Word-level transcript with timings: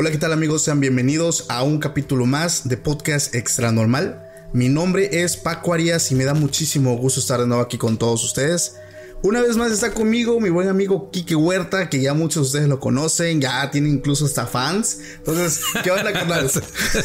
Hola, 0.00 0.10
¿qué 0.10 0.16
tal 0.16 0.32
amigos? 0.32 0.62
Sean 0.62 0.80
bienvenidos 0.80 1.44
a 1.50 1.62
un 1.62 1.78
capítulo 1.78 2.24
más 2.24 2.66
de 2.66 2.78
Podcast 2.78 3.34
Extra 3.34 3.70
Normal. 3.70 4.26
Mi 4.54 4.70
nombre 4.70 5.22
es 5.22 5.36
Paco 5.36 5.74
Arias 5.74 6.10
y 6.10 6.14
me 6.14 6.24
da 6.24 6.32
muchísimo 6.32 6.96
gusto 6.96 7.20
estar 7.20 7.38
de 7.38 7.46
nuevo 7.46 7.62
aquí 7.62 7.76
con 7.76 7.98
todos 7.98 8.24
ustedes. 8.24 8.76
Una 9.22 9.42
vez 9.42 9.58
más 9.58 9.70
está 9.70 9.92
conmigo 9.92 10.40
mi 10.40 10.48
buen 10.48 10.68
amigo 10.68 11.10
Kike 11.10 11.34
Huerta, 11.36 11.90
que 11.90 12.00
ya 12.00 12.14
muchos 12.14 12.36
de 12.36 12.46
ustedes 12.46 12.68
lo 12.68 12.80
conocen, 12.80 13.38
ya 13.38 13.70
tiene 13.70 13.90
incluso 13.90 14.24
hasta 14.24 14.46
fans. 14.46 15.00
Entonces, 15.18 15.60
¿qué 15.84 15.90
onda, 15.90 16.10
carnal? 16.10 16.50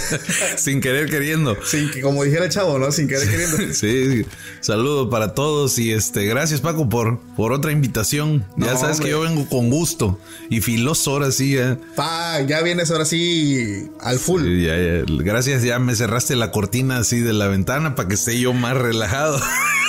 Sin 0.57 0.79
querer 0.79 1.09
queriendo. 1.09 1.57
Sin 1.65 1.91
que, 1.91 1.99
como 1.99 2.23
dijera 2.23 2.45
el 2.45 2.51
chavo, 2.51 2.79
¿no? 2.79 2.89
Sin 2.93 3.09
querer 3.09 3.29
queriendo. 3.29 3.55
Sí, 3.73 4.25
saludo 4.61 5.09
para 5.09 5.33
todos 5.33 5.77
y 5.77 5.91
este, 5.91 6.25
gracias 6.25 6.61
Paco 6.61 6.87
por, 6.87 7.19
por 7.35 7.51
otra 7.51 7.73
invitación. 7.73 8.45
ya 8.55 8.77
sabes 8.77 8.97
hombre. 8.97 9.05
que 9.05 9.11
yo 9.11 9.21
vengo 9.21 9.49
con 9.49 9.69
gusto 9.69 10.17
y 10.49 10.61
filoso 10.61 11.11
ahora 11.11 11.31
sí. 11.31 11.57
Pa, 11.95 12.39
ya 12.41 12.61
vienes 12.61 12.91
ahora 12.91 13.03
sí 13.03 13.89
al 13.99 14.19
full. 14.19 14.43
Sí, 14.43 14.63
ya, 14.63 14.77
ya. 14.77 15.03
Gracias, 15.23 15.63
ya 15.63 15.79
me 15.79 15.93
cerraste 15.95 16.37
la 16.37 16.51
cortina 16.51 16.99
así 16.99 17.19
de 17.19 17.33
la 17.33 17.47
ventana 17.47 17.95
para 17.95 18.07
que 18.07 18.15
esté 18.15 18.39
yo 18.39 18.53
más 18.53 18.77
relajado. 18.77 19.39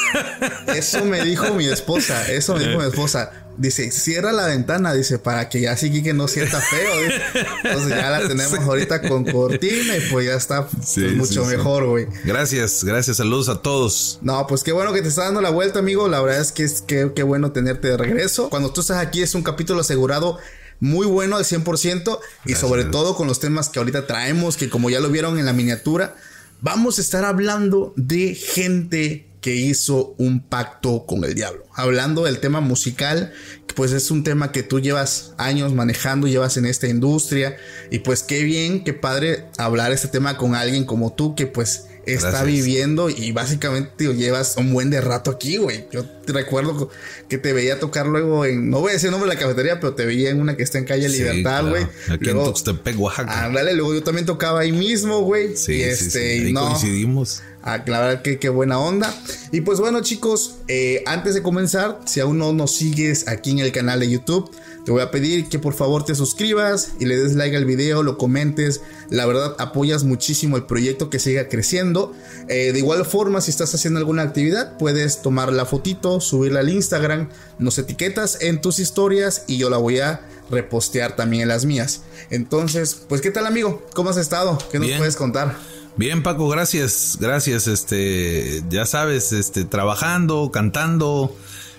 Eso 0.74 1.04
me 1.04 1.22
dijo 1.24 1.54
mi 1.54 1.66
esposa, 1.66 2.30
eso 2.30 2.54
me 2.54 2.66
dijo 2.66 2.80
mi 2.80 2.86
esposa. 2.86 3.30
Dice, 3.58 3.90
cierra 3.90 4.32
la 4.32 4.46
ventana, 4.46 4.92
dice, 4.92 5.18
para 5.18 5.48
que 5.48 5.62
ya 5.62 5.72
así 5.72 6.02
que 6.02 6.12
no 6.12 6.28
sienta 6.28 6.60
feo. 6.60 7.02
dice. 7.02 7.22
Entonces 7.64 7.88
ya 7.88 8.10
la 8.10 8.28
tenemos 8.28 8.58
ahorita 8.58 9.00
con 9.08 9.24
cortina 9.24 9.96
y 9.96 10.00
pues 10.10 10.26
ya 10.26 10.34
está 10.34 10.66
pues, 10.66 10.98
mucho 11.14 11.44
sí, 11.44 11.56
mejor, 11.56 11.86
güey. 11.86 12.06
Gracias, 12.24 12.84
gracias, 12.84 13.16
saludos 13.16 13.48
a 13.48 13.62
todos. 13.62 14.18
No, 14.20 14.46
pues 14.46 14.62
qué 14.62 14.72
bueno 14.72 14.92
que 14.92 15.00
te 15.00 15.08
está 15.08 15.24
dando 15.24 15.40
la 15.40 15.50
vuelta, 15.50 15.78
amigo. 15.78 16.06
La 16.06 16.20
verdad 16.20 16.40
es 16.40 16.52
que 16.52 16.64
es 16.64 16.82
que, 16.82 17.12
qué 17.14 17.22
bueno 17.22 17.52
tenerte 17.52 17.88
de 17.88 17.96
regreso. 17.96 18.50
Cuando 18.50 18.72
tú 18.72 18.82
estás 18.82 18.98
aquí 18.98 19.22
es 19.22 19.34
un 19.34 19.42
capítulo 19.42 19.80
asegurado 19.80 20.38
muy 20.80 21.06
bueno 21.06 21.36
al 21.36 21.44
100% 21.44 22.18
y 22.44 22.54
sobre 22.54 22.84
todo 22.84 23.16
con 23.16 23.26
los 23.26 23.40
temas 23.40 23.68
que 23.68 23.78
ahorita 23.78 24.06
traemos, 24.06 24.56
que 24.58 24.68
como 24.68 24.90
ya 24.90 25.00
lo 25.00 25.08
vieron 25.08 25.38
en 25.38 25.46
la 25.46 25.52
miniatura, 25.52 26.14
vamos 26.60 26.98
a 26.98 27.00
estar 27.00 27.24
hablando 27.24 27.92
de 27.96 28.34
gente 28.34 29.26
que 29.46 29.54
hizo 29.54 30.16
un 30.18 30.40
pacto 30.40 31.06
con 31.06 31.22
el 31.22 31.36
diablo. 31.36 31.64
Hablando 31.72 32.24
del 32.24 32.40
tema 32.40 32.60
musical, 32.60 33.32
pues 33.76 33.92
es 33.92 34.10
un 34.10 34.24
tema 34.24 34.50
que 34.50 34.64
tú 34.64 34.80
llevas 34.80 35.34
años 35.38 35.72
manejando, 35.72 36.26
llevas 36.26 36.56
en 36.56 36.66
esta 36.66 36.88
industria 36.88 37.56
y 37.92 38.00
pues 38.00 38.24
qué 38.24 38.42
bien, 38.42 38.82
qué 38.82 38.92
padre 38.92 39.44
hablar 39.56 39.92
este 39.92 40.08
tema 40.08 40.36
con 40.36 40.56
alguien 40.56 40.84
como 40.84 41.12
tú 41.12 41.36
que 41.36 41.46
pues 41.46 41.84
está 42.06 42.30
Gracias. 42.30 42.46
viviendo 42.46 43.08
y 43.08 43.30
básicamente 43.30 43.90
tío, 43.96 44.12
llevas 44.12 44.56
un 44.56 44.72
buen 44.72 44.90
de 44.90 45.00
rato 45.00 45.30
aquí, 45.30 45.58
güey. 45.58 45.86
Yo 45.92 46.04
te 46.04 46.32
recuerdo 46.32 46.90
que 47.28 47.38
te 47.38 47.52
veía 47.52 47.78
tocar 47.78 48.06
luego 48.06 48.44
en, 48.44 48.68
no 48.68 48.80
voy 48.80 48.90
a 48.90 48.92
decir 48.94 49.08
el 49.08 49.12
nombre 49.12 49.28
de 49.30 49.36
la 49.36 49.40
cafetería, 49.40 49.78
pero 49.78 49.94
te 49.94 50.06
veía 50.06 50.30
en 50.30 50.40
una 50.40 50.56
que 50.56 50.64
está 50.64 50.78
en 50.78 50.86
calle 50.86 51.08
Sí, 51.08 51.18
Libertad, 51.18 51.60
claro. 51.60 51.68
güey. 51.70 51.86
Aquí 52.10 52.30
en 52.30 52.44
Tuxtepec, 52.44 52.98
Oaxaca. 52.98 53.44
Ándale, 53.44 53.74
luego 53.74 53.94
yo 53.94 54.02
también 54.02 54.26
tocaba 54.26 54.58
ahí 54.60 54.72
mismo, 54.72 55.20
güey. 55.20 55.56
Sí, 55.56 55.74
y 55.74 55.76
sí, 55.76 55.82
este, 55.82 56.10
sí, 56.10 56.18
y 56.42 56.46
ahí 56.46 56.52
no. 56.52 56.66
coincidimos. 56.66 57.42
Ah, 57.66 57.82
la 57.84 58.00
verdad 58.00 58.22
que 58.22 58.38
qué 58.38 58.48
buena 58.48 58.78
onda. 58.78 59.12
Y 59.50 59.62
pues 59.62 59.80
bueno, 59.80 60.00
chicos, 60.00 60.58
eh, 60.68 61.02
antes 61.04 61.34
de 61.34 61.42
comenzar, 61.42 62.00
si 62.06 62.20
aún 62.20 62.38
no 62.38 62.52
nos 62.52 62.76
sigues 62.76 63.26
aquí 63.26 63.50
en 63.50 63.58
el 63.58 63.72
canal 63.72 63.98
de 63.98 64.08
YouTube, 64.08 64.48
te 64.84 64.92
voy 64.92 65.02
a 65.02 65.10
pedir 65.10 65.48
que 65.48 65.58
por 65.58 65.74
favor 65.74 66.04
te 66.04 66.14
suscribas 66.14 66.92
y 67.00 67.06
le 67.06 67.16
des 67.16 67.34
like 67.34 67.56
al 67.56 67.64
video, 67.64 68.04
lo 68.04 68.18
comentes. 68.18 68.82
La 69.10 69.26
verdad, 69.26 69.56
apoyas 69.58 70.04
muchísimo 70.04 70.56
el 70.56 70.64
proyecto 70.64 71.10
que 71.10 71.18
siga 71.18 71.48
creciendo. 71.48 72.12
Eh, 72.48 72.70
de 72.72 72.78
igual 72.78 73.04
forma, 73.04 73.40
si 73.40 73.50
estás 73.50 73.74
haciendo 73.74 73.98
alguna 73.98 74.22
actividad, 74.22 74.78
puedes 74.78 75.20
tomar 75.20 75.52
la 75.52 75.66
fotito, 75.66 76.20
subirla 76.20 76.60
al 76.60 76.68
Instagram, 76.68 77.30
nos 77.58 77.78
etiquetas 77.78 78.38
en 78.42 78.60
tus 78.60 78.78
historias 78.78 79.42
y 79.48 79.58
yo 79.58 79.70
la 79.70 79.78
voy 79.78 79.98
a 79.98 80.20
repostear 80.52 81.16
también 81.16 81.42
en 81.42 81.48
las 81.48 81.64
mías. 81.64 82.02
Entonces, 82.30 82.94
pues, 83.08 83.20
¿qué 83.20 83.32
tal, 83.32 83.46
amigo? 83.46 83.84
¿Cómo 83.92 84.10
has 84.10 84.18
estado? 84.18 84.56
¿Qué 84.70 84.78
nos 84.78 84.86
Bien. 84.86 84.98
puedes 84.98 85.16
contar? 85.16 85.56
Bien, 85.98 86.22
Paco, 86.22 86.46
gracias, 86.48 87.16
gracias. 87.18 87.66
Este, 87.68 88.62
ya 88.68 88.84
sabes, 88.84 89.32
este, 89.32 89.64
trabajando, 89.64 90.50
cantando, 90.52 91.34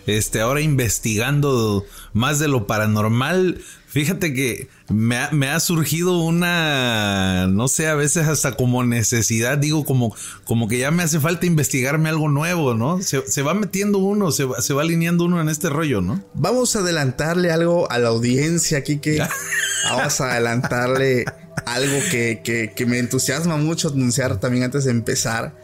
este, 0.07 0.41
ahora 0.41 0.61
investigando 0.61 1.85
más 2.13 2.39
de 2.39 2.47
lo 2.47 2.66
paranormal. 2.66 3.61
Fíjate 3.85 4.33
que 4.33 4.69
me 4.89 5.17
ha, 5.17 5.29
me 5.31 5.50
ha 5.50 5.59
surgido 5.59 6.19
una, 6.19 7.45
no 7.47 7.67
sé, 7.67 7.88
a 7.88 7.94
veces 7.94 8.28
hasta 8.28 8.53
como 8.53 8.83
necesidad, 8.83 9.59
digo, 9.59 9.85
como, 9.85 10.16
como 10.45 10.67
que 10.67 10.79
ya 10.79 10.89
me 10.89 11.03
hace 11.03 11.19
falta 11.19 11.45
investigarme 11.45 12.09
algo 12.09 12.28
nuevo, 12.28 12.73
¿no? 12.73 12.99
Se, 13.03 13.22
se 13.28 13.44
va 13.44 13.53
metiendo 13.53 13.99
uno, 13.99 14.31
se 14.31 14.45
va, 14.45 14.61
se 14.61 14.73
va 14.73 14.81
alineando 14.81 15.25
uno 15.25 15.39
en 15.39 15.47
este 15.47 15.69
rollo, 15.69 16.01
¿no? 16.01 16.23
Vamos 16.34 16.75
a 16.75 16.79
adelantarle 16.79 17.51
algo 17.51 17.89
a 17.91 17.99
la 17.99 18.09
audiencia 18.09 18.79
aquí 18.79 18.97
que 18.97 19.19
vamos 19.91 20.22
a 20.22 20.31
adelantarle 20.31 21.25
algo 21.73 21.97
que, 22.11 22.41
que- 22.44 22.85
me 22.85 23.00
entusiasma 23.00 23.57
mucho 23.57 23.89
anunciar 23.89 24.39
también 24.39 24.63
antes 24.63 24.85
de 24.85 24.91
empezar. 24.91 25.55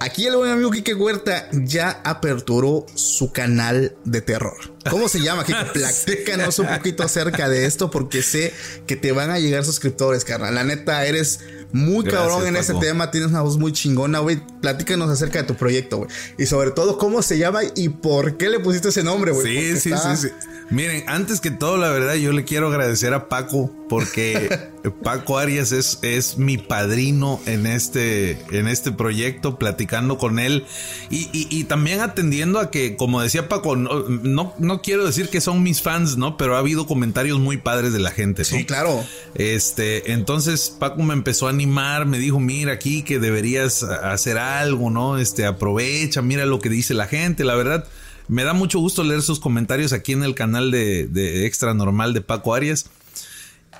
Aquí 0.00 0.26
el 0.26 0.36
buen 0.36 0.50
amigo 0.50 0.70
Kike 0.70 0.94
Huerta 0.94 1.48
ya 1.52 2.00
aperturó 2.04 2.84
su 2.94 3.32
canal 3.32 3.94
de 4.04 4.20
terror. 4.20 4.73
¿Cómo 4.90 5.08
se 5.08 5.20
llama, 5.20 5.44
Kike? 5.44 5.64
Platícanos 5.72 6.58
un 6.58 6.66
poquito 6.68 7.02
acerca 7.02 7.48
de 7.48 7.66
esto 7.66 7.90
porque 7.90 8.22
sé 8.22 8.52
que 8.86 8.96
te 8.96 9.12
van 9.12 9.30
a 9.30 9.38
llegar 9.38 9.64
suscriptores, 9.64 10.24
carnal. 10.24 10.54
La 10.54 10.64
neta, 10.64 11.04
eres 11.06 11.40
muy 11.72 12.04
Gracias, 12.04 12.22
cabrón 12.22 12.46
en 12.46 12.54
Paco. 12.54 12.62
ese 12.62 12.74
tema, 12.74 13.10
tienes 13.10 13.30
una 13.30 13.40
voz 13.42 13.56
muy 13.58 13.72
chingona, 13.72 14.20
güey. 14.20 14.40
Platícanos 14.60 15.10
acerca 15.10 15.40
de 15.40 15.44
tu 15.48 15.54
proyecto, 15.56 15.98
güey. 15.98 16.10
Y 16.38 16.46
sobre 16.46 16.70
todo, 16.70 16.98
¿cómo 16.98 17.22
se 17.22 17.38
llama 17.38 17.60
y 17.74 17.88
por 17.88 18.36
qué 18.36 18.48
le 18.48 18.60
pusiste 18.60 18.88
ese 18.90 19.02
nombre, 19.02 19.32
güey? 19.32 19.46
Sí, 19.46 19.54
Porque 19.54 19.80
sí, 19.80 19.92
está- 19.92 20.16
sí, 20.16 20.28
sí. 20.28 20.34
Miren, 20.70 21.04
antes 21.08 21.40
que 21.42 21.50
todo, 21.50 21.76
la 21.76 21.90
verdad, 21.90 22.14
yo 22.14 22.32
le 22.32 22.44
quiero 22.44 22.68
agradecer 22.68 23.12
a 23.12 23.28
Paco 23.28 23.70
porque 23.88 24.70
Paco 25.02 25.36
Arias 25.38 25.72
es, 25.72 25.98
es 26.00 26.38
mi 26.38 26.56
padrino 26.56 27.38
en 27.44 27.66
este, 27.66 28.38
en 28.50 28.66
este 28.68 28.90
proyecto, 28.90 29.58
platicando 29.58 30.16
con 30.16 30.38
él 30.38 30.64
y, 31.10 31.28
y- 31.34 31.48
y 31.50 31.64
también 31.64 32.00
atendiendo 32.00 32.60
a 32.60 32.70
que, 32.70 32.96
como 32.96 33.20
decía 33.20 33.46
Paco, 33.48 33.76
no, 33.76 34.08
no, 34.08 34.54
no 34.58 34.73
quiero 34.82 35.04
decir 35.04 35.28
que 35.28 35.40
son 35.40 35.62
mis 35.62 35.82
fans, 35.82 36.16
¿no? 36.16 36.36
Pero 36.36 36.56
ha 36.56 36.58
habido 36.58 36.86
comentarios 36.86 37.38
muy 37.38 37.56
padres 37.56 37.92
de 37.92 37.98
la 37.98 38.10
gente, 38.10 38.42
¿no? 38.42 38.58
Sí, 38.58 38.64
claro. 38.64 39.04
Este, 39.34 40.12
entonces 40.12 40.74
Paco 40.78 41.02
me 41.02 41.14
empezó 41.14 41.46
a 41.46 41.50
animar, 41.50 42.06
me 42.06 42.18
dijo, 42.18 42.40
mira 42.40 42.72
aquí 42.72 43.02
que 43.02 43.18
deberías 43.18 43.82
hacer 43.82 44.38
algo, 44.38 44.90
¿no? 44.90 45.18
Este, 45.18 45.46
aprovecha, 45.46 46.22
mira 46.22 46.46
lo 46.46 46.60
que 46.60 46.68
dice 46.68 46.94
la 46.94 47.06
gente, 47.06 47.44
la 47.44 47.54
verdad. 47.54 47.86
Me 48.28 48.44
da 48.44 48.54
mucho 48.54 48.78
gusto 48.78 49.04
leer 49.04 49.22
sus 49.22 49.38
comentarios 49.38 49.92
aquí 49.92 50.12
en 50.12 50.22
el 50.22 50.34
canal 50.34 50.70
de, 50.70 51.06
de 51.06 51.46
Extra 51.46 51.74
Normal 51.74 52.14
de 52.14 52.22
Paco 52.22 52.54
Arias. 52.54 52.86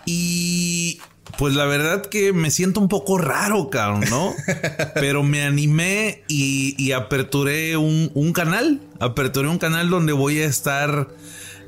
Y 0.06 1.00
pues 1.38 1.54
la 1.54 1.64
verdad 1.64 2.04
que 2.06 2.32
me 2.32 2.50
siento 2.50 2.80
un 2.80 2.88
poco 2.88 3.18
raro, 3.18 3.70
cabrón, 3.70 4.04
¿no? 4.10 4.32
Pero 4.94 5.22
me 5.22 5.42
animé 5.42 6.22
y, 6.28 6.74
y 6.82 6.92
aperturé 6.92 7.76
un, 7.76 8.10
un 8.14 8.32
canal. 8.32 8.80
Aperturé 9.00 9.48
un 9.48 9.58
canal 9.58 9.90
donde 9.90 10.12
voy 10.12 10.40
a 10.40 10.46
estar 10.46 11.08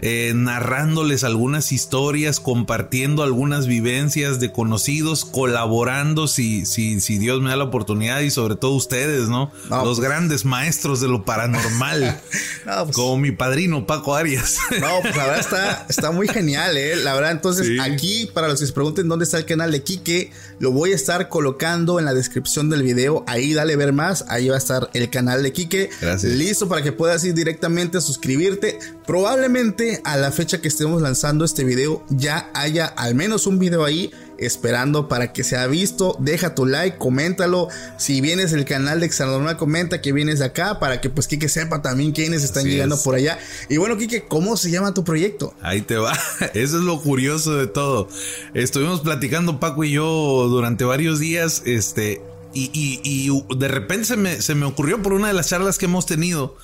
eh, 0.03 0.33
narrándoles 0.35 1.25
algunas 1.25 1.73
historias, 1.73 2.41
compartiendo 2.41 3.23
algunas 3.23 3.67
vivencias 3.67 4.41
de 4.41 4.53
conocidos, 4.53 5.25
colaborando 5.25 6.29
si, 6.29 6.67
si, 6.67 7.01
si 7.01 7.19
Dios 7.19 7.41
me 7.41 7.51
da 7.51 7.57
la 7.57 7.65
oportunidad 7.65 8.21
y 8.21 8.31
sobre 8.31 8.57
todo 8.57 8.73
ustedes, 8.73 9.29
¿no? 9.29 9.51
Los 9.71 9.99
pues. 9.99 10.01
grandes 10.01 10.45
maestros 10.45 11.01
de 11.01 11.09
lo 11.09 11.25
paranormal. 11.25 12.21
Pues. 12.67 12.97
Como 12.97 13.17
mi 13.17 13.31
padrino 13.31 13.87
Paco 13.87 14.17
Arias. 14.17 14.59
no, 14.81 15.01
pues 15.01 15.17
la 15.17 15.27
verdad 15.27 15.41
está, 15.41 15.87
está 15.89 16.11
muy 16.11 16.27
genial, 16.27 16.77
¿eh? 16.77 16.97
La 16.97 17.15
verdad, 17.15 17.31
entonces 17.31 17.81
aquí, 17.81 18.29
para 18.35 18.49
los 18.49 18.61
que 18.61 18.67
se 18.67 18.73
pregunten 18.73 19.09
dónde 19.09 19.25
está 19.25 19.39
el 19.39 19.45
canal 19.45 19.71
de 19.71 19.83
Quique, 19.83 20.33
lo 20.59 20.73
voy 20.73 20.93
a 20.93 20.97
estar 20.97 21.29
colocando 21.29 21.99
en 21.99 22.05
la 22.05 22.13
descripción 22.13 22.69
del 22.69 22.83
video. 22.83 23.25
Ahí 23.29 23.55
dale 23.55 23.77
ver 23.77 23.93
más, 23.93 24.25
ahí 24.29 24.49
va 24.49 24.57
a 24.57 24.59
estar 24.59 24.91
el 24.95 25.09
canal 25.11 25.45
de 25.45 25.53
Quique. 25.53 25.91
Gracias. 26.01 26.33
Listo 26.33 26.69
para 26.69 26.83
que 26.83 26.93
puedas 26.93 27.25
ir 27.25 27.35
directamente 27.35 27.99
a 27.99 28.01
suscribirte. 28.01 28.79
Probablemente 29.07 29.86
a 30.05 30.17
la 30.17 30.33
fecha 30.33 30.61
que 30.61 30.69
estemos 30.69 31.03
lanzando 31.03 31.45
este 31.45 31.65
video 31.65 32.05
ya 32.11 32.51
haya 32.55 32.87
al 32.87 33.15
menos 33.15 33.47
un 33.47 33.59
video 33.59 33.85
ahí 33.85 34.11
esperando 34.39 35.09
para 35.09 35.33
que 35.33 35.45
sea 35.45 35.67
visto. 35.67 36.17
Deja 36.21 36.55
tu 36.55 36.67
like, 36.67 36.99
coméntalo. 36.99 37.69
Si 37.99 38.21
vienes 38.21 38.53
del 38.53 38.65
canal 38.65 39.01
de 39.01 39.07
Extranormal, 39.07 39.57
comenta 39.57 40.01
que 40.01 40.13
vienes 40.13 40.41
de 40.41 40.47
acá 40.47 40.79
para 40.79 41.01
que 41.01 41.11
pues 41.11 41.27
Kike 41.27 41.49
sepa 41.49 41.83
también 41.83 42.13
quiénes 42.13 42.43
están 42.43 42.65
llegando 42.65 43.01
por 43.03 43.15
allá. 43.15 43.39
Y 43.69 43.77
bueno, 43.77 43.97
Kike, 43.97 44.25
¿cómo 44.29 44.57
se 44.57 44.71
llama 44.71 44.95
tu 44.95 45.05
proyecto? 45.05 45.55
Ahí 45.63 45.83
te 45.83 45.97
va. 45.97 46.13
Eso 46.55 46.79
es 46.79 46.85
lo 46.85 47.01
curioso 47.01 47.57
de 47.57 47.67
todo. 47.67 48.09
Estuvimos 48.55 49.01
platicando 49.01 49.61
Paco 49.61 49.85
y 49.85 49.93
yo 49.93 50.47
durante 50.49 50.85
varios 50.85 51.19
días, 51.19 51.63
este, 51.65 52.23
y, 52.53 53.31
de 53.57 53.69
repente 53.69 54.07
se 54.07 54.17
me, 54.17 54.41
se 54.41 54.55
me, 54.55 54.65
ocurrió 54.65 55.03
por 55.03 55.13
una 55.13 55.29
de 55.29 55.35
las 55.35 55.49
charlas 55.49 55.79
que 55.79 55.87
hemos 55.87 56.07
tenido. 56.07 56.57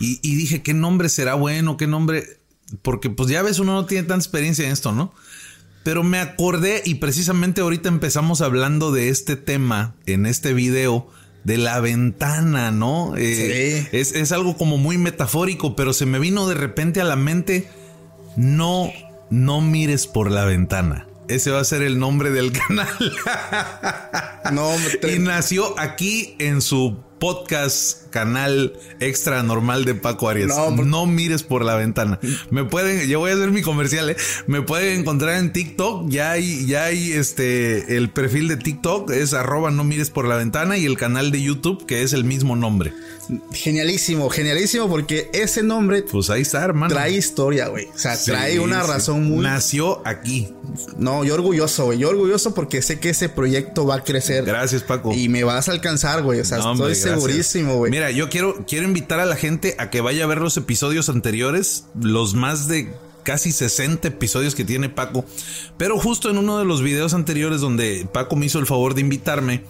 Y, 0.00 0.18
y 0.22 0.34
dije, 0.34 0.62
¿qué 0.62 0.74
nombre 0.74 1.08
será 1.08 1.34
bueno? 1.34 1.76
¿Qué 1.76 1.86
nombre? 1.86 2.43
Porque 2.82 3.10
pues 3.10 3.28
ya 3.28 3.42
ves, 3.42 3.58
uno 3.58 3.74
no 3.74 3.86
tiene 3.86 4.06
tanta 4.06 4.22
experiencia 4.22 4.64
en 4.64 4.72
esto, 4.72 4.92
¿no? 4.92 5.12
Pero 5.84 6.02
me 6.02 6.18
acordé 6.18 6.82
y 6.84 6.96
precisamente 6.96 7.60
ahorita 7.60 7.88
empezamos 7.88 8.40
hablando 8.40 8.90
de 8.90 9.10
este 9.10 9.36
tema 9.36 9.94
en 10.06 10.26
este 10.26 10.54
video 10.54 11.08
de 11.44 11.58
la 11.58 11.78
ventana, 11.80 12.70
¿no? 12.70 13.14
Eh, 13.16 13.86
sí. 13.90 14.16
es, 14.18 14.32
algo 14.32 14.56
como 14.56 14.78
muy 14.78 14.96
metafórico, 14.96 15.76
pero 15.76 15.92
se 15.92 16.06
me 16.06 16.18
vino 16.18 16.48
de 16.48 16.54
repente 16.54 17.02
a 17.02 17.04
la 17.04 17.16
mente, 17.16 17.68
no, 18.36 18.90
no 19.30 19.60
mires 19.60 20.06
por 20.06 20.30
la 20.30 20.46
ventana. 20.46 21.06
Ese 21.28 21.50
va 21.50 21.60
a 21.60 21.64
ser 21.64 21.82
el 21.82 21.98
nombre 21.98 22.30
del 22.30 22.52
canal. 22.68 22.88
no, 24.52 24.70
y 25.08 25.18
nació 25.18 25.78
aquí 25.78 26.34
en 26.38 26.62
su 26.62 26.98
podcast, 27.18 28.03
canal 28.14 28.74
extra 29.00 29.42
normal 29.42 29.84
de 29.84 29.96
Paco 29.96 30.28
Arias. 30.28 30.56
No, 30.56 31.04
mires 31.04 31.42
por 31.42 31.64
la 31.64 31.74
ventana. 31.74 32.20
Me 32.48 32.62
pueden, 32.62 33.08
yo 33.08 33.18
voy 33.18 33.32
a 33.32 33.34
hacer 33.34 33.50
mi 33.50 33.60
comercial, 33.60 34.08
¿eh? 34.08 34.16
Me 34.46 34.62
pueden 34.62 35.00
encontrar 35.00 35.34
en 35.40 35.52
TikTok. 35.52 36.08
Ya 36.08 36.30
hay, 36.30 36.64
ya 36.64 36.84
hay 36.84 37.10
este, 37.10 37.96
el 37.96 38.10
perfil 38.10 38.46
de 38.46 38.56
TikTok 38.56 39.10
es 39.10 39.34
arroba 39.34 39.72
no 39.72 39.82
mires 39.82 40.10
por 40.10 40.28
la 40.28 40.36
ventana 40.36 40.78
y 40.78 40.84
el 40.84 40.96
canal 40.96 41.32
de 41.32 41.42
YouTube 41.42 41.86
que 41.86 42.04
es 42.04 42.12
el 42.12 42.22
mismo 42.22 42.54
nombre. 42.54 42.92
Genialísimo, 43.52 44.28
genialísimo 44.28 44.88
porque 44.88 45.30
ese 45.32 45.62
nombre. 45.62 46.02
Pues 46.02 46.30
ahí 46.30 46.42
está, 46.42 46.62
hermano. 46.62 46.94
Trae 46.94 47.12
historia, 47.12 47.68
güey. 47.68 47.86
O 47.86 47.98
sea, 47.98 48.16
trae 48.22 48.60
una 48.60 48.82
razón 48.82 49.24
muy. 49.24 49.42
Nació 49.42 50.06
aquí. 50.06 50.52
No, 50.98 51.24
yo 51.24 51.34
orgulloso, 51.34 51.86
güey. 51.86 51.98
Yo 51.98 52.10
orgulloso 52.10 52.54
porque 52.54 52.82
sé 52.82 52.98
que 52.98 53.10
ese 53.10 53.28
proyecto 53.28 53.86
va 53.86 53.96
a 53.96 54.04
crecer. 54.04 54.44
Gracias, 54.44 54.82
Paco. 54.82 55.14
Y 55.14 55.28
me 55.28 55.44
vas 55.44 55.68
a 55.68 55.72
alcanzar, 55.72 56.22
güey. 56.22 56.40
O 56.40 56.44
sea, 56.44 56.58
estoy 56.58 56.94
segurísimo, 56.94 57.76
güey. 57.76 57.90
Mira, 57.90 58.03
yo 58.10 58.28
quiero, 58.28 58.64
quiero 58.66 58.86
invitar 58.86 59.20
a 59.20 59.26
la 59.26 59.36
gente 59.36 59.76
a 59.78 59.90
que 59.90 60.00
vaya 60.00 60.24
a 60.24 60.26
ver 60.26 60.38
los 60.38 60.56
episodios 60.56 61.08
anteriores, 61.08 61.86
los 62.00 62.34
más 62.34 62.68
de 62.68 62.92
casi 63.24 63.52
60 63.52 64.06
episodios 64.08 64.54
que 64.54 64.64
tiene 64.64 64.88
Paco. 64.88 65.24
Pero 65.76 65.98
justo 65.98 66.30
en 66.30 66.38
uno 66.38 66.58
de 66.58 66.64
los 66.64 66.82
videos 66.82 67.14
anteriores 67.14 67.60
donde 67.60 68.06
Paco 68.12 68.36
me 68.36 68.46
hizo 68.46 68.58
el 68.58 68.66
favor 68.66 68.94
de 68.94 69.00
invitarme, 69.00 69.64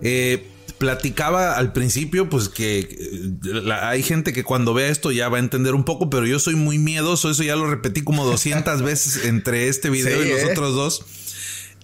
eh, 0.00 0.46
platicaba 0.78 1.56
al 1.56 1.74
principio, 1.74 2.30
pues 2.30 2.48
que 2.48 2.78
eh, 2.78 3.72
hay 3.82 4.02
gente 4.02 4.32
que 4.32 4.44
cuando 4.44 4.72
vea 4.72 4.88
esto 4.88 5.12
ya 5.12 5.28
va 5.28 5.36
a 5.36 5.40
entender 5.40 5.74
un 5.74 5.84
poco, 5.84 6.08
pero 6.08 6.26
yo 6.26 6.38
soy 6.38 6.54
muy 6.54 6.78
miedoso, 6.78 7.30
eso 7.30 7.42
ya 7.42 7.54
lo 7.54 7.68
repetí 7.68 8.02
como 8.02 8.24
200 8.24 8.80
veces 8.84 9.26
entre 9.26 9.68
este 9.68 9.90
video 9.90 10.24
y 10.24 10.30
los 10.30 10.40
¿eh? 10.40 10.48
otros 10.52 10.74
dos. 10.74 11.04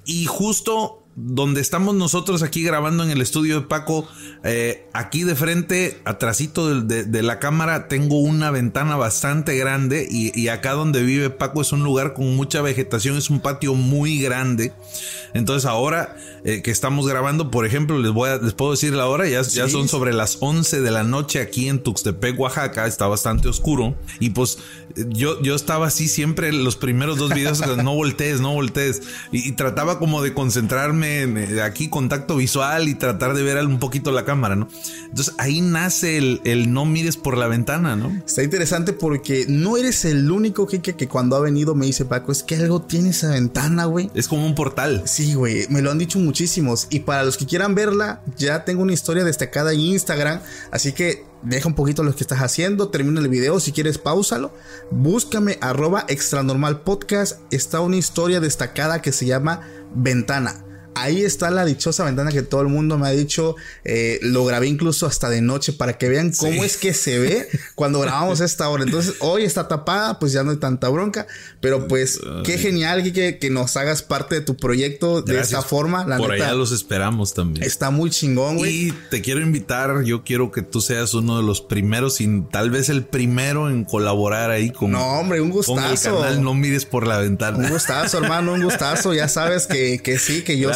Y 0.07 0.25
justo 0.27 1.06
donde 1.17 1.63
estamos 1.63 1.95
nosotros 1.95 2.43
aquí 2.43 2.63
grabando 2.63 3.03
en 3.03 3.11
el 3.11 3.23
estudio 3.23 3.61
de 3.61 3.67
Paco, 3.67 4.07
eh, 4.45 4.87
aquí 4.93 5.25
de 5.25 5.35
frente, 5.35 5.99
atrásito 6.05 6.83
de, 6.83 7.23
la 7.23 7.39
cámara, 7.39 7.89
tengo 7.89 8.19
una 8.21 8.51
ventana 8.51 8.97
bastante 8.97 9.57
grande 9.57 10.07
y, 10.09 10.49
acá 10.49 10.73
donde 10.73 11.03
vive 11.03 11.31
Paco 11.31 11.63
es 11.63 11.73
un 11.73 11.83
lugar 11.83 12.13
con 12.13 12.37
mucha 12.37 12.61
vegetación, 12.61 13.17
es 13.17 13.31
un 13.31 13.41
patio 13.41 13.75
muy 13.75 14.21
grande. 14.21 14.75
Entonces 15.33 15.65
ahora 15.65 16.17
eh, 16.45 16.61
que 16.63 16.71
estamos 16.71 17.09
grabando, 17.09 17.51
por 17.51 17.65
ejemplo, 17.65 17.99
les 17.99 18.13
voy 18.13 18.29
a, 18.29 18.37
les 18.37 18.53
puedo 18.53 18.73
decir 18.73 18.93
la 18.93 19.07
hora, 19.07 19.27
ya, 19.27 19.41
ya 19.41 19.69
son 19.71 19.89
sobre 19.89 20.13
las 20.13 20.37
11 20.41 20.83
de 20.83 20.91
la 20.91 21.03
noche 21.03 21.41
aquí 21.41 21.69
en 21.69 21.83
Tuxtepec, 21.83 22.39
Oaxaca, 22.39 22.87
está 22.87 23.07
bastante 23.07 23.49
oscuro. 23.49 23.97
Y 24.21 24.31
pues 24.31 24.59
yo, 25.09 25.41
yo 25.43 25.55
estaba 25.55 25.87
así 25.87 26.09
siempre 26.09 26.53
los 26.53 26.77
primeros 26.77 27.17
dos 27.17 27.33
videos, 27.33 27.63
no 27.83 27.95
voltees, 27.95 28.41
no 28.41 28.53
voltees. 28.53 29.01
Y 29.33 29.53
trataba 29.53 29.99
como 29.99 30.23
de 30.23 30.35
concentrarme 30.35 31.06
eh, 31.15 31.63
aquí 31.63 31.89
contacto 31.89 32.37
visual 32.37 32.89
y 32.89 32.95
tratar 32.95 33.35
de 33.35 33.43
ver 33.43 33.65
un 33.65 33.79
poquito 33.79 34.11
la 34.11 34.25
cámara, 34.25 34.57
¿no? 34.57 34.69
Entonces 35.05 35.35
ahí 35.39 35.61
nace 35.61 36.19
el, 36.19 36.73
no 36.73 36.85
mires 36.85 37.17
por 37.17 37.39
la 37.39 37.47
ventana, 37.47 37.97
¿no? 37.97 38.11
Está 38.27 38.43
interesante 38.43 38.93
porque 38.93 39.47
no 39.49 39.77
eres 39.77 40.05
el 40.05 40.31
único 40.31 40.67
que, 40.67 40.81
que, 40.81 41.09
cuando 41.09 41.37
ha 41.37 41.41
venido 41.41 41.75
me 41.75 41.87
dice 41.87 42.05
Paco, 42.05 42.33
es 42.33 42.43
que 42.43 42.57
algo 42.57 42.83
tiene 42.83 43.11
esa 43.11 43.31
ventana, 43.31 43.85
güey. 43.87 44.11
Es 44.15 44.29
como 44.29 44.45
un 44.45 44.55
portal. 44.55 45.03
Sí, 45.07 45.35
güey, 45.35 45.67
me 45.69 45.83
lo 45.83 45.91
han 45.91 45.99
dicho 45.99 46.19
muchísimos. 46.19 46.87
Y 46.91 47.01
para 47.01 47.25
los 47.25 47.37
que 47.37 47.47
quieran 47.47 47.75
verla, 47.75 48.23
ya 48.37 48.65
tengo 48.65 48.83
una 48.83 48.93
historia 48.93 49.25
destacada 49.25 49.73
en 49.73 49.81
Instagram, 49.81 50.41
así 50.71 50.93
que 50.93 51.25
deja 51.43 51.69
un 51.69 51.75
poquito 51.75 52.03
lo 52.03 52.15
que 52.15 52.25
estás 52.25 52.41
haciendo, 52.41 52.89
termina 52.89 53.21
el 53.21 53.29
video, 53.29 53.61
si 53.61 53.73
quieres 53.73 53.99
pausalo, 53.99 54.53
búscame 54.91 55.59
arroba 55.61 56.05
extra 56.09 56.43
normal 56.43 56.81
podcast, 56.81 57.41
está 57.51 57.81
una 57.81 57.97
historia 57.97 58.41
destacada 58.41 59.01
que 59.01 59.13
se 59.13 59.27
llama 59.27 59.61
Ventana 59.95 60.66
ahí 60.97 61.23
está 61.23 61.51
la 61.51 61.65
dichosa 61.65 62.05
ventana 62.05 62.33
que 62.33 62.43
todo 62.43 62.63
el 62.63 62.69
mundo 62.69 62.99
me 62.99 63.07
ha 63.07 63.11
dicho. 63.11 63.55
Eh, 63.85 64.19
lo 64.23 64.45
grabé 64.45 64.67
incluso 64.67 65.07
hasta 65.07 65.29
de 65.29 65.43
noche 65.43 65.73
para 65.73 65.99
que 65.99 66.09
vean 66.09 66.33
cómo 66.33 66.65
es 66.65 66.77
que 66.77 66.95
se 66.95 67.19
ve 67.19 67.49
cuando 67.75 68.01
grabamos 68.01 68.41
esta 68.41 68.69
hora. 68.69 68.85
Entonces, 68.85 69.15
hoy 69.21 69.45
está 69.45 69.69
tapada, 69.69 70.19
pues 70.19 70.33
ya 70.33 70.43
no 70.43 70.51
hay 70.51 70.57
tanta 70.57 70.89
bronca. 70.89 71.27
Pero 71.61 71.87
pues, 71.87 72.19
qué 72.45 72.59
genial 72.59 73.13
que, 73.13 73.39
que 73.39 73.51
nos 73.51 73.77
hagas 73.77 74.03
parte 74.03 74.37
de 74.37 74.41
tu 74.41 74.57
proyecto 74.57 75.23
de 75.23 75.39
esta 75.39 75.63
forma. 75.63 76.07
La 76.07 76.17
Por 76.17 76.33
allá 76.33 76.55
los 76.55 76.73
esperamos 76.73 77.35
también. 77.35 77.65
Está 77.65 77.91
muy 77.91 78.11
chingón, 78.11 78.57
güey. 78.57 78.89
Y 78.89 78.93
te 79.11 79.21
quiero 79.21 79.41
invitar. 79.41 80.03
Yo 80.05 80.25
quiero 80.25 80.51
que 80.51 80.63
tú 80.63 80.81
seas 80.81 81.15
uno 81.15 81.37
de 81.37 81.43
los 81.43 81.61
primeros 81.61 82.21
y 82.21 82.43
tal 82.51 82.71
vez 82.71 82.89
el 82.89 83.05
primero 83.05 83.69
en 83.69 83.85
colaborar 83.85 84.51
ahí 84.51 84.71
con. 84.71 84.93
No, 84.93 85.05
hombre, 85.19 85.41
un 85.41 85.51
gustazo. 85.51 85.77
Con 85.77 85.85
el 85.85 85.99
canal 85.99 86.43
No 86.43 86.55
mires 86.55 86.87
por 86.87 87.07
la 87.07 87.19
ventana. 87.19 87.59
Un 87.59 87.69
gustazo, 87.69 88.19
hermano, 88.19 88.55
un 88.55 88.63
gustazo. 88.63 89.13
Ya 89.13 89.29
sabes 89.29 89.67
que, 89.67 90.01
que 90.03 90.19
sí, 90.19 90.43
que 90.43 90.59
yo 90.59 90.71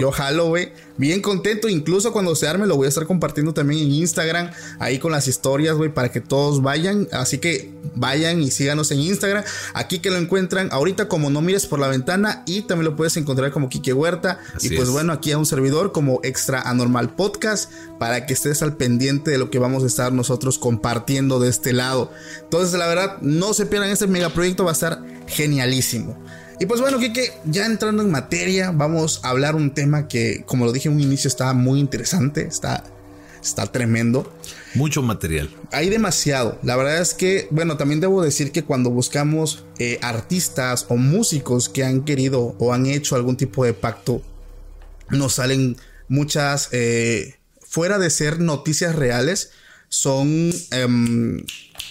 yo 0.00 0.10
jalo, 0.10 0.48
güey. 0.48 0.72
Bien 0.98 1.20
contento. 1.20 1.68
Incluso 1.68 2.12
cuando 2.12 2.34
se 2.34 2.48
arme, 2.48 2.66
lo 2.66 2.76
voy 2.76 2.86
a 2.86 2.88
estar 2.88 3.06
compartiendo 3.06 3.52
también 3.52 3.82
en 3.82 3.92
Instagram. 3.92 4.50
Ahí 4.78 4.98
con 4.98 5.12
las 5.12 5.28
historias, 5.28 5.76
güey, 5.76 5.92
para 5.92 6.10
que 6.10 6.20
todos 6.20 6.62
vayan. 6.62 7.08
Así 7.12 7.38
que 7.38 7.70
vayan 7.94 8.40
y 8.40 8.50
síganos 8.50 8.90
en 8.90 9.00
Instagram. 9.00 9.44
Aquí 9.74 9.98
que 9.98 10.10
lo 10.10 10.16
encuentran 10.16 10.68
ahorita 10.72 11.08
como 11.08 11.30
No 11.30 11.42
Mires 11.42 11.66
por 11.66 11.78
la 11.78 11.88
Ventana. 11.88 12.42
Y 12.46 12.62
también 12.62 12.90
lo 12.90 12.96
puedes 12.96 13.16
encontrar 13.16 13.52
como 13.52 13.68
Kike 13.68 13.92
Huerta. 13.92 14.38
y 14.60 14.70
pues 14.70 14.88
bueno, 14.88 15.12
aquí 15.12 15.32
a 15.32 15.38
un 15.38 15.46
servidor 15.46 15.92
como 15.92 16.20
Extra 16.22 16.62
Anormal 16.62 17.14
Podcast. 17.14 17.70
Para 17.98 18.26
que 18.26 18.32
estés 18.32 18.62
al 18.62 18.76
pendiente 18.76 19.30
de 19.30 19.38
lo 19.38 19.50
que 19.50 19.58
vamos 19.58 19.82
a 19.82 19.86
estar 19.86 20.12
nosotros 20.12 20.58
compartiendo 20.58 21.40
de 21.40 21.50
este 21.50 21.72
lado. 21.72 22.10
Entonces, 22.42 22.78
la 22.78 22.86
verdad, 22.86 23.18
no 23.20 23.54
se 23.54 23.66
pierdan 23.66 23.90
este 23.90 24.06
megaproyecto. 24.06 24.64
Va 24.64 24.70
a 24.70 24.74
estar 24.74 25.02
genialísimo. 25.26 26.16
Y 26.58 26.66
pues 26.66 26.80
bueno, 26.80 26.98
Kike, 26.98 27.32
ya 27.44 27.66
entrando 27.66 28.02
en 28.02 28.10
materia, 28.10 28.70
vamos 28.70 29.20
a 29.22 29.28
hablar 29.28 29.54
un 29.56 29.74
tema 29.74 30.08
que, 30.08 30.42
como 30.46 30.64
lo 30.64 30.72
dije 30.72 30.88
en 30.88 30.94
un 30.94 31.00
inicio, 31.00 31.28
está 31.28 31.52
muy 31.52 31.78
interesante, 31.78 32.46
está, 32.46 32.82
está 33.42 33.66
tremendo. 33.66 34.32
Mucho 34.74 35.02
material. 35.02 35.50
Hay 35.70 35.90
demasiado. 35.90 36.58
La 36.62 36.76
verdad 36.76 37.00
es 37.02 37.12
que, 37.12 37.46
bueno, 37.50 37.76
también 37.76 38.00
debo 38.00 38.22
decir 38.22 38.52
que 38.52 38.64
cuando 38.64 38.88
buscamos 38.88 39.64
eh, 39.78 39.98
artistas 40.00 40.86
o 40.88 40.96
músicos 40.96 41.68
que 41.68 41.84
han 41.84 42.04
querido 42.04 42.56
o 42.58 42.72
han 42.72 42.86
hecho 42.86 43.16
algún 43.16 43.36
tipo 43.36 43.64
de 43.64 43.74
pacto, 43.74 44.22
nos 45.10 45.34
salen 45.34 45.76
muchas, 46.08 46.70
eh, 46.72 47.34
fuera 47.60 47.98
de 47.98 48.08
ser 48.08 48.40
noticias 48.40 48.96
reales, 48.96 49.50
son 49.88 50.52
em, 50.70 51.44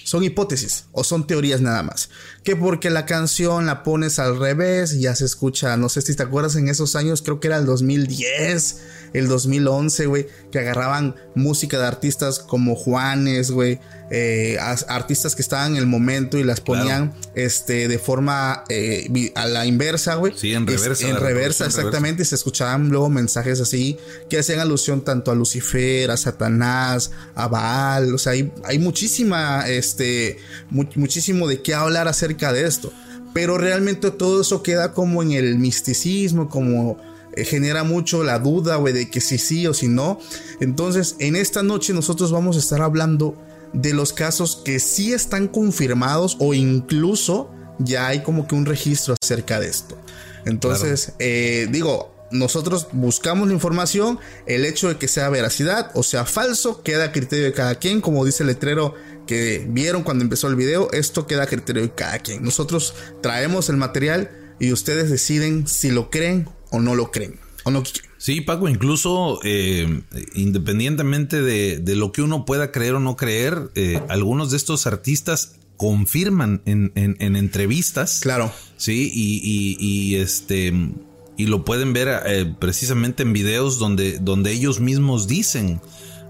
son 0.03 0.23
hipótesis 0.23 0.85
o 0.91 1.03
son 1.03 1.27
teorías 1.27 1.61
nada 1.61 1.83
más. 1.83 2.09
Que 2.43 2.55
porque 2.55 2.89
la 2.89 3.05
canción 3.05 3.65
la 3.65 3.83
pones 3.83 4.19
al 4.19 4.39
revés 4.39 4.99
ya 4.99 5.15
se 5.15 5.25
escucha, 5.25 5.77
no 5.77 5.89
sé 5.89 6.01
si 6.01 6.15
te 6.15 6.23
acuerdas 6.23 6.55
en 6.55 6.67
esos 6.67 6.95
años, 6.95 7.21
creo 7.21 7.39
que 7.39 7.47
era 7.47 7.57
el 7.57 7.65
2010, 7.65 8.81
el 9.13 9.27
2011, 9.27 10.05
güey, 10.05 10.27
que 10.51 10.59
agarraban 10.59 11.15
música 11.35 11.79
de 11.79 11.85
artistas 11.85 12.39
como 12.39 12.75
Juanes, 12.75 13.51
güey, 13.51 13.79
eh, 14.11 14.57
artistas 14.87 15.35
que 15.35 15.41
estaban 15.41 15.71
en 15.71 15.77
el 15.77 15.87
momento 15.87 16.37
y 16.37 16.43
las 16.43 16.61
ponían 16.61 17.13
este, 17.33 17.87
de 17.87 17.97
forma 17.97 18.63
eh, 18.69 19.31
a 19.35 19.47
la 19.47 19.65
inversa, 19.65 20.15
güey. 20.15 20.33
Sí, 20.35 20.53
en 20.53 20.67
reversa. 20.67 21.07
en 21.07 21.17
reversa, 21.17 21.65
exactamente. 21.65 22.23
Y 22.23 22.25
se 22.25 22.35
escuchaban 22.35 22.89
luego 22.89 23.09
mensajes 23.09 23.59
así 23.61 23.97
que 24.29 24.39
hacían 24.39 24.59
alusión 24.59 25.03
tanto 25.03 25.31
a 25.31 25.35
Lucifer, 25.35 26.11
a 26.11 26.17
Satanás, 26.17 27.11
a 27.33 27.47
Baal. 27.47 28.13
O 28.13 28.17
sea, 28.17 28.33
hay, 28.33 28.51
hay 28.63 28.79
muchísima, 28.79 29.67
este, 29.67 30.37
muchísimo 30.69 31.47
de 31.47 31.61
qué 31.61 31.73
hablar 31.73 32.07
acerca 32.07 32.53
de 32.53 32.65
esto. 32.65 32.93
Pero 33.33 33.57
realmente 33.57 34.11
todo 34.11 34.41
eso 34.41 34.63
queda 34.63 34.93
como 34.93 35.21
en 35.21 35.31
el 35.31 35.57
misticismo, 35.57 36.47
como 36.47 36.97
eh, 37.35 37.43
genera 37.43 37.83
mucho 37.83 38.23
la 38.23 38.39
duda, 38.39 38.77
güey, 38.77 38.93
de 38.93 39.09
que 39.09 39.19
si 39.19 39.37
sí 39.37 39.67
o 39.67 39.73
si 39.73 39.87
no. 39.87 40.19
Entonces, 40.61 41.15
en 41.19 41.35
esta 41.35 41.63
noche 41.63 41.91
nosotros 41.91 42.31
vamos 42.31 42.55
a 42.55 42.59
estar 42.59 42.81
hablando 42.81 43.35
de 43.75 43.93
los 43.93 44.13
casos 44.13 44.61
que 44.63 44.79
sí 44.79 45.13
están 45.13 45.47
confirmados 45.47 46.37
o 46.39 46.53
incluso 46.53 47.51
ya 47.79 48.07
hay 48.07 48.23
como 48.23 48.47
que 48.47 48.55
un 48.55 48.65
registro 48.65 49.15
acerca 49.21 49.59
de 49.59 49.67
esto. 49.67 49.97
Entonces, 50.45 51.13
eh, 51.19 51.67
digo, 51.69 52.15
nosotros 52.31 52.87
buscamos 52.93 53.47
la 53.47 53.53
información, 53.53 54.19
el 54.45 54.65
hecho 54.65 54.87
de 54.87 54.97
que 54.97 55.07
sea 55.07 55.29
veracidad 55.29 55.91
o 55.93 56.03
sea 56.03 56.25
falso 56.25 56.83
queda 56.83 57.05
a 57.05 57.11
criterio 57.11 57.45
de 57.45 57.53
cada 57.53 57.75
quien, 57.75 58.01
como 58.01 58.25
dice 58.25 58.43
el 58.43 58.47
letrero 58.47 58.93
que 59.27 59.65
vieron 59.67 60.03
cuando 60.03 60.23
empezó 60.23 60.47
el 60.47 60.55
video, 60.55 60.89
esto 60.91 61.27
queda 61.27 61.43
a 61.43 61.47
criterio 61.47 61.81
de 61.81 61.91
cada 61.91 62.19
quien. 62.19 62.43
Nosotros 62.43 62.93
traemos 63.21 63.69
el 63.69 63.77
material 63.77 64.31
y 64.59 64.71
ustedes 64.71 65.09
deciden 65.09 65.67
si 65.67 65.91
lo 65.91 66.09
creen 66.09 66.47
o 66.69 66.79
no 66.79 66.95
lo 66.95 67.11
creen. 67.11 67.39
O 67.63 67.71
no 67.71 67.83
Sí, 68.25 68.41
Paco, 68.41 68.67
incluso 68.67 69.39
eh, 69.43 70.01
independientemente 70.33 71.43
de, 71.43 71.95
lo 71.95 72.11
que 72.11 72.23
uno 72.23 72.43
pueda 72.43 72.71
creer 72.71 72.95
o 72.95 72.99
no 72.99 73.15
creer, 73.15 73.69
eh, 73.75 74.01
algunos 74.09 74.49
de 74.49 74.57
estos 74.57 74.87
artistas 74.87 75.57
confirman 75.77 76.63
en, 76.65 76.91
entrevistas. 76.95 78.21
Claro. 78.23 78.51
Sí, 78.77 79.11
y, 79.13 80.15
este 80.15 80.73
y 81.37 81.45
lo 81.45 81.63
pueden 81.65 81.93
ver 81.93 82.23
eh, 82.25 82.51
precisamente 82.57 83.21
en 83.21 83.31
videos 83.31 83.77
donde, 83.77 84.17
donde 84.17 84.53
ellos 84.53 84.79
mismos 84.79 85.27
dicen, 85.27 85.79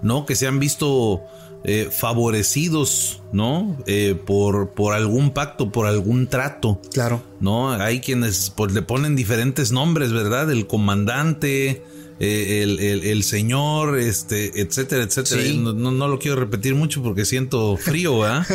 ¿no? 0.02 0.26
Que 0.26 0.36
se 0.36 0.46
han 0.46 0.58
visto 0.58 1.22
eh, 1.68 1.88
favorecidos, 1.90 3.22
¿no? 3.32 3.76
Eh, 3.86 4.14
por, 4.24 4.70
por 4.70 4.94
algún 4.94 5.32
pacto, 5.32 5.72
por 5.72 5.86
algún 5.86 6.28
trato. 6.28 6.80
Claro. 6.92 7.24
¿No? 7.40 7.72
Hay 7.72 7.98
quienes 7.98 8.52
pues, 8.54 8.72
le 8.72 8.82
ponen 8.82 9.16
diferentes 9.16 9.72
nombres, 9.72 10.12
¿verdad? 10.12 10.48
El 10.52 10.68
comandante, 10.68 11.82
eh, 12.20 13.02
el, 13.02 13.24
señor, 13.24 13.98
este, 13.98 14.60
etcétera, 14.60 15.02
etcétera. 15.02 15.42
No, 15.54 16.06
lo 16.06 16.20
quiero 16.20 16.36
repetir 16.36 16.76
mucho 16.76 17.02
porque 17.02 17.24
siento 17.24 17.76
frío, 17.76 18.20
¿verdad? 18.20 18.46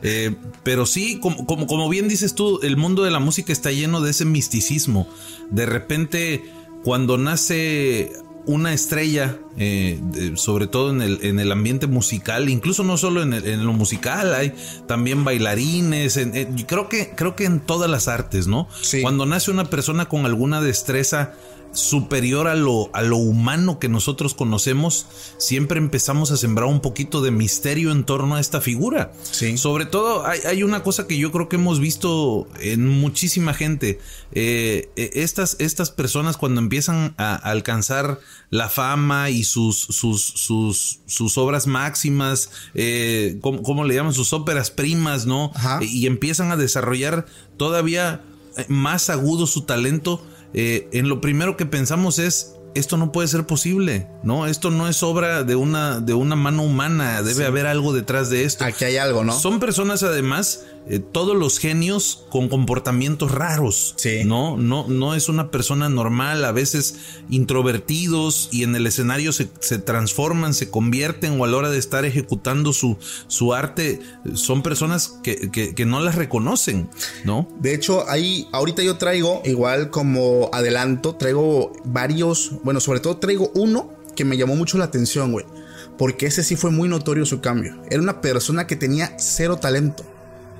pero 0.62 0.86
sí, 0.86 1.18
como, 1.18 1.44
como, 1.46 1.66
como 1.66 1.88
bien 1.88 2.06
dices 2.06 2.36
tú, 2.36 2.60
el 2.62 2.76
mundo 2.76 3.02
de 3.02 3.10
la 3.10 3.18
música 3.18 3.52
está 3.52 3.72
lleno 3.72 4.00
de 4.00 4.12
ese 4.12 4.24
misticismo. 4.24 5.08
De 5.50 5.66
repente, 5.66 6.44
cuando 6.84 7.18
nace 7.18 8.12
una 8.44 8.72
estrella, 8.72 9.38
eh, 9.56 10.00
sobre 10.34 10.66
todo 10.66 10.90
en 10.90 11.00
el, 11.02 11.18
en 11.22 11.38
el, 11.38 11.52
ambiente 11.52 11.86
musical, 11.86 12.48
incluso 12.48 12.82
no 12.82 12.96
solo 12.96 13.22
en, 13.22 13.32
en 13.32 13.64
lo 13.64 13.72
musical, 13.72 14.34
hay 14.34 14.52
también 14.86 15.24
bailarines, 15.24 16.18
creo, 16.66 16.88
que, 16.88 17.12
creo 17.14 17.36
que 17.36 17.44
en 17.44 17.60
todas 17.60 17.88
las 17.90 18.08
artes, 18.08 18.46
¿no? 18.46 18.68
Cuando 19.02 19.26
nace 19.26 19.50
una 19.50 19.66
persona 19.66 20.06
con 20.06 20.26
alguna 20.26 20.60
destreza 20.60 21.34
superior 21.72 22.48
a 22.48 22.54
lo, 22.54 22.90
a 22.92 23.02
lo 23.02 23.16
humano 23.16 23.78
que 23.78 23.88
nosotros 23.88 24.34
conocemos, 24.34 25.06
siempre 25.38 25.78
empezamos 25.78 26.30
a 26.30 26.36
sembrar 26.36 26.68
un 26.68 26.80
poquito 26.80 27.22
de 27.22 27.30
misterio 27.30 27.92
en 27.92 28.04
torno 28.04 28.36
a 28.36 28.40
esta 28.40 28.60
figura. 28.60 29.12
Sí. 29.22 29.56
Sobre 29.56 29.86
todo, 29.86 30.24
hay, 30.26 30.62
una 30.62 30.82
cosa 30.82 31.06
que 31.06 31.16
yo 31.16 31.32
creo 31.32 31.48
que 31.48 31.56
hemos 31.56 31.80
visto 31.80 32.46
en 32.60 32.86
muchísima 32.86 33.54
gente. 33.54 33.98
Eh, 34.32 34.90
eh, 34.96 35.10
estas, 35.14 35.56
estas 35.58 35.90
personas 35.90 36.36
cuando 36.36 36.60
empiezan 36.60 37.14
a 37.16 37.34
alcanzar 37.34 38.20
la 38.50 38.68
fama 38.68 39.30
y 39.30 39.44
sus, 39.44 39.78
sus, 39.78 40.22
sus, 40.22 41.00
sus 41.06 41.38
obras 41.38 41.66
máximas, 41.66 42.50
eh, 42.74 43.38
¿cómo, 43.40 43.84
le 43.84 43.94
llaman? 43.94 44.12
Sus 44.12 44.32
óperas 44.32 44.70
primas, 44.70 45.24
¿no? 45.24 45.52
Y 45.80 46.06
empiezan 46.06 46.52
a 46.52 46.56
desarrollar 46.56 47.26
todavía 47.56 48.22
más 48.68 49.08
agudo 49.08 49.46
su 49.46 49.62
talento 49.62 50.22
eh, 50.54 50.88
en 50.92 51.08
lo 51.08 51.20
primero 51.20 51.56
que 51.56 51.66
pensamos 51.66 52.18
es 52.18 52.56
esto 52.74 52.96
no 52.96 53.12
puede 53.12 53.28
ser 53.28 53.44
posible, 53.44 54.06
¿no? 54.22 54.46
Esto 54.46 54.70
no 54.70 54.88
es 54.88 55.02
obra 55.02 55.44
de 55.44 55.56
una, 55.56 56.00
de 56.00 56.14
una 56.14 56.36
mano 56.36 56.62
humana, 56.62 57.22
debe 57.22 57.44
haber 57.44 57.66
algo 57.66 57.92
detrás 57.92 58.30
de 58.30 58.44
esto. 58.44 58.64
Aquí 58.64 58.84
hay 58.84 58.96
algo, 58.96 59.24
¿no? 59.24 59.38
Son 59.38 59.60
personas 59.60 60.02
además, 60.02 60.64
eh, 60.88 60.98
todos 60.98 61.36
los 61.36 61.58
genios 61.58 62.24
con 62.30 62.48
comportamientos 62.48 63.30
raros, 63.32 63.94
sí. 63.96 64.24
¿no? 64.24 64.56
No, 64.56 64.86
no 64.88 65.14
es 65.14 65.28
una 65.28 65.50
persona 65.50 65.88
normal, 65.88 66.44
a 66.44 66.52
veces 66.52 66.96
introvertidos 67.30 68.48
y 68.52 68.62
en 68.62 68.74
el 68.74 68.86
escenario 68.86 69.32
se, 69.32 69.46
transforman, 69.78 70.54
se 70.54 70.70
convierten 70.70 71.40
o 71.40 71.44
a 71.44 71.48
la 71.48 71.56
hora 71.56 71.70
de 71.70 71.78
estar 71.78 72.04
ejecutando 72.04 72.72
su, 72.72 72.96
su 73.26 73.54
arte, 73.54 74.00
son 74.34 74.62
personas 74.62 75.18
que, 75.22 75.50
que 75.50 75.86
no 75.86 76.00
las 76.00 76.14
reconocen, 76.14 76.88
¿no? 77.24 77.48
De 77.60 77.74
hecho, 77.74 78.08
ahí, 78.08 78.48
ahorita 78.52 78.82
yo 78.82 78.96
traigo, 78.98 79.42
igual 79.44 79.90
como 79.90 80.50
adelanto, 80.52 81.14
traigo 81.16 81.72
varios 81.84 82.52
bueno, 82.62 82.80
sobre 82.80 83.00
todo 83.00 83.16
traigo 83.16 83.50
uno 83.54 83.90
que 84.14 84.24
me 84.24 84.36
llamó 84.36 84.56
mucho 84.56 84.78
la 84.78 84.84
atención, 84.84 85.32
güey. 85.32 85.46
Porque 85.98 86.26
ese 86.26 86.42
sí 86.42 86.56
fue 86.56 86.70
muy 86.70 86.88
notorio 86.88 87.26
su 87.26 87.40
cambio. 87.40 87.80
Era 87.90 88.02
una 88.02 88.20
persona 88.20 88.66
que 88.66 88.76
tenía 88.76 89.14
cero 89.18 89.56
talento, 89.56 90.04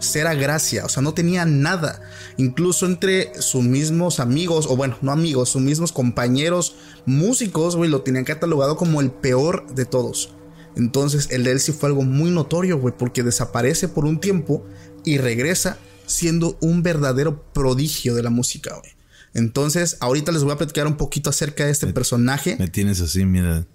cero 0.03 0.31
gracia, 0.39 0.85
o 0.85 0.89
sea, 0.89 1.03
no 1.03 1.15
tenía 1.15 1.45
nada. 1.45 2.03
Incluso 2.37 2.87
entre 2.87 3.33
sus 3.41 3.63
mismos 3.63 4.21
amigos, 4.21 4.67
o 4.69 4.77
bueno, 4.77 4.97
no 5.01 5.13
amigos, 5.13 5.51
sus 5.51 5.63
mismos 5.63 5.93
compañeros 5.93 6.77
músicos, 7.07 7.77
güey, 7.77 7.91
lo 7.91 8.03
tenían 8.03 8.25
catalogado 8.25 8.77
como 8.77 9.01
el 9.01 9.11
peor 9.11 9.67
de 9.75 9.85
todos. 9.85 10.35
Entonces, 10.77 11.29
el 11.31 11.45
de 11.45 11.53
él 11.53 11.61
sí 11.61 11.73
fue 11.73 11.89
algo 11.89 12.03
muy 12.03 12.31
notorio, 12.31 12.79
güey, 12.79 12.95
porque 12.97 13.23
desaparece 13.23 13.89
por 13.89 14.05
un 14.05 14.21
tiempo 14.21 14.65
y 15.05 15.19
regresa 15.19 15.79
siendo 16.07 16.57
un 16.61 16.83
verdadero 16.83 17.43
prodigio 17.53 18.15
de 18.15 18.23
la 18.23 18.31
música, 18.31 18.75
güey. 18.79 18.93
Entonces, 19.35 19.97
ahorita 20.01 20.33
les 20.33 20.43
voy 20.43 20.53
a 20.53 20.59
platicar 20.59 20.87
un 20.87 20.97
poquito 20.97 21.31
acerca 21.31 21.65
de 21.65 21.71
este 21.71 21.87
personaje. 21.89 22.57
Me 22.59 22.69
tienes 22.69 23.01
así, 23.01 23.25
mira. 23.25 23.67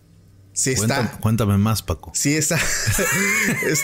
Sí, 0.57 0.71
está. 0.71 1.19
Cuéntame, 1.21 1.55
más, 1.59 1.83
Paco. 1.83 2.11
Sí, 2.15 2.35
está, 2.35 2.57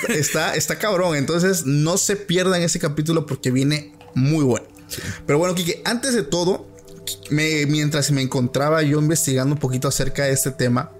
está, 0.09 0.55
está, 0.55 0.79
cabrón. 0.79 1.15
Entonces, 1.15 1.67
no 1.67 1.97
se 1.97 2.15
pierdan 2.15 2.63
ese 2.63 2.79
capítulo 2.79 3.27
porque 3.27 3.51
viene 3.51 3.93
muy 4.15 4.43
bueno. 4.43 4.65
Pero 5.27 5.37
bueno, 5.37 5.53
Kike, 5.53 5.83
antes 5.85 6.15
de 6.15 6.23
todo, 6.23 6.67
mientras 7.29 8.09
me 8.09 8.23
encontraba 8.23 8.81
yo 8.81 8.99
investigando 8.99 9.53
un 9.53 9.59
poquito 9.59 9.87
acerca 9.87 10.23
de 10.23 10.31
este 10.31 10.49
tema, 10.49 10.91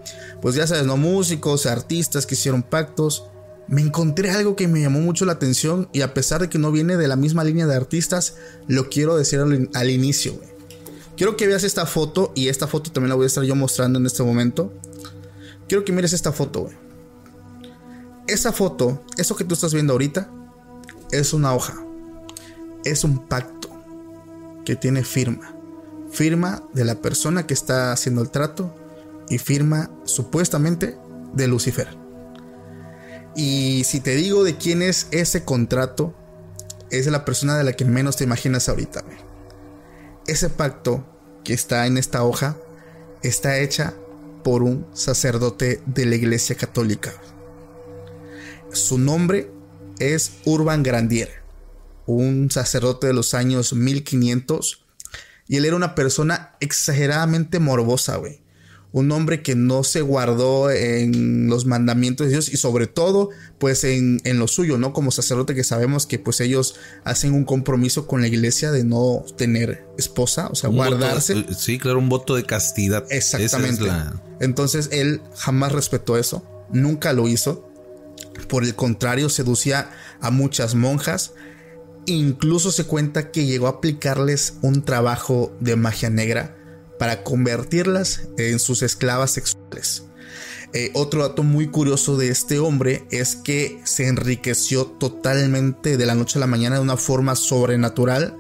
pues 0.43 0.53
ya 0.53 0.67
sabes, 0.67 0.85
no 0.85 0.95
músicos, 0.95 1.65
artistas 1.65 2.27
que 2.27 2.35
hicieron 2.35 2.61
pactos, 2.61 3.23
me 3.67 3.81
encontré 3.81 4.29
algo 4.29 4.55
que 4.55 4.67
me 4.67 4.79
llamó 4.79 4.99
mucho 4.99 5.25
la 5.25 5.33
atención 5.33 5.89
y 5.91 6.01
a 6.01 6.13
pesar 6.13 6.41
de 6.41 6.49
que 6.49 6.59
no 6.59 6.71
viene 6.71 6.97
de 6.97 7.07
la 7.07 7.15
misma 7.15 7.43
línea 7.43 7.65
de 7.65 7.75
artistas, 7.75 8.35
lo 8.67 8.89
quiero 8.89 9.17
decir 9.17 9.39
al, 9.39 9.71
al 9.73 9.89
inicio, 9.89 10.35
güey. 10.35 10.49
Quiero 11.17 11.35
que 11.35 11.47
veas 11.47 11.63
esta 11.63 11.87
foto 11.87 12.31
y 12.35 12.49
esta 12.49 12.67
foto 12.67 12.91
también 12.91 13.09
la 13.09 13.15
voy 13.15 13.23
a 13.23 13.27
estar 13.27 13.43
yo 13.43 13.55
mostrando 13.55 13.97
en 13.97 14.05
este 14.05 14.21
momento. 14.21 14.71
Quiero 15.67 15.85
que 15.85 15.91
mires 15.91 16.13
esta 16.13 16.31
foto. 16.31 16.69
Esa 18.27 18.51
foto, 18.51 19.03
eso 19.17 19.35
que 19.35 19.43
tú 19.43 19.53
estás 19.53 19.73
viendo 19.73 19.93
ahorita, 19.93 20.29
es 21.11 21.33
una 21.33 21.53
hoja. 21.53 21.75
Es 22.83 23.03
un 23.03 23.27
pacto 23.27 23.69
que 24.65 24.75
tiene 24.75 25.03
firma. 25.03 25.55
Firma 26.11 26.63
de 26.73 26.85
la 26.85 26.95
persona 26.95 27.47
que 27.47 27.53
está 27.53 27.91
haciendo 27.91 28.21
el 28.21 28.29
trato 28.29 28.73
y 29.29 29.37
firma 29.37 29.89
supuestamente 30.03 30.97
de 31.33 31.47
Lucifer. 31.47 31.97
Y 33.35 33.83
si 33.85 33.99
te 33.99 34.15
digo 34.15 34.43
de 34.43 34.57
quién 34.57 34.81
es 34.81 35.07
ese 35.11 35.43
contrato, 35.43 36.13
es 36.91 37.07
la 37.07 37.25
persona 37.25 37.57
de 37.57 37.63
la 37.63 37.73
que 37.73 37.85
menos 37.85 38.17
te 38.17 38.23
imaginas 38.23 38.69
ahorita, 38.69 39.03
ese 40.27 40.49
pacto 40.49 41.03
que 41.43 41.53
está 41.53 41.87
en 41.87 41.97
esta 41.97 42.23
hoja 42.23 42.55
está 43.23 43.57
hecha 43.57 43.93
por 44.43 44.63
un 44.63 44.85
sacerdote 44.93 45.81
de 45.85 46.05
la 46.05 46.15
Iglesia 46.15 46.55
Católica. 46.55 47.13
Su 48.71 48.97
nombre 48.97 49.49
es 49.99 50.33
Urban 50.45 50.83
Grandier, 50.83 51.29
un 52.05 52.51
sacerdote 52.51 53.07
de 53.07 53.13
los 53.13 53.33
años 53.33 53.73
1500, 53.73 54.85
y 55.47 55.57
él 55.57 55.65
era 55.65 55.75
una 55.75 55.95
persona 55.95 56.55
exageradamente 56.59 57.59
morbosa, 57.59 58.17
güey 58.17 58.42
un 58.93 59.11
hombre 59.11 59.41
que 59.41 59.55
no 59.55 59.83
se 59.83 60.01
guardó 60.01 60.69
en 60.71 61.47
los 61.47 61.65
mandamientos 61.65 62.27
de 62.27 62.33
Dios 62.33 62.53
y 62.53 62.57
sobre 62.57 62.87
todo 62.87 63.31
pues 63.57 63.83
en, 63.83 64.21
lo 64.23 64.47
suyo, 64.47 64.77
¿no? 64.77 64.93
Como 64.93 65.11
sacerdote 65.11 65.55
que 65.55 65.63
sabemos 65.63 66.05
que 66.05 66.19
pues 66.19 66.39
ellos 66.39 66.75
hacen 67.03 67.33
un 67.33 67.43
compromiso 67.43 68.07
con 68.07 68.21
la 68.21 68.27
iglesia 68.27 68.71
de 68.71 68.83
no 68.83 69.25
tener 69.35 69.85
esposa, 69.97 70.47
o 70.47 70.55
sea, 70.55 70.69
guardarse. 70.69 71.43
sí, 71.57 71.79
claro, 71.79 71.99
un 71.99 72.07
voto 72.07 72.35
de 72.35 72.45
castidad. 72.45 73.05
Exactamente. 73.09 73.85
Entonces 74.39 74.89
él 74.91 75.21
jamás 75.35 75.71
respetó 75.71 76.17
eso, 76.17 76.45
nunca 76.71 77.13
lo 77.13 77.27
hizo 77.27 77.69
por 78.47 78.63
el 78.63 78.75
contrario 78.75 79.29
seducía 79.29 79.89
a 80.21 80.29
muchas 80.29 80.75
monjas. 80.75 81.33
Incluso 82.05 82.71
se 82.71 82.85
cuenta 82.85 83.31
que 83.31 83.45
llegó 83.45 83.67
a 83.67 83.71
aplicarles 83.71 84.55
un 84.61 84.83
trabajo 84.83 85.55
de 85.59 85.75
magia 85.77 86.09
negra 86.11 86.55
para 86.99 87.23
convertirlas 87.23 88.21
en 88.37 88.59
sus 88.59 88.81
esclavas 88.81 89.31
sexuales. 89.31 90.03
Eh, 90.73 90.89
otro 90.95 91.21
dato 91.21 91.43
muy 91.43 91.67
curioso 91.67 92.17
de 92.17 92.29
este 92.29 92.57
hombre 92.59 93.05
es 93.11 93.35
que 93.35 93.79
se 93.83 94.07
enriqueció 94.07 94.85
totalmente 94.87 95.97
de 95.97 96.05
la 96.05 96.15
noche 96.15 96.39
a 96.39 96.41
la 96.41 96.47
mañana 96.47 96.77
de 96.77 96.81
una 96.81 96.97
forma 96.97 97.35
sobrenatural. 97.35 98.37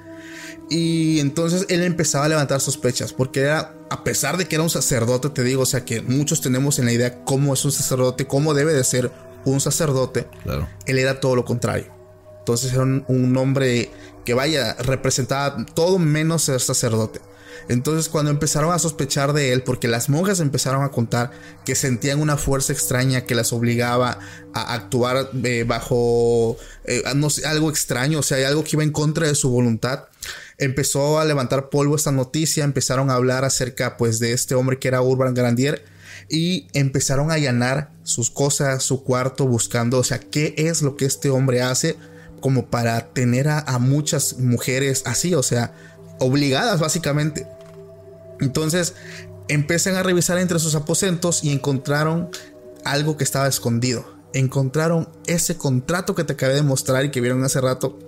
Y 0.69 1.19
entonces 1.19 1.65
él 1.69 1.83
empezaba 1.83 2.25
a 2.25 2.29
levantar 2.29 2.59
sospechas, 2.61 3.13
porque 3.13 3.41
era, 3.41 3.75
a 3.89 4.03
pesar 4.03 4.37
de 4.37 4.47
que 4.47 4.55
era 4.55 4.63
un 4.63 4.69
sacerdote, 4.69 5.29
te 5.29 5.43
digo, 5.43 5.63
o 5.63 5.65
sea 5.67 5.85
que 5.85 6.01
muchos 6.01 6.41
tenemos 6.41 6.79
en 6.79 6.85
la 6.85 6.93
idea 6.93 7.23
cómo 7.25 7.53
es 7.53 7.63
un 7.65 7.71
sacerdote, 7.71 8.25
cómo 8.25 8.53
debe 8.53 8.73
de 8.73 8.83
ser 8.83 9.11
un 9.45 9.59
sacerdote, 9.59 10.25
Claro. 10.43 10.67
él 10.85 10.97
era 10.97 11.19
todo 11.19 11.35
lo 11.35 11.45
contrario. 11.45 11.93
Entonces 12.39 12.73
era 12.73 12.83
un, 12.83 13.03
un 13.07 13.37
hombre 13.37 13.91
que 14.25 14.33
vaya, 14.33 14.73
representaba 14.75 15.65
todo 15.75 15.99
menos 15.99 16.43
ser 16.43 16.59
sacerdote. 16.61 17.19
Entonces 17.69 18.09
cuando 18.09 18.31
empezaron 18.31 18.73
a 18.73 18.79
sospechar 18.79 19.33
de 19.33 19.53
él, 19.53 19.63
porque 19.63 19.87
las 19.87 20.09
monjas 20.09 20.39
empezaron 20.39 20.83
a 20.83 20.89
contar 20.89 21.31
que 21.65 21.75
sentían 21.75 22.19
una 22.19 22.37
fuerza 22.37 22.73
extraña 22.73 23.21
que 23.21 23.35
las 23.35 23.53
obligaba 23.53 24.19
a 24.53 24.73
actuar 24.73 25.29
eh, 25.43 25.63
bajo 25.67 26.57
eh, 26.85 27.03
no 27.15 27.29
sé, 27.29 27.45
algo 27.45 27.69
extraño, 27.69 28.19
o 28.19 28.23
sea, 28.23 28.37
hay 28.37 28.43
algo 28.43 28.63
que 28.63 28.71
iba 28.73 28.83
en 28.83 28.91
contra 28.91 29.27
de 29.27 29.35
su 29.35 29.49
voluntad, 29.49 30.05
empezó 30.57 31.19
a 31.19 31.25
levantar 31.25 31.69
polvo 31.69 31.95
esta 31.95 32.11
noticia, 32.11 32.63
empezaron 32.63 33.09
a 33.09 33.15
hablar 33.15 33.45
acerca 33.45 33.97
pues 33.97 34.19
de 34.19 34.33
este 34.33 34.55
hombre 34.55 34.79
que 34.79 34.89
era 34.89 35.01
Urban 35.01 35.33
Grandier 35.33 35.85
y 36.29 36.67
empezaron 36.73 37.31
a 37.31 37.35
allanar 37.35 37.91
sus 38.03 38.29
cosas, 38.29 38.83
su 38.83 39.03
cuarto, 39.03 39.47
buscando, 39.47 39.99
o 39.99 40.03
sea, 40.03 40.19
qué 40.19 40.53
es 40.57 40.81
lo 40.81 40.95
que 40.97 41.05
este 41.05 41.29
hombre 41.29 41.61
hace 41.61 41.95
como 42.41 42.65
para 42.65 43.13
tener 43.13 43.47
a, 43.47 43.59
a 43.59 43.79
muchas 43.79 44.37
mujeres 44.37 45.03
así, 45.05 45.33
o 45.33 45.43
sea, 45.43 45.73
obligadas 46.19 46.79
básicamente. 46.79 47.47
Entonces 48.43 48.93
empiezan 49.47 49.95
a 49.95 50.03
revisar 50.03 50.37
entre 50.37 50.59
sus 50.59 50.75
aposentos 50.75 51.43
y 51.43 51.51
encontraron 51.51 52.29
algo 52.85 53.17
que 53.17 53.23
estaba 53.23 53.47
escondido. 53.47 54.05
Encontraron 54.33 55.09
ese 55.27 55.57
contrato 55.57 56.15
que 56.15 56.23
te 56.23 56.33
acabé 56.33 56.55
de 56.55 56.63
mostrar 56.63 57.05
y 57.05 57.11
que 57.11 57.21
vieron 57.21 57.43
hace 57.43 57.61
rato, 57.61 57.99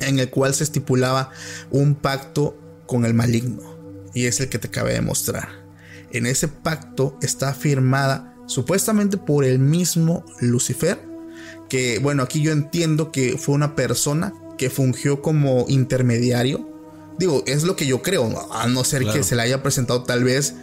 en 0.00 0.18
el 0.18 0.30
cual 0.30 0.54
se 0.54 0.64
estipulaba 0.64 1.30
un 1.70 1.94
pacto 1.94 2.56
con 2.86 3.04
el 3.04 3.14
maligno. 3.14 3.62
Y 4.14 4.26
es 4.26 4.40
el 4.40 4.48
que 4.48 4.58
te 4.58 4.68
acabé 4.68 4.94
de 4.94 5.00
mostrar. 5.00 5.48
En 6.10 6.26
ese 6.26 6.48
pacto 6.48 7.16
está 7.22 7.54
firmada 7.54 8.34
supuestamente 8.46 9.16
por 9.16 9.44
el 9.44 9.58
mismo 9.58 10.24
Lucifer. 10.40 10.98
Que 11.68 11.98
bueno, 11.98 12.22
aquí 12.22 12.42
yo 12.42 12.52
entiendo 12.52 13.10
que 13.12 13.38
fue 13.38 13.54
una 13.54 13.74
persona 13.74 14.34
que 14.58 14.68
fungió 14.68 15.22
como 15.22 15.64
intermediario. 15.68 16.68
Digo, 17.18 17.42
es 17.46 17.62
lo 17.62 17.76
que 17.76 17.86
yo 17.86 18.02
creo, 18.02 18.52
a 18.52 18.66
no 18.66 18.84
ser 18.84 19.02
Claro. 19.02 19.18
que 19.18 19.24
se 19.24 19.36
le 19.36 19.42
haya 19.42 19.62
presentado 19.62 20.02
tal 20.02 20.24
vez 20.24 20.54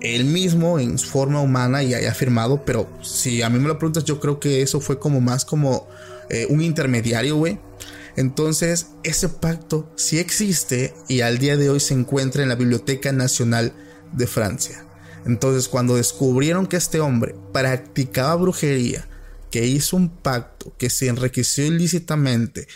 él 0.00 0.24
mismo 0.24 0.78
en 0.78 0.98
su 0.98 1.08
forma 1.08 1.40
humana 1.40 1.82
y 1.82 1.94
haya 1.94 2.14
firmado, 2.14 2.64
pero 2.64 2.88
si 3.02 3.42
a 3.42 3.50
mí 3.50 3.58
me 3.58 3.68
lo 3.68 3.78
preguntas, 3.78 4.04
yo 4.04 4.20
creo 4.20 4.38
que 4.38 4.62
eso 4.62 4.80
fue 4.80 4.98
como 4.98 5.20
más 5.20 5.44
como 5.44 5.88
eh, 6.30 6.46
un 6.50 6.62
intermediario, 6.62 7.36
güey. 7.36 7.58
Entonces, 8.16 8.88
ese 9.04 9.28
pacto 9.28 9.90
sí 9.96 10.18
existe 10.18 10.94
y 11.08 11.20
al 11.20 11.38
día 11.38 11.56
de 11.56 11.70
hoy 11.70 11.80
se 11.80 11.94
encuentra 11.94 12.42
en 12.42 12.48
la 12.48 12.56
Biblioteca 12.56 13.12
Nacional 13.12 13.72
de 14.12 14.26
Francia. 14.26 14.84
Entonces, 15.24 15.68
cuando 15.68 15.96
descubrieron 15.96 16.66
que 16.66 16.76
este 16.76 17.00
hombre 17.00 17.34
practicaba 17.52 18.34
brujería, 18.36 19.06
que 19.50 19.66
hizo 19.66 19.96
un 19.96 20.10
pacto, 20.10 20.74
que 20.78 20.90
se 20.90 21.08
enriqueció 21.08 21.64
ilícitamente, 21.64 22.68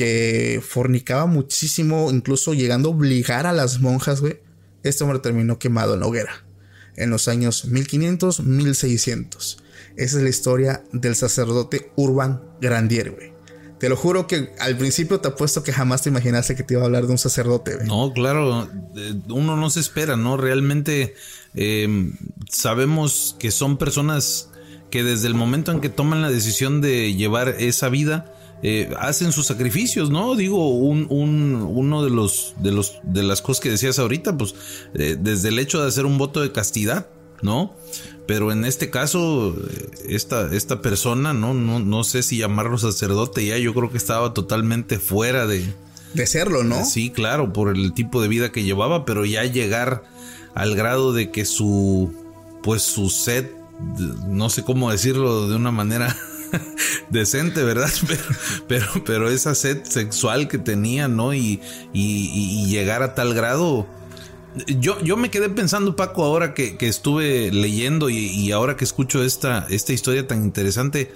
que 0.00 0.62
fornicaba 0.66 1.26
muchísimo, 1.26 2.10
incluso 2.10 2.54
llegando 2.54 2.88
a 2.88 2.92
obligar 2.92 3.46
a 3.46 3.52
las 3.52 3.80
monjas, 3.80 4.22
güey, 4.22 4.40
este 4.82 5.04
hombre 5.04 5.18
terminó 5.18 5.58
quemado 5.58 5.92
en 5.92 6.00
la 6.00 6.06
hoguera 6.06 6.42
en 6.96 7.10
los 7.10 7.28
años 7.28 7.66
1500, 7.66 8.40
1600. 8.40 9.58
Esa 9.98 10.16
es 10.16 10.22
la 10.22 10.28
historia 10.30 10.82
del 10.92 11.16
sacerdote 11.16 11.92
Urban 11.96 12.40
Grandier, 12.62 13.10
güey. 13.10 13.34
Te 13.78 13.90
lo 13.90 13.96
juro 13.96 14.26
que 14.26 14.54
al 14.58 14.78
principio 14.78 15.20
te 15.20 15.28
apuesto 15.28 15.62
que 15.62 15.74
jamás 15.74 16.00
te 16.00 16.08
imaginaste 16.08 16.56
que 16.56 16.62
te 16.62 16.72
iba 16.72 16.82
a 16.82 16.86
hablar 16.86 17.04
de 17.04 17.12
un 17.12 17.18
sacerdote, 17.18 17.74
güey. 17.74 17.86
No, 17.86 18.14
claro, 18.14 18.70
uno 19.28 19.56
no 19.56 19.68
se 19.68 19.80
espera, 19.80 20.16
¿no? 20.16 20.38
Realmente 20.38 21.14
eh, 21.54 22.10
sabemos 22.48 23.36
que 23.38 23.50
son 23.50 23.76
personas 23.76 24.48
que 24.90 25.04
desde 25.04 25.26
el 25.26 25.34
momento 25.34 25.72
en 25.72 25.82
que 25.82 25.90
toman 25.90 26.22
la 26.22 26.30
decisión 26.30 26.80
de 26.80 27.12
llevar 27.12 27.56
esa 27.58 27.90
vida, 27.90 28.32
eh, 28.62 28.92
hacen 28.98 29.32
sus 29.32 29.46
sacrificios, 29.46 30.10
¿no? 30.10 30.34
Digo, 30.36 30.68
un, 30.78 31.06
un- 31.10 31.66
uno 31.68 32.02
de 32.04 32.10
los, 32.10 32.54
de 32.58 32.72
los, 32.72 32.98
de 33.02 33.22
las 33.22 33.40
cosas 33.42 33.60
que 33.62 33.70
decías 33.70 33.98
ahorita, 33.98 34.36
pues, 34.36 34.54
eh, 34.94 35.16
desde 35.18 35.48
el 35.48 35.58
hecho 35.58 35.80
de 35.80 35.88
hacer 35.88 36.04
un 36.06 36.18
voto 36.18 36.40
de 36.40 36.52
castidad, 36.52 37.06
¿no? 37.42 37.74
Pero 38.26 38.52
en 38.52 38.64
este 38.64 38.90
caso, 38.90 39.56
eh, 39.70 39.90
esta, 40.08 40.54
esta 40.54 40.82
persona, 40.82 41.32
¿no? 41.32 41.54
No, 41.54 41.78
no 41.80 42.04
sé 42.04 42.22
si 42.22 42.36
llamarlo 42.36 42.76
sacerdote 42.78 43.44
ya, 43.46 43.56
yo 43.58 43.72
creo 43.74 43.90
que 43.90 43.96
estaba 43.98 44.34
totalmente 44.34 44.98
fuera 44.98 45.46
de, 45.46 45.64
De 46.14 46.26
serlo, 46.26 46.62
¿no? 46.62 46.84
Sí, 46.84 47.10
claro, 47.10 47.52
por 47.52 47.74
el 47.74 47.92
tipo 47.94 48.20
de 48.20 48.28
vida 48.28 48.52
que 48.52 48.62
llevaba, 48.62 49.04
pero 49.06 49.24
ya 49.24 49.42
llegar 49.44 50.04
al 50.54 50.74
grado 50.76 51.12
de 51.12 51.30
que 51.30 51.44
su, 51.46 52.12
pues 52.62 52.82
su 52.82 53.08
sed, 53.08 53.46
no 54.28 54.50
sé 54.50 54.62
cómo 54.64 54.90
decirlo 54.90 55.48
de 55.48 55.56
una 55.56 55.70
manera 55.70 56.14
decente, 57.10 57.62
¿verdad? 57.64 57.90
Pero, 58.06 58.22
pero, 58.68 59.04
pero 59.04 59.30
esa 59.30 59.54
sed 59.54 59.84
sexual 59.84 60.48
que 60.48 60.58
tenía, 60.58 61.08
¿no? 61.08 61.34
Y, 61.34 61.60
y, 61.92 62.30
y 62.32 62.66
llegar 62.70 63.02
a 63.02 63.14
tal 63.14 63.34
grado. 63.34 63.86
Yo, 64.66 65.00
yo 65.00 65.16
me 65.16 65.30
quedé 65.30 65.48
pensando, 65.48 65.94
Paco, 65.94 66.24
ahora 66.24 66.54
que, 66.54 66.76
que 66.76 66.88
estuve 66.88 67.52
leyendo 67.52 68.10
y, 68.10 68.16
y 68.16 68.52
ahora 68.52 68.76
que 68.76 68.84
escucho 68.84 69.22
esta, 69.22 69.66
esta 69.70 69.92
historia 69.92 70.26
tan 70.26 70.42
interesante, 70.42 71.12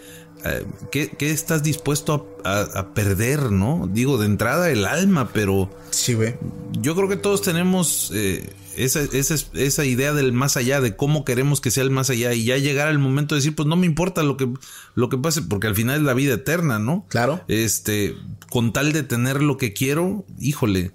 ¿qué, 0.90 1.08
qué 1.10 1.30
estás 1.30 1.62
dispuesto 1.62 2.38
a, 2.44 2.58
a- 2.58 2.78
a 2.80 2.94
perder, 2.94 3.50
no? 3.50 3.88
Digo, 3.92 4.18
de 4.18 4.26
entrada 4.26 4.70
el 4.70 4.84
alma, 4.84 5.30
pero 5.32 5.70
Sí, 5.90 6.14
güey. 6.14 6.34
yo 6.80 6.94
creo 6.94 7.08
que 7.08 7.16
todos 7.16 7.40
tenemos 7.42 8.10
eh, 8.14 8.50
esa, 8.76 9.00
esa, 9.00 9.34
esa 9.54 9.84
idea 9.84 10.12
del 10.12 10.32
más 10.32 10.56
allá, 10.56 10.80
de 10.80 10.96
cómo 10.96 11.24
queremos 11.24 11.60
que 11.60 11.70
sea 11.70 11.82
el 11.84 11.90
más 11.90 12.10
allá, 12.10 12.34
y 12.34 12.44
ya 12.44 12.58
llegar 12.58 12.88
al 12.88 12.98
momento 12.98 13.34
de 13.34 13.38
decir, 13.40 13.54
pues 13.54 13.66
no 13.68 13.76
me 13.76 13.86
importa 13.86 14.22
lo 14.22 14.36
que, 14.36 14.48
lo 14.94 15.08
que 15.08 15.16
pase, 15.16 15.42
porque 15.42 15.66
al 15.68 15.74
final 15.74 15.96
es 15.98 16.02
la 16.02 16.14
vida 16.14 16.34
eterna, 16.34 16.78
¿no? 16.78 17.06
Claro. 17.08 17.42
Este, 17.48 18.14
con 18.50 18.72
tal 18.72 18.92
de 18.92 19.02
tener 19.02 19.42
lo 19.42 19.56
que 19.56 19.72
quiero, 19.72 20.24
híjole, 20.40 20.92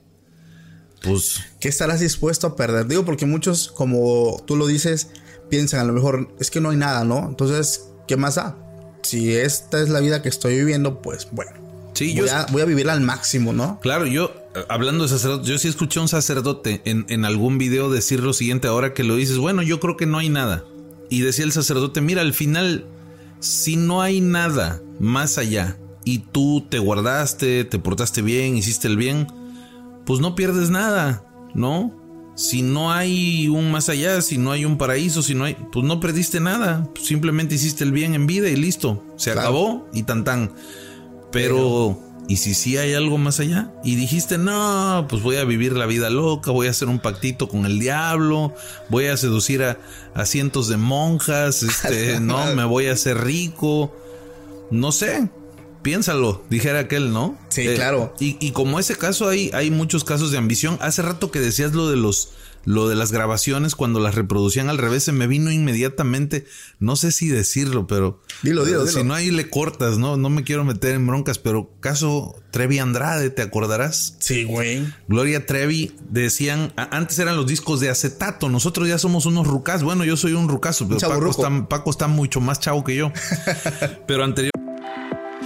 pues 1.01 1.39
¿Qué 1.61 1.69
estarás 1.69 2.01
dispuesto 2.01 2.45
a 2.47 2.55
perder? 2.57 2.85
Digo, 2.87 3.05
porque 3.05 3.25
muchos, 3.25 3.69
como 3.69 4.43
tú 4.45 4.57
lo 4.57 4.67
dices, 4.67 5.07
piensan 5.49 5.79
a 5.79 5.83
lo 5.85 5.93
mejor 5.93 6.35
es 6.41 6.51
que 6.51 6.59
no 6.59 6.71
hay 6.71 6.77
nada, 6.77 7.05
¿no? 7.05 7.25
Entonces, 7.29 7.85
¿qué 8.07 8.17
más 8.17 8.35
da? 8.35 8.57
Si 9.03 9.33
esta 9.35 9.81
es 9.81 9.89
la 9.89 9.99
vida 9.99 10.21
que 10.21 10.29
estoy 10.29 10.55
viviendo, 10.57 11.01
pues 11.01 11.27
bueno. 11.31 11.51
sí, 11.93 12.13
yo, 12.13 12.23
Voy 12.23 12.31
a, 12.31 12.45
voy 12.51 12.61
a 12.61 12.65
vivirla 12.65 12.93
al 12.93 13.01
máximo, 13.01 13.53
¿no? 13.53 13.79
Claro, 13.81 14.05
yo, 14.05 14.31
eh, 14.55 14.59
hablando 14.69 15.03
de 15.03 15.09
sacerdote, 15.09 15.49
yo 15.49 15.57
sí 15.57 15.67
escuché 15.67 15.99
a 15.99 16.03
un 16.03 16.07
sacerdote 16.07 16.81
en, 16.85 17.05
en 17.09 17.25
algún 17.25 17.57
video 17.57 17.89
decir 17.89 18.21
lo 18.21 18.33
siguiente, 18.33 18.67
ahora 18.67 18.93
que 18.93 19.03
lo 19.03 19.15
dices, 19.15 19.37
bueno, 19.37 19.61
yo 19.61 19.79
creo 19.79 19.97
que 19.97 20.05
no 20.05 20.17
hay 20.17 20.29
nada. 20.29 20.63
Y 21.09 21.21
decía 21.21 21.45
el 21.45 21.51
sacerdote, 21.51 22.01
mira, 22.01 22.21
al 22.21 22.33
final, 22.33 22.85
si 23.39 23.75
no 23.75 24.01
hay 24.01 24.21
nada 24.21 24.81
más 24.99 25.37
allá 25.37 25.77
y 26.05 26.19
tú 26.19 26.65
te 26.69 26.79
guardaste, 26.79 27.63
te 27.63 27.79
portaste 27.79 28.21
bien, 28.21 28.57
hiciste 28.57 28.87
el 28.87 28.97
bien, 28.97 29.27
pues 30.05 30.19
no 30.19 30.35
pierdes 30.35 30.69
nada, 30.69 31.23
¿no? 31.53 31.98
Si 32.39 32.61
no 32.61 32.93
hay 32.93 33.49
un 33.49 33.69
más 33.69 33.89
allá, 33.89 34.21
si 34.21 34.37
no 34.37 34.53
hay 34.53 34.63
un 34.63 34.77
paraíso, 34.77 35.21
si 35.21 35.35
no 35.35 35.43
hay, 35.43 35.55
pues 35.73 35.85
no 35.85 35.99
perdiste 35.99 36.39
nada, 36.39 36.87
simplemente 37.03 37.55
hiciste 37.55 37.83
el 37.83 37.91
bien 37.91 38.13
en 38.15 38.27
vida 38.27 38.47
y 38.47 38.55
listo, 38.55 39.03
se 39.17 39.33
Claro. 39.33 39.41
acabó 39.41 39.89
y 39.91 40.03
tan 40.03 40.23
tan. 40.23 40.53
Pero, 41.33 41.99
¿y 42.29 42.37
si 42.37 42.53
sí 42.53 42.77
hay 42.77 42.93
algo 42.93 43.17
más 43.17 43.41
allá? 43.41 43.73
Y 43.83 43.95
dijiste, 43.95 44.37
no, 44.37 45.05
pues 45.09 45.21
voy 45.21 45.35
a 45.35 45.43
vivir 45.43 45.73
la 45.73 45.85
vida 45.85 46.09
loca, 46.09 46.51
voy 46.51 46.67
a 46.67 46.69
hacer 46.69 46.87
un 46.87 46.99
pactito 46.99 47.49
con 47.49 47.65
el 47.65 47.77
diablo, 47.77 48.53
voy 48.87 49.07
a 49.07 49.17
seducir 49.17 49.61
a, 49.63 49.77
a 50.13 50.25
cientos 50.25 50.69
de 50.69 50.77
monjas, 50.77 51.61
este, 51.61 52.19
no, 52.21 52.55
me 52.55 52.63
voy 52.63 52.85
a 52.85 52.93
hacer 52.93 53.21
rico, 53.21 53.93
no 54.71 54.93
sé. 54.93 55.29
Piénsalo, 55.81 56.43
dijera 56.49 56.79
aquel, 56.79 57.11
¿no? 57.11 57.37
Sí, 57.49 57.65
claro. 57.75 58.13
Y, 58.19 58.37
y 58.39 58.51
como 58.51 58.79
ese 58.79 58.95
caso 58.95 59.29
hay, 59.29 59.49
hay 59.53 59.71
muchos 59.71 60.03
casos 60.03 60.31
de 60.31 60.37
ambición. 60.37 60.77
Hace 60.81 61.01
rato 61.01 61.31
que 61.31 61.39
decías 61.39 61.73
lo 61.73 61.89
de 61.89 61.97
los 61.97 62.33
lo 62.65 62.89
de 62.89 62.95
las 62.95 63.11
grabaciones 63.11 63.75
cuando 63.75 63.99
las 63.99 64.15
reproducían 64.15 64.69
al 64.69 64.77
revés 64.77 65.03
se 65.03 65.11
me 65.11 65.27
vino 65.27 65.51
inmediatamente. 65.51 66.45
No 66.79 66.95
sé 66.95 67.11
si 67.11 67.27
decirlo, 67.27 67.87
pero 67.87 68.21
Dilo, 68.43 68.65
dilo, 68.65 68.83
eh, 68.83 68.87
dilo. 68.87 68.99
si 68.99 69.03
no 69.03 69.13
ahí 69.13 69.31
le 69.31 69.49
cortas, 69.49 69.97
no, 69.97 70.17
no 70.17 70.29
me 70.29 70.43
quiero 70.43 70.65
meter 70.65 70.95
en 70.95 71.07
broncas, 71.07 71.39
pero 71.39 71.71
caso 71.79 72.35
Trevi 72.51 72.79
Andrade, 72.79 73.29
¿te 73.29 73.41
acordarás? 73.41 74.17
Sí, 74.19 74.43
güey. 74.43 74.85
Gloria 75.07 75.45
Trevi 75.45 75.95
decían, 76.09 76.73
antes 76.75 77.17
eran 77.19 77.37
los 77.37 77.47
discos 77.47 77.79
de 77.79 77.89
acetato, 77.89 78.49
nosotros 78.49 78.87
ya 78.87 78.97
somos 78.97 79.25
unos 79.25 79.47
rucas. 79.47 79.83
Bueno, 79.83 80.03
yo 80.03 80.17
soy 80.17 80.33
un 80.33 80.49
rucazo, 80.49 80.87
pero 80.87 80.99
Paco 80.99 81.29
está, 81.29 81.69
Paco 81.69 81.89
está 81.89 82.07
mucho 82.07 82.41
más 82.41 82.59
chavo 82.59 82.83
que 82.83 82.95
yo. 82.95 83.11
pero 84.07 84.23
anterior 84.23 84.51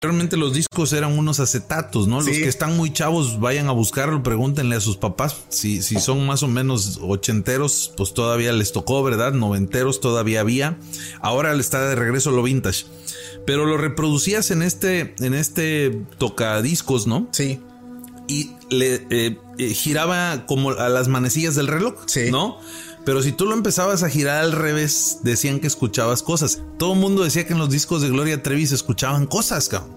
Realmente 0.00 0.36
los 0.36 0.52
discos 0.52 0.92
eran 0.92 1.16
unos 1.16 1.38
acetatos, 1.40 2.08
¿no? 2.08 2.16
Los 2.16 2.26
Sí. 2.26 2.42
que 2.42 2.48
están 2.48 2.76
muy 2.76 2.92
chavos, 2.92 3.38
vayan 3.40 3.68
a 3.68 3.72
buscarlo, 3.72 4.22
pregúntenle 4.22 4.74
a 4.76 4.80
sus 4.80 4.96
papás. 4.96 5.36
Si, 5.48 5.80
si 5.82 6.00
son 6.00 6.26
más 6.26 6.42
o 6.42 6.48
menos 6.48 6.98
ochenteros, 7.02 7.92
pues 7.96 8.12
todavía 8.14 8.52
les 8.52 8.72
tocó, 8.72 9.02
¿verdad? 9.02 9.32
Noventeros 9.32 10.00
todavía 10.00 10.40
había. 10.40 10.76
Ahora 11.20 11.54
le 11.54 11.60
está 11.60 11.86
de 11.88 11.94
regreso 11.94 12.30
lo 12.32 12.42
vintage. 12.42 12.84
Pero 13.46 13.64
lo 13.64 13.76
reproducías 13.76 14.50
en 14.50 14.62
este, 14.62 15.14
en 15.20 15.34
este 15.34 16.02
tocadiscos, 16.18 17.06
¿no? 17.06 17.28
Sí. 17.32 17.60
y 18.28 18.52
le 18.70 19.04
eh, 19.10 19.36
eh, 19.58 19.74
giraba 19.74 20.46
como 20.46 20.70
a 20.70 20.88
las 20.88 21.08
manecillas 21.08 21.54
del 21.56 21.66
reloj, 21.66 21.94
Sí. 22.06 22.30
¿no? 22.30 22.56
Pero 23.04 23.22
si 23.22 23.32
tú 23.32 23.46
lo 23.46 23.54
empezabas 23.54 24.02
a 24.02 24.08
girar 24.10 24.42
al 24.42 24.52
revés, 24.52 25.18
decían 25.22 25.58
que 25.60 25.66
escuchabas 25.66 26.22
cosas. 26.22 26.60
Todo 26.78 26.92
el 26.94 27.00
mundo 27.00 27.24
decía 27.24 27.46
que 27.46 27.52
en 27.52 27.58
los 27.58 27.70
discos 27.70 28.00
de 28.02 28.08
Gloria 28.10 28.42
Trevi 28.42 28.66
se 28.66 28.74
escuchaban 28.76 29.26
cosas, 29.26 29.68
cabrón. 29.68 29.96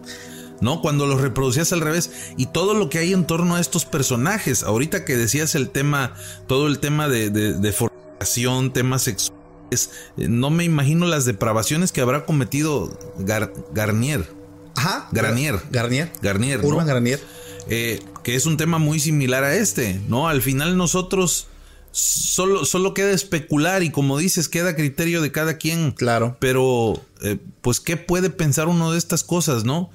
¿No? 0.61 0.81
Cuando 0.81 1.05
los 1.05 1.19
reproducías 1.21 1.73
al 1.73 1.81
revés 1.81 2.09
y 2.37 2.45
todo 2.47 2.73
lo 2.73 2.89
que 2.89 2.97
hay 2.99 3.11
en 3.13 3.27
torno 3.27 3.55
a 3.55 3.59
estos 3.59 3.85
personajes. 3.85 4.63
Ahorita 4.63 5.03
que 5.05 5.17
decías 5.17 5.53
el 5.53 5.69
tema, 5.69 6.13
todo 6.47 6.67
el 6.67 6.79
tema 6.79 7.09
de, 7.09 7.29
de, 7.29 7.53
de 7.53 7.71
formación, 7.73 8.71
temas 8.71 9.03
sexuales, 9.03 9.91
eh, 10.17 10.27
no 10.29 10.49
me 10.51 10.63
imagino 10.63 11.05
las 11.07 11.25
depravaciones 11.25 11.91
que 11.91 11.99
habrá 12.01 12.25
cometido 12.25 12.97
Gar- 13.19 13.51
Garnier. 13.73 14.27
Ajá. 14.77 15.09
Garnier. 15.11 15.59
Garnier. 15.71 16.11
Garnier, 16.21 16.61
¿no? 16.61 16.69
Urban 16.69 16.87
Garnier. 16.87 17.19
eh, 17.67 18.01
que 18.23 18.35
es 18.35 18.45
un 18.45 18.55
tema 18.57 18.77
muy 18.77 18.99
similar 19.01 19.43
a 19.43 19.55
este, 19.55 19.99
¿no? 20.07 20.29
Al 20.29 20.41
final 20.41 20.77
nosotros 20.77 21.47
solo, 21.95 22.65
solo 22.65 22.93
queda 22.93 23.11
especular 23.11 23.81
y 23.81 23.89
como 23.89 24.17
dices, 24.17 24.49
queda 24.49 24.71
a 24.71 24.75
criterio 24.75 25.21
de 25.21 25.31
cada 25.31 25.57
quien. 25.57 25.91
Claro. 25.91 26.35
Pero, 26.39 27.01
eh, 27.21 27.37
pues, 27.61 27.79
¿qué 27.79 27.95
puede 27.95 28.29
pensar 28.29 28.67
uno 28.67 28.91
de 28.91 28.97
estas 28.97 29.23
cosas, 29.23 29.63
no? 29.63 29.89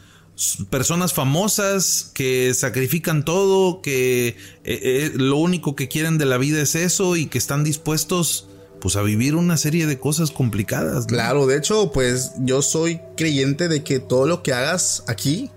Personas 0.71 1.13
famosas 1.13 2.11
que 2.15 2.55
sacrifican 2.55 3.27
todo, 3.27 3.83
que 3.83 4.29
eh, 4.29 4.35
eh, 4.65 5.13
lo 5.15 5.37
único 5.37 5.77
que 5.77 5.89
quieren 5.89 6.17
de 6.17 6.25
la 6.25 6.39
vida 6.39 6.63
es 6.63 6.75
eso 6.75 7.17
y 7.17 7.27
que 7.27 7.37
están 7.37 7.65
dispuestos, 7.65 8.49
pues, 8.81 8.97
a 8.97 9.03
vivir 9.03 9.35
una 9.35 9.59
serie 9.59 9.87
de 9.87 9.99
cosas 9.99 10.31
complicadas. 10.31 11.03
¿no? 11.03 11.09
Claro, 11.09 11.47
de 11.47 11.59
hecho, 11.59 11.93
pues 11.93 12.33
yo 12.39 12.63
soy 12.63 13.01
creyente 13.19 13.69
de 13.69 13.85
que 13.85 14.01
todo 14.01 14.27
lo 14.27 14.43
que 14.43 14.55
hagas 14.55 15.05
aquí, 15.07 15.51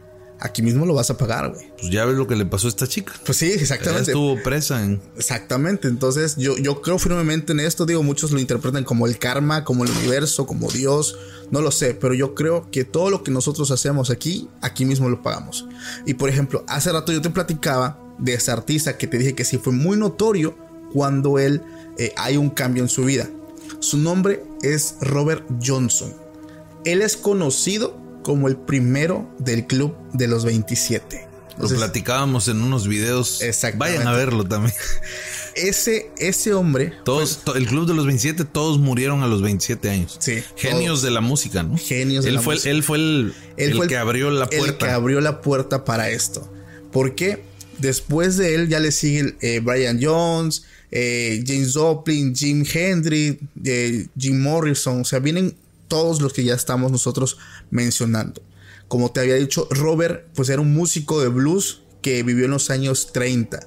aquí 0.43 0.61
mismo 0.61 0.85
lo 0.85 0.93
vas 0.93 1.09
a 1.09 1.17
pagar, 1.17 1.51
güey. 1.51 1.71
Pues 1.79 1.89
ya 1.89 2.03
ves 2.05 2.15
lo 2.15 2.27
que 2.27 2.35
le 2.35 2.45
pasó 2.45 2.67
a 2.67 2.69
esta 2.69 2.85
chica. 2.85 3.13
Pues 3.25 3.37
sí, 3.37 3.45
Ella 3.45 3.61
exactamente. 3.61 4.11
estuvo 4.11 4.41
presa 4.43 4.83
en... 4.83 5.01
Exactamente, 5.15 5.87
entonces 5.87 6.35
yo, 6.35 6.57
yo 6.57 6.81
creo 6.81 6.99
firmemente 6.99 7.53
en 7.53 7.61
esto, 7.61 7.85
digo, 7.85 8.03
muchos 8.03 8.31
lo 8.31 8.39
interpretan 8.39 8.83
como 8.83 9.07
el 9.07 9.17
karma, 9.17 9.63
como 9.63 9.85
el 9.85 9.91
universo, 9.91 10.45
como 10.45 10.69
Dios, 10.69 11.17
no 11.49 11.61
lo 11.61 11.71
sé, 11.71 11.93
pero 11.93 12.13
yo 12.13 12.35
creo 12.35 12.69
que 12.71 12.83
todo 12.83 13.09
lo 13.09 13.23
que 13.23 13.31
nosotros 13.31 13.71
hacemos 13.71 14.09
aquí, 14.09 14.49
aquí 14.61 14.85
mismo 14.85 15.09
lo 15.09 15.21
pagamos. 15.21 15.65
Y 16.05 16.15
por 16.15 16.29
ejemplo, 16.29 16.65
hace 16.67 16.91
rato 16.91 17.13
yo 17.13 17.21
te 17.21 17.29
platicaba 17.29 17.97
de 18.19 18.33
ese 18.33 18.51
artista 18.51 18.97
que 18.97 19.07
te 19.07 19.17
dije 19.17 19.33
que 19.33 19.45
sí 19.45 19.57
fue 19.57 19.71
muy 19.71 19.97
notorio 19.97 20.55
cuando 20.91 21.39
él 21.39 21.61
eh, 21.97 22.13
hay 22.17 22.35
un 22.35 22.49
cambio 22.49 22.83
en 22.83 22.89
su 22.89 23.05
vida. 23.05 23.29
Su 23.79 23.97
nombre 23.97 24.43
es 24.61 24.95
Robert 24.99 25.43
Johnson. 25.65 26.13
Él 26.85 27.01
es 27.01 27.15
conocido 27.15 28.02
como 28.23 28.47
el 28.47 28.55
primero 28.57 29.29
del 29.39 29.67
club 29.67 29.95
de 30.13 30.27
los 30.27 30.43
27. 30.45 31.27
Lo 31.49 31.51
Entonces, 31.55 31.77
platicábamos 31.77 32.47
en 32.47 32.61
unos 32.63 32.87
videos. 32.87 33.41
Exactamente. 33.41 33.99
Vayan 33.99 34.07
a 34.11 34.17
verlo 34.17 34.43
también. 34.43 34.73
ese, 35.55 36.09
ese 36.17 36.53
hombre 36.55 36.93
Todos, 37.05 37.41
to- 37.43 37.55
el 37.55 37.67
club 37.67 37.87
de 37.87 37.93
los 37.93 38.05
27, 38.07 38.43
todos 38.45 38.79
murieron 38.79 39.21
a 39.21 39.27
los 39.27 39.41
27 39.43 39.89
años. 39.89 40.15
Sí, 40.19 40.43
Genios 40.55 40.85
todos. 40.85 41.01
de 41.03 41.11
la 41.11 41.21
música, 41.21 41.61
¿no? 41.63 41.77
Genios 41.77 42.23
de 42.23 42.29
él 42.31 42.35
la 42.37 42.41
fue, 42.41 42.55
música. 42.55 42.71
Él 42.71 42.83
fue 42.83 42.97
el, 42.97 43.33
Él 43.57 43.69
el 43.71 43.77
fue 43.77 43.87
que 43.87 43.97
abrió 43.97 44.31
la 44.31 44.45
El 44.45 44.49
que 44.49 44.57
puerta. 44.57 44.95
abrió 44.95 45.21
la 45.21 45.41
puerta 45.41 45.85
para 45.85 46.09
esto. 46.09 46.51
Porque 46.91 47.43
después 47.77 48.37
de 48.37 48.55
él 48.55 48.67
ya 48.69 48.79
le 48.79 48.91
siguen 48.91 49.37
eh, 49.41 49.59
Brian 49.63 49.99
Jones, 50.01 50.63
eh, 50.91 51.43
James 51.45 51.73
Joplin, 51.75 52.35
Jim 52.35 52.65
Hendrix, 52.71 53.37
eh, 53.63 54.07
Jim 54.17 54.41
Morrison. 54.41 55.01
O 55.01 55.05
sea, 55.05 55.19
vienen 55.19 55.55
todos 55.87 56.19
los 56.21 56.33
que 56.33 56.43
ya 56.43 56.55
estamos 56.55 56.91
nosotros 56.91 57.37
mencionando. 57.73 58.41
Como 58.87 59.11
te 59.11 59.19
había 59.19 59.35
dicho, 59.35 59.67
Robert, 59.71 60.27
pues 60.35 60.49
era 60.49 60.61
un 60.61 60.73
músico 60.73 61.21
de 61.21 61.27
blues 61.27 61.81
que 62.01 62.23
vivió 62.23 62.45
en 62.45 62.51
los 62.51 62.69
años 62.69 63.11
30. 63.11 63.59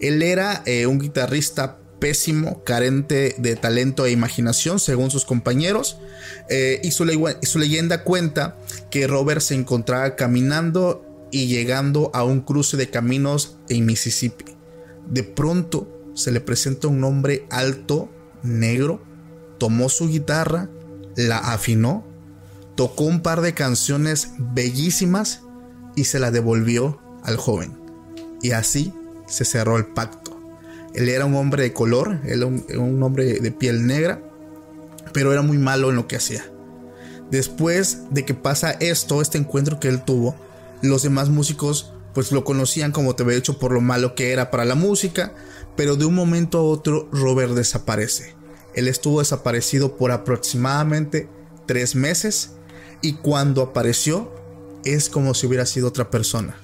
Él 0.00 0.22
era 0.22 0.62
eh, 0.66 0.86
un 0.86 0.98
guitarrista 0.98 1.78
pésimo, 1.98 2.62
carente 2.62 3.34
de 3.38 3.56
talento 3.56 4.04
e 4.04 4.10
imaginación, 4.10 4.78
según 4.78 5.10
sus 5.10 5.24
compañeros. 5.24 5.96
Eh, 6.50 6.80
y, 6.84 6.90
su 6.90 7.06
su 7.42 7.58
leyenda 7.58 8.04
cuenta 8.04 8.58
que 8.90 9.06
Robert 9.06 9.40
se 9.40 9.54
encontraba 9.54 10.14
caminando 10.14 11.02
y 11.32 11.46
llegando 11.46 12.10
a 12.14 12.24
un 12.24 12.40
cruce 12.40 12.76
de 12.76 12.90
caminos 12.90 13.56
en 13.70 13.86
Mississippi. 13.86 14.44
De 15.08 15.22
pronto 15.22 16.10
se 16.14 16.32
le 16.32 16.40
presenta 16.40 16.88
un 16.88 17.02
hombre 17.04 17.46
alto, 17.50 18.10
negro, 18.42 19.02
tomó 19.58 19.88
su 19.88 20.08
guitarra, 20.08 20.68
la 21.16 21.38
afinó, 21.38 22.04
tocó 22.76 23.04
un 23.04 23.20
par 23.20 23.40
de 23.40 23.54
canciones 23.54 24.32
bellísimas 24.38 25.40
y 25.96 26.04
se 26.04 26.20
la 26.20 26.30
devolvió 26.30 27.00
al 27.24 27.36
joven. 27.36 27.76
Y 28.42 28.52
así 28.52 28.92
se 29.26 29.44
cerró 29.44 29.76
el 29.76 29.86
pacto. 29.86 30.38
Él 30.94 31.08
era 31.08 31.24
un 31.24 31.34
hombre 31.34 31.64
de 31.64 31.72
color, 31.72 32.20
él 32.24 32.42
era 32.42 32.46
un, 32.46 32.64
un 32.78 33.02
hombre 33.02 33.40
de 33.40 33.50
piel 33.50 33.86
negra, 33.86 34.22
pero 35.12 35.32
era 35.32 35.42
muy 35.42 35.58
malo 35.58 35.90
en 35.90 35.96
lo 35.96 36.06
que 36.06 36.16
hacía. 36.16 36.44
Después 37.30 38.02
de 38.10 38.24
que 38.24 38.34
pasa 38.34 38.70
esto, 38.70 39.20
este 39.20 39.38
encuentro 39.38 39.80
que 39.80 39.88
él 39.88 40.04
tuvo, 40.04 40.36
los 40.82 41.02
demás 41.02 41.28
músicos 41.28 41.92
pues 42.14 42.32
lo 42.32 42.44
conocían 42.44 42.92
como 42.92 43.14
te 43.14 43.24
había 43.24 43.36
dicho 43.36 43.58
por 43.58 43.72
lo 43.72 43.82
malo 43.82 44.14
que 44.14 44.32
era 44.32 44.50
para 44.50 44.64
la 44.64 44.74
música, 44.74 45.34
pero 45.76 45.96
de 45.96 46.06
un 46.06 46.14
momento 46.14 46.58
a 46.58 46.62
otro 46.62 47.08
Robert 47.12 47.52
desaparece. 47.52 48.34
Él 48.74 48.88
estuvo 48.88 49.18
desaparecido 49.20 49.96
por 49.96 50.12
aproximadamente 50.12 51.28
tres 51.66 51.94
meses 51.94 52.52
y 53.02 53.14
cuando 53.14 53.62
apareció 53.62 54.32
es 54.84 55.08
como 55.08 55.34
si 55.34 55.46
hubiera 55.46 55.66
sido 55.66 55.88
otra 55.88 56.10
persona. 56.10 56.56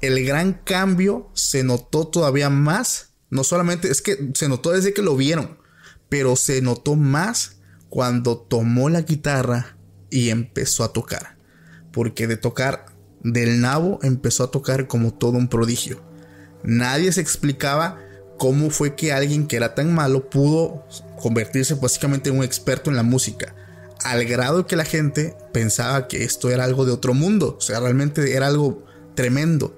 El 0.00 0.24
gran 0.24 0.54
cambio 0.64 1.30
se 1.34 1.62
notó 1.62 2.06
todavía 2.06 2.50
más, 2.50 3.10
no 3.30 3.44
solamente 3.44 3.90
es 3.90 4.02
que 4.02 4.30
se 4.34 4.48
notó 4.48 4.72
desde 4.72 4.92
que 4.92 5.02
lo 5.02 5.16
vieron, 5.16 5.58
pero 6.08 6.36
se 6.36 6.60
notó 6.60 6.96
más 6.96 7.56
cuando 7.88 8.36
tomó 8.38 8.88
la 8.88 9.02
guitarra 9.02 9.76
y 10.10 10.30
empezó 10.30 10.84
a 10.84 10.92
tocar. 10.92 11.36
Porque 11.92 12.26
de 12.26 12.36
tocar 12.36 12.86
del 13.22 13.60
nabo 13.60 13.98
empezó 14.02 14.44
a 14.44 14.50
tocar 14.50 14.86
como 14.88 15.14
todo 15.14 15.38
un 15.38 15.48
prodigio. 15.48 16.02
Nadie 16.64 17.12
se 17.12 17.20
explicaba 17.20 17.98
cómo 18.38 18.70
fue 18.70 18.96
que 18.96 19.12
alguien 19.12 19.46
que 19.46 19.56
era 19.56 19.74
tan 19.74 19.94
malo 19.94 20.28
pudo 20.28 20.84
convertirse 21.20 21.74
básicamente 21.74 22.30
en 22.30 22.38
un 22.38 22.44
experto 22.44 22.90
en 22.90 22.96
la 22.96 23.02
música. 23.02 23.54
Al 24.04 24.24
grado 24.24 24.66
que 24.66 24.76
la 24.76 24.84
gente 24.84 25.36
pensaba 25.52 26.08
que 26.08 26.24
esto 26.24 26.50
era 26.50 26.64
algo 26.64 26.84
de 26.84 26.92
otro 26.92 27.14
mundo. 27.14 27.56
O 27.58 27.60
sea, 27.60 27.80
realmente 27.80 28.34
era 28.34 28.48
algo 28.48 28.84
tremendo. 29.14 29.76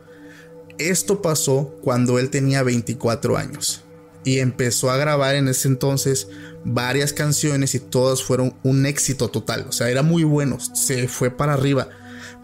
Esto 0.78 1.22
pasó 1.22 1.76
cuando 1.82 2.18
él 2.18 2.30
tenía 2.30 2.62
24 2.62 3.36
años 3.36 3.84
y 4.24 4.38
empezó 4.38 4.90
a 4.90 4.96
grabar 4.96 5.34
en 5.34 5.48
ese 5.48 5.68
entonces 5.68 6.28
varias 6.64 7.12
canciones 7.12 7.74
y 7.74 7.80
todas 7.80 8.22
fueron 8.22 8.54
un 8.62 8.86
éxito 8.86 9.28
total. 9.28 9.66
O 9.68 9.72
sea, 9.72 9.90
era 9.90 10.02
muy 10.02 10.24
bueno, 10.24 10.58
se 10.60 11.06
fue 11.08 11.30
para 11.30 11.52
arriba. 11.52 11.88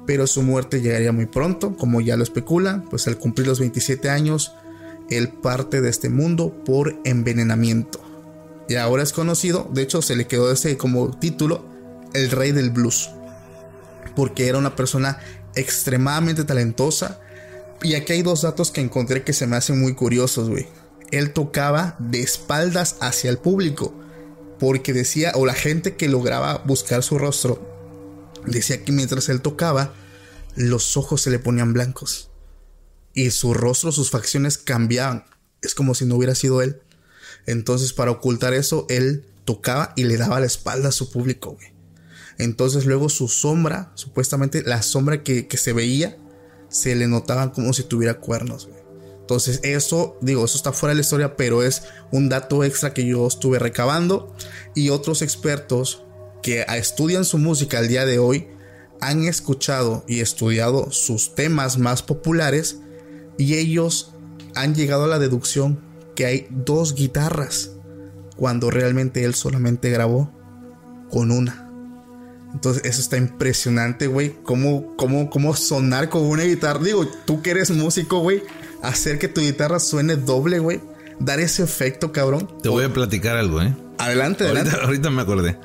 pero 0.06 0.26
su 0.26 0.42
muerte 0.42 0.80
llegaría 0.80 1.12
muy 1.12 1.26
pronto, 1.26 1.76
como 1.76 2.00
ya 2.00 2.16
lo 2.16 2.24
especula, 2.24 2.82
pues 2.90 3.06
al 3.06 3.18
cumplir 3.18 3.46
los 3.46 3.60
27 3.60 4.10
años, 4.10 4.52
él 5.08 5.28
parte 5.28 5.80
de 5.80 5.88
este 5.88 6.08
mundo 6.08 6.52
por 6.64 6.98
envenenamiento. 7.04 8.00
Y 8.68 8.74
ahora 8.74 9.04
es 9.04 9.12
conocido, 9.12 9.68
de 9.72 9.82
hecho 9.82 10.02
se 10.02 10.16
le 10.16 10.26
quedó 10.26 10.50
ese 10.50 10.76
como 10.76 11.16
título, 11.16 11.64
el 12.14 12.30
rey 12.30 12.52
del 12.52 12.70
blues, 12.70 13.10
porque 14.16 14.48
era 14.48 14.58
una 14.58 14.76
persona 14.76 15.18
extremadamente 15.54 16.44
talentosa. 16.44 17.20
Y 17.82 17.94
aquí 17.94 18.12
hay 18.12 18.22
dos 18.22 18.42
datos 18.42 18.70
que 18.70 18.80
encontré 18.80 19.22
que 19.22 19.32
se 19.32 19.46
me 19.46 19.56
hacen 19.56 19.80
muy 19.80 19.94
curiosos, 19.94 20.48
güey. 20.48 20.68
Él 21.10 21.32
tocaba 21.32 21.96
de 21.98 22.20
espaldas 22.20 22.96
hacia 23.00 23.30
el 23.30 23.38
público, 23.38 23.94
porque 24.58 24.92
decía, 24.92 25.32
o 25.34 25.46
la 25.46 25.54
gente 25.54 25.96
que 25.96 26.08
lograba 26.08 26.58
buscar 26.58 27.02
su 27.02 27.18
rostro, 27.18 27.66
decía 28.46 28.84
que 28.84 28.92
mientras 28.92 29.28
él 29.28 29.40
tocaba, 29.40 29.94
los 30.56 30.96
ojos 30.96 31.22
se 31.22 31.30
le 31.30 31.38
ponían 31.38 31.72
blancos 31.72 32.30
y 33.14 33.30
su 33.30 33.54
rostro, 33.54 33.92
sus 33.92 34.10
facciones 34.10 34.58
cambiaban. 34.58 35.24
Es 35.62 35.74
como 35.74 35.94
si 35.94 36.06
no 36.06 36.16
hubiera 36.16 36.34
sido 36.34 36.62
él. 36.62 36.80
Entonces, 37.46 37.92
para 37.92 38.10
ocultar 38.10 38.54
eso, 38.54 38.86
él 38.88 39.26
tocaba 39.44 39.92
y 39.96 40.04
le 40.04 40.16
daba 40.16 40.40
la 40.40 40.46
espalda 40.46 40.90
a 40.90 40.92
su 40.92 41.10
público, 41.10 41.52
güey. 41.52 41.72
Entonces, 42.40 42.86
luego 42.86 43.08
su 43.08 43.28
sombra, 43.28 43.92
supuestamente 43.94 44.62
la 44.62 44.82
sombra 44.82 45.22
que, 45.22 45.46
se 45.56 45.72
veía, 45.72 46.16
se 46.68 46.94
le 46.94 47.06
notaba 47.06 47.52
como 47.52 47.72
si 47.72 47.82
tuviera 47.82 48.20
cuernos. 48.20 48.68
Entonces, 49.20 49.60
eso, 49.62 50.16
digo, 50.20 50.44
eso 50.44 50.56
está 50.56 50.72
fuera 50.72 50.90
de 50.90 50.96
la 50.96 51.02
historia, 51.02 51.36
pero 51.36 51.62
es 51.62 51.82
un 52.10 52.28
dato 52.28 52.64
extra 52.64 52.94
que 52.94 53.06
yo 53.06 53.26
estuve 53.26 53.58
recabando. 53.58 54.34
Y 54.74 54.88
otros 54.88 55.22
expertos 55.22 56.02
que 56.42 56.64
estudian 56.76 57.24
su 57.24 57.38
música 57.38 57.78
al 57.78 57.88
día 57.88 58.06
de 58.06 58.18
hoy 58.18 58.48
han 59.00 59.24
escuchado 59.24 60.04
y 60.08 60.20
estudiado 60.20 60.90
sus 60.90 61.34
temas 61.34 61.78
más 61.78 62.02
populares 62.02 62.78
y 63.38 63.54
ellos 63.54 64.14
han 64.54 64.74
llegado 64.74 65.04
a 65.04 65.08
la 65.08 65.18
deducción 65.18 65.80
que 66.14 66.26
hay 66.26 66.46
dos 66.50 66.94
guitarras 66.94 67.70
cuando 68.36 68.70
realmente 68.70 69.24
él 69.24 69.34
solamente 69.34 69.90
grabó 69.90 70.30
con 71.10 71.30
una. 71.30 71.69
Entonces 72.52 72.84
eso 72.84 73.00
está 73.00 73.16
impresionante, 73.16 74.06
güey. 74.06 74.34
¿Cómo, 74.42 74.96
cómo, 74.96 75.30
cómo 75.30 75.54
sonar 75.54 76.08
con 76.08 76.22
una 76.22 76.44
guitarra? 76.44 76.80
Digo, 76.82 77.06
tú 77.24 77.42
que 77.42 77.50
eres 77.50 77.70
músico, 77.70 78.20
güey. 78.20 78.42
Hacer 78.82 79.18
que 79.18 79.28
tu 79.28 79.40
guitarra 79.40 79.78
suene 79.78 80.16
doble, 80.16 80.58
güey. 80.58 80.80
Dar 81.18 81.38
ese 81.38 81.62
efecto, 81.62 82.12
cabrón. 82.12 82.48
Te 82.62 82.68
voy 82.68 82.84
a 82.84 82.92
platicar 82.92 83.36
algo, 83.36 83.60
¿eh? 83.62 83.74
Adelante, 83.98 84.44
adelante. 84.44 84.70
Ahorita, 84.70 84.86
ahorita 84.86 85.10
me 85.10 85.22
acordé. 85.22 85.58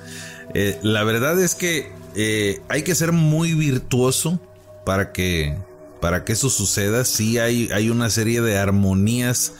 Eh, 0.53 0.79
la 0.83 1.03
verdad 1.03 1.41
es 1.41 1.55
que 1.55 1.91
eh, 2.15 2.61
hay 2.69 2.83
que 2.83 2.93
ser 2.93 3.11
muy 3.11 3.53
virtuoso 3.53 4.39
para 4.85 5.11
que, 5.11 5.57
para 6.01 6.23
que 6.23 6.33
eso 6.33 6.49
suceda. 6.49 7.03
Sí 7.05 7.39
hay, 7.39 7.69
hay 7.73 7.89
una 7.89 8.09
serie 8.09 8.41
de 8.41 8.57
armonías 8.57 9.53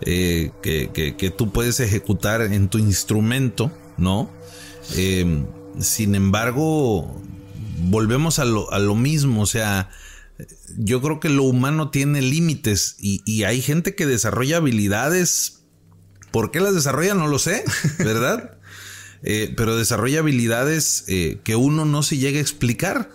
eh, 0.00 0.50
que, 0.62 0.90
que, 0.92 1.16
que, 1.16 1.30
tú 1.30 1.52
puedes 1.52 1.78
ejecutar 1.80 2.40
en 2.42 2.68
tu 2.68 2.78
instrumento, 2.78 3.70
¿no? 3.98 4.30
Sin 5.80 6.14
embargo, 6.14 7.22
volvemos 7.84 8.38
a 8.38 8.44
lo, 8.44 8.72
a 8.72 8.78
lo 8.78 8.94
mismo, 8.94 9.42
o 9.42 9.46
sea, 9.46 9.90
yo 10.76 11.00
creo 11.00 11.20
que 11.20 11.28
lo 11.28 11.44
humano 11.44 11.90
tiene 11.90 12.22
límites 12.22 12.96
y, 12.98 13.22
y, 13.24 13.44
hay 13.44 13.60
gente 13.62 13.94
que 13.94 14.06
desarrolla 14.06 14.58
habilidades. 14.58 15.60
¿Por 16.30 16.50
qué 16.50 16.60
las 16.60 16.74
desarrolla? 16.74 17.14
No 17.14 17.26
lo 17.26 17.38
sé, 17.38 17.64
¿verdad? 17.98 18.58
eh, 19.22 19.54
pero 19.56 19.76
desarrolla 19.76 20.20
habilidades 20.20 21.04
eh, 21.08 21.40
que 21.44 21.56
uno 21.56 21.84
no 21.84 22.02
se 22.02 22.18
llega 22.18 22.38
a 22.38 22.42
explicar. 22.42 23.10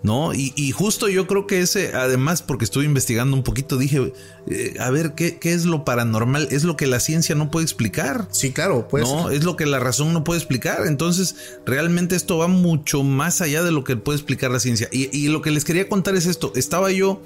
¿No? 0.00 0.32
Y, 0.32 0.52
y, 0.54 0.70
justo 0.70 1.08
yo 1.08 1.26
creo 1.26 1.48
que 1.48 1.60
ese, 1.60 1.92
además, 1.92 2.40
porque 2.40 2.64
estuve 2.64 2.84
investigando 2.84 3.36
un 3.36 3.42
poquito, 3.42 3.76
dije, 3.76 4.12
eh, 4.46 4.76
a 4.78 4.90
ver, 4.90 5.14
¿qué, 5.16 5.40
¿qué, 5.40 5.52
es 5.52 5.64
lo 5.64 5.84
paranormal? 5.84 6.46
Es 6.52 6.62
lo 6.62 6.76
que 6.76 6.86
la 6.86 7.00
ciencia 7.00 7.34
no 7.34 7.50
puede 7.50 7.64
explicar. 7.64 8.28
Sí, 8.30 8.52
claro, 8.52 8.86
pues. 8.88 9.02
No, 9.02 9.30
es 9.30 9.42
lo 9.42 9.56
que 9.56 9.66
la 9.66 9.80
razón 9.80 10.12
no 10.12 10.22
puede 10.22 10.38
explicar. 10.38 10.86
Entonces, 10.86 11.34
realmente 11.66 12.14
esto 12.14 12.38
va 12.38 12.46
mucho 12.46 13.02
más 13.02 13.40
allá 13.40 13.64
de 13.64 13.72
lo 13.72 13.82
que 13.82 13.96
puede 13.96 14.18
explicar 14.18 14.52
la 14.52 14.60
ciencia. 14.60 14.88
Y, 14.92 15.14
y 15.16 15.28
lo 15.28 15.42
que 15.42 15.50
les 15.50 15.64
quería 15.64 15.88
contar 15.88 16.14
es 16.14 16.26
esto. 16.26 16.52
Estaba 16.54 16.92
yo 16.92 17.20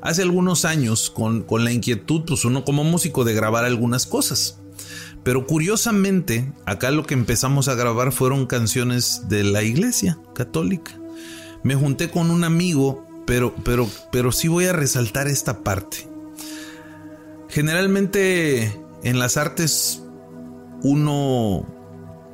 hace 0.00 0.22
algunos 0.22 0.64
años 0.64 1.10
con, 1.10 1.42
con 1.42 1.64
la 1.64 1.72
inquietud, 1.72 2.22
pues 2.26 2.46
uno 2.46 2.64
como 2.64 2.84
músico, 2.84 3.24
de 3.24 3.34
grabar 3.34 3.66
algunas 3.66 4.06
cosas. 4.06 4.58
Pero 5.24 5.46
curiosamente, 5.46 6.52
acá 6.66 6.90
lo 6.90 7.04
que 7.04 7.14
empezamos 7.14 7.68
a 7.68 7.74
grabar 7.74 8.12
fueron 8.12 8.46
canciones 8.46 9.22
de 9.28 9.42
la 9.42 9.62
iglesia 9.62 10.18
católica. 10.34 11.00
Me 11.64 11.74
junté 11.74 12.10
con 12.10 12.30
un 12.30 12.44
amigo, 12.44 13.04
pero, 13.26 13.54
pero, 13.64 13.88
pero 14.12 14.30
sí 14.30 14.46
voy 14.46 14.66
a 14.66 14.72
resaltar 14.72 15.26
esta 15.26 15.64
parte. 15.64 16.08
Generalmente 17.48 18.80
en 19.02 19.18
las 19.18 19.36
artes 19.36 20.02
uno 20.82 21.66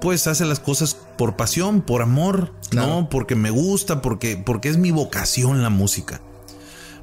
pues 0.00 0.26
hace 0.26 0.44
las 0.46 0.60
cosas 0.60 0.96
por 1.18 1.36
pasión, 1.36 1.82
por 1.82 2.02
amor, 2.02 2.52
claro. 2.70 2.88
no 2.88 3.08
porque 3.10 3.36
me 3.36 3.50
gusta, 3.50 4.00
porque, 4.00 4.36
porque 4.36 4.70
es 4.70 4.78
mi 4.78 4.90
vocación 4.90 5.62
la 5.62 5.70
música. 5.70 6.22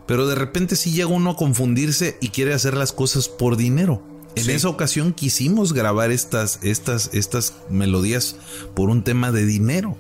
Pero 0.07 0.25
de 0.25 0.35
repente 0.35 0.75
sí 0.75 0.91
llega 0.91 1.09
uno 1.09 1.31
a 1.31 1.35
confundirse 1.35 2.17
y 2.21 2.29
quiere 2.29 2.53
hacer 2.53 2.75
las 2.75 2.91
cosas 2.91 3.29
por 3.29 3.57
dinero. 3.57 4.01
En 4.35 4.45
sí. 4.45 4.51
esa 4.51 4.69
ocasión 4.69 5.13
quisimos 5.13 5.73
grabar 5.73 6.11
estas, 6.11 6.59
estas, 6.63 7.11
estas 7.13 7.53
melodías 7.69 8.35
por 8.75 8.89
un 8.89 9.03
tema 9.03 9.31
de 9.31 9.45
dinero. 9.45 9.97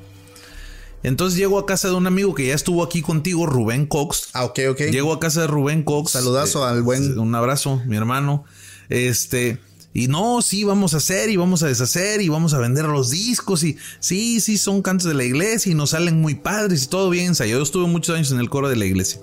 Entonces 1.03 1.37
llego 1.37 1.59
a 1.59 1.65
casa 1.65 1.89
de 1.89 1.95
un 1.95 2.07
amigo 2.07 2.33
que 2.33 2.47
ya 2.47 2.55
estuvo 2.55 2.83
aquí 2.83 3.01
contigo, 3.01 3.45
Rubén 3.45 3.85
Cox. 3.85 4.29
Ah, 4.33 4.45
ok, 4.45 4.59
ok. 4.71 4.81
Llego 4.91 5.13
a 5.13 5.19
casa 5.19 5.41
de 5.41 5.47
Rubén 5.47 5.83
Cox. 5.83 6.11
Saludazo 6.11 6.65
eh, 6.65 6.71
al 6.71 6.81
buen. 6.81 7.17
Un 7.19 7.33
abrazo, 7.35 7.81
mi 7.85 7.95
hermano. 7.95 8.45
Este. 8.89 9.59
Y 9.93 10.07
no, 10.07 10.41
sí, 10.43 10.63
vamos 10.63 10.93
a 10.93 10.97
hacer 10.97 11.29
y 11.29 11.37
vamos 11.37 11.63
a 11.63 11.67
deshacer 11.67 12.21
y 12.21 12.29
vamos 12.29 12.53
a 12.53 12.59
vender 12.59 12.85
los 12.85 13.09
discos 13.09 13.63
y 13.63 13.77
sí, 13.99 14.39
sí, 14.41 14.57
son 14.59 14.83
cantos 14.83 15.07
de 15.07 15.15
la 15.15 15.23
iglesia 15.23 15.71
y 15.71 15.75
nos 15.75 15.91
salen 15.91 16.21
muy 16.21 16.35
padres 16.35 16.83
y 16.83 16.87
todo 16.87 17.09
bien 17.09 17.27
ensayado. 17.27 17.59
Yo 17.59 17.63
estuve 17.63 17.87
muchos 17.87 18.15
años 18.15 18.31
en 18.31 18.39
el 18.39 18.47
coro 18.47 18.69
de 18.69 18.75
la 18.75 18.85
iglesia. 18.85 19.19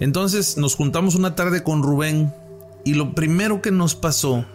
Entonces 0.00 0.56
nos 0.56 0.74
juntamos 0.74 1.16
una 1.16 1.34
tarde 1.34 1.62
con 1.62 1.82
Rubén 1.82 2.32
y 2.84 2.94
lo 2.94 3.14
primero 3.14 3.60
que 3.60 3.70
nos 3.70 3.94
pasó, 3.94 4.46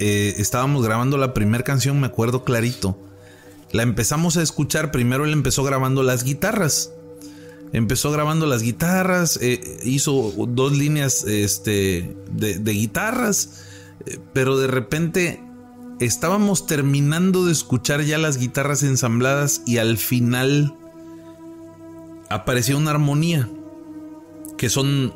eh, 0.00 0.34
estábamos 0.36 0.84
grabando 0.84 1.16
la 1.16 1.32
primera 1.32 1.64
canción, 1.64 1.98
me 1.98 2.06
acuerdo 2.06 2.44
clarito. 2.44 2.98
La 3.76 3.82
empezamos 3.82 4.38
a 4.38 4.42
escuchar, 4.42 4.90
primero 4.90 5.26
él 5.26 5.34
empezó 5.34 5.62
grabando 5.62 6.02
las 6.02 6.24
guitarras. 6.24 6.94
Empezó 7.74 8.10
grabando 8.10 8.46
las 8.46 8.62
guitarras, 8.62 9.38
eh, 9.42 9.80
hizo 9.84 10.32
dos 10.48 10.74
líneas 10.74 11.24
este, 11.24 12.16
de, 12.30 12.72
guitarras, 12.72 13.64
eh, 14.06 14.18
pero 14.32 14.56
de 14.56 14.66
repente 14.66 15.42
estábamos 16.00 16.66
terminando 16.66 17.44
de 17.44 17.52
escuchar 17.52 18.00
ya 18.00 18.16
las 18.16 18.38
guitarras 18.38 18.82
ensambladas 18.82 19.60
y 19.66 19.76
al 19.76 19.98
final 19.98 20.74
apareció 22.30 22.78
una 22.78 22.92
armonía, 22.92 23.46
que 24.56 24.70
son 24.70 25.12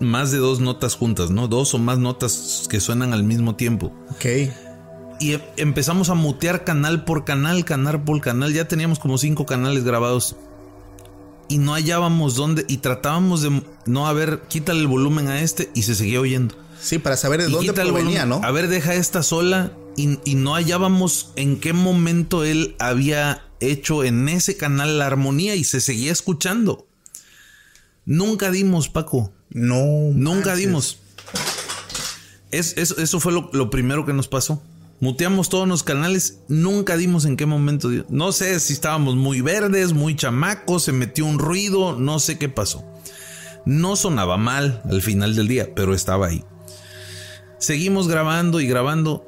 más 0.00 0.32
de 0.32 0.38
dos 0.38 0.58
notas 0.58 0.96
juntas, 0.96 1.30
¿no? 1.30 1.46
Dos 1.46 1.74
o 1.74 1.78
más 1.78 1.98
notas 1.98 2.66
que 2.68 2.80
suenan 2.80 3.12
al 3.12 3.22
mismo 3.22 3.54
tiempo. 3.54 3.92
Ok. 4.10 4.26
Y 5.20 5.38
empezamos 5.56 6.10
a 6.10 6.14
mutear 6.14 6.64
canal 6.64 7.04
por 7.04 7.24
canal, 7.24 7.64
canal 7.64 8.02
por 8.02 8.20
canal. 8.20 8.52
Ya 8.52 8.68
teníamos 8.68 8.98
como 8.98 9.18
cinco 9.18 9.46
canales 9.46 9.84
grabados. 9.84 10.36
Y 11.48 11.58
no 11.58 11.74
hallábamos 11.74 12.36
dónde. 12.36 12.64
Y 12.68 12.78
tratábamos 12.78 13.42
de 13.42 13.62
no, 13.86 14.06
a 14.06 14.12
ver, 14.12 14.42
quítale 14.48 14.80
el 14.80 14.86
volumen 14.86 15.28
a 15.28 15.40
este. 15.40 15.70
Y 15.74 15.82
se 15.82 15.94
seguía 15.94 16.20
oyendo. 16.20 16.54
Sí, 16.80 16.98
para 16.98 17.16
saber 17.16 17.42
de 17.42 17.48
y 17.48 17.52
dónde 17.52 17.72
provenía, 17.72 18.26
¿no? 18.26 18.40
A 18.44 18.50
ver, 18.52 18.68
deja 18.68 18.94
esta 18.94 19.22
sola. 19.22 19.72
Y, 19.96 20.18
y 20.24 20.36
no 20.36 20.54
hallábamos 20.54 21.32
en 21.34 21.58
qué 21.58 21.72
momento 21.72 22.44
él 22.44 22.76
había 22.78 23.42
hecho 23.60 24.04
en 24.04 24.28
ese 24.28 24.56
canal 24.56 24.98
la 24.98 25.06
armonía 25.06 25.56
y 25.56 25.64
se 25.64 25.80
seguía 25.80 26.12
escuchando. 26.12 26.86
Nunca 28.04 28.50
dimos, 28.50 28.88
Paco. 28.88 29.32
No. 29.50 29.84
Nunca 30.14 30.50
manches. 30.50 30.58
dimos. 30.58 30.98
Es, 32.50 32.76
es, 32.78 32.92
eso 32.92 33.20
fue 33.20 33.32
lo, 33.32 33.50
lo, 33.52 33.70
primero 33.70 34.06
que 34.06 34.12
nos 34.12 34.28
pasó. 34.28 34.62
Muteamos 35.00 35.48
todos 35.48 35.68
los 35.68 35.84
canales. 35.84 36.40
Nunca 36.48 36.96
dimos 36.96 37.24
en 37.24 37.36
qué 37.36 37.46
momento. 37.46 37.88
No 38.08 38.32
sé 38.32 38.58
si 38.58 38.72
estábamos 38.72 39.14
muy 39.14 39.40
verdes, 39.40 39.92
muy 39.92 40.16
chamacos, 40.16 40.84
se 40.84 40.92
metió 40.92 41.24
un 41.24 41.38
ruido, 41.38 41.96
no 41.96 42.18
sé 42.18 42.38
qué 42.38 42.48
pasó. 42.48 42.84
No 43.64 43.96
sonaba 43.96 44.36
mal 44.36 44.82
al 44.90 45.02
final 45.02 45.36
del 45.36 45.46
día, 45.46 45.74
pero 45.74 45.94
estaba 45.94 46.26
ahí. 46.26 46.44
Seguimos 47.58 48.08
grabando 48.08 48.60
y 48.60 48.66
grabando. 48.66 49.24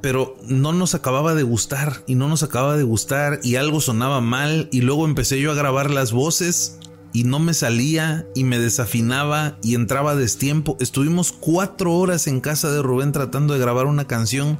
Pero 0.00 0.36
no 0.44 0.72
nos 0.72 0.94
acababa 0.94 1.34
de 1.34 1.42
gustar 1.42 2.04
y 2.06 2.14
no 2.14 2.28
nos 2.28 2.44
acababa 2.44 2.76
de 2.76 2.84
gustar 2.84 3.40
y 3.42 3.56
algo 3.56 3.80
sonaba 3.80 4.20
mal 4.20 4.68
y 4.70 4.82
luego 4.82 5.04
empecé 5.04 5.40
yo 5.40 5.50
a 5.50 5.56
grabar 5.56 5.90
las 5.90 6.12
voces 6.12 6.78
y 7.12 7.24
no 7.24 7.38
me 7.38 7.54
salía 7.54 8.26
y 8.34 8.44
me 8.44 8.58
desafinaba 8.58 9.58
y 9.62 9.74
entraba 9.74 10.12
a 10.12 10.16
destiempo. 10.16 10.76
Estuvimos 10.80 11.32
cuatro 11.32 11.94
horas 11.94 12.26
en 12.26 12.40
casa 12.40 12.70
de 12.70 12.82
Rubén 12.82 13.12
tratando 13.12 13.54
de 13.54 13.60
grabar 13.60 13.86
una 13.86 14.06
canción 14.06 14.58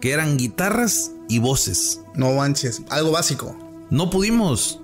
que 0.00 0.12
eran 0.12 0.36
guitarras 0.36 1.12
y 1.28 1.38
voces. 1.38 2.00
No 2.14 2.32
manches, 2.32 2.82
algo 2.90 3.12
básico. 3.12 3.56
No 3.90 4.10
pudimos. 4.10 4.80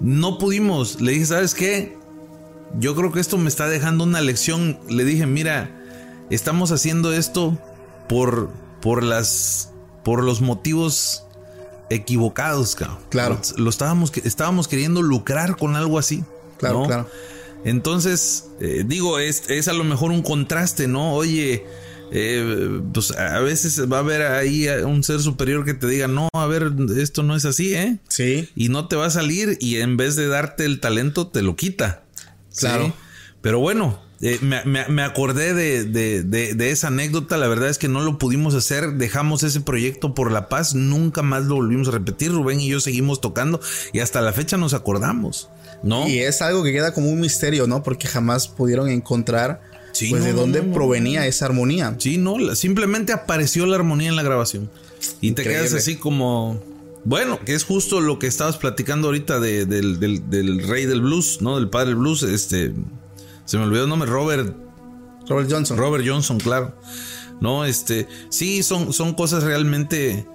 No 0.00 0.38
pudimos. 0.38 1.00
Le 1.00 1.12
dije, 1.12 1.26
¿sabes 1.26 1.54
qué? 1.54 1.98
Yo 2.78 2.94
creo 2.94 3.12
que 3.12 3.20
esto 3.20 3.38
me 3.38 3.48
está 3.48 3.68
dejando 3.68 4.04
una 4.04 4.20
lección. 4.20 4.78
Le 4.88 5.04
dije, 5.04 5.26
mira, 5.26 5.70
estamos 6.30 6.72
haciendo 6.72 7.12
esto 7.12 7.58
por, 8.08 8.50
por 8.80 9.02
las, 9.02 9.72
por 10.04 10.22
los 10.22 10.40
motivos 10.40 11.24
equivocados, 11.90 12.74
cabrón. 12.74 12.98
Claro. 13.08 13.40
Lo, 13.56 13.64
lo 13.64 13.70
estábamos, 13.70 14.12
estábamos 14.24 14.68
queriendo 14.68 15.02
lucrar 15.02 15.56
con 15.56 15.76
algo 15.76 15.98
así. 15.98 16.24
Claro, 16.58 16.80
¿no? 16.80 16.86
claro. 16.86 17.10
Entonces, 17.64 18.46
eh, 18.60 18.84
digo, 18.86 19.18
es, 19.18 19.44
es 19.48 19.68
a 19.68 19.72
lo 19.72 19.84
mejor 19.84 20.10
un 20.10 20.22
contraste, 20.22 20.86
¿no? 20.88 21.12
Oye, 21.14 21.64
eh, 22.10 22.80
pues 22.92 23.10
a 23.12 23.40
veces 23.40 23.80
va 23.90 23.98
a 23.98 24.00
haber 24.00 24.22
ahí 24.22 24.68
un 24.68 25.02
ser 25.02 25.20
superior 25.20 25.64
que 25.64 25.74
te 25.74 25.86
diga, 25.86 26.08
no, 26.08 26.28
a 26.32 26.46
ver, 26.46 26.72
esto 26.96 27.22
no 27.22 27.36
es 27.36 27.44
así, 27.44 27.74
¿eh? 27.74 27.98
Sí. 28.08 28.48
Y 28.54 28.68
no 28.68 28.88
te 28.88 28.96
va 28.96 29.06
a 29.06 29.10
salir 29.10 29.58
y 29.60 29.76
en 29.76 29.96
vez 29.96 30.16
de 30.16 30.28
darte 30.28 30.64
el 30.64 30.80
talento, 30.80 31.28
te 31.28 31.42
lo 31.42 31.56
quita. 31.56 32.04
¿sí? 32.50 32.60
Claro. 32.60 32.92
Pero 33.40 33.60
bueno, 33.60 34.00
eh, 34.20 34.38
me, 34.42 34.64
me- 34.64 34.88
me 34.88 35.02
acordé 35.02 35.54
de, 35.54 35.84
de- 35.84 36.22
de- 36.22 36.54
de 36.54 36.70
esa 36.70 36.88
anécdota. 36.88 37.36
La 37.36 37.46
verdad 37.48 37.68
es 37.68 37.78
que 37.78 37.88
no 37.88 38.00
lo 38.00 38.18
pudimos 38.18 38.54
hacer. 38.54 38.94
Dejamos 38.94 39.42
ese 39.42 39.60
proyecto 39.60 40.14
por 40.14 40.32
la 40.32 40.48
paz. 40.48 40.74
Nunca 40.74 41.22
más 41.22 41.44
lo 41.44 41.56
volvimos 41.56 41.88
a 41.88 41.92
repetir. 41.92 42.32
Rubén 42.32 42.60
y 42.60 42.68
yo 42.68 42.80
seguimos 42.80 43.20
tocando 43.20 43.60
y 43.92 44.00
hasta 44.00 44.20
la 44.20 44.32
fecha 44.32 44.56
nos 44.56 44.74
acordamos. 44.74 45.48
¿No? 45.82 46.08
Y 46.08 46.18
es 46.18 46.42
algo 46.42 46.64
que 46.64 46.72
queda 46.72 46.92
como 46.92 47.08
un 47.08 47.20
misterio, 47.20 47.68
¿no? 47.68 47.84
Porque 47.84 48.08
jamás 48.08 48.48
pudieron 48.48 48.88
encontrar 48.88 49.60
Sí, 49.92 50.10
pues 50.10 50.22
no, 50.22 50.26
de 50.26 50.32
dónde 50.32 50.60
no, 50.60 50.66
no. 50.68 50.74
provenía 50.74 51.24
esa 51.26 51.46
armonía. 51.46 51.94
Sí, 51.98 52.18
no, 52.18 52.54
simplemente 52.56 53.12
apareció 53.12 53.64
la 53.66 53.76
armonía 53.76 54.08
en 54.08 54.16
la 54.16 54.22
grabación. 54.24 54.68
Y 55.20 55.32
te 55.32 55.44
quedas 55.44 55.72
así 55.74 55.94
como. 55.96 56.60
Bueno, 57.04 57.38
que 57.44 57.54
es 57.54 57.62
justo 57.64 58.00
lo 58.00 58.18
que 58.18 58.26
estabas 58.26 58.56
platicando 58.56 59.06
ahorita 59.06 59.38
de- 59.38 59.64
del, 59.66 60.00
del- 60.00 60.28
del 60.28 60.66
rey 60.66 60.84
del 60.84 61.00
blues, 61.00 61.38
¿no? 61.40 61.54
Del 61.56 61.70
padre 61.70 61.90
del 61.90 61.96
blues. 61.96 62.24
Este. 62.24 62.72
Se 63.48 63.56
me 63.56 63.64
olvidó 63.64 63.84
el 63.84 63.88
nombre, 63.88 64.10
Robert. 64.10 64.54
Robert 65.26 65.50
Johnson. 65.50 65.78
Robert 65.78 66.04
Johnson, 66.06 66.38
claro. 66.38 66.78
No, 67.40 67.64
este. 67.64 68.06
Sí, 68.28 68.62
son, 68.62 68.92
son 68.92 69.14
cosas 69.14 69.42
realmente 69.42 70.26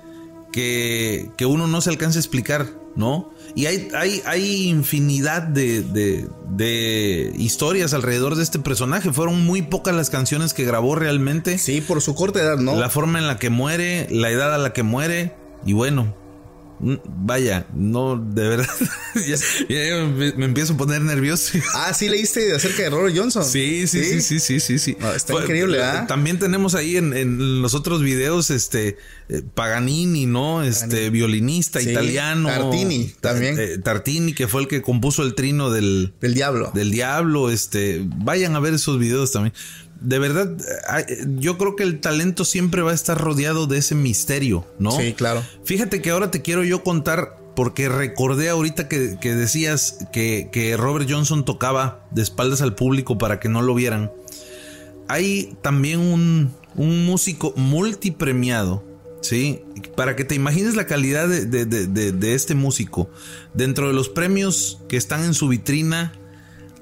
que, 0.51 1.29
que 1.37 1.45
uno 1.45 1.67
no 1.67 1.79
se 1.81 1.91
alcanza 1.91 2.17
a 2.17 2.21
explicar, 2.21 2.71
¿no? 2.95 3.31
Y 3.53 3.67
hay, 3.67 3.89
hay, 3.95 4.23
hay 4.25 4.67
infinidad 4.67 5.43
de, 5.43 5.83
de, 5.83 6.27
de 6.49 7.31
historias 7.37 7.93
alrededor 7.93 8.35
de 8.35 8.41
este 8.41 8.57
personaje. 8.57 9.13
Fueron 9.13 9.45
muy 9.45 9.61
pocas 9.61 9.93
las 9.93 10.09
canciones 10.09 10.55
que 10.55 10.65
grabó 10.65 10.95
realmente. 10.95 11.59
Sí, 11.59 11.81
por 11.81 12.01
su 12.01 12.15
corta 12.15 12.41
edad, 12.41 12.57
¿no? 12.57 12.75
La 12.75 12.89
forma 12.89 13.19
en 13.19 13.27
la 13.27 13.37
que 13.37 13.51
muere, 13.51 14.07
la 14.09 14.31
edad 14.31 14.55
a 14.55 14.57
la 14.57 14.73
que 14.73 14.81
muere, 14.81 15.35
y 15.67 15.73
bueno, 15.73 16.15
vaya, 17.07 17.65
no, 17.73 18.17
de 18.17 18.47
verdad, 18.49 18.69
ya, 19.15 19.35
ya 19.69 20.05
me, 20.05 20.33
me 20.33 20.45
empiezo 20.45 20.73
a 20.73 20.77
poner 20.77 21.01
nervioso. 21.01 21.57
Ah, 21.75 21.93
sí 21.93 22.09
leíste 22.09 22.53
acerca 22.53 22.83
de 22.83 22.89
Robert 22.89 23.15
Johnson. 23.17 23.45
Sí, 23.45 23.87
sí, 23.87 24.03
sí, 24.03 24.21
sí, 24.21 24.39
sí, 24.39 24.59
sí, 24.59 24.79
sí. 24.79 24.97
No, 24.99 25.11
está 25.13 25.33
increíble, 25.33 25.79
eh, 25.79 25.83
¿ah? 25.83 26.05
También 26.07 26.39
tenemos 26.39 26.75
ahí 26.75 26.97
en, 26.97 27.13
en 27.15 27.61
los 27.61 27.73
otros 27.73 28.01
videos, 28.01 28.49
este, 28.49 28.97
eh, 29.29 29.41
Paganini, 29.53 30.25
¿no? 30.25 30.63
Este, 30.63 31.09
violinista 31.09 31.79
Sí, 31.79 31.89
italiano. 31.91 32.49
Tartini, 32.49 33.13
también. 33.21 33.55
Eh, 33.57 33.77
Tartini, 33.77 34.33
que 34.33 34.47
fue 34.47 34.61
el 34.61 34.67
que 34.67 34.81
compuso 34.81 35.23
el 35.23 35.35
trino 35.35 35.69
del, 35.69 36.13
Del 36.21 36.33
diablo. 36.33 36.71
del 36.73 36.91
diablo, 36.91 37.49
este, 37.49 38.01
vayan 38.17 38.55
a 38.55 38.59
ver 38.59 38.73
esos 38.73 38.99
videos 38.99 39.31
también. 39.31 39.53
De 40.03 40.19
verdad, 40.19 40.55
ay, 40.87 41.05
yo 41.39 41.57
creo 41.57 41.75
que 41.75 41.83
el 41.83 41.99
talento 42.01 42.43
siempre 42.45 42.81
va 42.81 42.91
a 42.91 42.93
estar 42.93 43.17
rodeado 43.19 43.67
de 43.67 43.77
ese 43.77 43.95
misterio, 43.95 44.65
¿no? 44.77 44.91
Sí, 44.91 45.13
claro. 45.13 45.41
Fíjate 45.63 46.01
que 46.01 46.09
ahora 46.11 46.29
te 46.29 46.41
quiero 46.41 46.63
yo 46.65 46.83
contar, 46.83 47.37
porque 47.55 47.87
recordé 47.87 48.49
ahorita 48.49 48.87
que, 48.89 49.17
que 49.21 49.33
decías 49.33 49.99
que, 50.11 50.49
que 50.51 50.75
Robert 50.75 51.09
Johnson 51.09 51.45
tocaba 51.45 52.05
de 52.11 52.21
espaldas 52.21 52.61
al 52.61 52.75
público 52.75 53.17
para 53.17 53.39
que 53.39 53.47
no 53.47 53.61
lo 53.61 53.73
vieran. 53.75 54.11
Hay 55.07 55.55
también 55.61 55.99
un, 55.99 56.51
un 56.75 57.05
músico 57.05 57.53
multipremiado, 57.55 58.83
¿sí? 59.21 59.61
Para 59.95 60.15
que 60.15 60.25
te 60.25 60.35
imagines 60.35 60.75
la 60.75 60.85
calidad 60.85 61.27
de, 61.29 61.45
de- 61.45 61.65
de- 61.65 61.87
de- 61.87 62.11
de 62.11 62.33
este 62.35 62.55
músico. 62.55 63.09
Dentro 63.53 63.87
de 63.87 63.93
los 63.93 64.09
premios 64.09 64.81
que 64.89 64.97
están 64.97 65.23
en 65.23 65.33
su 65.33 65.47
vitrina, 65.47 66.11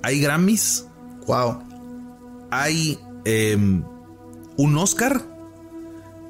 hay 0.01 0.19
Grammys, 0.21 0.85
Wow. 1.27 1.59
hay 2.49 2.97
em, 3.25 3.83
un 4.57 4.77
Oscar. 4.77 5.21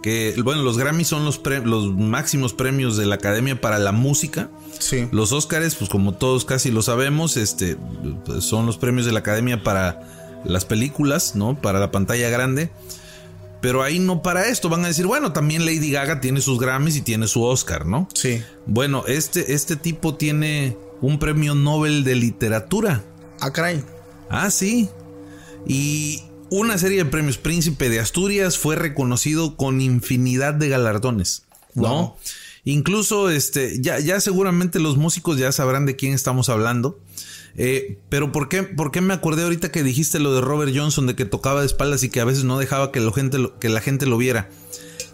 Que, 0.02 0.34
bueno, 0.44 0.64
los 0.64 0.80
Grammys 0.80 1.08
son 1.08 1.26
los, 1.26 1.38
pre- 1.38 1.64
los 1.64 1.94
máximos 1.96 2.54
premios 2.56 2.98
de 2.98 3.06
la 3.06 3.16
Academia 3.16 3.62
para 3.62 3.78
la 3.78 3.92
Música. 3.92 4.50
Sí. 4.80 5.08
Los 5.12 5.32
Oscars, 5.32 5.76
pues 5.76 5.92
como 5.92 6.14
todos 6.16 6.44
casi 6.44 6.72
lo 6.72 6.82
sabemos, 6.82 7.38
este, 7.38 7.78
pues, 8.26 8.44
son 8.44 8.66
los 8.66 8.78
premios 8.78 9.06
de 9.06 9.12
la 9.12 9.20
Academia 9.20 9.62
para 9.64 10.42
las 10.44 10.66
películas, 10.66 11.36
¿no? 11.36 11.62
Para 11.62 11.80
la 11.80 11.92
pantalla 11.92 12.30
grande. 12.30 12.72
Pero 13.62 13.84
ahí 13.84 14.00
no 14.00 14.24
para 14.24 14.48
esto. 14.48 14.70
Van 14.70 14.84
a 14.84 14.88
decir, 14.88 15.06
bueno, 15.06 15.34
también 15.34 15.68
Lady 15.68 15.92
Gaga 15.92 16.20
tiene 16.20 16.42
sus 16.42 16.60
Grammys 16.60 16.96
y 16.96 17.02
tiene 17.02 17.28
su 17.28 17.44
Oscar, 17.44 17.86
¿no? 17.86 18.08
Sí. 18.16 18.42
Bueno, 18.66 19.04
este, 19.06 19.54
este 19.54 19.76
tipo 19.76 20.16
tiene 20.16 20.76
un 21.00 21.20
premio 21.20 21.54
Nobel 21.54 22.04
de 22.04 22.16
literatura. 22.16 23.04
Ah, 23.40 23.52
caray. 23.52 23.84
Ah, 24.32 24.50
sí. 24.50 24.90
Y 25.68 26.24
una 26.52 26.78
serie 26.78 26.98
de 27.00 27.06
premios 27.06 27.38
Príncipe 27.38 27.90
de 27.90 28.00
Asturias 28.00 28.58
fue 28.58 28.76
reconocido 28.76 29.56
con 29.56 29.80
infinidad 29.82 30.54
de 30.54 30.70
galardones, 30.70 31.44
¿no? 31.74 31.88
Wow. 31.90 32.16
Incluso, 32.66 33.30
este, 33.32 33.82
ya, 33.82 34.00
ya 34.00 34.20
seguramente 34.20 34.80
los 34.80 34.98
músicos 34.98 35.38
ya 35.40 35.52
sabrán 35.52 35.86
de 35.88 35.96
quién 35.96 36.14
estamos 36.14 36.50
hablando. 36.50 37.00
Eh, 37.58 37.98
pero 38.10 38.32
¿por 38.32 38.50
qué, 38.50 38.64
¿por 38.64 38.92
qué 38.92 39.02
me 39.02 39.14
acordé 39.14 39.44
ahorita 39.44 39.72
que 39.72 39.82
dijiste 39.82 40.20
lo 40.20 40.34
de 40.36 40.42
Robert 40.42 40.72
Johnson, 40.76 41.08
de 41.08 41.16
que 41.16 41.26
tocaba 41.26 41.62
de 41.62 41.66
espaldas 41.68 42.04
y 42.04 42.10
que 42.10 42.20
a 42.22 42.26
veces 42.26 42.44
no 42.44 42.60
dejaba 42.60 42.92
que, 42.92 43.00
la 43.00 43.12
gente 43.12 43.40
lo- 43.40 43.58
que 43.58 43.70
la 43.70 43.82
gente 43.82 44.06
lo 44.06 44.18
viera? 44.18 44.50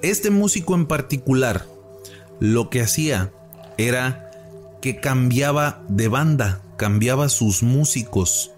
Este 0.02 0.30
músico 0.32 0.76
en 0.76 0.88
particular, 0.88 1.66
lo 2.40 2.70
que 2.70 2.82
hacía 2.82 3.32
era 3.78 4.30
que 4.82 5.00
cambiaba 5.00 5.84
de 5.88 6.08
banda, 6.08 6.62
cambiaba 6.78 7.30
sus 7.30 7.64
músicos. 7.64 8.52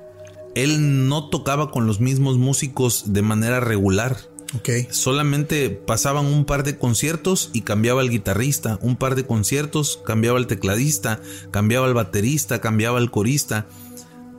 Él 0.55 1.07
no 1.07 1.29
tocaba 1.29 1.71
con 1.71 1.87
los 1.87 1.99
mismos 1.99 2.37
músicos 2.37 3.13
de 3.13 3.21
manera 3.21 3.59
regular. 3.59 4.17
Ok. 4.57 4.69
Solamente 4.91 5.69
pasaban 5.69 6.25
un 6.25 6.45
par 6.45 6.63
de 6.63 6.77
conciertos 6.77 7.51
y 7.53 7.61
cambiaba 7.61 8.01
el 8.01 8.09
guitarrista, 8.09 8.79
un 8.81 8.95
par 8.95 9.15
de 9.15 9.25
conciertos, 9.25 9.99
cambiaba 10.05 10.39
el 10.39 10.47
tecladista, 10.47 11.21
cambiaba 11.51 11.87
el 11.87 11.93
baterista, 11.93 12.59
cambiaba 12.59 12.99
el 12.99 13.11
corista. 13.11 13.67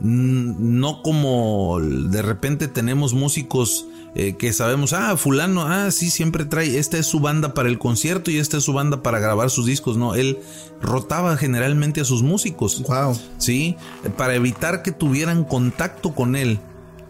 Mm, 0.01 0.81
No 0.81 1.03
como 1.03 1.79
de 1.81 2.23
repente 2.23 2.67
tenemos 2.67 3.15
músicos 3.15 3.87
eh, 4.15 4.35
que 4.37 4.53
sabemos, 4.53 4.93
ah, 4.93 5.17
fulano, 5.17 5.63
ah, 5.63 5.91
sí, 5.91 6.11
siempre 6.11 6.45
trae, 6.45 6.79
esta 6.79 6.99
es 6.99 7.07
su 7.07 7.21
banda 7.21 7.55
para 7.55 7.69
el 7.69 7.79
concierto 7.79 8.31
y 8.31 8.39
esta 8.39 8.57
es 8.57 8.65
su 8.65 8.73
banda 8.73 9.03
para 9.03 9.21
grabar 9.21 9.51
sus 9.51 9.67
discos. 9.67 9.97
No, 9.97 10.15
él 10.15 10.39
rotaba 10.83 11.37
generalmente 11.37 12.01
a 12.01 12.05
sus 12.05 12.23
músicos. 12.23 12.83
Wow. 12.83 13.19
¿sí? 13.39 13.77
Para 14.17 14.35
evitar 14.35 14.83
que 14.83 14.93
tuvieran 14.93 15.45
contacto 15.45 16.15
con 16.15 16.35
él. 16.37 16.59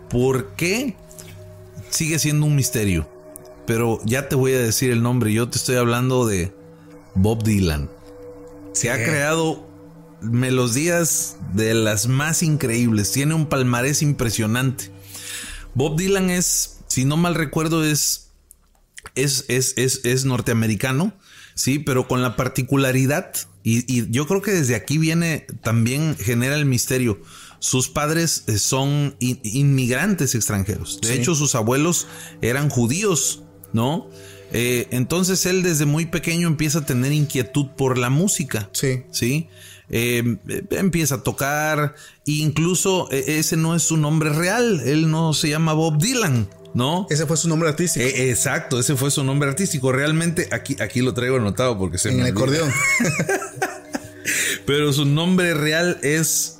¿Por 0.09 0.55
qué? 0.57 0.97
Sigue 1.89 2.19
siendo 2.19 2.47
un 2.47 2.57
misterio. 2.57 3.09
Pero 3.67 4.01
ya 4.05 4.29
te 4.29 4.35
voy 4.35 4.53
a 4.53 4.59
decir 4.59 4.91
el 4.91 5.03
nombre. 5.03 5.33
Yo 5.33 5.49
te 5.49 5.57
estoy 5.57 5.77
hablando 5.77 6.27
de 6.27 6.53
Bob 7.15 7.43
Dylan. 7.45 7.89
Se 8.73 8.91
ha 8.91 8.97
creado 8.97 9.67
melodías 10.21 11.37
de 11.55 11.75
las 11.75 12.09
más 12.09 12.43
increíbles. 12.43 13.13
Tiene 13.13 13.35
un 13.35 13.47
palmarés 13.47 14.03
impresionante. 14.03 14.91
Bob 15.75 15.97
Dylan 15.97 16.31
es, 16.31 16.80
si 16.91 17.05
no 17.05 17.17
mal 17.17 17.35
recuerdo, 17.35 17.85
es, 17.85 18.31
es, 19.15 19.45
es, 19.49 19.75
es, 19.79 20.01
es 20.05 20.25
norteamericano, 20.25 21.15
sí, 21.55 21.79
pero 21.79 22.07
con 22.09 22.21
la 22.21 22.37
particularidad, 22.37 23.33
y, 23.63 23.85
y 23.93 24.11
yo 24.11 24.27
creo 24.27 24.43
que 24.43 24.51
desde 24.53 24.75
aquí 24.75 24.99
viene, 24.99 25.47
también 25.63 26.17
genera 26.19 26.57
el 26.57 26.67
misterio. 26.67 27.21
Sus 27.59 27.89
padres 27.89 28.45
eh, 28.47 28.59
son 28.59 29.15
in- 29.21 29.41
inmigrantes 29.45 30.35
extranjeros. 30.35 30.99
De 31.01 31.09
Sí. 31.09 31.15
hecho, 31.15 31.35
sus 31.35 31.55
abuelos 31.55 32.07
eran 32.41 32.71
judíos, 32.71 33.43
¿no? 33.73 34.09
Eh, 34.53 34.89
entonces 34.91 35.47
él 35.47 35.63
desde 35.63 35.85
muy 35.87 36.07
pequeño 36.07 36.49
empieza 36.49 36.81
a 36.81 36.87
tener 36.87 37.13
inquietud 37.13 37.69
por 37.77 37.99
la 37.99 38.11
música. 38.11 38.69
Sí. 38.73 39.03
¿sí? 39.13 39.49
Eh, 39.91 40.39
eh, 40.49 40.65
empieza 40.71 41.17
a 41.17 41.23
tocar, 41.23 41.95
e 42.27 42.33
incluso 42.33 43.11
ese 43.11 43.57
no 43.59 43.77
es 43.77 43.83
su 43.83 43.97
nombre 43.99 44.31
real, 44.31 44.81
él 44.87 45.11
no 45.11 45.35
se 45.35 45.51
llama 45.51 45.73
Bob 45.75 45.99
Dylan, 46.01 46.49
¿no? 46.75 47.07
Ese 47.11 47.27
fue 47.27 47.37
su 47.37 47.49
nombre 47.49 47.69
artístico. 47.69 48.05
Eh, 48.05 48.31
exacto, 48.31 48.79
ese 48.79 48.97
fue 48.97 49.11
su 49.11 49.25
nombre 49.25 49.49
artístico. 49.49 49.93
Realmente 49.93 50.49
aquí, 50.53 50.77
aquí 50.81 51.01
lo 51.01 51.13
traigo 51.15 51.37
anotado 51.37 51.79
porque 51.79 51.99
se 51.99 52.11
en 52.11 52.17
me 52.19 52.29
el 52.29 52.37
olvida. 52.37 52.59
acordeón. 52.67 52.73
Pero 54.67 54.93
su 54.93 55.05
nombre 55.05 55.55
real 55.55 55.99
es. 56.03 56.59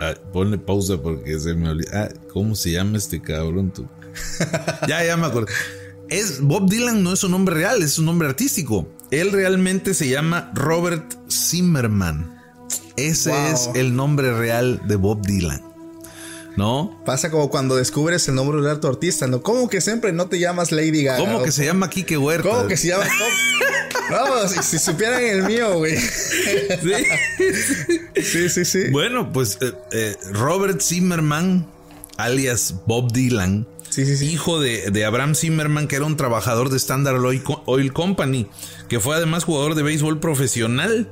Ah, 0.00 0.14
ponle 0.32 0.58
pausa 0.58 1.00
porque 1.00 1.38
se 1.38 1.54
me 1.54 1.68
olvida. 1.70 1.90
Ah, 1.92 2.08
¿cómo 2.32 2.54
se 2.54 2.70
llama 2.72 2.98
este 2.98 3.20
cabrón 3.20 3.72
tú? 3.72 3.86
ya, 4.88 5.04
ya 5.04 5.16
me 5.16 5.26
acuerdo. 5.26 5.48
Es, 6.08 6.40
Bob 6.40 6.68
Dylan 6.68 7.02
no 7.02 7.12
es 7.14 7.20
su 7.20 7.28
nombre 7.28 7.54
real, 7.54 7.82
es 7.82 7.92
su 7.92 8.02
nombre 8.02 8.28
artístico. 8.28 8.86
Él 9.10 9.32
realmente 9.32 9.94
se 9.94 10.08
llama 10.08 10.50
Robert 10.54 11.14
Zimmerman. 11.30 12.38
ese 12.96 13.30
Wow. 13.30 13.46
es 13.52 13.70
el 13.74 13.94
nombre 13.96 14.36
real 14.36 14.82
de 14.86 14.96
Bob 14.96 15.24
Dylan. 15.26 15.62
¿No? 16.56 17.00
Pasa 17.04 17.30
como 17.30 17.48
cuando 17.50 17.76
descubres 17.76 18.28
el 18.28 18.34
nombre 18.34 18.60
de 18.60 18.76
tu 18.76 18.86
artista, 18.86 19.26
¿no? 19.26 19.42
¿Cómo 19.42 19.68
que 19.68 19.80
siempre 19.80 20.12
no 20.12 20.26
te 20.26 20.38
llamas 20.38 20.72
Lady 20.72 21.04
Gaga? 21.04 21.18
¿Cómo 21.18 21.38
¿O 21.38 21.42
que 21.42 21.52
se 21.52 21.64
llama 21.64 21.88
Kike 21.88 22.18
Huerta? 22.18 22.48
¿Cómo 22.48 22.68
que 22.68 22.76
se 22.76 22.88
llama? 22.88 23.04
Si, 24.48 24.62
si 24.62 24.78
supieran 24.78 25.22
el 25.22 25.44
mío, 25.44 25.78
güey. 25.78 25.96
Sí, 28.22 28.48
sí, 28.48 28.64
sí. 28.64 28.90
Bueno, 28.90 29.32
pues 29.32 29.58
eh, 29.60 29.72
eh, 29.90 30.16
Robert 30.32 30.80
Zimmerman, 30.80 31.66
alias 32.16 32.74
Bob 32.86 33.12
Dylan, 33.12 33.66
Sí, 33.90 34.06
sí, 34.06 34.16
sí. 34.16 34.26
hijo 34.32 34.58
de, 34.60 34.90
de 34.90 35.04
Abraham 35.04 35.34
Zimmerman, 35.34 35.86
que 35.86 35.96
era 35.96 36.06
un 36.06 36.16
trabajador 36.16 36.70
de 36.70 36.76
Standard 36.78 37.18
Oil, 37.22 37.42
Co- 37.42 37.62
Oil 37.66 37.92
Company, 37.92 38.46
que 38.88 39.00
fue 39.00 39.16
además 39.16 39.44
jugador 39.44 39.74
de 39.74 39.82
béisbol 39.82 40.18
profesional 40.18 41.10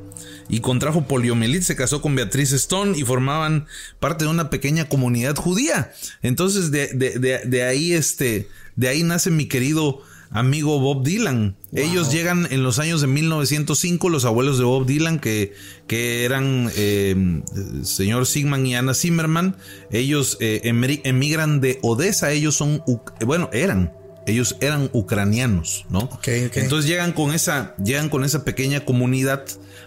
y 0.49 0.61
contrajo 0.61 1.07
poliomielitis, 1.07 1.67
se 1.67 1.77
casó 1.77 2.01
con 2.03 2.15
Beatriz 2.15 2.53
Stone 2.53 2.97
y 2.99 3.05
formaban 3.05 3.67
parte 4.01 4.25
de 4.25 4.31
una 4.31 4.49
pequeña 4.51 4.89
comunidad 4.89 5.37
judía. 5.37 5.93
Entonces, 6.23 6.71
de, 6.71 6.89
de- 6.89 7.19
de- 7.19 7.41
de 7.45 7.63
ahí, 7.65 7.93
este, 7.93 8.49
de 8.77 8.89
ahí 8.89 9.03
nace 9.03 9.31
mi 9.31 9.47
querido 9.47 10.01
amigo 10.31 10.79
Bob 10.81 11.05
Dylan. 11.05 11.57
Ellos 11.73 12.13
llegan 12.13 12.49
en 12.51 12.63
los 12.63 12.79
años 12.79 13.01
de 13.01 13.07
1905, 13.07 14.09
los 14.09 14.25
abuelos 14.25 14.59
de 14.59 14.65
Bob 14.65 14.87
Dylan, 14.87 15.19
que, 15.19 15.53
que 15.87 16.25
eran 16.25 16.71
eh, 16.77 17.43
señor 17.83 18.27
Sigman 18.27 18.67
y 18.67 18.75
Anna 18.77 18.95
Zimmerman. 18.95 19.57
Ellos 19.91 20.37
eh, 20.41 20.61
emigran 20.65 21.61
de 21.61 21.79
Odessa, 21.83 22.33
ellos 22.33 22.57
son, 22.57 22.83
bueno, 23.25 23.51
eran. 23.53 23.93
Ellos 24.27 24.57
eran 24.61 24.91
ucranianos, 24.93 25.87
¿no? 25.89 26.01
Ok, 26.01 26.29
ok. 26.47 26.57
Entonces 26.57 26.89
llegan 26.89 27.13
con 27.13 27.33
esa, 27.33 27.75
llegan 27.83 28.09
con 28.09 28.23
esa 28.23 28.45
pequeña 28.45 28.85
comunidad 28.85 29.45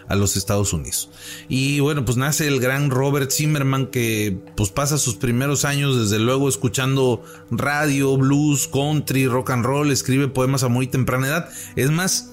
a 0.08 0.16
los 0.16 0.36
Estados 0.36 0.72
Unidos. 0.72 1.10
Y 1.48 1.80
bueno, 1.80 2.04
pues 2.04 2.16
nace 2.16 2.46
el 2.46 2.60
gran 2.60 2.90
Robert 2.90 3.30
Zimmerman 3.30 3.86
que 3.86 4.38
pues 4.56 4.70
pasa 4.70 4.98
sus 4.98 5.14
primeros 5.14 5.64
años 5.64 5.98
desde 5.98 6.22
luego 6.22 6.48
escuchando 6.48 7.22
radio, 7.50 8.16
blues, 8.16 8.68
country, 8.68 9.26
rock 9.26 9.50
and 9.50 9.64
roll, 9.64 9.90
escribe 9.90 10.28
poemas 10.28 10.62
a 10.62 10.68
muy 10.68 10.86
temprana 10.86 11.26
edad. 11.26 11.48
Es 11.76 11.90
más, 11.90 12.32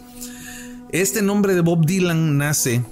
este 0.92 1.22
nombre 1.22 1.56
de 1.56 1.62
Bob 1.62 1.86
Dylan 1.86 2.38
nace 2.38 2.84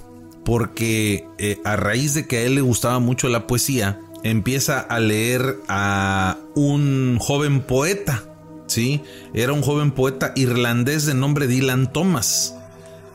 porque 0.44 1.26
eh, 1.38 1.60
a 1.64 1.76
raíz 1.76 2.14
de 2.14 2.26
que 2.26 2.38
a 2.38 2.42
él 2.42 2.54
le 2.54 2.60
gustaba 2.60 2.98
mucho 2.98 3.28
la 3.28 3.46
poesía, 3.46 4.00
empieza 4.22 4.80
a 4.80 4.98
leer 5.00 5.58
a 5.68 6.38
un 6.54 7.18
joven 7.20 7.60
poeta, 7.62 8.24
¿sí? 8.66 9.02
Era 9.34 9.52
un 9.52 9.62
joven 9.62 9.92
poeta 9.92 10.32
irlandés 10.36 11.06
de 11.06 11.14
nombre 11.14 11.46
Dylan 11.46 11.92
Thomas. 11.92 12.56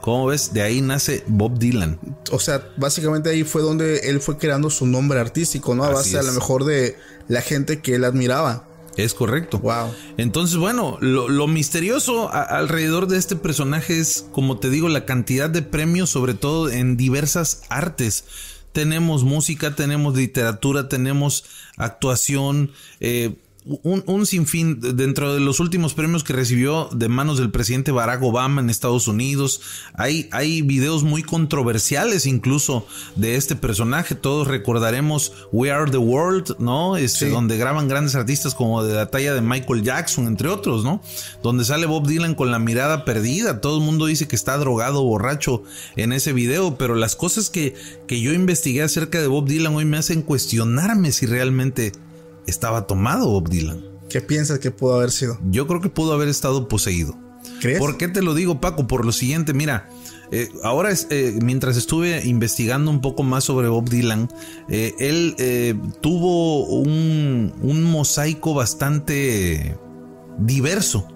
¿Cómo 0.06 0.28
ves? 0.28 0.53
De 0.53 0.62
ahí 0.62 0.82
nace 0.82 1.24
Bob 1.26 1.58
Dylan. 1.58 1.97
O 2.32 2.39
sea, 2.39 2.64
básicamente 2.78 3.32
ahí 3.32 3.43
fue 3.43 3.64
donde 3.64 3.97
él 4.08 4.22
fue 4.22 4.38
creando 4.38 4.70
su 4.70 4.86
nombre 4.86 5.20
artístico, 5.20 5.74
¿no? 5.74 5.84
A 5.84 5.88
Así 5.88 6.14
base 6.14 6.20
a 6.20 6.22
lo 6.22 6.32
mejor 6.34 6.64
de 6.64 6.95
la 7.28 7.41
gente 7.41 7.82
que 7.82 7.95
él 7.95 8.03
admiraba. 8.03 8.68
Es 8.97 9.16
correcto. 9.16 9.58
Wow. 9.58 9.91
Entonces, 10.18 10.58
bueno, 10.58 10.99
lo, 11.01 11.28
lo 11.28 11.47
misterioso 11.47 12.30
a- 12.32 12.43
alrededor 12.43 13.08
de 13.08 13.18
este 13.18 13.36
personaje 13.36 13.99
es, 13.99 14.28
como 14.32 14.60
te 14.60 14.70
digo, 14.70 14.89
la 14.89 15.06
cantidad 15.06 15.49
de 15.49 15.64
premios, 15.64 16.12
sobre 16.12 16.36
todo 16.36 16.70
en 16.70 16.97
diversas 16.97 17.64
artes. 17.70 18.26
Tenemos 18.74 19.24
música, 19.24 19.74
tenemos 19.76 20.16
literatura, 20.16 20.88
tenemos 20.88 21.45
actuación, 21.78 22.72
eh, 22.99 23.36
un, 23.66 24.03
un 24.05 24.26
sinfín 24.28 24.80
dentro 24.80 25.34
de 25.34 25.39
los 25.39 25.59
últimos 25.59 25.95
premios 25.95 26.24
que 26.24 26.34
recibió 26.34 26.88
de 26.91 27.09
manos 27.09 27.39
del 27.39 27.49
presidente 27.49 27.91
Barack 27.91 28.22
Obama 28.22 28.61
en 28.61 28.70
Estados 28.70 29.07
Unidos. 29.07 29.61
Hay, 29.95 30.30
hay 30.32 30.61
videos 30.61 31.03
muy 31.03 31.24
controversiales 31.24 32.28
incluso 32.28 32.86
de 33.16 33.36
este 33.36 33.55
personaje. 33.55 34.13
Todos 34.13 34.47
recordaremos 34.47 35.34
We 35.51 35.72
Are 35.72 35.89
the 35.89 35.97
World, 35.97 36.57
¿no? 36.59 36.95
Este, 36.97 37.16
Sí. 37.16 37.30
Donde 37.32 37.57
graban 37.57 37.88
grandes 37.88 38.13
artistas 38.16 38.53
como 38.53 38.84
de 38.84 38.93
la 38.93 39.09
talla 39.09 39.34
de 39.34 39.41
Michael 39.41 39.84
Jackson, 39.84 40.28
entre 40.28 40.49
otros, 40.49 40.84
¿no? 40.84 41.01
Donde 41.41 41.63
sale 41.63 41.86
Bob 41.86 42.07
Dylan 42.07 42.36
con 42.36 42.51
la 42.51 42.59
mirada 42.59 43.05
perdida. 43.05 43.61
Todo 43.61 43.78
el 43.78 43.86
mundo 43.86 44.05
dice 44.05 44.28
que 44.28 44.36
está 44.36 44.57
drogado, 44.57 45.01
borracho 45.01 45.63
en 45.95 46.11
ese 46.11 46.34
video, 46.34 46.78
pero 46.78 46.95
las 46.95 47.16
cosas 47.16 47.49
que, 47.49 47.74
que 48.05 48.20
yo 48.20 48.34
investigué 48.34 48.84
acerca 48.84 49.22
de 49.22 49.28
Bob 49.28 49.47
Dylan 49.47 49.76
hoy 49.76 49.86
me 49.86 49.97
hacen 49.97 50.22
cuestionarme 50.22 51.13
si 51.13 51.26
realmente 51.26 51.93
estaba 52.47 52.87
tomado 52.87 53.27
Bob 53.27 53.49
Dylan. 53.49 53.83
¿Qué 54.09 54.21
piensas 54.21 54.59
que 54.59 54.71
pudo 54.71 54.95
haber 54.95 55.11
sido? 55.11 55.37
Yo 55.49 55.67
creo 55.67 55.81
que 55.81 55.89
pudo 55.89 56.13
haber 56.13 56.29
estado 56.29 56.67
poseído. 56.67 57.17
¿Crees? 57.59 57.79
¿Por 57.79 57.97
qué 57.97 58.07
te 58.07 58.21
lo 58.21 58.33
digo, 58.33 58.59
Paco? 58.61 58.87
Por 58.87 59.05
lo 59.05 59.11
siguiente, 59.11 59.53
mira, 59.53 59.89
eh, 60.31 60.49
ahora 60.63 60.91
es, 60.91 61.07
eh, 61.09 61.37
mientras 61.41 61.77
estuve 61.77 62.25
investigando 62.25 62.89
un 62.91 63.01
poco 63.01 63.23
más 63.23 63.43
sobre 63.43 63.67
Bob 63.67 63.89
Dylan, 63.89 64.29
eh, 64.69 64.93
él 64.99 65.35
tuvo 66.01 66.65
un, 66.65 67.53
un 67.61 67.83
mosaico 67.83 68.53
bastante 68.53 69.77
diverso 70.39 71.07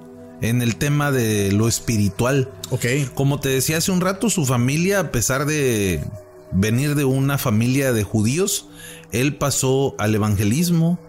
en 0.42 0.62
el 0.62 0.76
tema 0.76 1.12
de 1.12 1.52
lo 1.52 1.68
espiritual. 1.68 2.52
Ok. 2.70 2.86
Como 3.14 3.40
te 3.40 3.50
decía 3.50 3.78
hace 3.78 3.92
un 3.92 4.02
rato, 4.02 4.30
su 4.30 4.46
familia, 4.46 5.00
a 5.00 5.12
pesar 5.12 5.46
de 5.46 6.04
venir 6.52 6.96
de 6.96 7.06
una 7.06 7.38
familia 7.38 7.94
de 7.94 8.04
judíos, 8.04 8.70
él 9.12 9.36
pasó 9.36 9.96
al 9.98 10.16
evangelismo. 10.16 11.00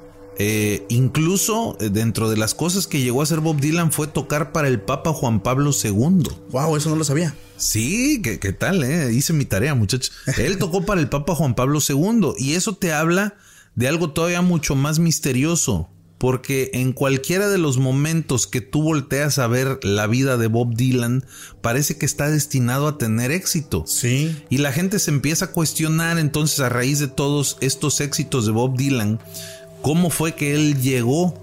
Eh, 0.43 0.87
incluso 0.89 1.77
eh, 1.81 1.91
dentro 1.91 2.31
de 2.31 2.39
las 2.39 2.55
cosas 2.55 2.87
que 2.87 3.03
llegó 3.03 3.21
a 3.21 3.25
hacer 3.25 3.41
Bob 3.41 3.61
Dylan 3.61 3.93
fue 3.93 4.07
tocar 4.07 4.53
para 4.53 4.69
el 4.69 4.81
Papa 4.81 5.13
Juan 5.13 5.43
Pablo 5.43 5.71
II. 5.71 6.31
Wow, 6.51 6.79
eso 6.79 6.89
no 6.89 6.97
lo 6.97 7.05
sabía. 7.05 7.37
Sí, 7.59 8.23
¿qué, 8.23 8.39
qué 8.39 8.55
tal? 8.55 8.83
Eh? 8.83 9.13
Hice 9.13 9.35
mi 9.35 9.45
tarea, 9.45 9.75
muchachos. 9.75 10.13
Él 10.39 10.57
tocó 10.57 10.87
para 10.87 11.03
el 11.03 11.11
Papa 11.11 11.35
Juan 11.35 11.55
Pablo 11.55 11.79
II 11.87 12.33
y 12.39 12.55
eso 12.55 12.75
te 12.75 12.91
habla 12.91 13.35
de 13.75 13.87
algo 13.87 14.13
todavía 14.13 14.41
mucho 14.41 14.75
más 14.75 14.99
misterioso, 14.99 15.91
porque 16.17 16.71
en 16.73 16.95
cualquiera 16.95 17.51
de 17.51 17.59
los 17.59 17.77
momentos 17.77 18.47
que 18.47 18.63
tú 18.63 18.83
volteas 18.83 19.39
a 19.39 19.47
ver 19.47 19.79
la 19.83 20.07
vida 20.07 20.39
de 20.39 20.47
Bob 20.47 20.75
Dylan, 20.75 21.23
parece 21.61 21.99
que 21.99 22.07
está 22.07 22.31
destinado 22.31 22.89
a 22.89 22.97
tener 22.97 23.31
éxito. 23.31 23.85
Sí. 23.87 24.35
Y 24.49 24.57
la 24.57 24.73
gente 24.73 25.01
se 25.01 25.11
empieza 25.11 25.47
a 25.47 25.53
cuestionar 25.53 26.19
entonces 26.19 26.61
a 26.61 26.71
raíz 26.71 26.99
de 26.99 27.09
todos 27.09 27.59
estos 27.61 28.01
éxitos 28.01 28.47
de 28.47 28.53
Bob 28.53 28.79
Dylan, 28.79 29.21
cómo 29.83 30.11
fue 30.11 30.35
que 30.35 30.55
él 30.55 30.81
llegó 30.81 31.35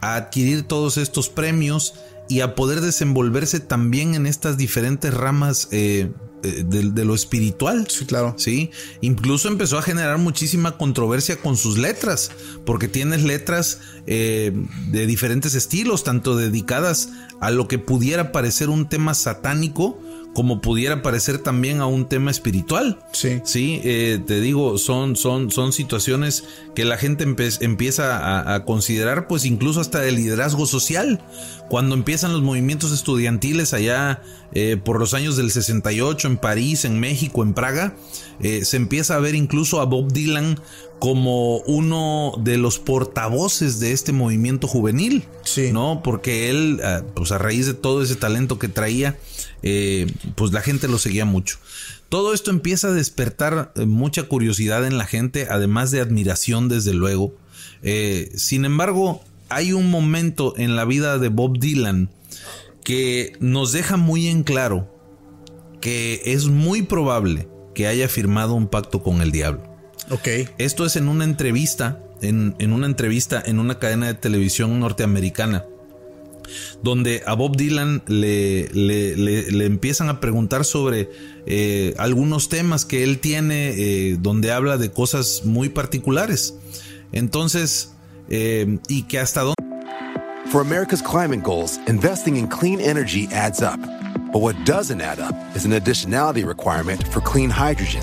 a 0.00 0.16
adquirir 0.16 0.64
todos 0.64 0.96
estos 0.96 1.28
premios 1.28 1.94
y 2.28 2.40
a 2.40 2.54
poder 2.54 2.80
desenvolverse 2.80 3.60
también 3.60 4.14
en 4.14 4.26
estas 4.26 4.56
diferentes 4.56 5.12
ramas 5.12 5.68
eh, 5.70 6.10
eh, 6.42 6.64
de, 6.66 6.90
de 6.90 7.04
lo 7.04 7.14
espiritual. 7.14 7.86
Sí, 7.88 8.04
claro. 8.04 8.34
Sí, 8.36 8.70
incluso 9.00 9.46
empezó 9.46 9.78
a 9.78 9.82
generar 9.82 10.18
muchísima 10.18 10.76
controversia 10.76 11.36
con 11.36 11.56
sus 11.56 11.78
letras, 11.78 12.32
porque 12.66 12.88
tienes 12.88 13.22
letras 13.22 13.78
eh, 14.06 14.52
de 14.90 15.06
diferentes 15.06 15.54
estilos, 15.54 16.02
tanto 16.02 16.36
dedicadas 16.36 17.10
a 17.40 17.52
lo 17.52 17.68
que 17.68 17.78
pudiera 17.78 18.32
parecer 18.32 18.70
un 18.70 18.88
tema 18.88 19.14
satánico, 19.14 20.00
como 20.34 20.60
pudiera 20.60 21.02
parecer 21.02 21.38
también 21.38 21.80
a 21.80 21.86
un 21.86 22.08
tema 22.08 22.30
espiritual. 22.30 22.98
Sí. 23.12 23.40
Sí, 23.44 23.80
eh, 23.84 24.20
te 24.26 24.40
digo, 24.40 24.78
son, 24.78 25.16
son, 25.16 25.50
son 25.50 25.72
situaciones 25.72 26.44
que 26.74 26.84
la 26.84 26.96
gente 26.96 27.24
empieza 27.60 28.18
a, 28.18 28.54
a 28.54 28.64
considerar, 28.64 29.26
pues 29.26 29.44
incluso 29.44 29.80
hasta 29.80 30.00
de 30.00 30.12
liderazgo 30.12 30.66
social. 30.66 31.22
Cuando 31.68 31.94
empiezan 31.94 32.32
los 32.32 32.42
movimientos 32.42 32.92
estudiantiles 32.92 33.72
allá 33.72 34.22
eh, 34.54 34.76
por 34.76 34.98
los 34.98 35.14
años 35.14 35.36
del 35.38 35.50
68 35.50 36.28
en 36.28 36.36
París, 36.36 36.84
en 36.84 37.00
México, 37.00 37.42
en 37.42 37.54
Praga, 37.54 37.96
eh, 38.40 38.64
se 38.64 38.76
empieza 38.76 39.14
a 39.14 39.20
ver 39.20 39.34
incluso 39.34 39.80
a 39.80 39.86
Bob 39.86 40.12
Dylan 40.12 40.60
como 41.02 41.56
uno 41.62 42.32
de 42.38 42.58
los 42.58 42.78
portavoces 42.78 43.80
de 43.80 43.90
este 43.90 44.12
movimiento 44.12 44.68
juvenil. 44.68 45.24
Sí. 45.42 45.72
¿no? 45.72 46.00
Porque 46.00 46.48
él, 46.48 46.80
ah, 46.84 47.02
pues 47.16 47.32
a 47.32 47.38
raíz 47.38 47.66
de 47.66 47.74
todo 47.74 48.04
ese 48.04 48.14
talento 48.14 48.60
que 48.60 48.68
traía, 48.68 49.18
eh, 49.64 50.06
pues 50.36 50.52
la 50.52 50.60
gente 50.60 50.86
lo 50.86 50.98
seguía 50.98 51.24
mucho. 51.24 51.58
Todo 52.08 52.32
esto 52.32 52.52
empieza 52.52 52.86
a 52.86 52.92
despertar 52.92 53.72
eh, 53.74 53.84
mucha 53.84 54.28
curiosidad 54.28 54.86
en 54.86 54.96
la 54.96 55.04
gente, 55.04 55.48
además 55.50 55.90
de 55.90 56.00
admiración, 56.00 56.68
desde 56.68 56.94
luego. 56.94 57.34
Eh, 57.82 58.30
sin 58.36 58.64
embargo, 58.64 59.24
hay 59.48 59.72
un 59.72 59.90
momento 59.90 60.54
en 60.56 60.76
la 60.76 60.84
vida 60.84 61.18
de 61.18 61.30
Bob 61.30 61.58
Dylan 61.58 62.10
que 62.84 63.32
nos 63.40 63.72
deja 63.72 63.96
muy 63.96 64.28
en 64.28 64.44
claro 64.44 64.88
que 65.80 66.22
es 66.26 66.46
muy 66.46 66.82
probable 66.82 67.48
que 67.74 67.88
haya 67.88 68.08
firmado 68.08 68.54
un 68.54 68.68
pacto 68.68 69.02
con 69.02 69.20
el 69.20 69.32
diablo. 69.32 69.71
Ok. 70.10 70.28
Esto 70.58 70.84
es 70.84 70.96
en 70.96 71.08
una 71.08 71.24
entrevista, 71.24 72.00
en, 72.20 72.54
en 72.58 72.72
una 72.72 72.86
entrevista 72.86 73.42
en 73.44 73.58
una 73.58 73.78
cadena 73.78 74.06
de 74.06 74.14
televisión 74.14 74.78
norteamericana, 74.80 75.64
donde 76.82 77.22
a 77.26 77.34
Bob 77.34 77.56
Dylan 77.56 78.02
le, 78.08 78.68
le- 78.74 79.16
le- 79.16 79.50
le 79.50 79.64
empiezan 79.64 80.08
a 80.08 80.20
preguntar 80.20 80.64
sobre 80.64 81.08
eh, 81.46 81.94
algunos 81.98 82.48
temas 82.48 82.84
que 82.84 83.04
él 83.04 83.20
tiene, 83.20 83.70
eh, 83.76 84.16
donde 84.20 84.52
habla 84.52 84.76
de 84.76 84.90
cosas 84.90 85.42
muy 85.44 85.68
particulares. 85.68 86.54
Entonces, 87.12 87.92
eh, 88.28 88.78
y 88.88 89.04
que 89.04 89.18
hasta 89.18 89.42
dónde... 89.42 89.54
For 90.50 90.60
America's 90.60 91.02
climate 91.02 91.40
goals, 91.42 91.78
investing 91.88 92.36
in 92.36 92.46
clean 92.46 92.80
energy 92.80 93.26
adds 93.32 93.62
up. 93.62 93.78
But 94.32 94.42
what 94.42 94.54
doesn't 94.66 95.00
add 95.00 95.18
up 95.20 95.34
is 95.56 95.64
an 95.64 95.72
additionality 95.72 96.44
requirement 96.46 97.02
for 97.08 97.22
clean 97.22 97.48
hydrogen. 97.50 98.02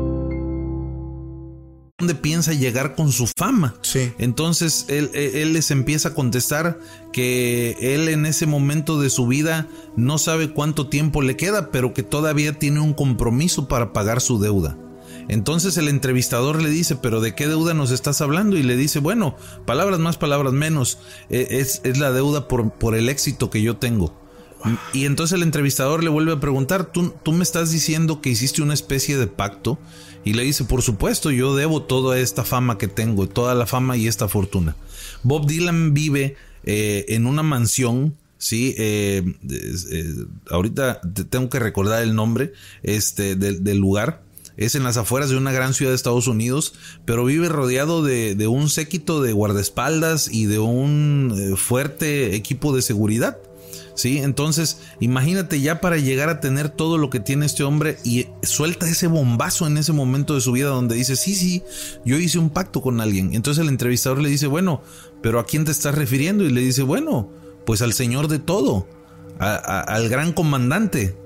Dónde 2.01 2.15
piensa 2.15 2.53
llegar 2.53 2.95
con 2.95 3.11
su 3.11 3.27
fama. 3.27 3.75
Sí. 3.81 4.11
Entonces 4.17 4.85
él, 4.89 5.11
él, 5.13 5.53
les 5.53 5.69
empieza 5.69 6.09
a 6.09 6.13
contestar 6.15 6.79
que 7.13 7.77
él 7.79 8.09
en 8.09 8.25
ese 8.25 8.47
momento 8.47 8.99
de 8.99 9.11
su 9.11 9.27
vida 9.27 9.67
no 9.95 10.17
sabe 10.17 10.51
cuánto 10.51 10.87
tiempo 10.87 11.21
le 11.21 11.37
queda, 11.37 11.69
pero 11.69 11.93
que 11.93 12.01
todavía 12.01 12.57
tiene 12.57 12.79
un 12.79 12.93
compromiso 12.93 13.67
para 13.67 13.93
pagar 13.93 14.19
su 14.19 14.39
deuda. 14.39 14.77
Entonces 15.27 15.77
el 15.77 15.87
entrevistador 15.87 16.59
le 16.59 16.69
dice, 16.69 16.95
pero 16.95 17.21
¿de 17.21 17.35
qué 17.35 17.47
deuda 17.47 17.75
nos 17.75 17.91
estás 17.91 18.19
hablando? 18.21 18.57
Y 18.57 18.63
le 18.63 18.75
dice, 18.75 18.99
bueno, 18.99 19.35
palabras 19.65 19.99
más, 19.99 20.17
palabras 20.17 20.53
menos, 20.53 20.97
es, 21.29 21.81
es 21.83 21.99
la 21.99 22.11
deuda 22.11 22.47
por, 22.47 22.71
por 22.71 22.95
el 22.95 23.09
éxito 23.09 23.51
que 23.51 23.61
yo 23.61 23.77
tengo. 23.77 24.19
Y 24.93 25.05
entonces 25.05 25.35
el 25.35 25.43
entrevistador 25.43 26.03
le 26.03 26.09
vuelve 26.09 26.33
a 26.33 26.39
preguntar, 26.39 26.91
¿Tú, 26.91 27.13
tú 27.23 27.31
me 27.31 27.43
estás 27.43 27.71
diciendo 27.71 28.21
que 28.21 28.29
hiciste 28.29 28.61
una 28.61 28.73
especie 28.73 29.17
de 29.17 29.27
pacto? 29.27 29.79
Y 30.23 30.33
le 30.33 30.43
dice, 30.43 30.65
por 30.65 30.81
supuesto, 30.81 31.31
yo 31.31 31.55
debo 31.55 31.83
toda 31.83 32.19
esta 32.19 32.43
fama 32.43 32.77
que 32.77 32.87
tengo, 32.87 33.27
toda 33.27 33.55
la 33.55 33.65
fama 33.65 33.97
y 33.97 34.07
esta 34.07 34.27
fortuna. 34.27 34.75
Bob 35.23 35.47
Dylan 35.47 35.93
vive 35.93 36.35
eh, 36.63 37.05
en 37.09 37.25
una 37.25 37.43
mansión, 37.43 38.15
sí, 38.37 38.75
eh, 38.77 39.23
eh, 39.49 40.15
ahorita 40.49 41.01
tengo 41.29 41.49
que 41.49 41.59
recordar 41.59 42.03
el 42.03 42.15
nombre 42.15 42.53
este, 42.83 43.35
del, 43.35 43.77
lugar. 43.77 44.21
Es 44.57 44.75
en 44.75 44.83
las 44.83 44.97
afueras 44.97 45.29
de 45.29 45.37
una 45.37 45.51
gran 45.51 45.73
ciudad 45.73 45.91
de 45.91 45.95
Estados 45.95 46.27
Unidos, 46.27 46.75
pero 47.05 47.25
vive 47.25 47.49
rodeado 47.49 48.03
de, 48.03 48.35
de 48.35 48.47
un 48.47 48.69
séquito 48.69 49.21
de 49.21 49.33
guardaespaldas 49.33 50.31
y 50.31 50.45
de 50.45 50.59
un 50.59 51.55
fuerte 51.57 52.35
equipo 52.35 52.75
de 52.75 52.83
seguridad. 52.83 53.37
Entonces, 54.05 54.79
imagínate 54.99 55.61
ya 55.61 55.81
para 55.81 55.97
llegar 55.97 56.29
a 56.29 56.39
tener 56.39 56.69
todo 56.69 56.97
lo 56.97 57.09
que 57.09 57.19
tiene 57.19 57.45
este 57.45 57.63
hombre 57.63 57.97
y 58.03 58.27
suelta 58.43 58.87
ese 58.87 59.07
bombazo 59.07 59.67
en 59.67 59.77
ese 59.77 59.93
momento 59.93 60.35
de 60.35 60.41
su 60.41 60.51
vida 60.51 60.69
donde 60.69 60.95
dice, 60.95 61.15
sí, 61.15 61.35
sí, 61.35 61.63
yo 62.05 62.17
hice 62.17 62.39
un 62.39 62.49
pacto 62.49 62.81
con 62.81 63.01
alguien. 63.01 63.33
Entonces 63.33 63.61
el 63.61 63.69
entrevistador 63.69 64.21
le 64.21 64.29
dice, 64.29 64.47
bueno, 64.47 64.81
pero 65.21 65.39
¿a 65.39 65.45
quién 65.45 65.65
te 65.65 65.71
estás 65.71 65.95
refiriendo? 65.95 66.43
Y 66.43 66.49
le 66.49 66.61
dice, 66.61 66.83
bueno, 66.83 67.29
pues 67.65 67.81
al 67.81 67.93
Señor 67.93 68.27
de 68.27 68.39
todo, 68.39 68.87
al 69.39 70.09
gran 70.09 70.33
comandante. 70.33 71.17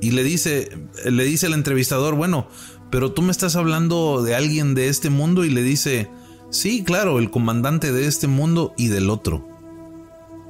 Y 0.00 0.10
le 0.10 0.22
dice, 0.22 0.70
le 1.04 1.24
dice 1.24 1.46
el 1.46 1.54
entrevistador, 1.54 2.14
bueno, 2.14 2.48
pero 2.90 3.12
tú 3.12 3.22
me 3.22 3.32
estás 3.32 3.56
hablando 3.56 4.22
de 4.22 4.34
alguien 4.34 4.74
de 4.74 4.88
este 4.88 5.10
mundo 5.10 5.44
y 5.44 5.50
le 5.50 5.62
dice, 5.62 6.08
sí, 6.50 6.84
claro, 6.84 7.18
el 7.18 7.30
comandante 7.30 7.92
de 7.92 8.06
este 8.06 8.26
mundo 8.26 8.74
y 8.76 8.88
del 8.88 9.10
otro. 9.10 9.55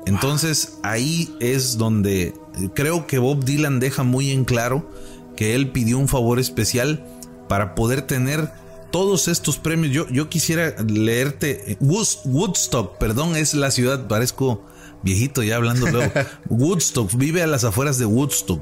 Entonces 0.07 0.79
ahí 0.83 1.35
es 1.41 1.77
donde 1.77 2.33
creo 2.75 3.07
que 3.07 3.19
Bob 3.19 3.45
Dylan 3.45 3.81
deja 3.81 4.05
muy 4.05 4.31
en 4.31 4.45
claro 4.45 4.91
que 5.37 5.55
él 5.55 5.71
pidió 5.71 5.99
un 5.99 6.09
favor 6.09 6.39
especial 6.39 7.05
para 7.49 7.75
poder 7.75 8.03
tener 8.03 8.51
todos 8.91 9.29
estos 9.29 9.59
premios. 9.59 9.93
Yo, 9.93 10.09
yo 10.09 10.29
quisiera 10.29 10.75
leerte 10.83 11.77
Woodstock, 11.81 12.99
perdón, 12.99 13.37
es 13.37 13.55
la 13.55 13.71
ciudad, 13.71 14.09
parezco 14.09 14.65
viejito 15.03 15.43
ya 15.43 15.57
hablando. 15.57 15.87
Woodstock, 16.49 17.15
vive 17.17 17.43
a 17.43 17.47
las 17.47 17.65
afueras 17.65 17.99
de 17.99 18.07
Woodstock. 18.07 18.61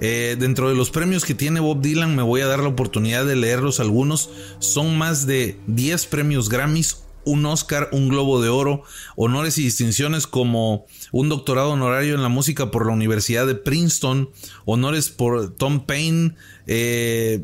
Eh, 0.00 0.36
dentro 0.38 0.68
de 0.68 0.74
los 0.74 0.90
premios 0.90 1.24
que 1.24 1.34
tiene 1.34 1.60
Bob 1.60 1.80
Dylan, 1.80 2.16
me 2.16 2.22
voy 2.22 2.40
a 2.40 2.46
dar 2.46 2.58
la 2.58 2.68
oportunidad 2.68 3.24
de 3.24 3.36
leerlos 3.36 3.78
algunos. 3.78 4.30
Son 4.58 4.98
más 4.98 5.26
de 5.26 5.56
10 5.68 6.06
premios 6.06 6.48
Grammys, 6.48 7.01
un 7.24 7.44
Oscar, 7.46 7.88
un 7.92 8.08
Globo 8.08 8.40
de 8.42 8.48
Oro, 8.48 8.82
honores 9.16 9.58
y 9.58 9.62
distinciones 9.62 10.26
como 10.26 10.86
un 11.12 11.28
doctorado 11.28 11.70
honorario 11.70 12.14
en 12.14 12.22
la 12.22 12.28
música 12.28 12.70
por 12.70 12.86
la 12.86 12.92
Universidad 12.92 13.46
de 13.46 13.54
Princeton, 13.54 14.30
honores 14.64 15.10
por 15.10 15.54
Tom 15.54 15.86
Paine, 15.86 16.34
eh, 16.66 17.40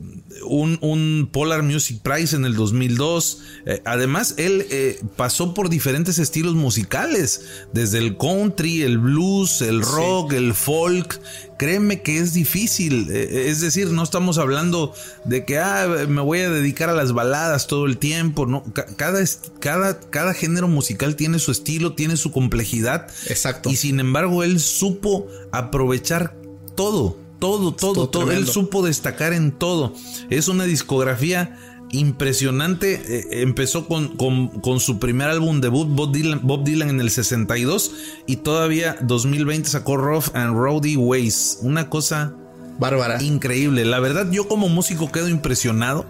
un, 0.47 0.79
un, 0.81 1.29
Polar 1.33 1.63
Music 1.63 2.01
Prize 2.03 2.37
en 2.37 2.45
el 2.45 2.55
2002. 2.55 3.43
Eh, 3.67 3.83
además, 3.85 4.35
él 4.37 4.67
eh, 4.71 5.01
pasó 5.17 5.55
por 5.55 5.69
diferentes 5.69 6.19
estilos 6.19 6.55
musicales, 6.55 7.47
desde 7.73 7.99
el 7.99 8.17
country, 8.17 8.83
el 8.83 8.99
blues, 8.99 9.63
el 9.63 9.83
rock, 9.83 10.31
sí. 10.31 10.37
el 10.37 10.55
folk. 10.55 11.21
Créeme 11.59 12.03
que 12.03 12.19
es 12.19 12.35
difícil, 12.35 13.11
es 13.11 13.61
decir, 13.61 13.89
no 13.89 14.05
estamos 14.05 14.39
hablando 14.39 14.95
de 15.25 15.45
que 15.45 15.59
ah, 15.59 16.07
me 16.09 16.21
voy 16.21 16.39
a 16.39 16.51
dedicar 16.51 16.89
a 16.89 16.93
las 16.93 17.13
baladas 17.13 17.67
todo 17.67 17.87
el 17.87 17.99
tiempo, 17.99 18.47
no, 18.47 18.63
cada, 18.97 19.21
cada, 19.59 19.99
cada 19.99 20.35
género 20.35 20.69
musical 20.69 21.17
tiene 21.17 21.41
su 21.41 21.51
estilo, 21.51 21.95
tiene 21.95 22.17
su 22.17 22.31
complejidad. 22.31 23.09
Exacto. 23.27 23.71
Y 23.71 23.75
sin 23.77 23.99
embargo, 23.99 24.45
él 24.45 24.61
supo 24.61 25.27
aprovechar 25.51 26.37
todo 26.77 27.17
todo, 27.39 27.73
todo, 27.73 28.09
todo. 28.09 28.33
Él 28.33 28.47
supo 28.47 28.85
destacar 28.85 29.33
en 29.33 29.53
todo. 29.53 29.93
Es 30.31 30.49
una 30.49 30.65
discografía 30.65 31.57
impresionante. 31.91 33.01
Eh, 33.07 33.43
empezó 33.43 33.87
con, 33.87 34.17
con, 34.17 34.49
con, 34.61 34.81
su 34.81 34.99
primer 34.99 35.29
álbum 35.29 35.61
debut, 35.61 35.89
Bob 35.89 36.13
Dylan, 36.13 36.41
Bob 36.43 36.65
Dylan, 36.65 36.91
en 36.91 37.01
el 37.01 37.11
62. 37.11 37.93
Y 38.27 38.37
todavía 38.37 38.97
2020 39.03 39.69
sacó 39.69 39.97
Rough 39.97 40.35
and 40.35 40.55
Rowdy 40.57 40.97
Ways. 40.97 41.59
Una 41.63 41.89
cosa 41.89 42.35
bárbara. 42.79 43.23
Increíble. 43.23 43.85
La 43.85 44.01
verdad, 44.01 44.31
yo 44.31 44.49
como 44.49 44.69
músico 44.69 45.11
quedo 45.11 45.29
impresionado. 45.29 46.07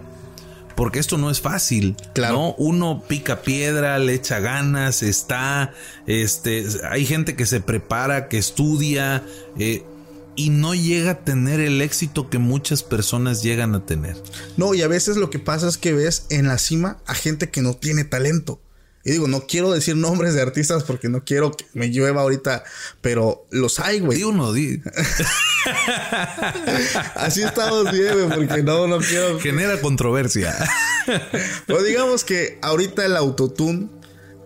Porque 0.75 0.99
esto 0.99 1.17
no 1.17 1.29
es 1.29 1.41
fácil. 1.41 1.97
Claro. 2.13 2.35
¿no? 2.35 2.55
Uno 2.57 3.03
pica 3.05 3.41
piedra, 3.41 3.99
le 3.99 4.13
echa 4.13 4.39
ganas, 4.39 5.03
está. 5.03 5.73
Este. 6.07 6.65
Hay 6.89 7.05
gente 7.05 7.35
que 7.35 7.45
se 7.45 7.59
prepara, 7.59 8.29
que 8.29 8.37
estudia. 8.37 9.25
Eh, 9.57 9.83
y 10.39 10.51
no 10.51 10.73
llega 10.73 11.11
a 11.11 11.19
tener 11.25 11.59
el 11.59 11.81
éxito 11.81 12.29
que 12.29 12.37
muchas 12.37 12.81
personas 12.81 13.43
llegan 13.43 13.75
a 13.75 13.85
tener. 13.85 14.15
No, 14.55 14.73
y 14.73 14.81
a 14.81 14.87
veces 14.87 15.17
lo 15.17 15.29
que 15.29 15.37
pasa 15.37 15.67
es 15.67 15.77
que 15.77 15.91
ves 15.91 16.27
en 16.29 16.47
la 16.47 16.57
cima 16.57 16.97
a 17.07 17.13
gente 17.13 17.49
que 17.49 17.61
no 17.61 17.73
tiene 17.73 18.05
talento. 18.05 18.61
Y 19.03 19.11
digo, 19.11 19.27
no 19.27 19.47
quiero 19.47 19.69
decir 19.69 19.97
nombres 19.97 20.35
de 20.35 20.41
artistas 20.41 20.85
porque 20.85 21.09
no 21.09 21.25
quiero 21.25 21.51
que 21.51 21.65
me 21.73 21.89
llueva 21.89 22.21
ahorita, 22.21 22.63
pero 23.01 23.47
los 23.51 23.81
hay, 23.81 23.99
güey. 23.99 24.19
Di 24.19 24.23
uno, 24.23 24.53
di. 24.53 24.81
Así 27.15 27.41
estamos 27.41 27.91
bien, 27.91 28.13
güey, 28.13 28.39
porque 28.39 28.63
no, 28.63 28.87
no 28.87 28.99
quiero. 28.99 29.41
Genera 29.41 29.81
controversia. 29.81 30.55
pero 31.67 31.83
digamos 31.83 32.23
que 32.23 32.59
ahorita 32.61 33.05
el 33.05 33.17
autotune, 33.17 33.89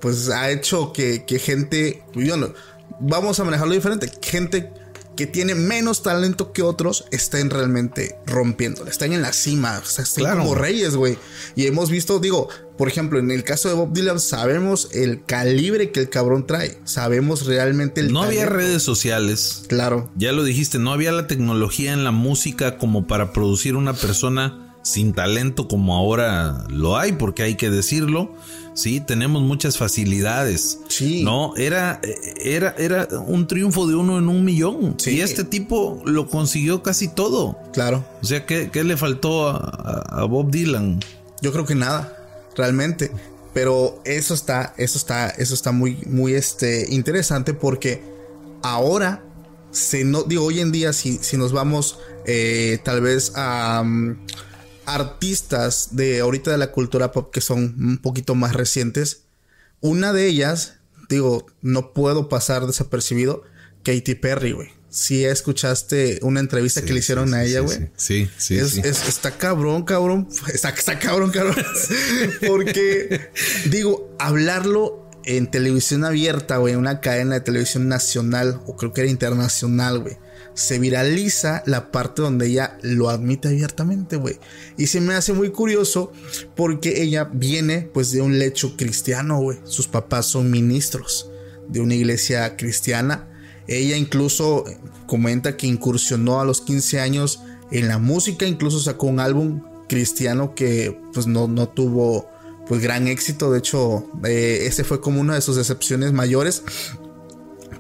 pues 0.02 0.32
ha 0.32 0.50
hecho 0.50 0.92
que, 0.92 1.24
que 1.24 1.38
gente, 1.38 2.02
yo 2.16 2.36
no, 2.36 2.52
vamos 3.00 3.40
a 3.40 3.44
manejarlo 3.44 3.76
diferente. 3.76 4.12
Gente 4.24 4.72
que 5.16 5.28
tiene 5.28 5.56
menos 5.56 6.04
talento 6.04 6.54
que 6.54 6.62
otros 6.62 7.06
estén 7.12 7.50
realmente 7.50 8.18
rompiéndole, 8.26 8.90
están 8.90 9.14
en 9.14 9.22
la 9.22 9.34
cima, 9.34 9.80
o 9.80 9.86
sea, 9.86 10.04
están 10.04 10.24
claro. 10.24 10.40
como 10.42 10.56
reyes, 10.56 10.96
güey. 10.96 11.18
Y 11.56 11.68
hemos 11.68 11.90
visto, 11.90 12.20
digo, 12.20 12.50
por 12.78 12.88
ejemplo, 12.88 13.20
en 13.20 13.30
el 13.32 13.44
caso 13.44 13.70
de 13.70 13.76
Bob 13.76 13.94
Dylan, 13.94 14.20
sabemos 14.20 14.90
el 14.94 15.24
calibre 15.24 15.92
que 15.92 16.00
el 16.00 16.10
cabrón 16.10 16.48
trae, 16.48 16.80
sabemos 16.86 17.46
realmente 17.46 18.02
el. 18.02 18.12
No 18.12 18.22
talento. 18.22 18.42
había 18.42 18.54
redes 18.54 18.84
sociales. 18.84 19.64
Claro. 19.68 20.12
Ya 20.16 20.32
lo 20.32 20.44
dijiste, 20.44 20.80
no 20.80 20.92
había 20.92 21.12
la 21.12 21.28
tecnología 21.28 21.94
en 21.94 22.04
la 22.04 22.12
música 22.12 22.78
como 22.78 23.08
para 23.08 23.32
producir 23.34 23.76
una 23.76 23.94
persona 23.94 24.76
sin 24.84 25.14
talento 25.14 25.68
como 25.68 25.96
ahora 25.96 26.66
lo 26.70 26.98
hay, 26.98 27.14
porque 27.14 27.44
hay 27.44 27.56
que 27.56 27.70
decirlo. 27.70 28.36
Sí, 28.74 29.00
tenemos 29.00 29.42
muchas 29.44 29.78
facilidades. 29.78 30.80
Sí. 30.88 31.24
No, 31.24 31.56
era, 31.58 32.02
era, 32.44 32.76
era 32.78 33.08
un 33.26 33.48
triunfo 33.48 33.88
de 33.88 33.96
uno 33.96 34.18
en 34.18 34.28
un 34.28 34.44
millón. 34.44 34.96
Sí. 34.98 35.12
Y 35.12 35.22
este 35.22 35.44
tipo 35.44 36.02
lo 36.06 36.28
consiguió 36.28 36.82
casi 36.82 37.08
todo. 37.08 37.58
Claro. 37.72 38.06
O 38.22 38.26
sea, 38.26 38.46
¿qué, 38.46 38.70
qué 38.72 38.84
le 38.84 38.98
faltó 38.98 39.50
a, 39.50 40.04
a, 40.10 40.24
Bob 40.26 40.50
Dylan? 40.50 41.00
Yo 41.42 41.52
creo 41.52 41.66
que 41.66 41.76
nada, 41.76 42.18
realmente. 42.56 43.12
Pero 43.54 44.02
eso 44.06 44.34
está, 44.34 44.74
eso 44.78 44.98
está, 44.98 45.30
eso 45.30 45.54
está 45.54 45.72
muy, 45.72 45.98
muy 46.08 46.34
este, 46.34 46.88
interesante 46.90 47.54
porque 47.54 48.02
ahora 48.64 49.24
se 49.74 50.06
no, 50.06 50.24
digo, 50.24 50.46
hoy 50.46 50.60
en 50.60 50.72
día, 50.72 50.94
si, 50.94 51.18
si 51.18 51.38
nos 51.38 51.52
vamos 51.52 52.00
eh, 52.26 52.80
tal 52.84 53.02
vez 53.02 53.34
a 53.36 53.84
mm, 53.84 54.26
artistas 54.86 55.90
de 55.92 56.20
ahorita 56.20 56.52
de 56.52 56.58
la 56.58 56.72
cultura 56.72 57.12
pop 57.12 57.32
que 57.32 57.42
son 57.42 57.76
un 57.80 57.98
poquito 57.98 58.36
más 58.36 58.54
recientes, 58.54 59.24
una 59.82 60.14
de 60.14 60.28
ellas, 60.28 60.76
digo, 61.10 61.46
no 61.62 61.94
puedo 61.94 62.30
pasar 62.30 62.66
desapercibido, 62.68 63.44
Katy 63.84 64.16
Perry, 64.16 64.54
güey. 64.54 64.70
Si 64.90 65.26
escuchaste 65.26 66.20
una 66.22 66.40
entrevista 66.40 66.84
que 66.84 66.94
le 66.94 67.00
hicieron 67.00 67.30
sí, 67.30 67.36
a 67.36 67.44
ella, 67.44 67.60
güey. 67.62 67.90
Sí, 67.98 68.30
sí, 68.38 68.58
Es- 68.58 68.78
está 68.78 69.32
cabrón, 69.32 69.84
cabrón. 69.84 70.28
Está, 70.54 70.70
está 70.70 71.00
cabrón, 71.00 71.32
cabrón. 71.32 71.56
Porque, 72.48 73.32
digo, 73.70 74.16
hablarlo 74.20 75.10
en 75.26 75.50
televisión 75.50 76.06
abierta, 76.06 76.58
güey, 76.58 76.74
en 76.74 76.80
una 76.80 77.02
cadena 77.02 77.34
de 77.36 77.42
televisión 77.42 77.88
nacional, 77.88 78.62
o 78.68 78.76
creo 78.78 78.94
que 78.94 79.02
era 79.02 79.10
internacional, 79.10 80.00
güey. 80.00 80.18
Se 80.54 80.80
viraliza 80.80 81.64
la 81.66 81.92
parte 81.92 82.22
donde 82.22 82.48
ella 82.48 82.78
lo 82.82 83.10
admite 83.10 83.48
abiertamente, 83.48 84.18
güey. 84.18 84.40
Y 84.78 84.88
se 84.88 85.02
me 85.02 85.14
hace 85.14 85.34
muy 85.34 85.50
curioso 85.50 86.12
porque 86.56 87.02
ella 87.02 87.30
viene, 87.32 87.90
pues, 87.94 88.12
de 88.12 88.22
un 88.22 88.40
lecho 88.40 88.76
cristiano, 88.78 89.40
güey. 89.40 89.60
Sus 89.64 89.88
papás 89.88 90.28
son 90.28 90.52
ministros 90.52 91.30
de 91.68 91.82
una 91.82 91.96
iglesia 91.96 92.56
cristiana. 92.56 93.28
Ella 93.68 93.98
incluso 93.98 94.66
comenta 95.08 95.58
que 95.58 95.68
incursionó 95.68 96.42
a 96.42 96.46
los 96.46 96.62
15 96.62 97.00
años 97.00 97.42
en 97.72 97.88
la 97.88 97.98
música, 97.98 98.46
incluso 98.46 98.80
sacó 98.80 99.08
un 99.08 99.20
álbum 99.20 99.62
cristiano 99.88 100.54
que 100.56 101.00
pues 101.14 101.28
no, 101.28 101.48
no 101.48 101.70
tuvo 101.70 102.30
pues 102.68 102.82
gran 102.82 103.08
éxito, 103.08 103.52
de 103.52 103.60
hecho 103.60 104.08
eh, 104.24 104.66
ese 104.68 104.84
fue 104.84 105.02
como 105.02 105.20
una 105.20 105.36
de 105.36 105.42
sus 105.42 105.56
decepciones 105.56 106.14
mayores, 106.14 106.64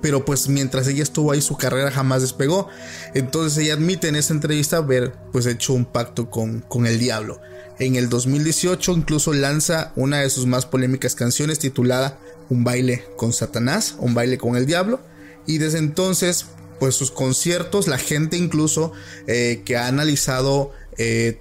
pero 0.03 0.25
pues 0.25 0.49
mientras 0.49 0.85
ella 0.89 1.01
estuvo 1.01 1.31
ahí 1.31 1.41
su 1.41 1.55
carrera 1.55 1.89
jamás 1.89 2.21
despegó, 2.21 2.67
entonces 3.13 3.57
ella 3.63 3.75
admite 3.75 4.09
en 4.09 4.17
esta 4.17 4.33
entrevista 4.33 4.77
haber 4.77 5.13
pues 5.31 5.45
hecho 5.45 5.71
un 5.71 5.85
pacto 5.85 6.29
con, 6.29 6.59
con 6.59 6.85
el 6.85 6.99
diablo. 6.99 7.39
En 7.79 7.95
el 7.95 8.09
2018 8.09 8.91
incluso 8.91 9.31
lanza 9.31 9.93
una 9.95 10.19
de 10.19 10.29
sus 10.29 10.45
más 10.45 10.65
polémicas 10.65 11.15
canciones 11.15 11.59
titulada 11.59 12.19
Un 12.49 12.65
baile 12.65 13.05
con 13.15 13.31
Satanás, 13.31 13.95
un 13.97 14.13
baile 14.13 14.37
con 14.37 14.57
el 14.57 14.65
diablo, 14.65 14.99
y 15.47 15.57
desde 15.59 15.77
entonces 15.77 16.47
pues 16.81 16.95
sus 16.95 17.09
conciertos, 17.09 17.87
la 17.87 17.97
gente 17.97 18.35
incluso 18.35 18.91
eh, 19.27 19.61
que 19.63 19.77
ha 19.77 19.87
analizado 19.87 20.73
eh, 20.97 21.39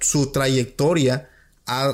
su 0.00 0.32
trayectoria 0.32 1.30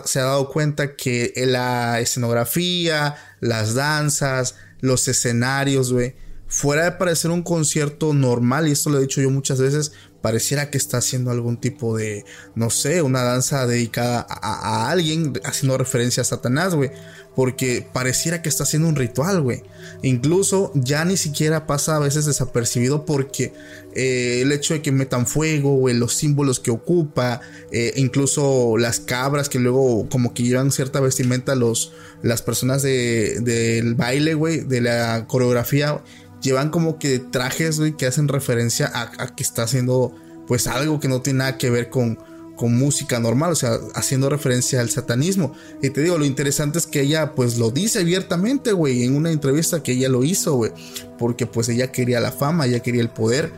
se 0.04 0.18
ha 0.18 0.24
dado 0.24 0.48
cuenta 0.48 0.96
que 0.96 1.32
la 1.36 2.00
escenografía, 2.00 3.16
las 3.40 3.74
danzas, 3.74 4.56
los 4.80 5.08
escenarios, 5.08 5.92
güey, 5.92 6.14
fuera 6.46 6.84
de 6.84 6.92
parecer 6.92 7.30
un 7.30 7.42
concierto 7.42 8.12
normal, 8.12 8.68
y 8.68 8.72
esto 8.72 8.90
lo 8.90 8.98
he 8.98 9.02
dicho 9.02 9.20
yo 9.20 9.30
muchas 9.30 9.60
veces, 9.60 9.92
pareciera 10.20 10.70
que 10.70 10.78
está 10.78 10.98
haciendo 10.98 11.30
algún 11.30 11.56
tipo 11.56 11.96
de, 11.96 12.24
no 12.54 12.70
sé, 12.70 13.02
una 13.02 13.22
danza 13.22 13.66
dedicada 13.66 14.26
a, 14.28 14.90
alguien, 14.90 15.32
haciendo 15.44 15.78
referencia 15.78 16.22
a 16.22 16.24
Satanás, 16.24 16.74
güey, 16.74 16.90
porque 17.34 17.86
pareciera 17.92 18.42
que 18.42 18.48
está 18.48 18.64
haciendo 18.64 18.88
un 18.88 18.96
ritual, 18.96 19.40
güey. 19.40 19.62
Incluso 20.02 20.72
ya 20.74 21.04
ni 21.04 21.16
siquiera 21.16 21.66
pasa 21.66 21.96
a 21.96 22.00
veces 22.00 22.26
desapercibido 22.26 23.04
porque 23.04 23.52
eh, 23.94 24.40
el 24.42 24.52
hecho 24.52 24.74
de 24.74 24.82
que 24.82 24.92
metan 24.92 25.26
fuego, 25.26 25.76
güey, 25.76 25.94
los 25.94 26.14
símbolos 26.14 26.60
que 26.60 26.70
ocupa, 26.70 27.40
eh, 27.72 27.92
incluso 27.96 28.76
las 28.78 29.00
cabras 29.00 29.48
que 29.48 29.58
luego 29.58 30.08
como 30.08 30.34
que 30.34 30.42
llevan 30.42 30.70
cierta 30.70 31.00
vestimenta 31.00 31.54
los, 31.54 31.92
las 32.22 32.42
personas 32.42 32.82
de, 32.82 33.40
del 33.40 33.94
baile, 33.94 34.34
güey, 34.34 34.60
de 34.60 34.80
la 34.80 35.26
coreografía, 35.26 36.02
llevan 36.40 36.70
como 36.70 36.98
que 36.98 37.18
trajes, 37.18 37.78
güey, 37.78 37.96
que 37.96 38.06
hacen 38.06 38.28
referencia 38.28 38.90
a, 38.94 39.34
que 39.34 39.42
está 39.42 39.62
haciendo 39.62 40.14
pues 40.46 40.66
algo 40.66 41.00
que 41.00 41.08
no 41.08 41.22
tiene 41.22 41.40
nada 41.40 41.58
que 41.58 41.70
ver 41.70 41.90
con, 41.90 42.18
con 42.56 42.76
música 42.76 43.20
normal, 43.20 43.52
o 43.52 43.54
sea, 43.54 43.78
haciendo 43.94 44.28
referencia 44.28 44.80
al 44.80 44.90
satanismo. 44.90 45.52
Y 45.80 45.90
te 45.90 46.02
digo, 46.02 46.18
lo 46.18 46.24
interesante 46.24 46.78
es 46.78 46.86
que 46.86 47.02
ella 47.02 47.34
pues 47.34 47.58
lo 47.58 47.70
dice 47.70 48.00
abiertamente, 48.00 48.72
güey, 48.72 49.04
en 49.04 49.14
una 49.14 49.30
entrevista 49.30 49.82
que 49.82 49.92
ella 49.92 50.08
lo 50.08 50.24
hizo, 50.24 50.54
güey, 50.54 50.72
porque 51.18 51.46
pues 51.46 51.68
ella 51.68 51.92
quería 51.92 52.20
la 52.20 52.32
fama, 52.32 52.66
ella 52.66 52.80
quería 52.80 53.02
el 53.02 53.10
poder. 53.10 53.52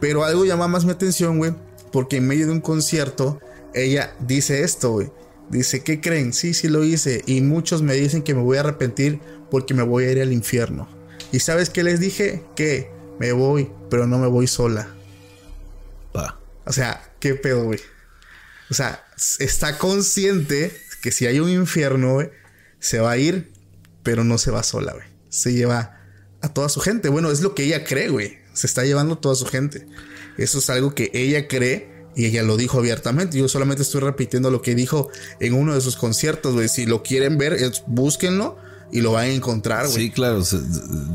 Pero 0.00 0.24
algo 0.24 0.44
llama 0.44 0.68
más 0.68 0.84
mi 0.84 0.90
atención, 0.90 1.38
güey, 1.38 1.54
porque 1.90 2.18
en 2.18 2.26
medio 2.26 2.46
de 2.46 2.52
un 2.52 2.60
concierto 2.60 3.40
ella 3.74 4.14
dice 4.20 4.62
esto, 4.62 4.92
güey. 4.92 5.10
Dice, 5.50 5.82
¿qué 5.82 6.00
creen? 6.00 6.32
Sí, 6.32 6.54
sí 6.54 6.68
lo 6.68 6.84
hice. 6.84 7.22
Y 7.26 7.40
muchos 7.40 7.82
me 7.82 7.94
dicen 7.94 8.22
que 8.22 8.34
me 8.34 8.42
voy 8.42 8.56
a 8.56 8.60
arrepentir 8.60 9.20
porque 9.50 9.74
me 9.74 9.82
voy 9.82 10.04
a 10.04 10.12
ir 10.12 10.20
al 10.20 10.32
infierno. 10.32 10.88
¿Y 11.34 11.40
sabes 11.40 11.68
qué 11.68 11.82
les 11.82 11.98
dije? 11.98 12.44
Que 12.54 12.88
me 13.18 13.32
voy, 13.32 13.68
pero 13.90 14.06
no 14.06 14.18
me 14.18 14.28
voy 14.28 14.46
sola. 14.46 14.88
Pa. 16.12 16.38
O 16.64 16.72
sea, 16.72 17.12
¿qué 17.18 17.34
pedo, 17.34 17.64
güey? 17.64 17.80
O 18.70 18.74
sea, 18.74 19.04
está 19.40 19.76
consciente 19.78 20.70
que 21.02 21.10
si 21.10 21.26
hay 21.26 21.40
un 21.40 21.50
infierno, 21.50 22.12
güey, 22.14 22.30
se 22.78 23.00
va 23.00 23.10
a 23.10 23.16
ir, 23.16 23.50
pero 24.04 24.22
no 24.22 24.38
se 24.38 24.52
va 24.52 24.62
sola, 24.62 24.92
güey. 24.92 25.06
Se 25.28 25.52
lleva 25.52 25.98
a 26.40 26.48
toda 26.54 26.68
su 26.68 26.78
gente. 26.78 27.08
Bueno, 27.08 27.32
es 27.32 27.40
lo 27.40 27.56
que 27.56 27.64
ella 27.64 27.82
cree, 27.82 28.10
güey. 28.10 28.38
Se 28.52 28.68
está 28.68 28.84
llevando 28.84 29.18
toda 29.18 29.34
su 29.34 29.46
gente. 29.46 29.88
Eso 30.38 30.58
es 30.60 30.70
algo 30.70 30.94
que 30.94 31.10
ella 31.14 31.48
cree 31.48 31.88
y 32.14 32.26
ella 32.26 32.44
lo 32.44 32.56
dijo 32.56 32.78
abiertamente. 32.78 33.36
Yo 33.38 33.48
solamente 33.48 33.82
estoy 33.82 34.02
repitiendo 34.02 34.52
lo 34.52 34.62
que 34.62 34.76
dijo 34.76 35.10
en 35.40 35.54
uno 35.54 35.74
de 35.74 35.80
sus 35.80 35.96
conciertos, 35.96 36.54
güey. 36.54 36.68
Si 36.68 36.86
lo 36.86 37.02
quieren 37.02 37.38
ver, 37.38 37.54
es- 37.54 37.82
búsquenlo 37.88 38.56
y 38.94 39.00
lo 39.00 39.10
van 39.10 39.24
a 39.24 39.28
encontrar, 39.28 39.88
güey. 39.88 40.04
Sí, 40.04 40.10
claro. 40.12 40.40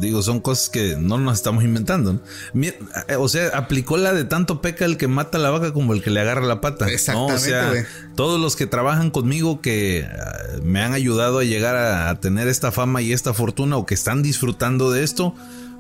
Digo, 0.02 0.22
son 0.22 0.42
cosas 0.42 0.68
que 0.68 0.98
no 1.00 1.18
nos 1.18 1.38
estamos 1.38 1.64
inventando. 1.64 2.12
¿no? 2.12 2.20
Eh, 2.62 3.16
O 3.18 3.30
sea, 3.30 3.48
aplicó 3.54 3.96
la 3.96 4.12
de 4.12 4.26
tanto 4.26 4.62
peca 4.62 4.84
el 4.84 4.98
que 4.98 5.08
mata 5.08 5.38
a 5.38 5.42
la 5.42 5.50
vaca 5.50 5.72
como 5.72 5.94
el 5.94 6.04
que 6.04 6.10
le 6.10 6.20
agarra 6.20 6.46
la 6.46 6.60
pata. 6.60 6.88
¿no? 6.88 6.92
Exactamente, 6.92 7.36
O 7.36 7.40
sea, 7.40 7.88
todos 8.18 8.38
los 8.38 8.58
que 8.58 8.68
trabajan 8.68 9.12
conmigo 9.12 9.62
que 9.62 10.06
ah, 10.06 10.58
me 10.62 10.82
han 10.82 10.92
ayudado 10.92 11.40
a 11.40 11.46
llegar 11.46 11.78
a, 11.78 12.10
a 12.10 12.20
tener 12.20 12.50
esta 12.50 12.74
fama 12.74 13.02
y 13.02 13.14
esta 13.14 13.34
fortuna 13.34 13.78
o 13.78 13.86
que 13.86 13.94
están 13.94 14.24
disfrutando 14.24 14.92
de 14.92 15.06
esto, 15.06 15.34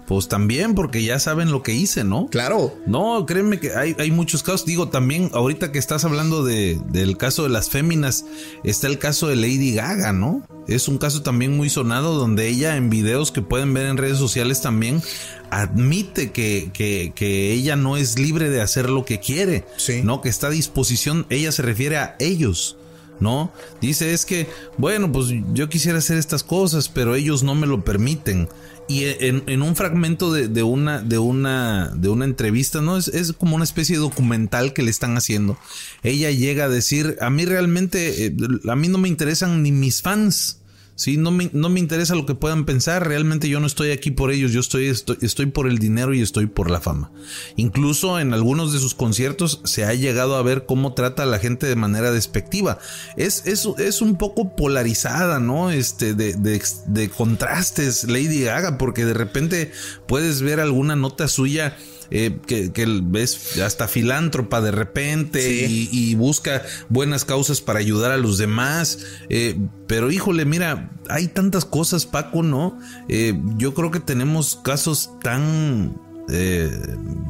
pues 0.10 0.28
también 0.28 0.74
porque 0.74 1.04
ya 1.04 1.20
saben 1.20 1.52
lo 1.52 1.62
que 1.62 1.76
hice, 1.76 2.04
¿no? 2.04 2.30
Claro. 2.32 2.76
No, 2.88 3.28
créeme 3.28 3.60
que 3.60 3.76
hay, 3.76 3.96
hay 4.00 4.10
muchos 4.10 4.42
casos. 4.42 4.66
Digo, 4.66 4.90
también 4.90 5.30
ahorita 5.36 5.72
que 5.72 5.78
estás 5.78 6.04
hablando 6.04 6.44
de, 6.44 6.82
del 6.90 7.16
caso 7.16 7.44
de 7.44 7.50
las 7.50 7.70
féminas, 7.70 8.26
está 8.64 8.88
el 8.88 8.98
caso 8.98 9.28
de 9.28 9.36
Lady 9.36 9.76
Gaga, 9.76 10.12
¿no? 10.12 10.42
Es 10.68 10.88
un 10.88 10.98
caso 10.98 11.22
también 11.22 11.56
muy 11.56 11.70
sonado 11.70 12.16
donde 12.16 12.48
ella 12.48 12.76
en 12.76 12.90
videos 12.90 13.32
que 13.32 13.44
pueden 13.44 13.72
ver 13.76 13.86
en 13.86 13.98
redes 13.98 14.18
sociales 14.18 14.64
también 14.64 15.04
admite 15.52 16.32
que, 16.32 16.72
que, 16.74 17.14
que 17.14 17.52
ella 17.54 17.76
no 17.76 17.96
es 17.96 18.18
libre 18.18 18.50
de 18.50 18.62
hacer 18.62 18.90
lo 18.90 19.06
que 19.06 19.20
quiere, 19.20 19.64
Sí. 19.78 20.02
¿no? 20.04 20.22
Que 20.22 20.30
está 20.30 20.48
a 20.48 20.50
disposición, 20.50 21.28
ella 21.30 21.52
se 21.52 21.62
refiere 21.62 21.98
a 21.98 22.16
ellos. 22.18 22.78
¿No? 23.20 23.52
Dice 23.82 24.14
es 24.14 24.26
que, 24.26 24.48
bueno, 24.78 25.12
pues 25.12 25.28
yo 25.54 25.68
quisiera 25.68 25.98
hacer 25.98 26.18
estas 26.18 26.42
cosas, 26.42 26.88
pero 26.88 27.16
ellos 27.16 27.44
no 27.44 27.54
me 27.54 27.68
lo 27.68 27.84
permiten. 27.84 28.48
Y 28.90 29.04
en, 29.06 29.62
un 29.62 29.76
fragmento 29.76 30.34
de, 30.34 30.48
de 30.48 30.64
una, 30.64 31.00
de 31.00 31.20
una, 31.20 31.92
de 31.96 32.10
una 32.10 32.26
entrevista, 32.26 32.82
¿no? 32.82 32.98
Es, 32.98 33.08
es 33.08 33.34
como 33.34 33.56
una 33.56 33.64
especie 33.64 33.96
de 33.96 34.02
documental 34.02 34.74
que 34.74 34.82
le 34.82 34.90
están 34.90 35.16
haciendo. 35.16 35.60
Ella 36.02 36.32
llega 36.32 36.66
a 36.66 36.70
decir, 36.70 37.16
a 37.22 37.30
mí 37.30 37.46
realmente, 37.46 38.26
eh, 38.26 38.36
a 38.68 38.76
mí 38.76 38.88
no 38.88 38.98
me 38.98 39.08
interesan 39.08 39.62
ni 39.62 39.72
mis 39.72 40.02
fans. 40.02 40.59
Sí, 41.00 41.16
no 41.16 41.32
me, 41.32 41.50
no 41.54 41.70
me 41.70 41.80
interesa 41.80 42.14
lo 42.14 42.26
que 42.26 42.36
puedan 42.36 42.66
pensar. 42.66 43.08
Realmente 43.08 43.48
yo 43.48 43.62
no 43.62 43.68
estoy 43.68 43.92
aquí 43.92 44.12
por 44.12 44.32
ellos. 44.32 44.52
Yo 44.52 44.60
estoy, 44.60 44.88
estoy, 44.88 45.18
estoy 45.22 45.46
por 45.46 45.66
el 45.66 45.80
dinero 45.80 46.14
y 46.14 46.20
estoy 46.20 46.48
por 46.48 46.70
la 46.70 46.82
fama. 46.82 47.10
Incluso 47.56 48.20
en 48.20 48.34
algunos 48.34 48.74
de 48.74 48.80
sus 48.80 48.96
conciertos 48.96 49.62
se 49.64 49.86
ha 49.86 49.94
llegado 49.94 50.36
a 50.36 50.44
ver 50.44 50.66
cómo 50.66 50.96
trata 50.96 51.24
a 51.24 51.26
la 51.26 51.40
gente 51.40 51.68
de 51.68 51.78
manera 51.78 52.12
despectiva. 52.12 52.80
Es, 53.16 53.46
es, 53.46 53.66
es 53.78 54.02
un 54.02 54.18
poco 54.18 54.58
polarizada, 54.58 55.40
¿no? 55.40 55.72
Este, 55.72 56.16
de, 56.16 56.34
de, 56.34 56.62
de 56.88 57.10
contrastes, 57.10 58.04
Lady 58.04 58.42
Gaga, 58.42 58.78
porque 58.78 59.06
de 59.06 59.14
repente 59.14 59.72
puedes 60.06 60.42
ver 60.42 60.60
alguna 60.60 60.98
nota 60.98 61.30
suya. 61.30 61.78
Eh, 62.12 62.40
que, 62.48 62.72
que 62.72 62.86
ves 63.04 63.60
hasta 63.60 63.88
filántropa 63.88 64.62
de 64.62 64.72
repente 64.72 65.42
Sí. 65.42 65.90
y, 65.92 66.12
y 66.12 66.16
busca 66.16 66.64
buenas 66.90 67.24
causas 67.26 67.62
para 67.62 67.80
ayudar 67.80 68.12
a 68.12 68.18
los 68.18 68.38
demás. 68.38 69.00
Eh, 69.30 69.58
pero 69.88 70.12
híjole, 70.12 70.46
mira, 70.46 70.92
hay 71.10 71.28
tantas 71.28 71.66
cosas, 71.66 72.06
Paco, 72.06 72.42
¿no? 72.44 72.80
Eh, 73.08 73.40
yo 73.58 73.74
creo 73.74 73.92
que 73.92 74.00
tenemos 74.00 74.56
casos 74.56 75.12
tan, 75.22 75.96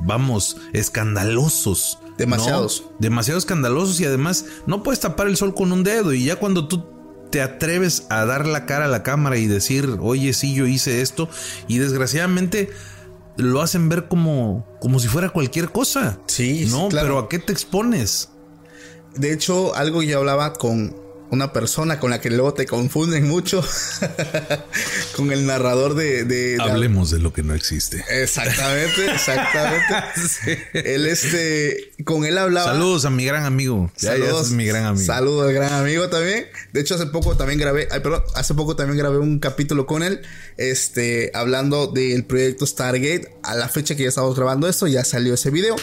vamos, 0.05 0.57
escandalosos. 0.73 1.99
¿no? 2.03 2.15
Demasiados. 2.17 2.83
Demasiado 2.99 3.37
escandalosos 3.37 3.99
y 4.01 4.05
además 4.05 4.45
no 4.67 4.83
puedes 4.83 4.99
tapar 4.99 5.27
el 5.27 5.37
sol 5.37 5.53
con 5.55 5.71
un 5.71 5.83
dedo 5.83 6.13
y 6.13 6.25
ya 6.25 6.35
cuando 6.35 6.67
tú 6.67 6.85
te 7.31 7.41
atreves 7.41 8.05
a 8.09 8.25
dar 8.25 8.47
la 8.47 8.65
cara 8.65 8.85
a 8.85 8.89
la 8.89 9.03
cámara 9.03 9.37
y 9.37 9.45
decir, 9.47 9.97
oye, 10.01 10.33
sí, 10.33 10.53
yo 10.55 10.65
hice 10.67 11.01
esto 11.01 11.29
y 11.67 11.77
desgraciadamente 11.77 12.71
lo 13.39 13.61
hacen 13.61 13.89
ver 13.89 14.07
como, 14.07 14.65
como 14.81 14.99
si 14.99 15.07
fuera 15.07 15.29
cualquier 15.29 15.71
cosa. 15.71 16.19
Sí, 16.27 16.67
No, 16.69 16.89
claro. 16.89 17.07
pero 17.07 17.19
¿a 17.19 17.29
qué 17.29 17.39
te 17.39 17.51
expones? 17.51 18.29
De 19.15 19.33
hecho, 19.33 19.75
algo 19.75 20.01
yo 20.03 20.19
hablaba 20.19 20.53
con, 20.53 20.95
una 21.31 21.53
persona 21.53 21.99
con 21.99 22.09
la 22.09 22.19
que 22.21 22.29
luego 22.29 22.53
te 22.53 22.65
confunden 22.65 23.27
mucho 23.27 23.63
con 25.15 25.31
el 25.31 25.45
narrador 25.45 25.95
de, 25.95 26.23
de- 26.25 26.55
de- 26.57 26.61
Hablemos 26.61 27.11
de 27.11 27.19
lo 27.19 27.33
que 27.33 27.43
no 27.43 27.53
existe. 27.53 28.03
Exactamente, 28.09 29.11
exactamente. 29.11 30.67
Él 30.95 31.05
este, 31.07 31.91
con 32.03 32.25
él 32.25 32.37
hablaba. 32.37 32.71
Saludos 32.73 33.05
a 33.05 33.09
mi 33.09 33.25
gran 33.25 33.45
amigo. 33.45 33.91
Ya, 33.97 34.15
ya 34.17 34.25
mi 34.51 34.65
gran 34.65 34.85
amigo. 34.85 35.05
Saludos 35.05 35.47
al 35.47 35.53
gran 35.53 35.73
amigo 35.73 36.09
también. 36.09 36.47
De 36.73 36.81
hecho, 36.81 36.95
hace 36.95 37.05
poco 37.07 37.35
también 37.37 37.59
grabé, 37.59 37.87
ay, 37.91 37.99
perdón, 37.99 38.23
hace 38.35 38.53
poco 38.53 38.75
también 38.75 38.97
grabé 38.97 39.17
un 39.19 39.39
capítulo 39.39 39.85
con 39.85 40.03
él, 40.03 40.21
este, 40.57 41.31
hablando 41.33 41.87
del 41.87 42.25
proyecto 42.25 42.65
Stargate. 42.65 43.35
A 43.43 43.55
la 43.55 43.67
fecha 43.69 43.95
que 43.95 44.03
ya 44.03 44.09
estamos 44.09 44.35
grabando 44.35 44.67
esto, 44.67 44.87
ya 44.87 45.03
salió 45.03 45.33
ese 45.33 45.49
video. 45.51 45.75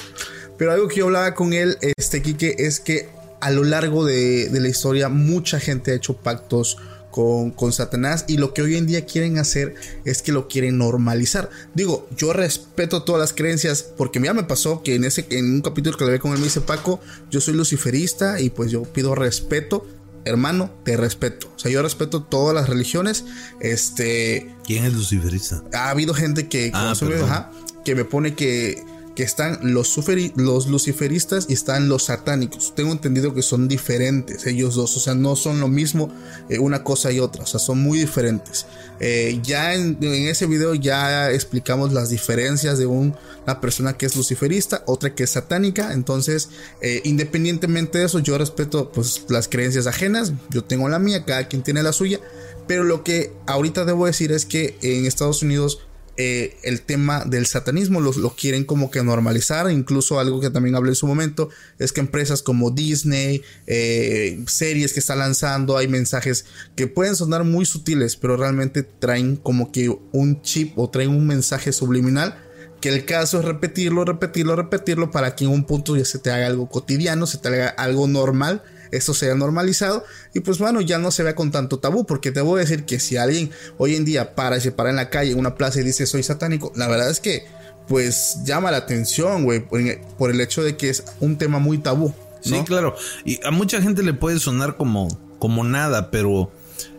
Pero 0.58 0.72
algo 0.72 0.88
que 0.88 0.96
yo 0.96 1.04
hablaba 1.06 1.34
con 1.34 1.52
él, 1.52 1.76
este, 1.98 2.22
Quique, 2.22 2.54
es 2.58 2.80
que 2.80 3.08
a 3.40 3.50
lo 3.50 3.64
largo 3.64 4.04
de, 4.04 4.48
de 4.48 4.60
la 4.60 4.68
historia, 4.68 5.08
mucha 5.08 5.60
gente 5.60 5.90
ha 5.92 5.94
hecho 5.94 6.16
pactos 6.16 6.76
con, 7.10 7.50
con 7.50 7.72
Satanás 7.72 8.24
y 8.28 8.36
lo 8.36 8.52
que 8.52 8.60
hoy 8.62 8.76
en 8.76 8.86
día 8.86 9.06
quieren 9.06 9.38
hacer 9.38 9.74
es 10.04 10.20
que 10.20 10.32
lo 10.32 10.48
quieren 10.48 10.76
normalizar. 10.78 11.48
Digo, 11.74 12.06
yo 12.16 12.32
respeto 12.34 13.04
todas 13.04 13.20
las 13.20 13.32
creencias 13.32 13.82
porque 13.82 14.20
ya 14.22 14.34
me 14.34 14.44
pasó 14.44 14.82
que 14.82 14.94
en 14.96 15.04
ese 15.04 15.24
en 15.30 15.46
un 15.54 15.62
capítulo 15.62 15.96
que 15.96 16.04
le 16.04 16.10
ve 16.12 16.18
con 16.20 16.32
él 16.32 16.38
me 16.38 16.44
dice 16.44 16.60
Paco, 16.60 17.00
yo 17.30 17.40
soy 17.40 17.54
luciferista 17.54 18.38
y 18.40 18.50
pues 18.50 18.70
yo 18.70 18.82
pido 18.82 19.14
respeto. 19.14 19.86
Hermano, 20.26 20.72
te 20.84 20.96
respeto. 20.96 21.50
O 21.54 21.58
sea, 21.58 21.70
yo 21.70 21.80
respeto 21.82 22.24
todas 22.24 22.52
las 22.52 22.68
religiones. 22.68 23.24
Este, 23.60 24.54
¿Quién 24.64 24.84
es 24.84 24.92
luciferista? 24.92 25.62
ha 25.72 25.90
habido 25.90 26.14
gente 26.14 26.48
que, 26.48 26.70
Ah, 26.74 26.86
consume, 26.88 27.12
perdón. 27.12 27.30
ajá, 27.30 27.50
que 27.84 27.94
me 27.94 28.04
pone 28.04 28.34
que, 28.34 28.82
que 29.16 29.24
están 29.24 29.58
los, 29.62 29.96
los 30.36 30.66
luciferistas 30.68 31.46
y 31.48 31.54
están 31.54 31.88
los 31.88 32.04
satánicos. 32.04 32.74
Tengo 32.76 32.92
entendido 32.92 33.34
que 33.34 33.42
son 33.42 33.66
diferentes 33.66 34.46
ellos 34.46 34.76
dos, 34.76 34.96
o 34.96 35.00
sea, 35.00 35.14
no 35.16 35.34
son 35.34 35.58
lo 35.58 35.66
mismo 35.68 36.12
eh, 36.48 36.58
una 36.60 36.84
cosa 36.84 37.10
y 37.10 37.18
otra, 37.18 37.42
o 37.42 37.46
sea, 37.46 37.58
son 37.58 37.78
muy 37.80 37.98
diferentes. 37.98 38.66
Eh, 39.00 39.40
ya 39.42 39.74
en, 39.74 39.98
ese 40.02 40.46
video 40.46 40.74
ya 40.74 41.30
explicamos 41.32 41.92
las 41.92 42.10
diferencias 42.10 42.78
de 42.78 42.86
un- 42.86 43.14
una 43.44 43.60
persona 43.60 43.94
que 43.96 44.06
es 44.06 44.16
luciferista, 44.16 44.82
otra 44.86 45.14
que 45.14 45.24
es 45.24 45.30
satánica, 45.30 45.92
entonces 45.92 46.48
eh, 46.80 47.00
independientemente 47.04 47.98
de 47.98 48.04
eso, 48.06 48.18
yo 48.18 48.36
respeto 48.38 48.90
pues 48.92 49.24
las 49.28 49.48
creencias 49.48 49.86
ajenas, 49.86 50.32
yo 50.50 50.62
tengo 50.62 50.88
la 50.88 50.98
mía, 50.98 51.24
cada 51.24 51.48
quien 51.48 51.62
tiene 51.62 51.82
la 51.82 51.92
suya, 51.92 52.20
pero 52.66 52.84
lo 52.84 53.04
que 53.04 53.32
ahorita 53.46 53.84
debo 53.84 54.06
decir 54.06 54.32
es 54.32 54.44
que 54.44 54.76
en 54.82 55.06
Estados 55.06 55.42
Unidos 55.42 55.78
eh, 56.18 56.56
el 56.62 56.80
tema 56.80 57.24
del 57.26 57.46
satanismo 57.46 58.00
lo, 58.00 58.12
lo 58.12 58.34
quieren 58.34 58.64
como 58.64 58.90
que 58.90 59.02
normalizar. 59.02 59.70
Incluso 59.70 60.18
algo 60.18 60.40
que 60.40 60.50
también 60.50 60.74
hablé 60.74 60.90
en 60.90 60.94
su 60.96 61.06
momento 61.06 61.50
es 61.78 61.92
que 61.92 62.00
empresas 62.00 62.42
como 62.42 62.70
Disney, 62.70 63.42
eh, 63.66 64.42
series 64.46 64.92
que 64.92 65.00
está 65.00 65.14
lanzando, 65.14 65.76
hay 65.76 65.88
mensajes 65.88 66.46
que 66.74 66.86
pueden 66.86 67.16
sonar 67.16 67.44
muy 67.44 67.66
sutiles, 67.66 68.16
pero 68.16 68.36
realmente 68.36 68.82
traen 68.82 69.36
como 69.36 69.72
que 69.72 69.94
un 70.12 70.40
chip 70.42 70.78
o 70.78 70.88
traen 70.88 71.10
un 71.10 71.26
mensaje 71.26 71.72
subliminal. 71.72 72.42
Que 72.80 72.90
el 72.90 73.04
caso 73.06 73.38
es 73.38 73.44
repetirlo, 73.44 74.04
repetirlo, 74.04 74.54
repetirlo 74.54 75.10
para 75.10 75.34
que 75.34 75.44
en 75.44 75.50
un 75.50 75.64
punto 75.64 75.96
ya 75.96 76.04
se 76.04 76.18
te 76.18 76.30
haga 76.30 76.46
algo 76.46 76.68
cotidiano, 76.68 77.26
se 77.26 77.38
te 77.38 77.48
haga 77.48 77.68
algo 77.68 78.06
normal 78.06 78.62
esto 78.96 79.14
sea 79.14 79.34
normalizado 79.34 80.04
y 80.34 80.40
pues 80.40 80.58
bueno, 80.58 80.80
ya 80.80 80.98
no 80.98 81.10
se 81.10 81.22
vea 81.22 81.34
con 81.34 81.50
tanto 81.50 81.78
tabú, 81.78 82.06
porque 82.06 82.32
te 82.32 82.40
voy 82.40 82.58
a 82.58 82.60
decir 82.62 82.84
que 82.84 83.00
si 83.00 83.16
alguien 83.16 83.50
hoy 83.78 83.96
en 83.96 84.04
día 84.04 84.34
para 84.34 84.56
y 84.56 84.60
se 84.60 84.72
para 84.72 84.90
en 84.90 84.96
la 84.96 85.10
calle, 85.10 85.32
en 85.32 85.38
una 85.38 85.54
plaza 85.54 85.80
y 85.80 85.84
dice 85.84 86.06
soy 86.06 86.22
satánico, 86.22 86.72
la 86.74 86.88
verdad 86.88 87.10
es 87.10 87.20
que 87.20 87.46
pues 87.88 88.38
llama 88.44 88.70
la 88.70 88.78
atención, 88.78 89.44
güey, 89.44 89.60
por, 89.60 90.30
el 90.30 90.40
hecho 90.40 90.62
de 90.62 90.76
que 90.76 90.88
es 90.88 91.04
un 91.20 91.38
tema 91.38 91.58
muy 91.58 91.78
tabú. 91.78 92.12
Sí, 92.40 92.62
claro. 92.64 92.94
Y 93.24 93.40
a 93.44 93.50
mucha 93.50 93.80
gente 93.80 94.02
le 94.02 94.12
puede 94.12 94.38
sonar 94.38 94.76
como, 94.76 95.08
como 95.38 95.64
nada, 95.64 96.10
pero 96.10 96.50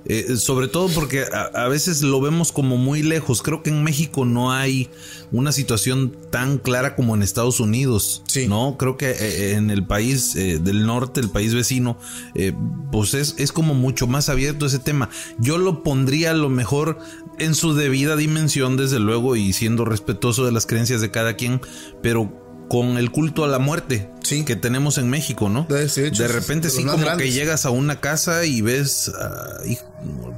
eh, 0.07 0.37
sobre 0.37 0.67
todo 0.67 0.87
porque 0.89 1.23
a, 1.31 1.43
a 1.65 1.67
veces 1.67 2.01
lo 2.01 2.19
vemos 2.21 2.51
como 2.51 2.77
muy 2.77 3.03
lejos. 3.03 3.41
Creo 3.41 3.61
que 3.63 3.69
en 3.69 3.83
México 3.83 4.25
no 4.25 4.51
hay 4.51 4.89
una 5.31 5.51
situación 5.51 6.15
tan 6.31 6.57
clara 6.57 6.95
como 6.95 7.15
en 7.15 7.23
Estados 7.23 7.59
Unidos. 7.59 8.23
Sí. 8.27 8.47
No, 8.47 8.75
creo 8.77 8.97
que 8.97 9.11
eh, 9.11 9.53
en 9.53 9.69
el 9.69 9.85
país 9.85 10.35
eh, 10.35 10.59
del 10.59 10.85
norte, 10.85 11.19
el 11.19 11.29
país 11.29 11.53
vecino, 11.53 11.97
eh, 12.35 12.53
pues 12.91 13.13
es, 13.13 13.35
es 13.37 13.51
como 13.51 13.73
mucho 13.73 14.07
más 14.07 14.29
abierto 14.29 14.65
ese 14.65 14.79
tema. 14.79 15.09
Yo 15.39 15.57
lo 15.57 15.83
pondría 15.83 16.31
a 16.31 16.35
lo 16.35 16.49
mejor 16.49 16.99
en 17.39 17.55
su 17.55 17.73
debida 17.73 18.15
dimensión, 18.15 18.77
desde 18.77 18.99
luego, 18.99 19.35
y 19.35 19.53
siendo 19.53 19.85
respetuoso 19.85 20.45
de 20.45 20.51
las 20.51 20.65
creencias 20.65 21.01
de 21.01 21.11
cada 21.11 21.35
quien, 21.35 21.61
pero 22.01 22.46
con 22.69 22.97
el 22.97 23.11
culto 23.11 23.43
a 23.43 23.47
la 23.47 23.59
muerte 23.59 24.09
Sí. 24.23 24.43
que 24.43 24.55
tenemos 24.55 24.97
en 24.97 25.09
México, 25.09 25.47
¿no? 25.49 25.65
De- 25.69 25.85
hecho, 26.07 26.23
repente 26.27 26.69
sí 26.69 26.83
como 26.83 27.03
grandes. 27.05 27.25
que 27.27 27.31
llegas 27.33 27.65
a 27.65 27.69
una 27.69 27.99
casa 28.01 28.43
y 28.45 28.61
ves 28.61 29.11
ah, 29.19 29.59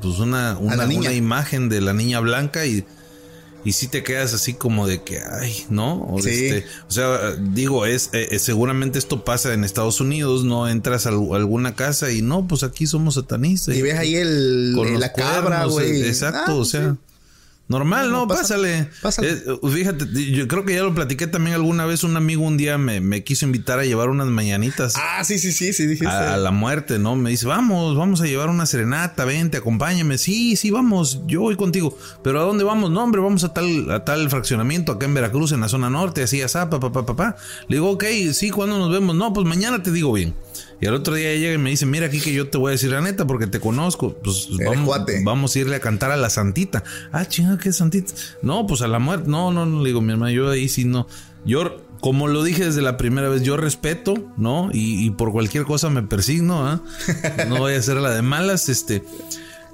pues 0.02 0.20
una, 0.20 0.58
una, 0.60 0.86
imagen 1.14 1.70
de 1.70 1.82
la 1.82 1.94
niña 1.94 2.20
blanca 2.20 2.66
y, 2.68 2.86
y 3.66 3.74
sí 3.74 3.88
te 3.88 4.04
quedas 4.04 4.34
así 4.34 4.54
como 4.54 4.88
de 4.88 5.02
que, 5.04 5.20
ay, 5.20 5.66
¿no? 5.70 6.04
O, 6.04 6.22
Sí. 6.22 6.30
este, 6.30 6.66
o 6.88 6.92
sea, 6.92 7.32
digo, 7.40 7.86
es 7.86 8.10
eh, 8.14 8.28
eh, 8.32 8.40
seguramente 8.40 9.00
esto 9.00 9.26
pasa 9.26 9.54
en 9.54 9.64
Estados 9.64 10.00
Unidos, 10.00 10.44
¿no? 10.46 10.70
Entras 10.70 11.08
a 11.08 11.10
al- 11.10 11.34
alguna 11.34 11.76
casa 11.76 12.12
y 12.12 12.22
no, 12.22 12.48
pues 12.48 12.62
aquí 12.64 12.86
somos 12.88 13.16
satanistas. 13.16 13.76
Y 13.76 13.82
ves 13.82 13.98
ahí 13.98 14.16
el, 14.16 14.74
la 15.00 15.12
cabra, 15.14 15.66
güey. 15.66 16.04
eh, 16.04 16.08
Exacto, 16.08 16.52
Ah, 16.52 16.56
o 16.56 16.64
sí. 16.66 16.78
Normal, 17.70 18.12
No, 18.12 18.28
pásale. 18.28 18.90
pásale. 19.02 19.30
Eh, 19.30 19.42
fíjate, 19.72 20.06
yo 20.32 20.48
creo 20.48 20.66
que 20.66 20.74
ya 20.74 20.82
lo 20.82 20.94
platiqué 20.96 21.28
también 21.28 21.56
alguna 21.56 21.86
vez. 21.86 22.04
Un 22.04 22.18
amigo 22.18 22.44
un 22.44 22.58
día 22.58 22.78
me, 22.80 23.00
me 23.00 23.24
quiso 23.24 23.46
invitar 23.46 23.78
a 23.80 23.86
llevar 23.86 24.10
unas 24.10 24.28
mañanitas 24.28 24.96
Ah, 24.98 25.24
sí, 25.24 25.38
sí, 25.38 25.52
sí, 25.52 25.72
sí, 25.72 25.86
dijiste. 25.86 26.08
a, 26.08 26.34
a 26.34 26.38
la 26.38 26.50
muerte, 26.50 26.98
¿no? 26.98 27.16
Me 27.16 27.30
dice, 27.30 27.46
vamos, 27.46 27.96
vamos 27.96 28.22
a 28.22 28.26
llevar 28.26 28.50
una 28.50 28.66
serenata, 28.66 29.24
vente, 29.24 29.58
acompáñame. 29.58 30.18
Sí, 30.18 30.56
sí, 30.56 30.72
vamos, 30.72 31.22
yo 31.28 31.42
voy 31.42 31.56
contigo. 31.56 31.96
Pero 32.24 32.42
¿a 32.42 32.44
dónde 32.44 32.64
vamos? 32.64 32.90
No, 32.90 33.04
hombre, 33.04 33.22
vamos 33.22 33.44
a 33.44 33.54
tal, 33.54 33.92
a 33.92 34.04
tal 34.04 34.30
fraccionamiento 34.32 34.92
acá 34.92 35.06
en 35.06 35.14
Veracruz, 35.14 35.52
en 35.52 35.62
la 35.62 35.70
zona 35.70 35.92
norte, 35.92 36.24
así, 36.24 36.42
así, 36.42 36.58
papá, 36.58 36.80
papá, 36.80 37.06
papá. 37.06 37.36
Le 37.68 37.76
digo, 37.76 37.92
ok, 37.92 38.04
sí, 38.34 38.50
¿cuándo 38.50 38.80
nos 38.80 38.92
vemos? 38.92 39.16
No, 39.16 39.32
pues 39.32 39.46
mañana 39.46 39.84
te 39.84 39.92
digo 39.92 40.12
bien. 40.12 40.34
Y 40.82 40.88
al 40.88 40.94
otro 40.94 41.16
día 41.16 41.36
llega 41.36 41.54
y 41.54 41.58
me 41.58 41.70
dice, 41.70 41.86
mira 41.86 42.08
aquí 42.08 42.20
que 42.20 42.34
yo 42.34 42.50
te 42.50 42.58
voy 42.58 42.70
a 42.70 42.72
decir 42.72 42.92
la 42.92 43.02
neta 43.02 43.26
porque 43.26 43.48
te 43.48 43.60
conozco. 43.60 44.16
Pues 44.24 44.50
vamos, 44.66 44.98
vamos 45.24 45.56
a 45.56 45.60
irle 45.60 45.76
a 45.76 45.80
cantar 45.80 46.12
a 46.12 46.18
la 46.18 46.30
santita. 46.30 46.84
Ah, 47.12 47.26
chinga, 47.26 47.58
¿qué 47.58 47.72
santita? 47.72 48.14
No, 48.42 48.68
pues 48.68 48.82
a 48.82 48.88
la 48.88 49.00
muerte. 49.00 49.30
No, 49.30 49.52
no, 49.52 49.66
no, 49.66 49.82
le 49.82 49.90
digo, 49.90 50.02
mi 50.02 50.14
hermano, 50.14 50.32
yo 50.32 50.50
ahí 50.50 50.70
sí 50.70 50.86
no. 50.86 51.08
Yo, 51.46 51.82
como 52.00 52.28
lo 52.28 52.44
dije 52.44 52.66
desde 52.66 52.82
la 52.82 52.98
primera 52.98 53.30
vez, 53.30 53.44
yo 53.44 53.58
respeto, 53.58 54.14
¿no? 54.38 54.70
Y, 54.74 55.06
y 55.06 55.10
por 55.12 55.32
cualquier 55.32 55.64
cosa 55.64 55.90
me 55.90 56.04
persigno, 56.04 56.68
¿ah? 56.68 56.82
No 57.48 57.58
voy 57.58 57.74
a 57.74 57.80
hacer 57.80 57.98
la 57.98 58.12
de 58.12 58.22
malas, 58.22 58.70
este. 58.70 59.04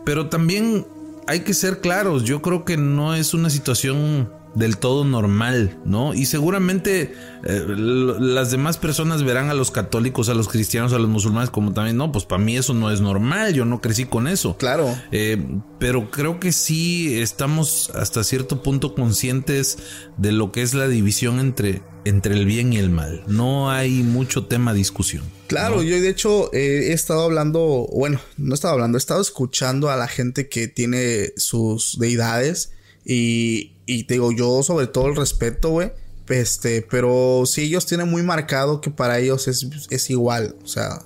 Pero 0.04 0.30
también 0.30 0.86
hay 1.28 1.42
que 1.42 1.54
ser 1.54 1.82
claros. 1.82 2.24
Yo 2.24 2.42
creo 2.42 2.66
que 2.66 2.78
no 2.78 3.16
es 3.16 3.34
una 3.34 3.50
situación 3.50 4.30
del 4.56 4.78
todo 4.78 5.04
normal, 5.04 5.78
¿no? 5.86 6.14
Y 6.14 6.26
seguramente 6.26 7.14
eh, 7.44 7.66
las 7.68 8.52
demás 8.52 8.78
personas 8.78 9.24
verán 9.24 9.50
a 9.50 9.54
los 9.54 9.70
católicos, 9.70 10.30
a 10.30 10.34
los 10.34 10.48
cristianos, 10.48 10.94
a 10.94 11.00
los 11.00 11.10
musulmanes 11.10 11.50
como 11.50 11.74
también, 11.74 11.98
no, 11.98 12.12
pues 12.12 12.26
para 12.26 12.42
mí 12.42 12.58
eso 12.58 12.74
no 12.74 12.90
es 12.90 13.02
normal, 13.02 13.54
yo 13.54 13.66
no 13.66 13.82
crecí 13.82 14.06
con 14.06 14.28
eso. 14.28 14.58
Claro. 14.58 14.98
Eh, 15.12 15.38
pero 15.78 16.10
creo 16.10 16.40
que 16.40 16.52
sí 16.54 17.20
estamos 17.20 17.92
hasta 17.92 18.24
cierto 18.24 18.64
punto 18.64 18.96
conscientes 18.96 19.78
de 20.18 20.32
lo 20.32 20.52
que 20.52 20.62
es 20.62 20.74
la 20.74 20.88
división 20.88 21.40
entre, 21.40 21.82
entre 22.06 22.36
el 22.36 22.46
bien 22.46 22.72
y 22.72 22.78
el 22.78 22.90
mal. 22.90 23.24
No 23.28 23.70
hay 23.70 24.04
mucho 24.04 24.46
tema 24.46 24.72
a 24.72 24.74
discusión. 24.74 25.24
Claro, 25.48 25.84
yo 25.84 26.00
de 26.00 26.10
hecho 26.10 26.52
eh, 26.54 26.88
he 26.90 26.94
estado 26.94 27.24
hablando, 27.24 27.88
bueno, 27.94 28.20
no 28.38 28.54
he 28.54 28.56
estado 28.56 28.74
hablando, 28.74 28.98
he 28.98 29.00
estado 29.00 29.22
escuchando 29.22 29.92
a 29.92 29.98
la 29.98 30.08
gente 30.08 30.48
que 30.48 30.68
tiene 30.68 31.34
sus 31.36 32.00
deidades 32.00 32.72
y, 33.06 33.75
y 33.86 34.06
te 34.06 34.16
digo, 34.16 34.32
yo 34.32 34.64
sobre 34.64 34.88
todo 34.88 35.08
el 35.08 35.16
respeto, 35.16 35.70
güey. 35.70 35.92
Este, 36.28 36.82
pero 36.82 37.44
sí 37.46 37.64
ellos 37.64 37.86
tienen 37.86 38.10
muy 38.10 38.24
marcado 38.24 38.82
que 38.82 38.90
para 38.90 39.20
ellos 39.20 39.48
es, 39.48 39.68
es 39.92 40.10
igual, 40.10 40.56
o 40.64 40.68
sea, 40.68 41.04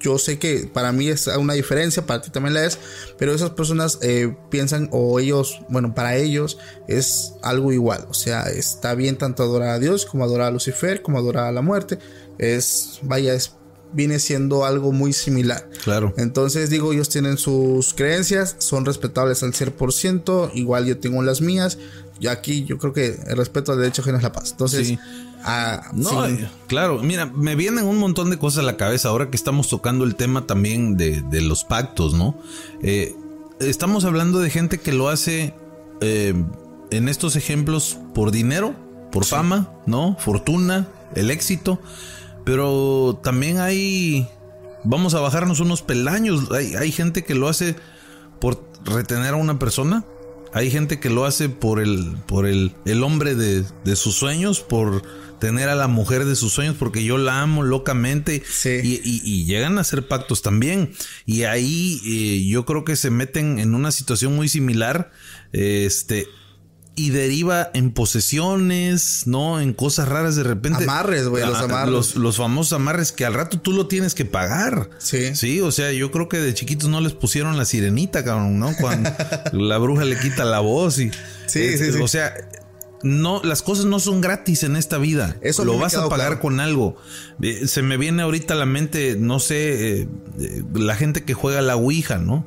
yo 0.00 0.18
sé 0.18 0.38
que 0.38 0.70
para 0.72 0.92
mí 0.92 1.08
es 1.08 1.26
una 1.26 1.54
diferencia, 1.54 2.06
para 2.06 2.20
ti 2.20 2.30
también 2.30 2.54
la 2.54 2.64
es, 2.64 2.78
pero 3.18 3.34
esas 3.34 3.50
personas 3.50 3.98
eh, 4.02 4.36
piensan 4.50 4.88
o 4.92 5.18
ellos, 5.18 5.62
bueno, 5.68 5.94
para 5.94 6.16
ellos 6.16 6.58
es 6.86 7.34
algo 7.42 7.72
igual, 7.72 8.06
o 8.08 8.14
sea, 8.14 8.42
está 8.42 8.94
bien 8.94 9.16
tanto 9.16 9.42
adorar 9.42 9.70
a 9.70 9.78
Dios 9.78 10.06
como 10.06 10.24
adorar 10.24 10.48
a 10.48 10.50
Lucifer, 10.50 11.02
como 11.02 11.18
adorar 11.18 11.46
a 11.46 11.52
la 11.52 11.62
muerte, 11.62 11.98
es, 12.38 13.00
vaya, 13.02 13.34
es, 13.34 13.54
viene 13.92 14.18
siendo 14.18 14.64
algo 14.64 14.92
muy 14.92 15.12
similar. 15.12 15.68
Claro. 15.84 16.12
Entonces 16.16 16.70
digo, 16.70 16.92
ellos 16.92 17.08
tienen 17.08 17.38
sus 17.38 17.94
creencias, 17.94 18.56
son 18.58 18.84
respetables 18.84 19.42
al 19.42 19.52
100%, 19.52 20.50
igual 20.54 20.86
yo 20.86 20.98
tengo 20.98 21.22
las 21.22 21.40
mías, 21.40 21.78
y 22.20 22.26
aquí 22.26 22.64
yo 22.64 22.78
creo 22.78 22.92
que 22.92 23.18
el 23.26 23.36
respeto 23.36 23.72
al 23.72 23.78
derecho 23.78 24.02
ajeno 24.02 24.18
es 24.18 24.22
la 24.24 24.32
paz. 24.32 24.50
Entonces, 24.52 24.88
Sí. 24.88 24.98
ah, 25.44 25.90
No, 25.94 26.26
sí. 26.26 26.46
claro, 26.66 27.00
mira, 27.02 27.26
me 27.26 27.54
vienen 27.54 27.84
un 27.86 27.98
montón 27.98 28.30
de 28.30 28.38
cosas 28.38 28.60
a 28.60 28.62
la 28.62 28.76
cabeza 28.76 29.08
ahora 29.08 29.30
que 29.30 29.36
estamos 29.36 29.68
tocando 29.68 30.04
el 30.04 30.16
tema 30.16 30.46
también 30.46 30.96
de, 30.96 31.22
de 31.22 31.40
los 31.40 31.64
pactos, 31.64 32.14
¿no? 32.14 32.36
Eh, 32.82 33.14
estamos 33.60 34.04
hablando 34.04 34.40
de 34.40 34.50
gente 34.50 34.78
que 34.78 34.92
lo 34.92 35.08
hace 35.08 35.54
eh, 36.00 36.34
en 36.90 37.08
estos 37.08 37.36
ejemplos 37.36 37.98
por 38.14 38.30
dinero, 38.32 38.74
por 39.12 39.24
fama, 39.24 39.70
¿no? 39.86 40.16
Fortuna, 40.18 40.88
el 41.14 41.30
éxito, 41.30 41.80
pero 42.48 43.20
también 43.22 43.58
hay 43.60 44.26
Vamos 44.84 45.12
a 45.14 45.20
bajarnos 45.20 45.60
unos 45.60 45.82
peldaños. 45.82 46.50
Hay, 46.50 46.74
hay 46.74 46.92
gente 46.92 47.22
que 47.24 47.34
lo 47.34 47.48
hace 47.48 47.74
por 48.40 48.64
retener 48.84 49.34
a 49.34 49.36
una 49.36 49.58
persona. 49.58 50.04
Hay 50.54 50.70
gente 50.70 50.98
que 50.98 51.10
lo 51.10 51.26
hace 51.26 51.48
por 51.50 51.78
el, 51.80 52.16
por 52.26 52.46
el, 52.46 52.72
el 52.86 53.02
hombre 53.02 53.34
de, 53.34 53.64
de 53.84 53.96
sus 53.96 54.14
sueños, 54.14 54.60
por 54.60 55.02
tener 55.40 55.68
a 55.68 55.74
la 55.74 55.88
mujer 55.88 56.24
de 56.24 56.36
sus 56.36 56.52
sueños, 56.54 56.76
porque 56.78 57.04
yo 57.04 57.18
la 57.18 57.42
amo 57.42 57.64
locamente. 57.64 58.42
Sí. 58.48 58.80
Y, 58.82 58.94
y- 59.04 59.20
y 59.24 59.44
llegan 59.44 59.76
a 59.76 59.82
hacer 59.82 60.08
pactos 60.08 60.40
también. 60.40 60.92
Y 61.26 61.42
ahí 61.42 62.00
eh, 62.06 62.48
yo 62.48 62.64
creo 62.64 62.84
que 62.84 62.96
se 62.96 63.10
meten 63.10 63.58
en 63.58 63.74
una 63.74 63.90
situación 63.92 64.34
muy 64.36 64.48
similar. 64.48 65.10
Este. 65.52 66.26
Y 66.98 67.10
deriva 67.10 67.70
en 67.74 67.92
posesiones, 67.92 69.26
¿no? 69.26 69.60
En 69.60 69.72
cosas 69.72 70.08
raras 70.08 70.36
de 70.36 70.42
repente. 70.42 70.82
Amarres, 70.84 71.28
güey, 71.28 71.46
los 71.46 71.58
amarres. 71.58 71.92
Los, 71.92 72.16
los 72.16 72.36
famosos 72.36 72.72
amarres 72.72 73.12
que 73.12 73.24
al 73.24 73.34
rato 73.34 73.60
tú 73.60 73.72
lo 73.72 73.86
tienes 73.86 74.14
que 74.14 74.24
pagar. 74.24 74.90
Sí. 74.98 75.34
Sí, 75.34 75.60
o 75.60 75.70
sea, 75.70 75.92
yo 75.92 76.10
creo 76.10 76.28
que 76.28 76.38
de 76.38 76.52
chiquitos 76.54 76.88
no 76.88 77.00
les 77.00 77.12
pusieron 77.12 77.56
la 77.56 77.64
sirenita, 77.64 78.24
cabrón, 78.24 78.58
¿no? 78.58 78.74
Cuando 78.80 79.10
la 79.52 79.78
bruja 79.78 80.04
le 80.04 80.18
quita 80.18 80.44
la 80.44 80.60
voz 80.60 80.98
y. 80.98 81.10
Sí, 81.46 81.78
sí, 81.78 81.92
sí. 81.92 82.00
O 82.00 82.08
sea, 82.08 82.34
no, 83.02 83.40
las 83.44 83.62
cosas 83.62 83.84
no 83.84 84.00
son 84.00 84.20
gratis 84.20 84.64
en 84.64 84.76
esta 84.76 84.98
vida. 84.98 85.36
Eso 85.40 85.64
lo 85.64 85.78
vas 85.78 85.94
a 85.94 86.08
pagar 86.08 86.26
claro. 86.26 86.40
con 86.40 86.60
algo. 86.60 86.96
Eh, 87.40 87.66
se 87.66 87.82
me 87.82 87.96
viene 87.96 88.22
ahorita 88.22 88.54
a 88.54 88.56
la 88.56 88.66
mente, 88.66 89.16
no 89.18 89.38
sé, 89.38 90.00
eh, 90.00 90.08
eh, 90.40 90.62
la 90.74 90.96
gente 90.96 91.24
que 91.24 91.34
juega 91.34 91.62
la 91.62 91.76
Ouija, 91.76 92.18
¿no? 92.18 92.46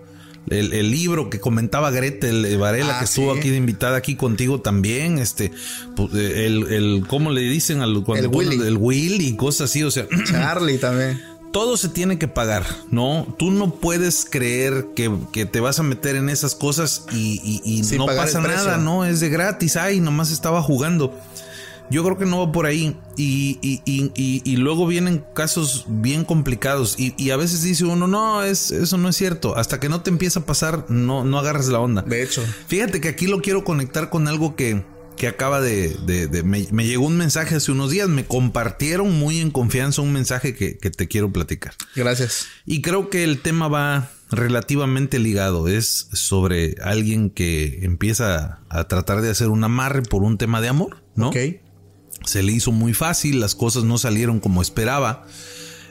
El, 0.49 0.73
el 0.73 0.89
libro 0.91 1.29
que 1.29 1.39
comentaba 1.39 1.91
Gretel 1.91 2.57
Varela, 2.57 2.95
Ah, 2.95 2.99
que 2.99 3.05
estuvo 3.05 3.33
sí. 3.33 3.39
aquí 3.39 3.49
de 3.49 3.57
invitada 3.57 3.97
aquí 3.97 4.15
contigo 4.15 4.59
también, 4.59 5.19
este, 5.19 5.51
pues, 5.95 6.13
eh, 6.15 6.45
el, 6.47 6.71
el, 6.73 7.03
¿cómo 7.07 7.29
le 7.31 7.41
dicen 7.41 7.81
al 7.81 8.03
cuando 8.03 8.25
El 8.27 8.35
Willy. 8.35 8.67
el 8.67 8.77
Will 8.77 9.21
y 9.21 9.35
cosas 9.35 9.69
así, 9.69 9.83
o 9.83 9.91
sea, 9.91 10.07
Charlie 10.29 10.77
también. 10.79 11.21
todo 11.53 11.77
se 11.77 11.89
tiene 11.89 12.17
que 12.17 12.27
pagar, 12.27 12.65
¿no? 12.89 13.35
Tú 13.37 13.51
no 13.51 13.75
puedes 13.75 14.25
creer 14.29 14.87
que, 14.95 15.11
que 15.31 15.45
te 15.45 15.59
vas 15.59 15.79
a 15.79 15.83
meter 15.83 16.15
en 16.15 16.29
esas 16.29 16.55
cosas 16.55 17.05
y, 17.13 17.39
y- 17.63 17.97
no 17.97 18.05
pasa 18.07 18.41
nada, 18.41 18.77
¿no? 18.77 19.05
Es 19.05 19.19
de 19.19 19.29
gratis, 19.29 19.75
ay, 19.75 19.99
nomás 20.01 20.31
estaba 20.31 20.61
jugando. 20.63 21.13
Yo 21.91 22.03
creo 22.03 22.17
que 22.17 22.25
no 22.25 22.39
va 22.45 22.51
por 22.51 22.65
ahí. 22.65 22.97
Y, 23.17 23.59
y- 23.61 23.81
y- 23.85 24.11
y- 24.15 24.41
y 24.43 24.55
luego 24.55 24.87
vienen 24.87 25.23
casos 25.35 25.85
bien 25.87 26.25
complicados. 26.25 26.95
Y, 26.97 27.13
y 27.17 27.29
a 27.31 27.37
veces 27.37 27.61
dice 27.61 27.85
uno, 27.85 28.07
no, 28.07 28.41
es, 28.43 28.71
eso 28.71 28.97
no 28.97 29.09
es 29.09 29.15
cierto. 29.15 29.55
Hasta 29.57 29.79
que 29.79 29.89
no 29.89 30.01
te 30.01 30.09
empieza 30.09 30.39
a 30.39 30.45
pasar, 30.45 30.85
no, 30.89 31.23
no 31.23 31.37
agarras 31.37 31.67
la 31.67 31.79
onda. 31.79 32.01
De 32.01 32.23
hecho. 32.23 32.43
Fíjate 32.67 32.99
que 33.01 33.09
aquí 33.09 33.27
lo 33.27 33.41
quiero 33.41 33.63
conectar 33.63 34.09
con 34.09 34.27
algo 34.27 34.55
que, 34.55 34.83
que 35.17 35.27
acaba 35.27 35.61
de... 35.61 35.89
de- 36.05 36.27
de- 36.27 36.43
me, 36.43 36.65
me 36.71 36.87
llegó 36.87 37.05
un 37.05 37.17
mensaje 37.17 37.55
hace 37.55 37.71
unos 37.71 37.91
días, 37.91 38.07
me 38.09 38.25
compartieron 38.25 39.19
muy 39.19 39.39
en 39.39 39.51
confianza 39.51 40.01
un 40.01 40.13
mensaje 40.13 40.55
que, 40.55 40.77
que 40.77 40.89
te 40.89 41.07
quiero 41.07 41.31
platicar. 41.31 41.73
Gracias. 41.95 42.47
Y 42.65 42.81
creo 42.81 43.09
que 43.09 43.23
el 43.23 43.41
tema 43.41 43.67
va 43.67 44.09
relativamente 44.31 45.19
ligado. 45.19 45.67
Es 45.67 46.07
sobre 46.13 46.75
alguien 46.81 47.29
que 47.29 47.79
empieza 47.83 48.59
a 48.69 48.85
tratar 48.87 49.21
de 49.21 49.29
hacer 49.29 49.49
un 49.49 49.63
amarre 49.63 50.01
por 50.03 50.23
un 50.23 50.37
tema 50.37 50.61
de 50.61 50.69
amor, 50.69 51.03
¿no? 51.15 51.27
Ok. 51.29 51.35
Se 52.25 52.43
le 52.43 52.51
hizo 52.51 52.71
muy 52.71 52.93
fácil, 52.93 53.39
las 53.39 53.55
cosas 53.55 53.83
no 53.83 53.97
salieron 53.97 54.39
como 54.39 54.61
esperaba. 54.61 55.25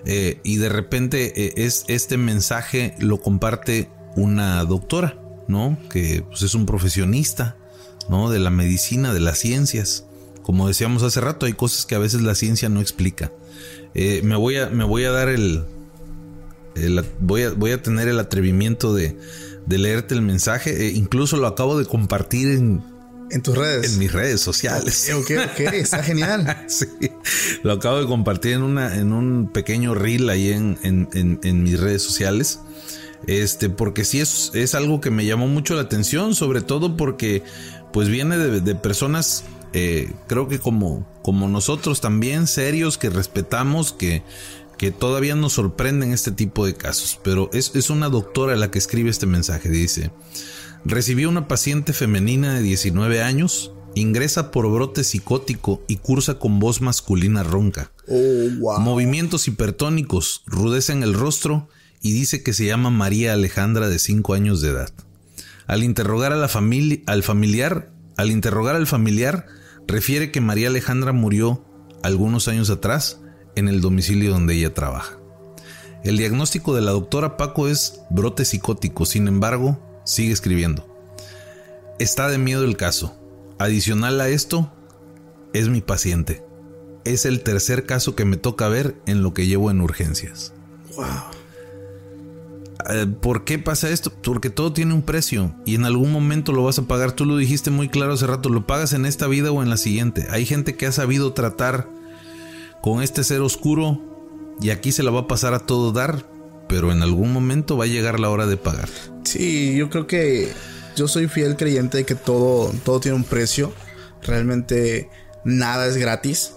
eh, 0.05 0.41
y 0.45 0.57
de 0.57 0.69
repente 0.69 1.33
eh, 1.37 1.53
es, 1.57 1.85
este 1.89 2.17
mensaje 2.17 2.95
lo 2.99 3.21
comparte 3.21 3.91
una 4.17 4.65
doctora, 4.65 5.19
¿no? 5.49 5.79
Que 5.91 6.25
pues, 6.27 6.43
es 6.43 6.55
un 6.55 6.67
profesionista, 6.67 7.57
¿no? 8.09 8.31
De 8.31 8.39
la 8.39 8.51
medicina, 8.51 9.13
de 9.13 9.21
las 9.21 9.39
ciencias. 9.39 10.07
Como 10.43 10.67
decíamos 10.69 11.03
hace 11.03 11.21
rato, 11.21 11.47
hay 11.47 11.53
cosas 11.53 11.87
que 11.87 11.95
a 11.95 11.99
veces 11.99 12.23
la 12.23 12.35
ciencia 12.35 12.69
no 12.69 12.81
explica. 12.81 13.31
Eh, 13.95 14.21
me, 14.25 14.37
voy 14.37 14.57
a, 14.57 14.69
me 14.71 14.85
voy 14.85 15.05
a 15.05 15.11
dar 15.11 15.29
el, 15.29 15.65
voy, 17.21 17.43
a, 17.43 17.51
voy 17.51 17.73
a 17.73 17.83
tener 17.83 18.09
el 18.09 18.19
atrevimiento 18.19 18.95
de, 18.95 19.17
de 19.67 19.79
leerte 19.79 20.15
el 20.15 20.23
mensaje. 20.23 20.93
Incluso 20.93 21.37
lo 21.37 21.47
acabo 21.47 21.79
de 21.79 21.85
compartir 21.85 22.49
en, 22.49 22.83
En 23.31 23.43
tus 23.43 23.57
redes. 23.57 23.93
en 23.93 23.99
mis 23.99 24.13
redes 24.13 24.41
sociales. 24.41 25.11
Ok, 25.15 25.31
ok, 25.53 25.61
está 25.75 26.03
genial. 26.03 26.57
Sí, 26.69 26.87
lo 27.63 27.73
acabo 27.73 27.99
de 28.01 28.07
compartir 28.07 28.53
en 28.55 28.63
una, 28.63 28.97
en 28.97 29.13
un 29.13 29.49
pequeño 29.53 29.95
reel 29.95 30.29
ahí 30.31 30.51
en, 30.53 30.79
en, 30.83 31.09
en- 31.15 31.41
en 31.43 31.63
mis 31.63 31.79
redes 31.79 32.03
sociales. 32.03 32.61
Este, 33.27 33.69
porque 33.69 34.05
sí 34.05 34.19
es, 34.21 34.51
es 34.55 34.75
algo 34.75 35.01
que 35.01 35.11
me 35.11 35.27
llamó 35.27 35.47
mucho 35.47 35.75
la 35.75 35.83
atención, 35.83 36.35
sobre 36.35 36.63
todo 36.63 36.97
porque 36.97 37.43
pues 37.93 38.09
viene 38.09 38.39
de, 38.39 38.61
de 38.61 38.75
personas, 38.75 39.45
eh, 39.75 40.11
creo 40.27 40.49
que 40.49 40.59
como, 40.59 41.07
como 41.23 41.47
nosotros 41.49 42.01
también, 42.01 42.47
serios, 42.47 42.97
que 42.99 43.11
respetamos, 43.11 43.93
que, 43.93 44.23
que 44.79 44.91
todavía 44.91 45.35
nos 45.35 45.53
sorprenden 45.53 46.13
este 46.13 46.31
tipo 46.33 46.65
de 46.65 46.75
casos. 46.75 47.21
Pero 47.23 47.51
es, 47.53 47.73
es 47.75 47.91
una 47.91 48.09
doctora 48.09 48.57
la 48.57 48.71
que 48.71 48.79
escribe 48.79 49.11
este 49.11 49.27
mensaje, 49.27 49.69
dice, 49.69 50.11
recibió 50.85 51.29
una 51.29 51.49
paciente 51.49 51.93
femenina 51.93 52.55
de 52.55 52.63
19 52.63 53.23
años, 53.23 53.73
ingresa 53.95 54.51
por 54.51 54.71
brote 54.71 55.05
psicótico 55.05 55.83
y 55.89 55.97
cursa 55.97 56.39
con 56.39 56.59
voz 56.59 56.81
masculina 56.81 57.43
ronca. 57.43 57.93
Oh, 58.09 58.49
wow. 58.59 58.81
Movimientos 58.81 59.49
hipertónicos, 59.49 60.43
rudeza 60.47 60.93
en 60.93 61.03
el 61.03 61.15
rostro 61.15 61.69
y 62.01 62.13
dice 62.13 62.43
que 62.43 62.53
se 62.53 62.67
llama 62.67 62.91
María 62.91 63.33
Alejandra 63.33 63.89
de 63.89 63.99
5 63.99 64.35
años 64.35 64.61
de 64.61 64.71
edad. 64.71 64.91
Al 65.67 65.85
interrogar 65.85 66.33
a 66.33 66.37
la 66.37 66.49
familia, 66.49 67.01
al 67.07 67.23
familiar, 67.23 67.93
al 68.17 68.31
interrogar 68.31 68.75
al 68.75 68.87
familiar, 68.87 69.47
refiere 69.87 70.31
que 70.33 70.41
María 70.41 70.69
Alejandra 70.69 71.13
murió 71.13 71.65
algunos 72.03 72.49
años 72.49 72.71
atrás 72.71 73.21
en 73.55 73.69
el 73.69 73.81
domicilio 73.81 74.31
donde 74.31 74.55
ella 74.55 74.75
trabaja. 74.75 75.19
El 76.03 76.17
diagnóstico 76.17 76.75
de 76.75 76.81
la 76.81 76.93
doctora 76.93 77.37
Paco 77.37 77.69
es 77.69 78.01
brote 78.09 78.45
psicótico, 78.45 79.05
sin 79.05 79.29
embargo, 79.29 79.90
sigue 80.11 80.33
escribiendo. 80.33 80.87
Está 82.01 82.29
de 82.29 82.39
miedo 82.39 82.65
el 82.65 82.77
caso. 82.77 83.17
Adicional 83.59 84.21
a 84.21 84.29
esto, 84.29 84.73
es 85.53 85.69
mi 85.69 85.81
paciente. 85.81 86.43
Es 87.05 87.25
el 87.27 87.43
tercer 87.43 87.87
caso 87.87 88.17
que 88.17 88.25
me 88.25 88.37
toca 88.37 88.69
ver 88.69 88.97
en 89.07 89.23
lo 89.23 89.33
que 89.35 89.47
llevo 89.47 89.71
en 89.71 89.81
urgencias. 89.81 90.53
Eh, 92.91 93.07
¿Por 93.07 93.45
qué 93.45 93.59
pasa 93.59 93.91
esto? 93.91 94.13
Porque 94.23 94.51
todo 94.51 94.73
tiene 94.73 94.95
un 94.95 95.03
precio 95.03 95.55
y 95.65 95.77
en 95.77 95.85
algún 95.85 96.11
momento 96.11 96.53
lo 96.53 96.65
vas 96.65 96.79
a 96.79 96.89
pagar. 96.89 97.13
Tú 97.13 97.25
lo 97.25 97.37
dijiste 97.37 97.71
muy 97.71 97.89
claro 97.89 98.15
hace 98.15 98.27
rato, 98.27 98.49
lo 98.49 98.67
pagas 98.67 98.93
en 98.93 99.07
esta 99.07 99.29
vida 99.29 99.53
o 99.53 99.63
en 99.63 99.71
la 99.71 99.77
siguiente. 99.77 100.27
Hay 100.31 100.45
gente 100.45 100.77
que 100.77 100.87
ha 100.87 100.93
sabido 100.93 101.35
tratar 101.35 101.89
con 102.83 103.03
este 103.03 103.23
ser 103.23 103.43
oscuro 103.43 104.01
y 104.61 104.71
aquí 104.71 104.91
se 104.91 105.05
la 105.05 105.13
va 105.13 105.21
a 105.21 105.29
pasar 105.29 105.55
a 105.55 105.61
todo 105.61 105.93
dar, 105.93 106.27
pero 106.71 106.93
en 106.93 107.03
algún 107.03 107.33
momento 107.33 107.77
va 107.77 107.85
a 107.85 107.89
llegar 107.89 108.21
la 108.21 108.31
hora 108.31 108.47
de 108.47 108.57
pagar. 108.57 108.89
Sí, 109.25 109.77
yo 109.77 109.91
creo 109.91 110.07
que 110.07 110.53
yo 110.95 111.09
soy 111.09 111.27
fiel 111.27 111.57
creyente 111.57 111.99
de 111.99 112.05
que 112.05 112.15
todo, 112.15 112.73
todo 112.85 113.01
tiene 113.01 113.17
un 113.17 113.25
precio. 113.25 113.73
Realmente 114.23 115.11
nada 115.45 115.87
es 115.89 115.97
gratis. 115.97 116.53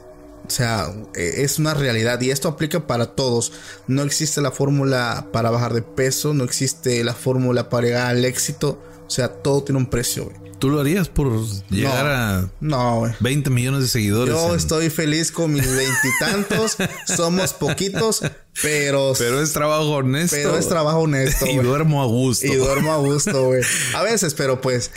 O 0.46 0.50
sea, 0.50 0.94
eh, 1.16 1.36
es 1.38 1.58
una 1.58 1.74
realidad 1.74 2.22
y 2.22 2.30
esto 2.30 2.48
aplica 2.48 2.86
para 2.86 3.08
todos. 3.08 3.54
No 3.88 4.04
existe 4.04 4.40
la 4.40 4.52
fórmula 4.52 5.30
para 5.34 5.50
bajar 5.50 5.74
de 5.74 5.82
peso, 5.82 6.36
no 6.36 6.44
existe 6.44 7.04
la 7.04 7.16
fórmula 7.16 7.70
para 7.70 7.88
llegar 7.88 8.08
al 8.08 8.24
éxito. 8.24 8.80
O 9.08 9.10
sea, 9.10 9.30
todo 9.30 9.64
tiene 9.64 9.80
un 9.80 9.88
precio, 9.88 10.26
güey. 10.26 10.43
¿Tú 10.64 10.70
lo 10.70 10.80
harías 10.80 11.10
por 11.10 11.30
llegar 11.70 12.06
No. 12.06 12.12
a 12.12 12.50
No, 12.62 13.00
güey. 13.00 13.12
20 13.20 13.50
millones 13.50 13.82
de 13.82 13.88
seguidores? 13.90 14.34
Yo 14.34 14.52
en- 14.52 14.56
estoy 14.56 14.90
feliz 14.90 15.30
con 15.30 15.52
mis 15.52 15.68
veintitantos. 15.70 16.78
Somos 17.18 17.52
poquitos, 17.52 18.22
pero, 18.62 19.12
Pero 19.18 19.42
es 19.42 19.52
trabajo 19.52 19.90
honesto. 19.90 20.38
pero 20.38 20.58
es 20.58 20.70
trabajo 20.70 21.00
honesto. 21.00 21.46
y 21.52 21.58
duermo 21.58 22.02
a 22.02 22.06
gusto. 22.06 22.48
Y 22.48 22.56
duermo 22.56 22.94
a 22.94 22.98
gusto, 22.98 23.48
güey. 23.48 23.62
A 23.94 24.04
veces, 24.04 24.36
pero 24.36 24.62
pues. 24.62 24.90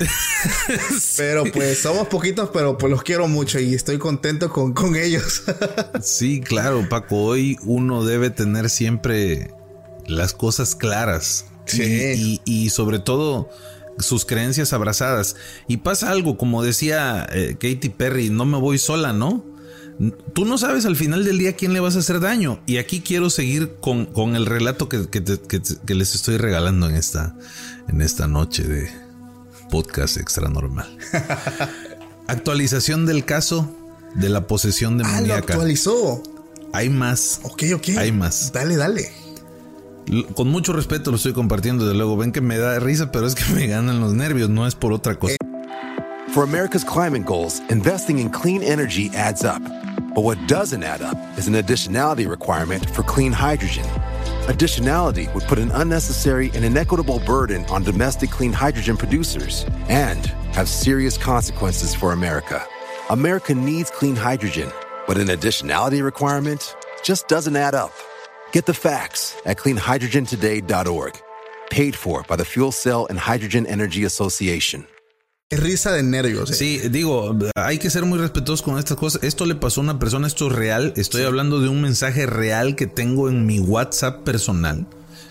Pero 1.16 1.42
pues 1.52 1.78
somos 1.80 2.06
poquitos, 2.06 2.50
pero 2.52 2.78
pues 2.78 2.88
los 2.90 3.02
quiero 3.02 3.26
mucho 3.26 3.58
y 3.58 3.74
estoy 3.74 3.98
contento 3.98 4.50
con, 4.52 4.72
con 4.72 4.94
ellos. 4.94 5.42
Sí, 6.00 6.40
claro, 6.42 6.88
Paco. 6.88 7.16
Hoy 7.24 7.56
uno 7.64 8.04
debe 8.04 8.30
tener 8.30 8.70
siempre 8.70 9.50
las 10.06 10.32
cosas 10.32 10.76
claras. 10.76 11.46
Sí. 11.64 11.82
Y, 11.82 12.40
y- 12.44 12.66
y 12.66 12.70
sobre 12.70 13.00
todo 13.00 13.50
sus 13.98 14.24
creencias 14.24 14.72
abrazadas. 14.72 15.36
Y 15.68 15.78
pasa 15.78 16.10
algo, 16.10 16.36
como 16.38 16.62
decía 16.62 17.26
eh, 17.32 17.52
Katy 17.60 17.88
Perry, 17.90 18.30
no 18.30 18.44
me 18.44 18.58
voy 18.58 18.78
sola, 18.78 19.12
¿no? 19.12 19.44
Tú 20.34 20.44
no 20.44 20.58
sabes 20.58 20.84
al 20.84 20.94
final 20.96 21.24
del 21.24 21.38
día 21.38 21.54
quién 21.56 21.72
le 21.72 21.80
vas 21.80 21.96
a 21.96 22.00
hacer 22.00 22.20
daño. 22.20 22.60
Y 22.66 22.76
aquí 22.76 23.00
quiero 23.00 23.30
seguir 23.30 23.76
con, 23.80 24.04
con 24.06 24.36
el 24.36 24.44
relato 24.44 24.88
que, 24.90 25.08
que 25.08 25.20
te- 25.22 25.38
que 25.40 25.94
les 25.94 26.14
estoy 26.14 26.36
regalando 26.36 26.88
en 26.88 26.96
esta, 26.96 27.34
en 27.88 28.02
esta 28.02 28.26
noche 28.26 28.64
de 28.64 28.90
podcast 29.70 30.18
extra 30.18 30.48
normal. 30.50 30.86
Actualización 32.26 33.06
del 33.06 33.24
caso 33.24 33.74
de 34.14 34.28
la 34.28 34.46
posesión 34.46 34.94
ah, 35.00 35.04
lo 35.04 35.08
demoníaca. 35.14 35.52
actualizó. 35.54 36.22
Hay 36.72 36.90
más. 36.90 37.40
Ok, 37.44 37.62
ok. 37.74 37.88
Hay 37.98 38.12
más. 38.12 38.52
Dale, 38.52 38.76
dale. 38.76 39.10
Con 40.34 40.48
mucho 40.48 40.72
respeto 40.72 41.10
lo 41.10 41.16
estoy 41.16 41.32
compartiendo, 41.32 41.84
desde 41.84 41.96
luego. 41.96 42.16
Ven 42.16 42.32
que 42.32 42.40
me 42.40 42.58
da 42.58 42.78
risa, 42.78 43.10
pero 43.10 43.26
es 43.26 43.34
que 43.34 43.52
me 43.52 43.66
ganan 43.66 44.00
los 44.00 44.14
nervios, 44.14 44.48
no 44.48 44.66
es 44.66 44.74
por 44.74 44.92
otra 44.92 45.18
cosa. 45.18 45.36
For 46.32 46.44
America's 46.44 46.84
climate 46.84 47.24
goals, 47.24 47.60
investing 47.70 48.18
in 48.18 48.30
clean 48.30 48.62
energy 48.62 49.10
adds 49.14 49.44
up. 49.44 49.62
But 50.14 50.22
what 50.22 50.38
doesn't 50.46 50.82
add 50.82 51.02
up 51.02 51.18
is 51.36 51.48
an 51.48 51.54
additionality 51.54 52.28
requirement 52.28 52.88
for 52.90 53.02
clean 53.02 53.32
hydrogen. 53.32 53.84
Additionality 54.46 55.32
would 55.34 55.44
put 55.44 55.58
an 55.58 55.70
unnecessary 55.72 56.50
and 56.54 56.64
inequitable 56.64 57.20
burden 57.26 57.64
on 57.66 57.82
domestic 57.82 58.30
clean 58.30 58.52
hydrogen 58.52 58.96
producers 58.96 59.66
and 59.88 60.26
have 60.54 60.68
serious 60.68 61.18
consequences 61.18 61.94
for 61.94 62.12
America. 62.12 62.64
America 63.10 63.54
needs 63.54 63.90
clean 63.90 64.14
hydrogen, 64.14 64.70
but 65.06 65.18
an 65.18 65.28
additionality 65.28 66.02
requirement 66.02 66.76
just 67.02 67.28
doesn't 67.28 67.56
add 67.56 67.74
up. 67.74 67.92
Get 68.52 68.64
the 68.66 68.74
facts 68.74 69.36
at 69.44 69.58
cleanhydrogentoday.org. 69.58 71.12
Paid 71.70 71.94
for 71.96 72.24
by 72.28 72.36
the 72.36 72.44
Fuel 72.44 72.72
Cell 72.72 73.06
and 73.10 73.18
Hydrogen 73.18 73.66
Energy 73.66 74.04
Association. 74.04 74.86
Es 75.48 75.60
risa 75.60 75.92
de 75.92 76.02
nervios. 76.02 76.50
eh. 76.50 76.54
Sí, 76.54 76.88
digo, 76.88 77.36
hay 77.54 77.78
que 77.78 77.88
ser 77.90 78.04
muy 78.04 78.18
respetuosos 78.18 78.62
con 78.62 78.78
estas 78.78 78.96
cosas. 78.96 79.22
Esto 79.22 79.46
le 79.46 79.54
pasó 79.54 79.80
a 79.80 79.84
una 79.84 79.98
persona, 79.98 80.26
esto 80.26 80.48
es 80.48 80.52
real. 80.52 80.92
Estoy 80.96 81.22
hablando 81.22 81.60
de 81.60 81.68
un 81.68 81.82
mensaje 81.82 82.26
real 82.26 82.74
que 82.74 82.86
tengo 82.88 83.28
en 83.28 83.46
mi 83.46 83.60
WhatsApp 83.60 84.24
personal 84.24 84.86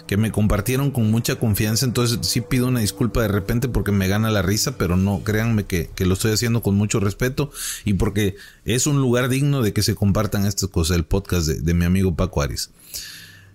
que 0.08 0.18
me 0.18 0.32
compartieron 0.32 0.92
con 0.92 1.10
mucha 1.10 1.36
confianza. 1.36 1.86
Entonces 1.86 2.20
sí 2.22 2.42
pido 2.42 2.68
una 2.68 2.80
disculpa 2.80 3.22
de 3.22 3.28
repente 3.28 3.68
porque 3.68 3.92
me 3.92 4.08
gana 4.08 4.30
la 4.30 4.42
risa, 4.42 4.78
pero 4.78 4.98
no, 4.98 5.24
créanme 5.24 5.66
que, 5.66 5.90
que 5.96 6.06
lo 6.06 6.14
estoy 6.14 6.34
haciendo 6.34 6.62
con 6.62 6.76
mucho 6.76 7.00
respeto 7.00 7.52
y 7.86 7.94
porque 7.94 8.36
es 8.66 8.88
un 8.88 9.00
lugar 9.00 9.30
digno 9.30 9.62
de 9.62 9.74
que 9.74 9.84
se 9.84 9.96
compartan 9.96 10.46
estas 10.46 10.70
cosas, 10.70 10.98
el 10.98 11.06
podcast 11.06 11.48
de, 11.48 11.62
de 11.62 11.74
mi 11.74 11.86
amigo 11.86 12.16
Paco 12.16 12.42
Aris. 12.42 12.72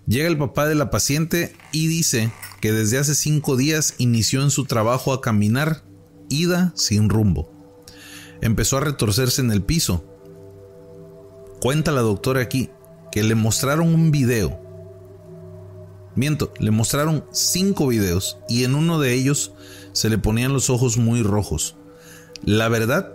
Llega 0.06 0.28
el 0.28 0.38
papá 0.38 0.66
de 0.66 0.74
la 0.74 0.90
paciente 0.90 1.54
y 1.72 1.86
dice 1.86 2.32
que 2.60 2.72
desde 2.72 2.98
hace 2.98 3.14
cinco 3.14 3.56
días 3.56 3.94
inició 3.98 4.42
en 4.42 4.50
su 4.50 4.64
trabajo 4.64 5.12
a 5.12 5.20
caminar 5.20 5.84
ida 6.28 6.72
sin 6.74 7.08
rumbo. 7.08 7.52
Empezó 8.40 8.78
a 8.78 8.80
retorcerse 8.80 9.40
en 9.42 9.52
el 9.52 9.62
piso. 9.62 10.04
Cuenta 11.60 11.92
la 11.92 12.00
doctora 12.00 12.40
aquí 12.40 12.70
que 13.12 13.22
le 13.22 13.34
mostraron 13.34 13.94
un 13.94 14.10
video. 14.10 14.69
Miento, 16.14 16.52
le 16.58 16.70
mostraron 16.70 17.24
cinco 17.32 17.86
videos 17.86 18.38
y 18.48 18.64
en 18.64 18.74
uno 18.74 18.98
de 18.98 19.14
ellos 19.14 19.52
se 19.92 20.08
le 20.08 20.18
ponían 20.18 20.52
los 20.52 20.70
ojos 20.70 20.96
muy 20.96 21.22
rojos. 21.22 21.76
La 22.44 22.68
verdad, 22.68 23.12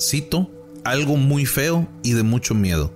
cito, 0.00 0.50
algo 0.84 1.16
muy 1.16 1.46
feo 1.46 1.88
y 2.02 2.12
de 2.12 2.22
mucho 2.22 2.54
miedo. 2.54 2.92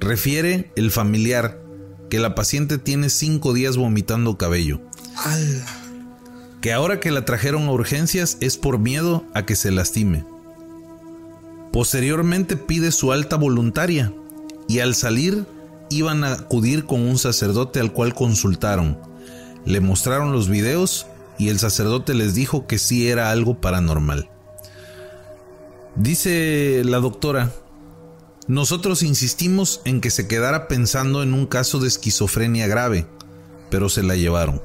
Refiere 0.00 0.72
el 0.76 0.90
familiar 0.90 1.60
que 2.08 2.18
la 2.18 2.34
paciente 2.34 2.78
tiene 2.78 3.10
cinco 3.10 3.52
días 3.52 3.76
vomitando 3.76 4.36
cabello 4.36 4.80
que 6.60 6.72
ahora 6.72 7.00
que 7.00 7.10
la 7.10 7.24
trajeron 7.24 7.64
a 7.64 7.72
urgencias 7.72 8.36
es 8.40 8.56
por 8.56 8.78
miedo 8.78 9.24
a 9.34 9.46
que 9.46 9.56
se 9.56 9.70
lastime. 9.70 10.24
Posteriormente 11.72 12.56
pide 12.56 12.92
su 12.92 13.12
alta 13.12 13.36
voluntaria 13.36 14.12
y 14.68 14.80
al 14.80 14.94
salir 14.94 15.46
iban 15.90 16.24
a 16.24 16.32
acudir 16.32 16.86
con 16.86 17.02
un 17.02 17.18
sacerdote 17.18 17.80
al 17.80 17.92
cual 17.92 18.14
consultaron. 18.14 18.98
Le 19.66 19.80
mostraron 19.80 20.32
los 20.32 20.48
videos 20.48 21.06
y 21.38 21.48
el 21.48 21.58
sacerdote 21.58 22.14
les 22.14 22.34
dijo 22.34 22.66
que 22.66 22.78
sí 22.78 23.08
era 23.08 23.30
algo 23.30 23.60
paranormal. 23.60 24.30
Dice 25.96 26.82
la 26.84 26.98
doctora, 26.98 27.52
nosotros 28.46 29.02
insistimos 29.02 29.80
en 29.84 30.00
que 30.00 30.10
se 30.10 30.26
quedara 30.26 30.68
pensando 30.68 31.22
en 31.22 31.34
un 31.34 31.46
caso 31.46 31.78
de 31.78 31.88
esquizofrenia 31.88 32.66
grave, 32.66 33.06
pero 33.70 33.88
se 33.88 34.02
la 34.02 34.16
llevaron. 34.16 34.62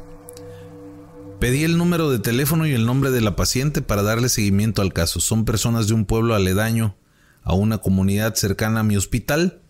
Pedí 1.40 1.64
el 1.64 1.78
número 1.78 2.10
de 2.10 2.20
teléfono 2.20 2.66
y 2.66 2.74
el 2.74 2.86
nombre 2.86 3.12
de 3.12 3.22
la 3.22 3.36
paciente 3.36 3.82
para 3.82 4.04
darle 4.04 4.30
seguimiento 4.30 4.82
al 4.82 4.94
caso. 4.94 5.20
Son 5.20 5.46
personas 5.46 5.88
de 5.88 5.94
un 5.94 6.06
pueblo 6.06 6.34
aledaño 6.34 6.96
a 7.44 7.54
una 7.54 7.78
comunidad 7.78 8.36
cercana 8.36 8.80
a 8.80 8.84
mi 8.84 8.98
hospital. 8.98 9.62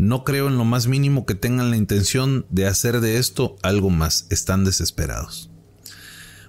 No 0.00 0.24
creo 0.24 0.48
en 0.48 0.56
lo 0.56 0.64
más 0.64 0.86
mínimo 0.86 1.26
que 1.26 1.34
tengan 1.34 1.68
la 1.68 1.76
intención 1.76 2.46
de 2.48 2.66
hacer 2.66 3.02
de 3.02 3.18
esto 3.18 3.56
algo 3.62 3.90
más. 3.90 4.26
Están 4.30 4.64
desesperados. 4.64 5.50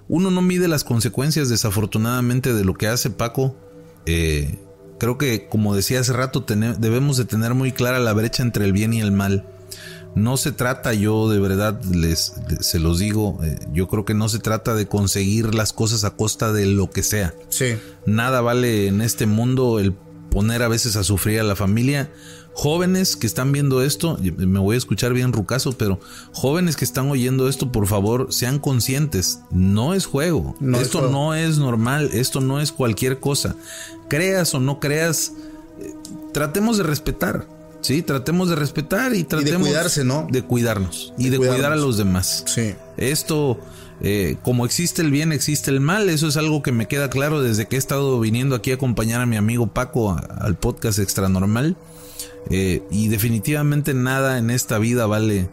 Uno 0.07 0.31
no 0.31 0.41
mide 0.41 0.69
las 0.69 0.85
consecuencias 0.85 1.49
desafortunadamente 1.49 2.53
de 2.53 2.63
lo 2.63 2.75
que 2.75 2.87
hace 2.87 3.09
Paco. 3.09 3.57
Eh, 4.05 4.57
creo 4.99 5.17
que 5.17 5.49
como 5.49 5.75
decía 5.75 5.99
hace 5.99 6.13
rato 6.13 6.45
debemos 6.47 7.17
de 7.17 7.25
tener 7.25 7.53
muy 7.53 7.73
clara 7.73 7.99
la 7.99 8.13
brecha 8.13 8.41
entre 8.41 8.63
el 8.63 8.71
bien 8.71 8.93
y 8.93 9.01
el 9.01 9.11
mal. 9.11 9.45
No 10.15 10.37
se 10.37 10.53
trata, 10.53 10.93
yo 10.93 11.29
de 11.29 11.41
verdad 11.41 11.83
les, 11.83 12.35
se 12.61 12.79
los 12.79 12.99
digo, 12.99 13.37
eh, 13.43 13.59
yo 13.73 13.89
creo 13.89 14.05
que 14.05 14.13
no 14.13 14.29
se 14.29 14.39
trata 14.39 14.75
de 14.75 14.87
conseguir 14.87 15.55
las 15.55 15.73
cosas 15.73 16.05
a 16.05 16.11
costa 16.15 16.53
de 16.53 16.67
lo 16.67 16.89
que 16.89 17.03
sea. 17.03 17.33
Sí. 17.49 17.77
Nada 18.05 18.39
vale 18.39 18.87
en 18.87 19.01
este 19.01 19.25
mundo 19.25 19.77
el 19.79 19.93
poner 20.31 20.63
a 20.63 20.69
veces 20.69 20.95
a 20.95 21.03
sufrir 21.03 21.41
a 21.41 21.43
la 21.43 21.57
familia. 21.57 22.09
Jóvenes 22.53 23.15
que 23.15 23.27
están 23.27 23.51
viendo 23.51 23.81
esto, 23.81 24.17
me 24.37 24.59
voy 24.59 24.75
a 24.75 24.77
escuchar 24.77 25.13
bien 25.13 25.31
rucaso, 25.33 25.71
pero 25.77 25.99
jóvenes 26.33 26.75
que 26.75 26.83
están 26.85 27.09
oyendo 27.09 27.47
esto, 27.47 27.71
por 27.71 27.87
favor, 27.87 28.27
sean 28.31 28.59
conscientes. 28.59 29.39
No 29.51 29.93
es 29.93 30.05
juego. 30.05 30.55
No 30.59 30.77
es 30.77 30.83
esto 30.83 30.99
juego. 30.99 31.13
no 31.13 31.33
es 31.33 31.57
normal. 31.57 32.09
Esto 32.13 32.41
no 32.41 32.59
es 32.59 32.71
cualquier 32.71 33.19
cosa. 33.19 33.55
Creas 34.09 34.53
o 34.53 34.59
no 34.59 34.79
creas, 34.79 35.31
eh, 35.79 35.93
tratemos 36.33 36.77
de 36.77 36.83
respetar. 36.83 37.47
Sí, 37.79 38.03
tratemos 38.03 38.49
de 38.49 38.55
respetar 38.55 39.15
y 39.15 39.23
tratemos 39.23 39.67
cuidarse, 39.69 40.03
¿no? 40.03 40.27
De 40.29 40.43
cuidarnos 40.43 41.13
y 41.17 41.25
De 41.25 41.31
de 41.31 41.37
cuidar 41.39 41.71
a 41.71 41.75
los 41.75 41.97
demás. 41.97 42.43
Sí. 42.45 42.75
Esto, 42.97 43.59
eh, 44.01 44.35
como 44.43 44.65
existe 44.67 45.01
el 45.01 45.09
bien, 45.09 45.31
existe 45.31 45.71
el 45.71 45.79
mal. 45.79 46.09
Eso 46.09 46.27
es 46.27 46.37
algo 46.37 46.61
que 46.61 46.71
me 46.71 46.87
queda 46.87 47.09
claro 47.09 47.41
desde 47.41 47.67
que 47.67 47.77
he 47.77 47.79
estado 47.79 48.19
viniendo 48.19 48.53
aquí 48.55 48.69
a 48.71 48.75
acompañar 48.75 49.21
a 49.21 49.25
mi 49.25 49.35
amigo 49.35 49.65
Paco 49.65 50.11
a- 50.11 50.19
al 50.41 50.55
podcast 50.57 50.99
Extra 50.99 51.27
Normal. 51.27 51.75
Eh, 52.49 52.81
y 52.91 53.07
definitivamente 53.07 53.93
nada 53.93 54.37
en 54.37 54.49
esta 54.49 54.77
vida 54.77 55.05
vale, 55.05 55.47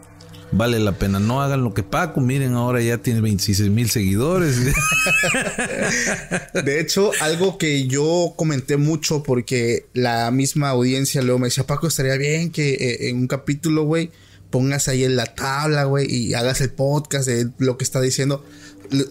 vale 0.51 0.79
la 0.79 0.93
pena. 0.93 1.19
No 1.19 1.41
hagan 1.41 1.63
lo 1.63 1.73
que 1.73 1.83
Paco. 1.83 2.21
Miren, 2.21 2.53
ahora 2.53 2.81
ya 2.81 2.97
tiene 2.97 3.21
26 3.21 3.69
mil 3.69 3.89
seguidores. 3.89 4.57
De 6.53 6.79
hecho, 6.79 7.11
algo 7.21 7.57
que 7.57 7.87
yo 7.87 8.33
comenté 8.35 8.77
mucho 8.77 9.23
porque 9.23 9.85
la 9.93 10.31
misma 10.31 10.69
audiencia 10.69 11.21
luego 11.21 11.39
me 11.39 11.47
decía, 11.47 11.65
Paco, 11.65 11.87
estaría 11.87 12.17
bien 12.17 12.51
que 12.51 12.73
eh, 12.73 13.09
en 13.09 13.17
un 13.17 13.27
capítulo, 13.27 13.83
güey, 13.83 14.11
pongas 14.49 14.87
ahí 14.87 15.03
en 15.03 15.15
la 15.15 15.25
tabla, 15.25 15.83
güey, 15.85 16.11
y 16.11 16.33
hagas 16.33 16.61
el 16.61 16.71
podcast 16.71 17.27
de 17.27 17.49
lo 17.59 17.77
que 17.77 17.83
está 17.83 18.01
diciendo. 18.01 18.43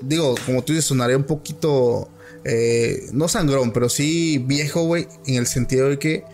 Digo, 0.02 0.34
como 0.44 0.64
tú 0.64 0.72
dices, 0.72 0.86
sonaría 0.86 1.16
un 1.16 1.24
poquito, 1.24 2.10
eh, 2.44 3.06
no 3.12 3.28
sangrón, 3.28 3.72
pero 3.72 3.88
sí 3.88 4.42
viejo, 4.44 4.84
güey, 4.84 5.06
en 5.26 5.36
el 5.36 5.46
sentido 5.46 5.88
de 5.88 5.98
que 5.98 6.24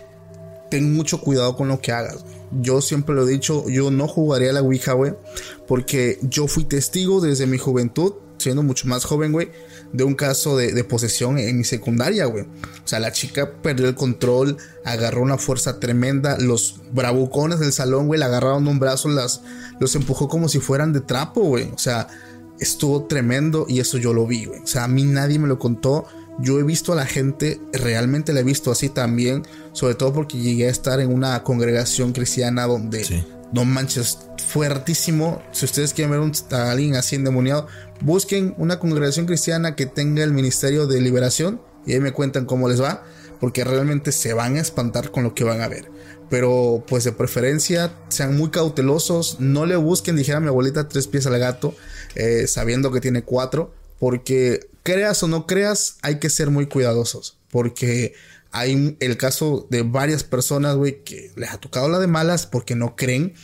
ten 0.75 0.93
mucho 0.93 1.20
cuidado 1.20 1.55
con 1.55 1.68
lo 1.68 1.81
que 1.81 1.93
hagas. 1.93 2.25
Yo 2.51 2.81
siempre 2.81 3.14
lo 3.14 3.29
he 3.29 3.31
dicho, 3.31 3.68
yo 3.68 3.93
no 3.93 4.09
jugaría 4.09 4.51
a 4.51 4.55
la 4.55 4.61
Ouija, 4.61 4.93
güey, 4.95 5.14
porque 5.68 6.18
yo 6.22 6.49
fui 6.49 6.64
testigo 6.64 7.20
desde 7.20 7.47
mi 7.47 7.59
juventud, 7.59 8.14
siendo 8.39 8.64
mucho 8.64 8.89
más 8.89 9.05
joven, 9.05 9.31
güey, 9.31 9.53
de 9.93 10.03
un 10.03 10.16
caso 10.16 10.57
de, 10.57 10.72
de 10.72 10.83
posesión 10.83 11.39
en 11.39 11.59
mi 11.59 11.62
secundaria, 11.62 12.25
güey. 12.25 12.43
O 12.43 12.89
sea, 12.89 12.99
la 12.99 13.12
chica 13.12 13.53
perdió 13.62 13.87
el 13.87 13.95
control, 13.95 14.57
agarró 14.85 15.22
una 15.22 15.39
fuerza 15.39 15.79
tremenda, 15.79 16.39
los 16.41 16.81
bravucones 16.91 17.61
del 17.61 17.72
salón, 17.72 18.09
güey, 18.09 18.18
la 18.18 18.27
agarraron 18.27 18.64
de 18.64 18.70
un 18.70 18.81
brazo, 18.81 19.09
las, 19.09 19.43
los 19.79 19.95
empujó 19.95 20.27
como 20.27 20.49
si 20.49 20.59
fueran 20.59 20.93
de 20.93 21.03
trapo, 21.03 21.43
güey. 21.43 21.70
O 21.72 21.79
sea, 21.79 22.09
estuvo 22.59 23.05
tremendo 23.05 23.66
y 23.68 23.79
eso 23.79 23.97
yo 23.97 24.12
lo 24.12 24.27
vi, 24.27 24.47
güey. 24.47 24.59
O 24.61 24.66
sea, 24.66 24.83
a 24.83 24.89
mí 24.89 25.05
nadie 25.05 25.39
me 25.39 25.47
lo 25.47 25.61
contó. 25.61 26.05
Yo 26.41 26.59
he 26.59 26.62
visto 26.62 26.93
a 26.93 26.97
la 26.97 27.07
gente, 27.07 27.61
realmente 27.72 28.32
la 28.32 28.41
he 28.41 28.45
visto 28.45 28.70
así 28.72 28.89
también, 28.89 29.43
sobre 29.72 29.95
todo 29.95 30.12
porque 30.12 30.39
llegué 30.39 30.66
a 30.66 30.70
estar 30.70 31.01
en 31.01 31.12
una 31.12 31.43
congregación 31.43 32.12
cristiana 32.12 32.66
donde, 32.66 33.05
Sí. 33.05 33.24
no 33.53 33.64
manches, 33.64 34.18
fuertísimo. 34.49 35.43
Si 35.53 35.64
ustedes 35.64 35.93
quieren 35.95 36.11
ver 36.11 36.20
un, 36.20 36.32
a 36.53 36.70
alguien 36.70 36.97
así 36.97 37.16
endemoniado, 37.16 37.66
busquen 38.01 38.55
una 38.59 38.78
congregación 38.78 39.26
cristiana 39.26 39.76
que 39.76 39.87
tenga 39.87 40.22
el 40.24 40.32
ministerio 40.32 40.87
de 40.87 41.01
liberación 41.01 41.61
y 41.87 41.93
ahí 41.93 42.01
me 42.01 42.12
cuentan 42.12 42.47
cómo 42.47 42.68
les 42.68 42.80
va, 42.82 43.05
porque 43.41 43.62
realmente 43.64 44.11
se 44.11 44.32
van 44.32 44.57
a 44.57 44.61
espantar 44.61 45.11
con 45.11 45.22
lo 45.22 45.35
que 45.35 45.45
van 45.45 45.61
a 45.61 45.68
ver. 45.68 45.91
Pero 46.30 46.82
pues 46.89 47.05
de 47.05 47.12
preferencia 47.12 47.93
sean 48.09 48.37
muy 48.37 48.51
cautelosos, 48.51 49.39
no 49.41 49.66
le 49.66 49.76
busquen, 49.76 50.16
dijera 50.16 50.41
mi 50.41 50.49
abuelita, 50.49 50.89
tres 50.89 51.07
pies 51.07 51.26
al 51.26 51.39
gato, 51.39 51.74
eh, 52.14 52.47
sabiendo 52.49 52.91
que 52.91 53.01
tiene 53.01 53.22
cuatro, 53.22 53.72
porque 53.99 54.66
creas 54.85 55.20
o 55.24 55.28
no 55.28 55.49
creas, 55.49 55.97
hay 56.03 56.20
que 56.20 56.30
ser 56.30 56.51
muy 56.51 56.66
cuidadosos, 56.66 57.39
porque 57.51 58.14
hay 58.53 58.97
el 59.01 59.16
caso 59.16 59.66
de 59.70 59.82
varias 59.82 60.22
personas, 60.22 60.76
güey, 60.76 61.03
que 61.03 61.32
les 61.35 61.51
ha 61.51 61.59
tocado 61.59 61.89
la 61.89 61.99
de 61.99 62.07
malas 62.07 62.47
porque 62.47 62.76
no 62.76 62.95
creen. 62.95 63.35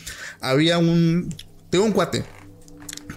Había 0.41 0.79
un, 0.79 1.35
tengo 1.69 1.85
un 1.85 1.93
cuate, 1.93 2.25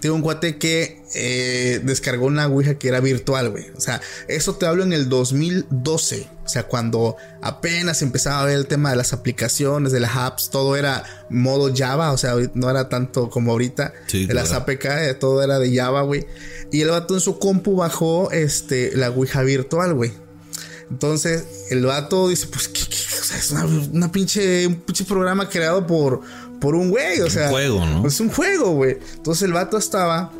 tengo 0.04 0.16
un 0.16 0.20
cuate 0.20 0.58
que 0.58 1.00
eh, 1.14 1.80
descargó 1.82 2.26
una 2.26 2.46
Ouija 2.46 2.74
que 2.74 2.88
era 2.88 3.00
virtual, 3.00 3.48
güey. 3.48 3.70
O 3.74 3.80
sea, 3.80 4.02
eso 4.28 4.54
te 4.56 4.66
hablo 4.66 4.82
en 4.82 4.92
el 4.92 5.08
2012. 5.08 6.28
O 6.44 6.46
sea, 6.46 6.64
cuando 6.64 7.16
apenas 7.40 8.02
empezaba 8.02 8.42
a 8.42 8.44
ver 8.44 8.56
el 8.56 8.66
tema 8.66 8.90
de 8.90 8.96
las 8.96 9.14
aplicaciones, 9.14 9.92
de 9.92 10.00
las 10.00 10.14
apps, 10.14 10.50
todo 10.50 10.76
era 10.76 11.04
modo 11.30 11.72
Java. 11.74 12.12
O 12.12 12.18
sea, 12.18 12.34
no 12.52 12.68
era 12.68 12.90
tanto 12.90 13.30
como 13.30 13.52
ahorita. 13.52 13.94
Sí, 14.06 14.26
de 14.26 14.34
las 14.34 14.48
claro. 14.48 14.64
APK, 14.64 14.84
eh, 14.84 15.14
todo 15.18 15.42
era 15.42 15.58
de 15.58 15.74
Java, 15.74 16.02
güey. 16.02 16.26
Y 16.70 16.82
el 16.82 16.90
vato 16.90 17.14
en 17.14 17.20
su 17.20 17.38
compu 17.38 17.76
bajó 17.76 18.30
este, 18.30 18.94
la 18.94 19.08
Ouija 19.08 19.40
virtual, 19.40 19.94
güey. 19.94 20.12
Entonces, 20.90 21.46
el 21.70 21.86
vato 21.86 22.28
dice, 22.28 22.46
pues, 22.48 22.68
¿qué, 22.68 22.82
qué? 22.90 22.96
O 23.18 23.24
sea, 23.24 23.38
es 23.38 23.50
una, 23.52 23.64
una 23.64 24.12
pinche, 24.12 24.66
un 24.66 24.74
pinche 24.82 25.06
programa 25.06 25.48
creado 25.48 25.86
por, 25.86 26.20
por 26.60 26.74
un 26.74 26.90
güey, 26.90 27.20
o 27.20 27.30
sea. 27.30 27.50
juego, 27.50 27.84
¿no? 27.84 28.06
Es 28.06 28.20
un 28.20 28.30
juego, 28.30 28.72
güey. 28.72 28.98
Entonces 29.16 29.42
el 29.42 29.52
vato 29.52 29.76
estaba 29.76 30.32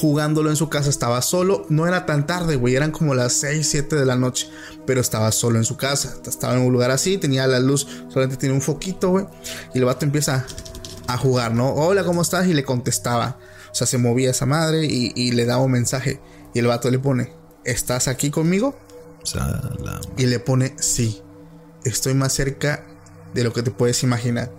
jugándolo 0.00 0.50
en 0.50 0.56
su 0.56 0.68
casa, 0.68 0.90
estaba 0.90 1.22
solo, 1.22 1.64
no 1.68 1.86
era 1.86 2.06
tan 2.06 2.26
tarde, 2.26 2.56
güey, 2.56 2.74
eran 2.74 2.90
como 2.90 3.14
las 3.14 3.32
6, 3.34 3.66
7 3.68 3.96
de 3.96 4.04
la 4.04 4.16
noche, 4.16 4.48
pero 4.84 5.00
estaba 5.00 5.30
solo 5.32 5.58
en 5.58 5.64
su 5.64 5.76
casa, 5.76 6.16
estaba 6.26 6.54
en 6.54 6.62
un 6.62 6.72
lugar 6.72 6.90
así, 6.90 7.18
tenía 7.18 7.46
la 7.46 7.60
luz, 7.60 7.86
solamente 8.08 8.36
tenía 8.36 8.54
un 8.54 8.62
foquito, 8.62 9.10
güey, 9.10 9.26
y 9.74 9.78
el 9.78 9.84
vato 9.84 10.04
empieza 10.04 10.44
a 11.06 11.16
jugar, 11.16 11.54
¿no? 11.54 11.72
Hola, 11.72 12.04
¿cómo 12.04 12.22
estás? 12.22 12.46
Y 12.48 12.54
le 12.54 12.64
contestaba, 12.64 13.38
o 13.70 13.74
sea, 13.74 13.86
se 13.86 13.96
movía 13.98 14.30
esa 14.30 14.44
madre 14.44 14.84
y, 14.84 15.12
y 15.14 15.32
le 15.32 15.44
daba 15.44 15.62
un 15.62 15.72
mensaje, 15.72 16.20
y 16.52 16.58
el 16.58 16.66
vato 16.66 16.90
le 16.90 16.98
pone, 16.98 17.32
¿estás 17.64 18.08
aquí 18.08 18.30
conmigo? 18.30 18.76
Y 20.16 20.26
le 20.26 20.40
pone, 20.40 20.74
sí, 20.78 21.22
estoy 21.84 22.14
más 22.14 22.32
cerca 22.32 22.84
de 23.34 23.44
lo 23.44 23.52
que 23.52 23.62
te 23.62 23.70
puedes 23.70 24.02
imaginar. 24.02 24.50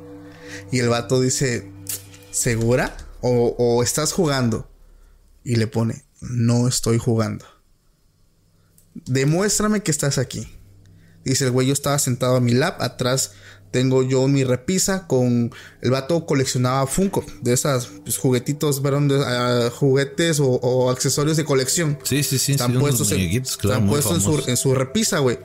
Y 0.71 0.79
el 0.79 0.89
vato 0.89 1.21
dice, 1.21 1.71
¿segura? 2.31 2.95
¿O, 3.21 3.55
o 3.57 3.83
estás 3.83 4.13
jugando? 4.13 4.69
Y 5.43 5.55
le 5.55 5.67
pone, 5.67 6.03
no 6.21 6.67
estoy 6.67 6.97
jugando. 6.97 7.45
Demuéstrame 9.05 9.81
que 9.81 9.91
estás 9.91 10.17
aquí. 10.17 10.47
Dice 11.23 11.45
el 11.45 11.51
güey, 11.51 11.67
yo 11.67 11.73
estaba 11.73 11.99
sentado 11.99 12.37
a 12.37 12.39
mi 12.39 12.53
lap, 12.53 12.81
atrás 12.81 13.31
tengo 13.71 14.01
yo 14.03 14.27
mi 14.27 14.43
repisa 14.43 15.07
con... 15.07 15.51
El 15.81 15.91
vato 15.91 16.25
coleccionaba 16.25 16.87
Funko, 16.87 17.25
de 17.41 17.53
esas 17.53 17.87
pues, 18.03 18.17
juguetitos, 18.17 18.79
perdón, 18.79 19.07
de, 19.07 19.21
ah, 19.25 19.69
juguetes 19.73 20.39
o, 20.39 20.47
o 20.47 20.89
accesorios 20.89 21.37
de 21.37 21.45
colección. 21.45 21.99
Sí, 22.03 22.23
sí, 22.23 22.39
sí. 22.39 22.53
Están 22.53 22.71
sí, 22.71 22.77
puestos, 22.77 23.11
en, 23.11 23.17
muñequitos, 23.17 23.57
claro, 23.57 23.75
están 23.75 23.85
muy 23.85 23.93
puestos 23.93 24.15
en, 24.15 24.21
su, 24.21 24.25
famosos. 24.27 24.47
en 24.47 24.57
su 24.57 24.73
repisa, 24.73 25.19
güey. 25.19 25.37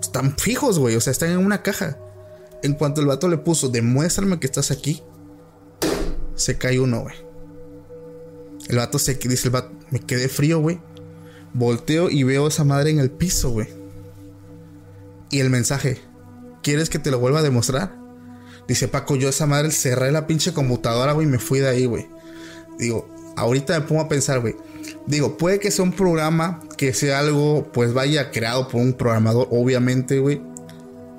Están 0.00 0.36
fijos, 0.38 0.78
güey. 0.78 0.96
O 0.96 1.00
sea, 1.00 1.10
están 1.10 1.30
en 1.30 1.38
una 1.38 1.62
caja. 1.62 1.98
En 2.62 2.74
cuanto 2.74 3.00
el 3.00 3.06
vato 3.06 3.28
le 3.28 3.38
puso, 3.38 3.68
demuéstrame 3.68 4.40
que 4.40 4.46
estás 4.46 4.70
aquí, 4.70 5.02
se 6.34 6.58
cae 6.58 6.80
uno, 6.80 7.02
güey. 7.02 7.14
El 8.68 8.76
vato 8.76 8.98
se 8.98 9.14
dice, 9.14 9.48
el 9.48 9.52
vato, 9.52 9.72
me 9.90 10.00
quedé 10.00 10.28
frío, 10.28 10.60
güey. 10.60 10.80
Volteo 11.54 12.10
y 12.10 12.22
veo 12.24 12.48
esa 12.48 12.64
madre 12.64 12.90
en 12.90 12.98
el 12.98 13.10
piso, 13.10 13.50
güey. 13.50 13.68
Y 15.30 15.40
el 15.40 15.50
mensaje, 15.50 16.00
¿quieres 16.62 16.90
que 16.90 16.98
te 16.98 17.10
lo 17.10 17.18
vuelva 17.18 17.40
a 17.40 17.42
demostrar? 17.42 17.96
Dice 18.68 18.88
Paco, 18.88 19.16
yo 19.16 19.28
esa 19.28 19.46
madre 19.46 19.70
cerré 19.70 20.10
la 20.10 20.26
pinche 20.26 20.52
computadora, 20.52 21.12
güey, 21.12 21.26
y 21.26 21.30
me 21.30 21.38
fui 21.38 21.60
de 21.60 21.68
ahí, 21.68 21.86
güey. 21.86 22.08
Digo, 22.78 23.08
ahorita 23.36 23.78
me 23.78 23.86
pongo 23.86 24.02
a 24.02 24.08
pensar, 24.08 24.40
güey. 24.40 24.56
Digo, 25.06 25.36
puede 25.36 25.60
que 25.60 25.70
sea 25.70 25.84
un 25.84 25.92
programa, 25.92 26.60
que 26.76 26.92
sea 26.92 27.20
algo, 27.20 27.70
pues 27.72 27.92
vaya 27.94 28.30
creado 28.30 28.68
por 28.68 28.80
un 28.80 28.92
programador, 28.92 29.48
obviamente, 29.50 30.18
güey. 30.18 30.42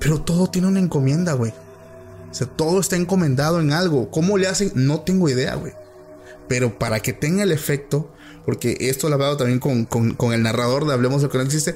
Pero 0.00 0.20
todo 0.20 0.48
tiene 0.48 0.68
una 0.68 0.80
encomienda, 0.80 1.32
güey. 1.32 1.52
O 2.30 2.34
sea, 2.34 2.46
todo 2.46 2.80
está 2.80 2.96
encomendado 2.96 3.60
en 3.60 3.72
algo. 3.72 4.10
¿Cómo 4.10 4.38
le 4.38 4.46
hacen? 4.46 4.70
No 4.74 5.00
tengo 5.00 5.28
idea, 5.28 5.54
güey. 5.54 5.72
Pero 6.46 6.78
para 6.78 7.00
que 7.00 7.12
tenga 7.12 7.42
el 7.42 7.52
efecto, 7.52 8.12
porque 8.44 8.76
esto 8.80 9.08
lo 9.08 9.12
he 9.12 9.14
hablado 9.14 9.36
también 9.36 9.58
con, 9.58 9.84
con- 9.84 10.14
con 10.14 10.32
el 10.32 10.42
narrador 10.42 10.86
de 10.86 10.94
Hablemos 10.94 11.20
de 11.20 11.26
lo 11.26 11.32
que 11.32 11.38
no 11.38 11.44
existe. 11.44 11.74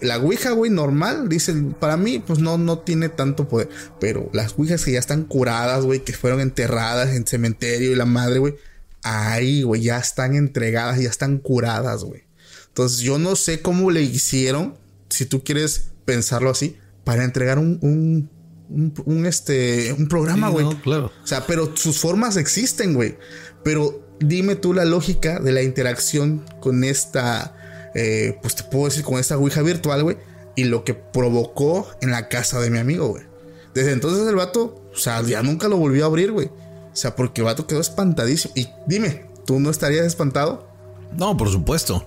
La 0.00 0.18
Ouija, 0.18 0.50
güey, 0.52 0.70
normal, 0.70 1.28
dicen, 1.28 1.72
para 1.78 1.96
mí, 1.96 2.18
pues 2.24 2.38
no, 2.38 2.58
no 2.58 2.78
tiene 2.80 3.08
tanto 3.08 3.48
poder. 3.48 3.68
Pero 4.00 4.28
las 4.32 4.54
Ouijas 4.58 4.84
que 4.84 4.92
ya 4.92 4.98
están 4.98 5.24
curadas, 5.24 5.84
güey, 5.84 6.02
que 6.04 6.12
fueron 6.12 6.40
enterradas 6.40 7.10
en 7.10 7.26
cementerio 7.26 7.92
y 7.92 7.96
la 7.96 8.06
madre, 8.06 8.38
güey, 8.40 8.54
ahí, 9.02 9.62
güey, 9.62 9.82
ya 9.82 9.98
están 9.98 10.34
entregadas, 10.34 11.00
ya 11.00 11.08
están 11.08 11.38
curadas, 11.38 12.02
güey. 12.02 12.24
Entonces 12.68 13.00
yo 13.00 13.18
no 13.18 13.36
sé 13.36 13.62
cómo 13.62 13.90
le 13.90 14.02
hicieron, 14.02 14.76
si 15.08 15.26
tú 15.26 15.42
quieres 15.44 15.88
pensarlo 16.04 16.50
así, 16.50 16.76
para 17.08 17.24
entregar 17.24 17.58
un, 17.58 17.78
un, 17.80 18.30
un, 18.68 18.92
un, 19.06 19.24
este, 19.24 19.94
un 19.94 20.08
programa, 20.08 20.48
Sí, 20.48 20.52
güey. 20.52 20.64
no, 20.66 20.82
claro. 20.82 21.06
O 21.24 21.26
sea, 21.26 21.46
pero 21.46 21.74
sus 21.74 21.98
formas 21.98 22.36
existen, 22.36 22.92
güey. 22.92 23.16
Pero 23.64 24.06
dime 24.20 24.56
tú 24.56 24.74
la 24.74 24.84
lógica 24.84 25.40
de 25.40 25.52
la 25.52 25.62
interacción 25.62 26.44
con 26.60 26.84
esta, 26.84 27.56
eh, 27.94 28.36
pues 28.42 28.56
te 28.56 28.64
puedo 28.64 28.84
decir, 28.84 29.04
con 29.04 29.18
esta 29.18 29.38
Ouija 29.38 29.62
virtual, 29.62 30.02
güey. 30.02 30.18
Y 30.54 30.64
lo 30.64 30.84
que 30.84 30.92
provocó 30.92 31.88
en 32.02 32.10
la 32.10 32.28
casa 32.28 32.60
de 32.60 32.68
mi 32.68 32.76
amigo, 32.76 33.08
güey. 33.08 33.24
Desde 33.72 33.92
entonces 33.92 34.28
el 34.28 34.34
vato, 34.34 34.84
o 34.92 34.98
sea, 34.98 35.22
ya 35.22 35.42
nunca 35.42 35.66
lo 35.68 35.78
volvió 35.78 36.04
a 36.04 36.08
abrir, 36.08 36.30
güey. 36.32 36.48
O 36.48 36.96
sea, 37.00 37.16
porque 37.16 37.40
el 37.40 37.46
vato 37.46 37.66
quedó 37.66 37.80
espantadísimo. 37.80 38.52
Y 38.54 38.68
dime, 38.86 39.30
¿tú 39.46 39.60
no 39.60 39.70
estarías 39.70 40.04
espantado? 40.04 40.68
No, 41.16 41.38
por 41.38 41.48
supuesto. 41.50 42.06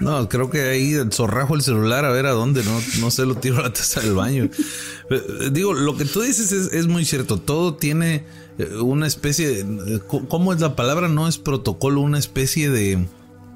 No, 0.00 0.28
creo 0.28 0.48
que 0.48 0.62
ahí 0.62 0.96
zorrajo 1.10 1.54
el 1.54 1.62
celular 1.62 2.04
a 2.06 2.10
ver 2.10 2.24
a 2.26 2.30
dónde, 2.30 2.64
no, 2.64 2.80
no 3.00 3.10
sé, 3.10 3.26
lo 3.26 3.34
tiro 3.34 3.58
a 3.58 3.62
la 3.64 3.72
taza 3.72 4.00
del 4.00 4.14
baño. 4.14 4.48
Eh, 5.10 5.50
Digo, 5.52 5.74
lo 5.74 5.96
que 5.96 6.06
tú 6.06 6.22
dices 6.22 6.52
es, 6.52 6.72
es 6.72 6.86
muy 6.86 7.04
cierto. 7.04 7.36
Todo 7.36 7.74
tiene 7.76 8.24
eh, 8.58 8.66
una 8.80 9.06
especie 9.06 9.48
de. 9.48 9.96
eh, 9.96 10.00
¿Cómo 10.28 10.52
es 10.54 10.60
la 10.60 10.74
palabra? 10.74 11.08
No 11.08 11.28
es 11.28 11.36
protocolo, 11.36 12.00
una 12.00 12.18
especie 12.18 12.70
de 12.70 13.06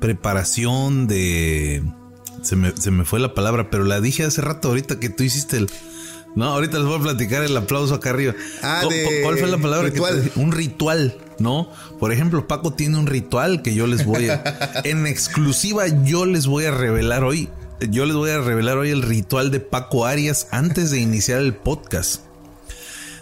preparación 0.00 1.06
de. 1.06 1.82
Se 2.42 2.56
me, 2.56 2.72
se 2.76 2.90
me 2.90 3.06
fue 3.06 3.20
la 3.20 3.32
palabra, 3.32 3.70
pero 3.70 3.84
la 3.84 4.02
dije 4.02 4.24
hace 4.24 4.42
rato 4.42 4.68
ahorita 4.68 5.00
que 5.00 5.08
tú 5.08 5.22
hiciste 5.24 5.56
el. 5.56 5.70
No, 6.34 6.46
ahorita 6.46 6.78
les 6.78 6.86
voy 6.86 6.98
a 6.98 7.02
platicar 7.02 7.44
el 7.44 7.56
aplauso 7.56 7.94
acá 7.94 8.10
arriba. 8.10 8.34
Ah, 8.62 8.80
¿Cu- 8.82 8.90
de 8.90 9.20
¿Cuál 9.22 9.38
fue 9.38 9.48
la 9.48 9.58
palabra? 9.58 9.88
ritual. 9.88 10.32
un 10.36 10.50
ritual, 10.52 11.16
¿no? 11.38 11.68
Por 12.00 12.12
ejemplo, 12.12 12.48
Paco 12.48 12.72
tiene 12.72 12.98
un 12.98 13.06
ritual 13.06 13.62
que 13.62 13.74
yo 13.74 13.86
les 13.86 14.04
voy 14.04 14.28
a. 14.30 14.42
en 14.84 15.06
exclusiva, 15.06 15.86
yo 16.04 16.26
les 16.26 16.46
voy 16.46 16.64
a 16.64 16.72
revelar 16.72 17.22
hoy. 17.24 17.48
Yo 17.90 18.06
les 18.06 18.16
voy 18.16 18.30
a 18.30 18.40
revelar 18.40 18.78
hoy 18.78 18.90
el 18.90 19.02
ritual 19.02 19.50
de 19.50 19.60
Paco 19.60 20.06
Arias 20.06 20.48
antes 20.50 20.90
de 20.90 21.00
iniciar 21.00 21.40
el 21.40 21.54
podcast. 21.54 22.22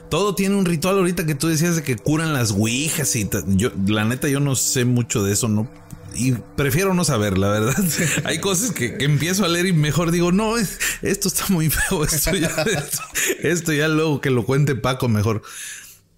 Todo 0.08 0.34
tiene 0.34 0.56
un 0.56 0.66
ritual 0.66 0.98
ahorita 0.98 1.24
que 1.24 1.34
tú 1.34 1.48
decías 1.48 1.74
de 1.76 1.82
que 1.82 1.96
curan 1.96 2.34
las 2.34 2.50
ouijas 2.52 3.16
y 3.16 3.28
yo, 3.46 3.70
la 3.86 4.04
neta, 4.04 4.28
yo 4.28 4.40
no 4.40 4.54
sé 4.56 4.84
mucho 4.84 5.24
de 5.24 5.32
eso, 5.32 5.48
¿no? 5.48 5.68
Y 6.14 6.32
prefiero 6.56 6.94
no 6.94 7.04
saber, 7.04 7.38
la 7.38 7.48
verdad. 7.48 7.76
Hay 8.24 8.38
cosas 8.38 8.72
que, 8.72 8.96
que 8.96 9.04
empiezo 9.04 9.44
a 9.44 9.48
leer 9.48 9.66
y 9.66 9.72
mejor 9.72 10.10
digo, 10.10 10.32
no, 10.32 10.56
es- 10.58 10.78
esto 11.02 11.28
está 11.28 11.44
muy 11.48 11.70
feo, 11.70 12.04
esto 12.10 12.34
ya, 12.34 12.48
esto, 12.48 12.98
esto 13.42 13.72
ya 13.72 13.88
luego 13.88 14.20
que 14.20 14.30
lo 14.30 14.44
cuente 14.44 14.74
Paco 14.74 15.08
mejor. 15.08 15.42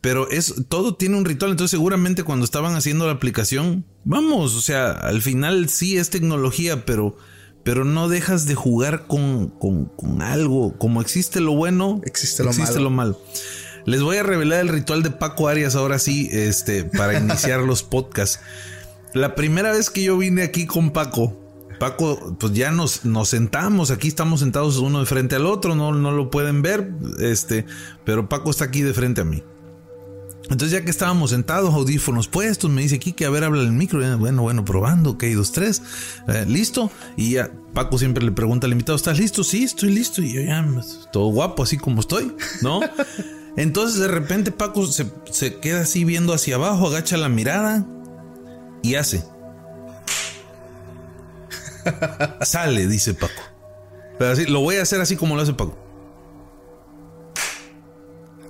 Pero 0.01 0.28
es, 0.30 0.55
todo 0.68 0.97
tiene 0.97 1.16
un 1.16 1.24
ritual, 1.24 1.53
entonces 1.53 1.70
seguramente 1.70 2.24
cuando 2.24 2.45
estaban 2.45 2.74
haciendo 2.76 3.07
la 3.07 3.12
aplicación, 3.12 3.86
vamos, 4.05 4.55
o 4.55 4.61
sea, 4.61 4.90
al 4.92 5.22
final 5.22 5.70
sí 5.70 5.97
es 5.97 6.11
tecnología, 6.11 6.84
pero, 6.84 7.16
pero 7.64 7.86
no 7.86 8.09
dejas 8.11 8.45
de 8.47 8.55
jugar 8.55 9.07
con, 9.07 9.49
con, 9.49 9.86
con 9.86 10.20
algo. 10.20 10.76
Como 10.76 11.01
existe 11.01 11.40
lo 11.40 11.53
bueno, 11.53 12.03
Existe 12.05 12.42
lo 12.45 12.51
existe 12.51 12.74
malo. 12.74 12.84
lo 12.84 12.90
malo. 12.90 13.22
Les 13.86 14.03
voy 14.03 14.18
a 14.18 14.22
revelar 14.22 14.61
el 14.61 14.68
ritual 14.68 15.03
de 15.03 15.11
Paco 15.11 15.49
Arias 15.49 15.74
ahora 15.74 15.99
sí, 15.99 16.28
este, 16.32 16.84
para 16.84 17.18
iniciar 17.18 17.61
los 17.62 17.82
podcasts. 17.82 18.40
La 19.15 19.37
primera 19.37 19.71
vez 19.71 19.91
que 19.91 20.03
yo 20.03 20.19
vine 20.19 20.43
aquí 20.43 20.67
con 20.67 20.91
Paco, 20.91 21.41
Paco, 21.79 22.37
pues 22.39 22.53
ya 22.53 22.73
nos, 22.73 23.05
nos 23.05 23.29
sentamos, 23.29 23.93
aquí 23.93 24.09
estamos 24.09 24.41
sentados 24.41 24.79
uno 24.79 25.01
de 25.01 25.07
frente 25.07 25.37
al 25.37 25.47
otro, 25.47 25.77
no, 25.77 25.93
no 25.93 26.11
lo 26.11 26.31
pueden 26.31 26.62
ver, 26.62 26.93
este, 27.21 27.65
pero 28.05 28.29
Paco 28.29 28.51
está 28.51 28.65
aquí 28.65 28.83
de 28.83 28.93
frente 28.93 29.21
a 29.21 29.25
mí. 29.25 29.43
Entonces 30.51 30.73
ya 30.73 30.85
que 30.85 30.91
estábamos 30.91 31.31
sentados, 31.31 31.73
audífonos 31.73 32.29
puestos, 32.29 32.71
me 32.71 32.83
dice 32.83 32.99
Kike, 32.99 33.25
a 33.25 33.30
ver, 33.30 33.45
habla 33.45 33.63
el 33.63 33.72
micro. 33.72 34.01
Bueno, 34.18 34.43
bueno, 34.43 34.64
probando, 34.64 35.11
ok, 35.11 35.25
dos, 35.34 35.53
tres, 35.53 35.80
eh, 36.29 36.45
listo. 36.47 36.91
Y 37.17 37.33
ya 37.33 37.51
Paco 37.72 37.97
siempre 37.97 38.22
le 38.22 38.30
pregunta 38.33 38.67
al 38.67 38.72
invitado, 38.72 38.97
¿estás 38.97 39.18
listo? 39.18 39.43
Sí, 39.43 39.64
estoy 39.64 39.91
listo. 39.91 40.21
Y 40.21 40.34
yo 40.34 40.43
ya, 40.43 40.68
pues, 40.71 41.09
todo 41.13 41.29
guapo, 41.29 41.63
así 41.63 41.79
como 41.79 42.01
estoy, 42.01 42.34
¿no? 42.61 42.80
Entonces 43.57 44.01
de 44.01 44.09
repente 44.09 44.51
Paco 44.51 44.87
se, 44.87 45.07
se 45.30 45.61
queda 45.61 45.83
así 45.83 46.05
viendo 46.05 46.34
hacia 46.34 46.57
abajo, 46.57 46.88
agacha 46.88 47.17
la 47.17 47.30
mirada 47.30 47.87
y 48.85 48.95
hace. 48.97 49.25
Sale, 52.43 52.87
dice 52.87 53.15
Paco. 53.15 53.43
Pero 54.19 54.31
así, 54.33 54.45
lo 54.47 54.61
voy 54.61 54.77
a 54.77 54.83
hacer 54.83 55.01
así 55.01 55.17
como 55.17 55.35
lo 55.37 55.43
hace 55.43 55.55
Paco. 55.55 55.77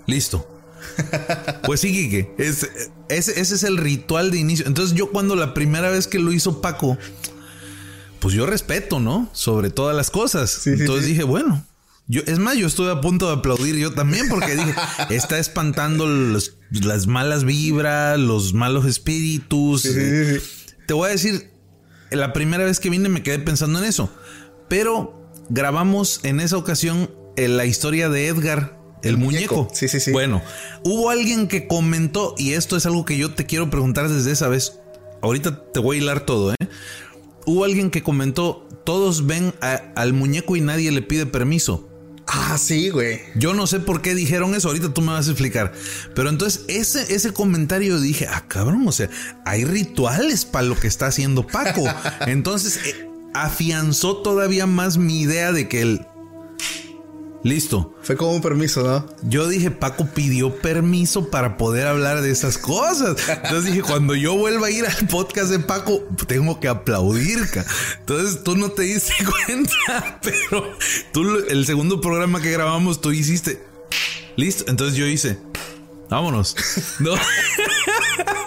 Listo. 0.06 0.46
Pues 1.64 1.80
sí. 1.80 2.28
Es, 2.38 2.68
ese, 3.08 3.40
ese 3.40 3.54
es 3.54 3.62
el 3.62 3.76
ritual 3.78 4.30
de 4.30 4.38
inicio. 4.38 4.66
Entonces, 4.66 4.94
yo 4.96 5.10
cuando 5.10 5.36
la 5.36 5.54
primera 5.54 5.88
vez 5.90 6.06
que 6.06 6.18
lo 6.18 6.32
hizo 6.32 6.60
Paco, 6.60 6.98
pues 8.20 8.34
yo 8.34 8.46
respeto, 8.46 9.00
¿no? 9.00 9.28
Sobre 9.32 9.70
todas 9.70 9.96
las 9.96 10.10
cosas. 10.10 10.50
Sí, 10.50 10.70
Entonces 10.70 11.04
sí. 11.06 11.12
dije, 11.12 11.24
bueno. 11.24 11.64
Yo, 12.06 12.20
es 12.26 12.38
más, 12.38 12.56
yo 12.58 12.66
estuve 12.66 12.90
a 12.90 13.00
punto 13.00 13.28
de 13.28 13.32
aplaudir 13.38 13.76
yo 13.76 13.94
también 13.94 14.28
porque 14.28 14.54
dije, 14.54 14.74
está 15.08 15.38
espantando 15.38 16.06
los- 16.06 16.52
las 16.82 17.06
malas 17.06 17.44
vibras, 17.44 18.18
los 18.18 18.52
malos 18.54 18.86
espíritus. 18.86 19.82
Sí, 19.82 19.92
sí, 19.92 20.00
sí, 20.00 20.40
sí. 20.40 20.74
Te 20.86 20.94
voy 20.94 21.08
a 21.08 21.12
decir, 21.12 21.50
la 22.10 22.32
primera 22.32 22.64
vez 22.64 22.80
que 22.80 22.90
vine 22.90 23.08
me 23.08 23.22
quedé 23.22 23.38
pensando 23.38 23.78
en 23.78 23.84
eso. 23.84 24.10
Pero 24.68 25.30
grabamos 25.50 26.20
en 26.24 26.40
esa 26.40 26.56
ocasión 26.56 27.10
eh, 27.36 27.48
la 27.48 27.64
historia 27.66 28.08
de 28.08 28.28
Edgar, 28.28 28.78
el, 29.02 29.10
El 29.10 29.16
muñeco. 29.18 29.54
muñeco. 29.56 29.74
Sí, 29.74 29.88
sí, 29.88 30.00
sí. 30.00 30.10
Bueno, 30.12 30.42
hubo 30.84 31.10
alguien 31.10 31.48
que 31.48 31.66
comentó, 31.66 32.34
y 32.38 32.52
esto 32.52 32.76
es 32.76 32.86
algo 32.86 33.04
que 33.04 33.16
yo 33.18 33.34
te 33.34 33.46
quiero 33.46 33.70
preguntar 33.70 34.08
desde 34.08 34.32
esa 34.32 34.48
vez. 34.48 34.80
Ahorita 35.22 35.64
te 35.72 35.80
voy 35.80 35.96
a 35.98 36.00
hilar 36.00 36.20
todo, 36.26 36.52
¿eh? 36.52 36.68
Hubo 37.46 37.64
alguien 37.64 37.90
que 37.90 38.02
comentó, 38.02 38.66
todos 38.84 39.26
ven 39.26 39.54
a- 39.60 39.82
al 39.96 40.12
muñeco 40.14 40.56
y 40.56 40.60
nadie 40.60 40.90
le 40.92 41.02
pide 41.02 41.26
permiso. 41.26 41.88
Ah, 42.36 42.58
sí, 42.58 42.90
güey. 42.90 43.20
Yo 43.36 43.54
no 43.54 43.68
sé 43.68 43.78
por 43.78 44.02
qué 44.02 44.12
dijeron 44.12 44.56
eso, 44.56 44.66
ahorita 44.66 44.92
tú 44.92 45.02
me 45.02 45.12
vas 45.12 45.28
a 45.28 45.30
explicar. 45.30 45.72
Pero 46.16 46.28
entonces 46.28 46.64
ese, 46.66 47.14
ese 47.14 47.32
comentario 47.32 48.00
dije, 48.00 48.26
ah, 48.28 48.44
cabrón, 48.48 48.88
o 48.88 48.92
sea, 48.92 49.08
hay 49.44 49.64
rituales 49.64 50.44
para 50.44 50.66
lo 50.66 50.76
que 50.76 50.88
está 50.88 51.06
haciendo 51.06 51.46
Paco. 51.46 51.84
Entonces 52.26 52.80
eh, 52.86 53.08
afianzó 53.34 54.16
todavía 54.16 54.66
más 54.66 54.98
mi 54.98 55.20
idea 55.20 55.52
de 55.52 55.68
que 55.68 55.82
el... 55.82 56.06
Listo. 57.44 57.94
Fue 58.00 58.16
como 58.16 58.32
un 58.32 58.40
permiso, 58.40 58.82
¿no? 58.82 59.06
Yo 59.28 59.46
dije, 59.46 59.70
Paco 59.70 60.06
pidió 60.06 60.56
permiso 60.56 61.28
para 61.30 61.58
poder 61.58 61.86
hablar 61.86 62.22
de 62.22 62.30
esas 62.30 62.56
cosas. 62.56 63.16
Entonces 63.28 63.66
dije, 63.66 63.82
cuando 63.82 64.14
yo 64.14 64.34
vuelva 64.34 64.68
a 64.68 64.70
ir 64.70 64.86
al 64.86 65.06
podcast 65.08 65.50
de 65.50 65.58
Paco, 65.58 66.02
tengo 66.26 66.58
que 66.58 66.68
aplaudir. 66.68 67.50
ca. 67.50 67.66
Entonces 68.00 68.42
tú 68.42 68.56
no 68.56 68.70
te 68.70 68.84
diste 68.84 69.12
cuenta, 69.46 70.20
pero 70.22 70.74
tú 71.12 71.36
el 71.46 71.66
segundo 71.66 72.00
programa 72.00 72.40
que 72.40 72.50
grabamos, 72.50 73.02
tú 73.02 73.12
hiciste. 73.12 73.62
Listo. 74.36 74.64
Entonces 74.68 74.96
yo 74.96 75.06
hice. 75.06 75.38
Vámonos. 76.08 76.56
No. 76.98 77.12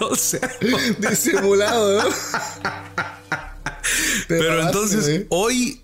o 0.00 0.16
sea. 0.16 0.40
Disimulado, 0.98 2.02
¿no? 2.02 2.08
Pero 4.26 4.62
entonces 4.66 5.04
güey. 5.04 5.26
hoy 5.28 5.82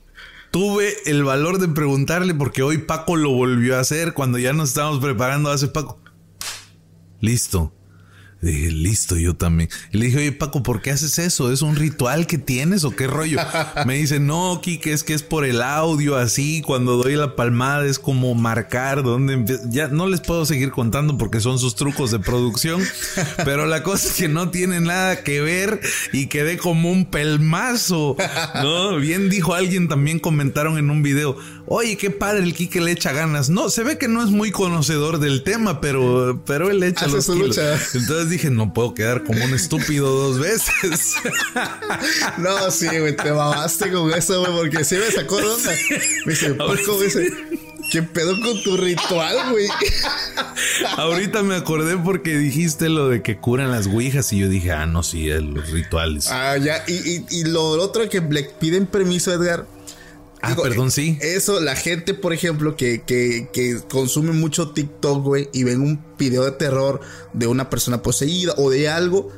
tuve 0.55 0.95
el 1.07 1.25
valor 1.25 1.59
de 1.59 1.67
preguntarle 1.67 2.33
porque 2.33 2.63
hoy 2.63 2.79
Paco 2.79 3.17
lo 3.17 3.33
volvió 3.33 3.77
a 3.77 3.81
hacer 3.81 4.15
cuando 4.15 4.39
ya 4.39 4.53
nos 4.53 4.69
estábamos 4.69 5.01
preparando 5.01 5.51
hace 5.51 5.67
Paco. 5.67 5.99
Listo. 7.21 7.74
Dije, 8.45 8.71
listo, 8.71 9.16
yo 9.16 9.35
también. 9.35 9.71
Y 9.93 9.99
le 9.99 10.07
dije, 10.07 10.19
oye, 10.19 10.33
Paco, 10.33 10.62
¿por 10.62 10.83
qué 10.83 10.91
haces 10.91 11.19
eso? 11.19 11.51
¿Es 11.51 11.62
un 11.62 11.77
ritual 11.77 12.27
que 12.27 12.37
tienes 12.39 12.85
o 12.85 12.91
qué 12.91 13.07
rollo? 13.07 13.39
Me 13.87 13.95
dice, 13.95 14.21
no, 14.21 14.61
Kike, 14.62 14.93
es 14.93 15.03
que 15.03 15.15
es 15.15 15.23
por 15.23 15.45
el 15.45 15.62
audio, 15.62 16.16
así, 16.16 16.62
cuando 16.65 16.97
doy 16.97 17.15
la 17.16 17.37
palmada 17.37 17.87
es 17.87 17.99
como 17.99 18.35
marcar 18.35 19.03
dónde 19.03 19.39
empie- 19.39 19.61
Ya 19.71 19.89
no 19.89 20.07
les 20.07 20.21
puedo 20.21 20.45
seguir 20.47 20.71
contando 20.73 21.16
porque 21.16 21.41
son 21.41 21.59
sus 21.59 21.75
trucos 21.75 22.11
de 22.11 22.19
producción, 22.19 22.83
pero 23.45 23.66
la 23.66 23.83
cosa 23.83 24.09
es 24.09 24.15
que 24.15 24.29
no 24.29 24.51
tiene 24.51 24.81
nada 24.81 25.23
que 25.25 25.41
ver 25.41 25.81
y 26.12 26.27
quedé 26.27 26.59
como 26.59 26.91
un 26.91 27.07
pelmazo, 27.07 28.16
¿no? 28.62 28.97
Bien 28.97 29.31
dijo 29.31 29.55
alguien, 29.55 29.89
también 29.89 30.19
comentaron 30.19 30.77
en 30.79 30.91
un 30.91 31.03
video, 31.03 31.37
oye, 31.66 31.97
qué 31.97 32.11
padre 32.11 32.43
el 32.45 32.55
Kike 32.55 32.81
le 32.81 32.93
echa 32.93 33.12
ganas. 33.12 33.51
No, 33.51 33.70
se 33.70 33.82
ve 33.82 33.99
que 33.99 34.09
no 34.09 34.23
es 34.23 34.31
muy 34.31 34.51
conocedor 34.51 35.19
del 35.19 35.43
tema, 35.43 35.81
pero, 35.81 36.43
pero 36.47 36.70
él 36.70 36.81
le 36.81 36.89
echa 36.89 37.07
Hace 37.07 37.15
los 37.16 37.24
su 37.27 37.32
kilos. 37.35 37.49
lucha. 37.49 37.74
Entonces 37.95 38.28
dije, 38.31 38.51
no 38.51 38.73
puedo 38.74 38.95
quedar 38.95 39.24
como 39.24 39.45
un 39.45 39.55
estúpido 39.55 40.09
dos 40.15 40.39
veces. 40.39 41.15
No, 42.39 42.70
sí, 42.70 42.86
güey, 42.86 43.15
te 43.16 43.32
mamaste 43.32 43.91
con 43.93 44.12
eso, 44.12 44.41
güey, 44.41 44.53
porque 44.70 44.85
sí 44.85 44.97
me 44.97 45.11
sacó 45.11 45.39
de 45.39 45.45
onda. 45.47 45.73
Me 46.27 46.32
dice, 46.32 46.55
Paco, 46.55 47.01
dice, 47.01 47.31
¿qué 47.91 48.03
pedo 48.03 48.39
con 48.41 48.62
tu 48.62 48.77
ritual, 48.77 49.51
güey? 49.53 49.66
Ahorita 50.97 51.43
me 51.43 51.55
acordé 51.57 51.97
porque 51.97 52.36
dijiste 52.36 52.89
lo 52.89 53.09
de 53.09 53.23
que 53.23 53.39
curan 53.39 53.70
las 53.70 53.86
ouijas 53.86 54.32
y 54.32 54.39
yo 54.39 54.49
dije, 54.49 54.73
ah, 54.73 54.86
no, 54.86 55.03
sí, 55.03 55.28
los 55.28 55.70
rituales. 55.70 56.28
Ah, 56.28 56.53
Ah, 56.53 56.59
ya, 56.59 56.85
y, 56.86 56.93
y, 56.93 57.24
y 57.31 57.45
lo 57.45 57.62
otro 57.65 58.09
que 58.09 58.20
le 58.20 58.45
piden 58.45 58.86
permiso, 58.86 59.32
Edgar. 59.32 59.66
Digo, 60.49 60.62
perdón, 60.62 60.91
sí. 60.91 61.19
Eso, 61.21 61.61
la 61.61 61.77
gente, 61.77 62.15
por 62.15 62.33
ejemplo, 62.33 62.77
que, 62.77 63.03
que, 63.03 63.49
que 63.53 63.81
consume 63.91 64.33
mucho 64.33 64.71
TikTok, 64.71 65.23
güey, 65.23 65.49
y 65.53 65.65
ven 65.65 65.81
un 65.81 66.05
video 66.19 66.45
de 66.45 66.53
terror 66.53 67.01
de 67.33 67.47
una 67.47 67.71
persona 67.71 68.03
poseída 68.03 68.55
o 68.57 68.71
de 68.71 68.89
algo, 68.89 69.31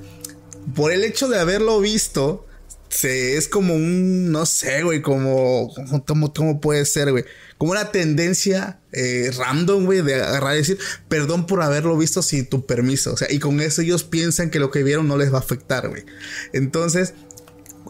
por 0.74 0.92
el 0.92 1.04
hecho 1.04 1.28
de 1.28 1.38
haberlo 1.38 1.80
visto, 1.80 2.46
se, 2.88 3.36
es 3.36 3.48
como 3.48 3.74
un, 3.74 4.30
no 4.30 4.46
sé, 4.46 4.82
güey, 4.82 5.02
como, 5.02 5.72
como, 6.06 6.32
¿cómo 6.32 6.60
puede 6.60 6.84
ser, 6.84 7.10
güey? 7.10 7.24
Como 7.58 7.72
una 7.72 7.90
tendencia 7.90 8.80
eh, 8.92 9.30
random, 9.36 9.84
güey, 9.84 10.02
de 10.02 10.14
agarrar 10.14 10.54
y 10.54 10.58
decir, 10.58 10.78
perdón 11.08 11.46
por 11.46 11.62
haberlo 11.62 11.96
visto 11.96 12.22
sin 12.22 12.46
tu 12.46 12.66
permiso. 12.66 13.12
O 13.12 13.16
sea, 13.16 13.30
y 13.30 13.38
con 13.38 13.60
eso 13.60 13.82
ellos 13.82 14.04
piensan 14.04 14.50
que 14.50 14.58
lo 14.58 14.70
que 14.70 14.82
vieron 14.82 15.08
no 15.08 15.16
les 15.16 15.32
va 15.32 15.38
a 15.38 15.40
afectar, 15.40 15.88
güey. 15.88 16.04
Entonces, 16.52 17.14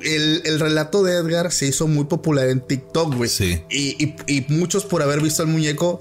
el, 0.03 0.43
el 0.45 0.61
relato 0.61 1.03
de 1.03 1.15
Edgar 1.15 1.53
se 1.53 1.67
hizo 1.67 1.87
muy 1.87 2.05
popular 2.05 2.49
en 2.49 2.61
TikTok, 2.61 3.15
güey. 3.15 3.31
Sí. 3.31 3.63
Y, 3.71 4.03
y- 4.05 4.15
y 4.27 4.47
muchos 4.49 4.85
por 4.85 5.03
haber 5.03 5.21
visto 5.21 5.43
al 5.43 5.49
muñeco, 5.49 6.01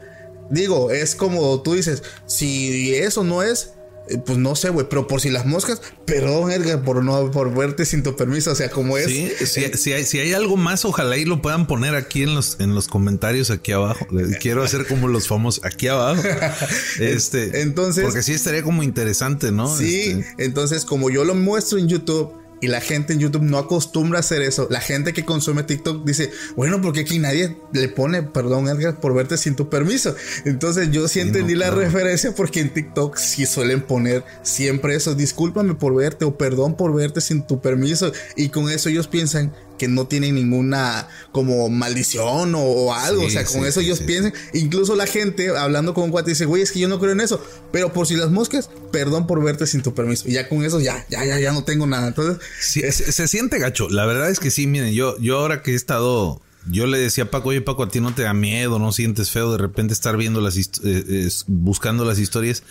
digo, 0.49 0.91
es 0.91 1.15
como 1.15 1.61
tú 1.61 1.73
dices, 1.73 2.03
si 2.25 2.93
eso 2.95 3.23
no 3.23 3.41
es, 3.43 3.71
eh, 4.07 4.19
pues 4.23 4.37
no 4.37 4.55
sé, 4.55 4.69
güey, 4.69 4.85
pero 4.87 5.07
por 5.07 5.19
si 5.19 5.31
las 5.31 5.47
moscas, 5.47 5.81
perdón, 6.05 6.51
Edgar, 6.51 6.83
por 6.83 7.03
no 7.03 7.31
por 7.31 7.51
verte 7.55 7.85
sin 7.85 8.03
tu 8.03 8.15
permiso, 8.15 8.51
o 8.51 8.55
sea, 8.55 8.69
como 8.69 8.99
es. 8.99 9.07
Sí, 9.07 9.31
si, 9.47 9.63
si 9.75 9.93
hay, 9.93 10.03
si 10.05 10.19
hay 10.19 10.33
algo 10.33 10.57
más, 10.57 10.85
ojalá 10.85 11.17
y 11.17 11.25
lo 11.25 11.41
puedan 11.41 11.65
poner 11.65 11.95
aquí 11.95 12.21
en 12.21 12.35
los, 12.35 12.57
en 12.59 12.75
los 12.75 12.87
comentarios 12.87 13.49
aquí 13.49 13.71
abajo. 13.71 14.05
Quiero 14.41 14.61
hacer 14.63 14.85
como 14.85 15.07
los 15.07 15.27
famosos 15.27 15.65
aquí 15.65 15.87
abajo. 15.87 16.21
Este, 16.99 17.61
Entonces- 17.61 18.03
porque 18.03 18.21
sí 18.23 18.33
estaría 18.33 18.61
como 18.63 18.83
interesante, 18.83 19.51
¿no? 19.51 19.75
Sí, 19.75 20.11
Este, 20.11 20.43
entonces 20.45 20.85
como 20.85 21.09
yo 21.09 21.23
lo 21.23 21.33
muestro 21.35 21.77
en 21.79 21.87
YouTube 21.87 22.31
y 22.61 22.67
la 22.67 22.81
gente 22.81 23.13
en 23.13 23.19
YouTube 23.19 23.43
no 23.43 23.57
acostumbra 23.57 24.19
a 24.19 24.21
hacer 24.21 24.41
eso, 24.41 24.67
la 24.69 24.79
gente 24.79 25.13
que 25.13 25.25
consume 25.25 25.63
TikTok 25.63 26.05
dice, 26.05 26.31
bueno, 26.55 26.81
porque 26.81 27.01
aquí 27.01 27.19
nadie 27.19 27.57
le 27.73 27.89
pone, 27.89 28.23
perdón 28.23 28.67
Edgar, 28.67 28.99
por 28.99 29.13
verte 29.13 29.37
sin 29.37 29.55
tu 29.55 29.69
permiso. 29.69 30.15
Entonces 30.45 30.89
yo 30.91 31.07
sí 31.07 31.19
entendí 31.19 31.55
la 31.55 31.67
claro. 31.67 31.81
referencia 31.81 32.33
porque 32.33 32.61
en 32.61 32.73
TikTok 32.73 33.17
sí 33.17 33.45
suelen 33.45 33.81
poner 33.81 34.23
siempre 34.41 34.95
eso, 34.95 35.15
discúlpame 35.15 35.75
por 35.75 35.95
verte 35.95 36.25
o 36.25 36.37
perdón 36.37 36.75
por 36.75 36.93
verte 36.93 37.21
sin 37.21 37.45
tu 37.45 37.61
permiso. 37.61 38.11
Y 38.35 38.49
con 38.49 38.69
eso 38.69 38.89
ellos 38.89 39.07
piensan 39.07 39.53
que 39.77 39.87
no 39.87 40.07
tienen 40.07 40.35
ninguna 40.35 41.07
como 41.31 41.69
maldición 41.69 42.55
o, 42.55 42.61
o 42.61 42.93
algo, 42.93 43.21
Sí, 43.21 43.27
o 43.27 43.29
sea, 43.31 43.43
con 43.45 43.61
sí, 43.61 43.67
eso 43.67 43.79
sí, 43.79 43.85
ellos 43.85 43.99
piensan, 43.99 44.33
incluso 44.53 44.95
la 44.95 45.07
gente 45.07 45.49
hablando 45.49 45.93
con 45.93 46.05
un 46.05 46.11
cuate 46.11 46.31
dice, 46.31 46.45
güey, 46.45 46.61
es 46.61 46.71
que 46.71 46.79
yo 46.79 46.87
no 46.87 46.99
creo 46.99 47.11
en 47.11 47.21
eso, 47.21 47.43
pero 47.71 47.91
por 47.91 48.07
si 48.07 48.15
las 48.15 48.31
moscas, 48.31 48.69
perdón 48.91 49.27
por 49.27 49.43
verte 49.43 49.67
sin 49.67 49.81
tu 49.81 49.93
permiso. 49.93 50.27
Y 50.27 50.33
ya 50.33 50.47
con 50.47 50.63
eso 50.63 50.79
ya, 50.79 51.05
ya, 51.09 51.25
ya, 51.25 51.39
ya 51.39 51.51
no 51.51 51.63
tengo 51.63 51.87
nada. 51.87 52.07
Entonces, 52.07 52.37
se, 52.59 52.91
se 52.91 53.27
siente 53.27 53.59
gacho. 53.59 53.89
La 53.89 54.05
verdad 54.05 54.29
es 54.29 54.39
que 54.39 54.51
sí, 54.51 54.67
miren, 54.67 54.93
yo, 54.93 55.17
yo 55.19 55.37
ahora 55.37 55.61
que 55.61 55.71
he 55.71 55.75
estado, 55.75 56.41
yo 56.69 56.87
le 56.87 56.97
decía 56.97 57.25
a 57.25 57.31
Paco, 57.31 57.49
oye 57.49 57.61
Paco, 57.61 57.83
a 57.83 57.89
ti 57.89 57.99
no 57.99 58.13
te 58.13 58.23
da 58.23 58.33
miedo, 58.33 58.79
no 58.79 58.91
sientes 58.91 59.31
feo 59.31 59.51
de 59.51 59.57
repente 59.57 59.93
estar 59.93 60.17
viendo 60.17 60.41
las, 60.41 60.57
eh, 60.57 61.29
buscando 61.47 62.05
las 62.05 62.19
historias. 62.19 62.63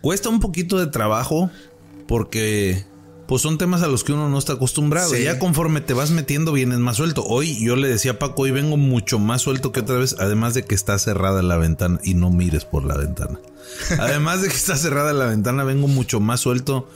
Cuesta 0.00 0.28
un 0.28 0.40
poquito 0.40 0.78
de 0.78 0.86
trabajo 0.86 1.50
porque 2.06 2.84
pues 3.26 3.42
son 3.42 3.56
temas 3.58 3.82
a 3.82 3.86
los 3.88 4.04
que 4.04 4.12
uno 4.12 4.28
no 4.28 4.38
está 4.38 4.54
acostumbrado. 4.54 5.10
Sí. 5.14 5.22
Ya 5.24 5.38
conforme 5.38 5.80
te 5.80 5.94
vas 5.94 6.10
metiendo 6.10 6.52
vienes 6.52 6.78
más 6.78 6.96
suelto. 6.96 7.24
Hoy 7.24 7.58
yo 7.64 7.76
le 7.76 7.88
decía 7.88 8.12
a 8.12 8.18
Paco, 8.18 8.42
hoy 8.42 8.50
vengo 8.50 8.76
mucho 8.76 9.18
más 9.18 9.42
suelto 9.42 9.72
que 9.72 9.80
otra 9.80 9.96
vez, 9.96 10.16
además 10.18 10.54
de 10.54 10.64
que 10.64 10.74
está 10.74 10.98
cerrada 10.98 11.42
la 11.42 11.56
ventana 11.56 12.00
y 12.04 12.14
no 12.14 12.30
mires 12.30 12.64
por 12.64 12.84
la 12.84 12.96
ventana. 12.96 13.38
Además 13.98 14.42
de 14.42 14.48
que 14.48 14.54
está 14.54 14.76
cerrada 14.76 15.12
la 15.14 15.26
ventana, 15.26 15.64
vengo 15.64 15.88
mucho 15.88 16.20
más 16.20 16.40
suelto. 16.40 16.88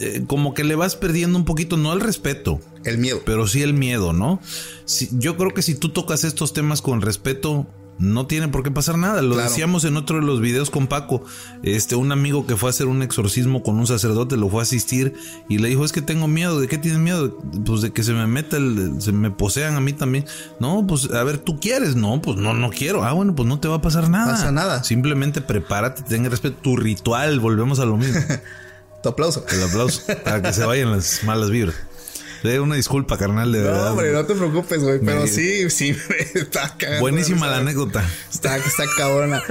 Eh, 0.00 0.24
como 0.26 0.54
que 0.54 0.64
le 0.64 0.74
vas 0.76 0.94
perdiendo 0.96 1.36
un 1.38 1.44
poquito, 1.44 1.76
no 1.76 1.92
el 1.92 2.00
respeto, 2.00 2.60
el 2.84 2.98
miedo. 2.98 3.20
pero 3.26 3.46
sí 3.46 3.62
el 3.62 3.74
miedo, 3.74 4.12
¿no? 4.12 4.40
Si- 4.84 5.08
yo 5.12 5.36
creo 5.36 5.52
que 5.52 5.60
si 5.60 5.74
tú 5.74 5.88
tocas 5.90 6.22
estos 6.24 6.52
temas 6.52 6.80
con 6.82 7.02
respeto, 7.02 7.66
no 7.98 8.26
tiene 8.26 8.48
por 8.48 8.62
qué 8.62 8.70
pasar 8.70 8.96
nada. 8.98 9.22
Lo 9.22 9.34
Claro. 9.34 9.48
decíamos 9.50 9.84
en 9.84 9.96
otro 9.96 10.20
de 10.20 10.22
los 10.26 10.40
videos 10.40 10.70
con 10.70 10.86
Paco. 10.86 11.22
Este, 11.62 11.96
un 11.96 12.12
amigo 12.12 12.46
que 12.46 12.56
fue 12.56 12.68
a 12.68 12.70
hacer 12.70 12.86
un 12.86 13.02
exorcismo 13.02 13.62
con 13.62 13.78
un 13.78 13.86
sacerdote, 13.86 14.36
lo 14.36 14.48
fue 14.48 14.60
a 14.60 14.62
asistir 14.62 15.14
y 15.48 15.58
le 15.58 15.68
dijo, 15.68 15.84
es 15.84 15.92
que 15.92 16.02
tengo 16.02 16.28
miedo. 16.28 16.60
¿De 16.60 16.68
qué 16.68 16.78
tienes 16.78 17.00
miedo? 17.00 17.36
Pues 17.66 17.82
de 17.82 17.92
que 17.92 18.02
se 18.02 18.12
me 18.12 18.26
meta 18.26 18.56
el, 18.56 18.96
se 19.00 19.12
me 19.12 19.30
posean 19.30 19.74
a 19.76 19.80
mí 19.80 19.92
también. 19.92 20.24
No, 20.60 20.86
pues 20.86 21.10
a 21.12 21.22
ver, 21.24 21.38
¿tú 21.38 21.58
quieres? 21.60 21.96
No, 21.96 22.22
pues 22.22 22.36
no, 22.36 22.54
no 22.54 22.70
quiero. 22.70 23.04
Ah, 23.04 23.12
bueno, 23.12 23.34
pues 23.34 23.48
no 23.48 23.58
te 23.60 23.68
va 23.68 23.76
a 23.76 23.82
pasar 23.82 24.08
nada. 24.08 24.32
Pasa 24.32 24.52
nada. 24.52 24.84
Simplemente 24.84 25.40
prepárate, 25.40 26.02
ten 26.02 26.28
respeto. 26.30 26.56
Tu 26.62 26.76
ritual, 26.76 27.40
volvemos 27.40 27.78
a 27.80 27.84
lo 27.84 27.96
mismo. 27.96 28.20
Tu 29.02 29.08
aplauso. 29.08 29.44
El 29.52 29.62
aplauso 29.62 30.02
para 30.24 30.42
que 30.42 30.52
se 30.52 30.64
vayan 30.64 30.90
las 30.90 31.22
malas 31.22 31.50
vibras. 31.50 31.76
Eh, 32.44 32.60
una 32.60 32.76
disculpa, 32.76 33.18
carnal, 33.18 33.50
de 33.52 33.58
No, 33.58 33.64
verdad. 33.64 33.90
hombre, 33.92 34.12
no 34.12 34.24
te 34.24 34.34
preocupes, 34.34 34.82
güey. 34.82 35.00
Pero 35.00 35.22
Me- 35.22 35.28
sí, 35.28 35.68
sí, 35.70 35.96
me 36.34 36.40
está 36.40 36.74
cagando. 36.78 37.00
Buenísima 37.00 37.46
la 37.48 37.58
anécdota. 37.58 38.08
Está, 38.32 38.56
está 38.56 38.84
cabrona. 38.96 39.42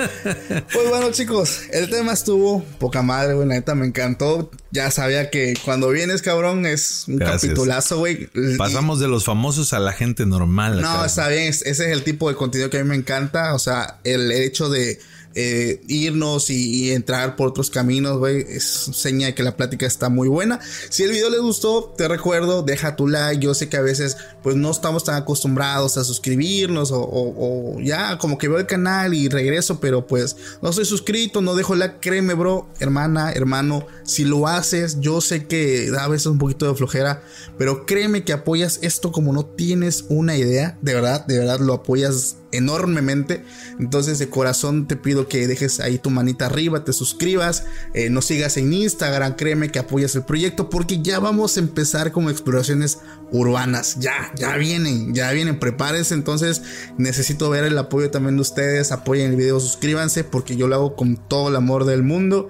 Pues 0.73 0.89
bueno, 0.89 1.11
chicos, 1.11 1.61
el 1.71 1.89
tema 1.89 2.13
estuvo 2.13 2.63
poca 2.79 3.01
madre, 3.01 3.33
güey. 3.33 3.47
La 3.47 3.55
neta 3.55 3.75
me 3.75 3.85
encantó. 3.85 4.51
Ya 4.71 4.91
sabía 4.91 5.29
que 5.29 5.53
cuando 5.65 5.89
vienes, 5.89 6.21
cabrón, 6.21 6.65
es 6.65 7.05
un 7.07 7.17
Gracias. 7.17 7.41
capitulazo, 7.43 7.97
güey. 7.99 8.29
Pasamos 8.57 8.99
de 8.99 9.07
los 9.07 9.25
famosos 9.25 9.73
a 9.73 9.79
la 9.79 9.93
gente 9.93 10.25
normal. 10.25 10.81
No, 10.81 11.03
está 11.05 11.27
bien. 11.29 11.43
es- 11.47 11.61
Ese 11.63 11.85
es 11.87 11.91
el 11.91 12.03
tipo 12.03 12.29
de 12.29 12.35
contenido 12.35 12.69
que 12.69 12.77
a 12.79 12.83
mí 12.83 12.89
me 12.89 12.95
encanta. 12.95 13.53
O 13.55 13.59
sea, 13.59 13.99
el 14.03 14.31
hecho 14.31 14.69
de 14.69 14.99
eh, 15.39 15.81
irnos 15.87 16.49
y, 16.49 16.91
entrar 16.91 17.35
por 17.35 17.49
otros 17.49 17.69
caminos, 17.69 18.17
güey, 18.17 18.41
es 18.49 18.63
seña 18.63 19.27
de 19.27 19.35
que 19.35 19.43
la 19.43 19.55
plática 19.55 19.85
está 19.85 20.09
muy 20.09 20.27
buena. 20.27 20.59
Si 20.89 21.03
el 21.03 21.11
video 21.11 21.29
les 21.29 21.41
gustó, 21.41 21.93
te 21.97 22.07
recuerdo, 22.07 22.63
deja 22.63 22.95
tu 22.95 23.07
like. 23.07 23.43
Yo 23.43 23.53
sé 23.53 23.69
que 23.69 23.77
a 23.77 23.81
veces, 23.81 24.17
pues 24.41 24.55
no 24.55 24.71
estamos 24.71 25.03
tan 25.03 25.15
acostumbrados 25.15 25.97
a 25.97 26.03
suscribirnos 26.03 26.91
o, 26.91 27.01
o- 27.01 27.75
o 27.77 27.79
ya 27.81 28.17
como 28.17 28.37
que 28.37 28.47
veo 28.47 28.57
el 28.57 28.65
canal 28.65 29.13
y 29.13 29.29
regreso, 29.29 29.79
pero 29.79 30.07
pues 30.07 30.35
no 30.61 30.73
soy 30.73 30.85
suscrito, 30.85 31.41
no 31.41 31.55
dejo 31.55 31.75
like. 31.75 31.97
Créeme, 32.01 32.33
bro, 32.33 32.67
hermana, 32.79 33.31
hermano, 33.31 33.85
si 34.03 34.23
lo 34.25 34.47
haces, 34.47 34.99
yo 34.99 35.21
sé 35.21 35.45
que 35.45 35.91
da 35.91 36.05
a 36.05 36.07
veces 36.07 36.27
un 36.27 36.37
poquito 36.39 36.67
de 36.67 36.75
flojera, 36.75 37.21
pero 37.57 37.85
créeme 37.85 38.23
que 38.23 38.33
apoyas 38.33 38.79
esto 38.81 39.11
como 39.11 39.33
no 39.33 39.45
tienes 39.45 40.05
una 40.09 40.35
idea. 40.35 40.77
De 40.81 40.93
verdad, 40.93 41.25
de 41.27 41.37
verdad 41.39 41.59
lo 41.59 41.73
apoyas 41.73 42.37
enormemente. 42.51 43.43
Entonces 43.79 44.19
de 44.19 44.29
corazón 44.29 44.87
te 44.87 44.95
pido 44.95 45.27
que 45.27 45.47
dejes 45.47 45.79
ahí 45.79 45.97
tu 45.97 46.09
manita 46.09 46.45
arriba, 46.45 46.83
te 46.83 46.93
suscribas, 46.93 47.65
eh, 47.93 48.09
nos 48.09 48.25
sigas 48.25 48.57
en 48.57 48.73
Instagram, 48.73 49.35
créeme 49.35 49.69
que 49.69 49.79
apoyas 49.79 50.15
el 50.15 50.23
proyecto 50.23 50.69
porque 50.69 51.01
ya 51.01 51.19
vamos 51.19 51.57
a 51.57 51.59
empezar 51.59 52.11
como 52.11 52.29
exploraciones 52.29 52.99
urbanas. 53.31 53.97
Ya, 53.99 54.31
ya 54.35 54.55
vienen, 54.57 55.13
ya 55.13 55.31
vienen, 55.31 55.59
prepárense. 55.59 56.13
Entonces 56.13 56.61
necesito 56.97 57.49
ver 57.49 57.63
el 57.63 57.77
apoyo 57.77 58.09
también 58.11 58.35
de 58.35 58.41
ustedes, 58.41 58.91
apoyen 58.91 59.31
el 59.31 59.35
video, 59.35 59.59
suscríbanse 59.59 60.23
porque 60.23 60.55
yo 60.55 60.67
lo 60.67 60.75
hago 60.75 60.95
con 60.95 61.17
todo 61.17 61.49
el 61.49 61.55
amor 61.55 61.85
del 61.85 62.03
mundo 62.03 62.49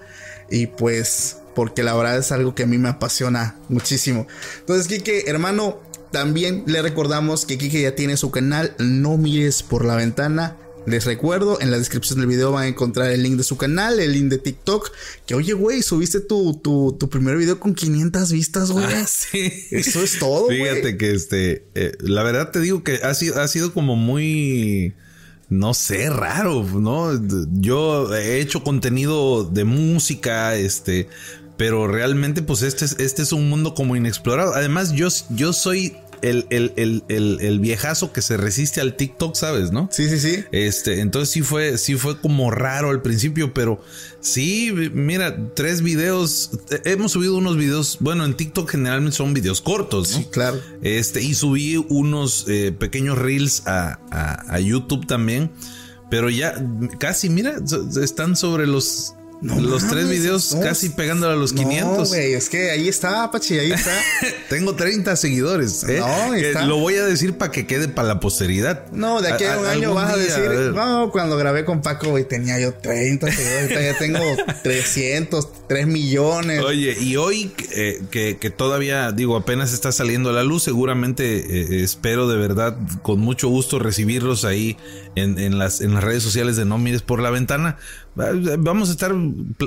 y 0.49 0.67
pues 0.67 1.37
porque 1.57 1.81
la 1.81 1.95
verdad 1.95 2.19
es 2.19 2.31
algo 2.31 2.53
que 2.53 2.61
a 2.61 2.65
mí 2.67 2.77
me 2.77 2.89
apasiona 2.89 3.55
muchísimo. 3.67 4.27
Entonces, 4.59 4.87
Kike, 4.87 5.27
hermano, 5.27 5.79
también 6.17 6.63
le 6.65 6.81
recordamos 6.81 7.45
que 7.45 7.59
Kike 7.59 7.79
ya 7.79 7.93
tiene 7.93 8.17
su 8.17 8.31
canal 8.31 8.73
No 8.79 9.17
mires 9.17 9.61
por 9.61 9.85
la 9.85 9.95
ventana. 9.95 10.57
Les 10.87 11.05
recuerdo, 11.05 11.61
en 11.61 11.69
la 11.69 11.77
descripción 11.77 12.17
del 12.17 12.27
video 12.27 12.51
van 12.51 12.63
a 12.63 12.67
encontrar 12.67 13.11
el 13.11 13.21
link 13.21 13.37
de 13.37 13.43
su 13.43 13.55
canal, 13.55 13.99
el 13.99 14.13
link 14.13 14.29
de 14.29 14.39
TikTok. 14.39 14.89
Que 15.27 15.35
oye, 15.35 15.53
güey, 15.53 15.83
subiste 15.83 16.19
tu, 16.19 16.55
tu, 16.55 16.97
tu, 16.99 17.07
primer 17.07 17.37
video 17.37 17.59
con 17.59 17.75
500 17.75 18.31
vistas, 18.31 18.71
güey. 18.71 18.83
Ah, 18.85 19.05
sí. 19.05 19.67
Eso 19.69 20.01
es 20.01 20.17
todo, 20.17 20.47
Fíjate 20.47 20.81
güey. 20.81 20.97
que 20.97 21.11
este, 21.11 21.67
eh, 21.75 21.91
la 21.99 22.23
verdad 22.23 22.49
te 22.49 22.61
digo 22.61 22.83
que 22.83 22.95
ha 23.03 23.13
sido, 23.13 23.39
ha 23.39 23.47
sido 23.47 23.71
como 23.75 23.95
muy, 23.95 24.95
no 25.49 25.75
sé, 25.75 26.09
raro, 26.09 26.63
¿no? 26.63 27.11
Yo 27.51 28.11
he 28.15 28.39
hecho 28.39 28.63
contenido 28.63 29.43
de 29.43 29.65
música, 29.65 30.55
este, 30.55 31.09
pero 31.57 31.87
realmente 31.87 32.41
pues 32.41 32.63
este 32.63 32.85
es, 32.85 32.95
este 32.97 33.21
es 33.21 33.33
un 33.33 33.49
mundo 33.49 33.75
como 33.75 33.95
inexplorado. 33.95 34.55
Además, 34.55 34.93
yo, 34.93 35.09
yo 35.29 35.53
soy 35.53 35.95
el, 36.21 36.45
el, 36.49 36.73
el, 36.75 37.37
el, 37.41 37.59
viejazo 37.59 38.11
que 38.11 38.21
se 38.21 38.37
resiste 38.37 38.81
al 38.81 38.95
TikTok, 38.95 39.35
¿sabes? 39.35 39.71
¿No? 39.71 39.89
Sí, 39.91 40.09
sí, 40.09 40.19
sí. 40.19 40.43
Este, 40.51 41.01
entonces 41.01 41.29
sí 41.29 41.41
fue, 41.41 41.77
sí 41.77 41.95
fue 41.95 42.19
como 42.19 42.51
raro 42.51 42.89
al 42.89 43.01
principio, 43.01 43.53
pero 43.53 43.81
sí, 44.19 44.71
mira, 44.93 45.53
tres 45.53 45.81
videos, 45.81 46.51
eh, 46.69 46.81
hemos 46.85 47.11
subido 47.11 47.35
unos 47.35 47.57
videos, 47.57 47.97
bueno, 47.99 48.25
en 48.25 48.35
TikTok 48.35 48.69
generalmente 48.69 49.17
son 49.17 49.33
videos 49.33 49.61
cortos, 49.61 50.11
¿no? 50.11 50.17
Sí, 50.19 50.25
claro. 50.31 50.59
Este, 50.81 51.21
y 51.21 51.33
subí 51.33 51.77
unos 51.89 52.45
eh, 52.47 52.71
pequeños 52.71 53.17
reels 53.17 53.63
a, 53.67 53.99
a, 54.11 54.55
a, 54.55 54.59
YouTube 54.59 55.05
también, 55.07 55.51
pero 56.09 56.29
ya 56.29 56.55
casi, 56.99 57.29
mira, 57.29 57.57
están 58.01 58.35
sobre 58.35 58.67
los 58.67 59.16
no 59.41 59.59
los 59.59 59.83
mames, 59.83 59.89
tres 59.89 60.09
videos 60.09 60.55
no, 60.55 60.61
casi 60.61 60.89
pegándole 60.89 61.33
a 61.33 61.35
los 61.35 61.53
no, 61.53 61.61
500. 61.61 62.09
güey, 62.09 62.33
es 62.33 62.49
que 62.49 62.71
ahí 62.71 62.87
está, 62.87 63.29
Pachi, 63.29 63.59
ahí 63.59 63.71
está. 63.71 63.91
Tengo 64.49 64.75
30 64.75 65.15
seguidores. 65.15 65.83
¿eh? 65.83 65.99
No, 65.99 66.33
está. 66.33 66.65
lo 66.65 66.77
voy 66.77 66.95
a 66.95 67.05
decir 67.05 67.37
para 67.37 67.51
que 67.51 67.67
quede 67.67 67.87
para 67.87 68.07
la 68.07 68.19
posteridad. 68.19 68.89
No, 68.91 69.21
de 69.21 69.31
aquí 69.31 69.43
a, 69.43 69.55
a 69.55 69.59
un 69.59 69.65
año 69.67 69.93
vas 69.93 70.13
a 70.13 70.17
decir, 70.17 70.43
a 70.43 70.71
no, 70.71 71.11
cuando 71.11 71.37
grabé 71.37 71.65
con 71.65 71.81
Paco, 71.81 72.09
güey, 72.09 72.27
tenía 72.27 72.59
yo 72.59 72.73
30 72.73 73.31
seguidores, 73.31 73.69
ya 73.69 73.97
tengo 73.97 74.19
300, 74.63 75.47
3 75.67 75.87
millones. 75.87 76.63
Oye, 76.63 76.97
y 76.99 77.15
hoy 77.17 77.51
eh, 77.71 78.01
que, 78.09 78.37
que, 78.37 78.49
todavía, 78.49 79.11
digo, 79.11 79.35
apenas 79.35 79.73
está 79.73 79.91
saliendo 79.91 80.31
a 80.31 80.33
la 80.33 80.43
luz, 80.43 80.63
seguramente 80.63 81.25
eh, 81.61 81.83
espero 81.83 82.27
de 82.27 82.37
verdad, 82.37 82.77
con 83.03 83.19
mucho 83.19 83.49
gusto, 83.49 83.77
recibirlos 83.77 84.45
ahí 84.45 84.77
en, 85.15 85.37
en, 85.37 85.57
las, 85.59 85.81
en 85.81 85.93
las 85.93 86.03
redes 86.03 86.23
sociales 86.23 86.55
de 86.55 86.65
No 86.65 86.77
Mires 86.77 87.01
por 87.01 87.21
la 87.21 87.29
Ventana. 87.29 87.77
Vamos 88.17 88.89
a 88.89 88.93
estar 88.93 89.13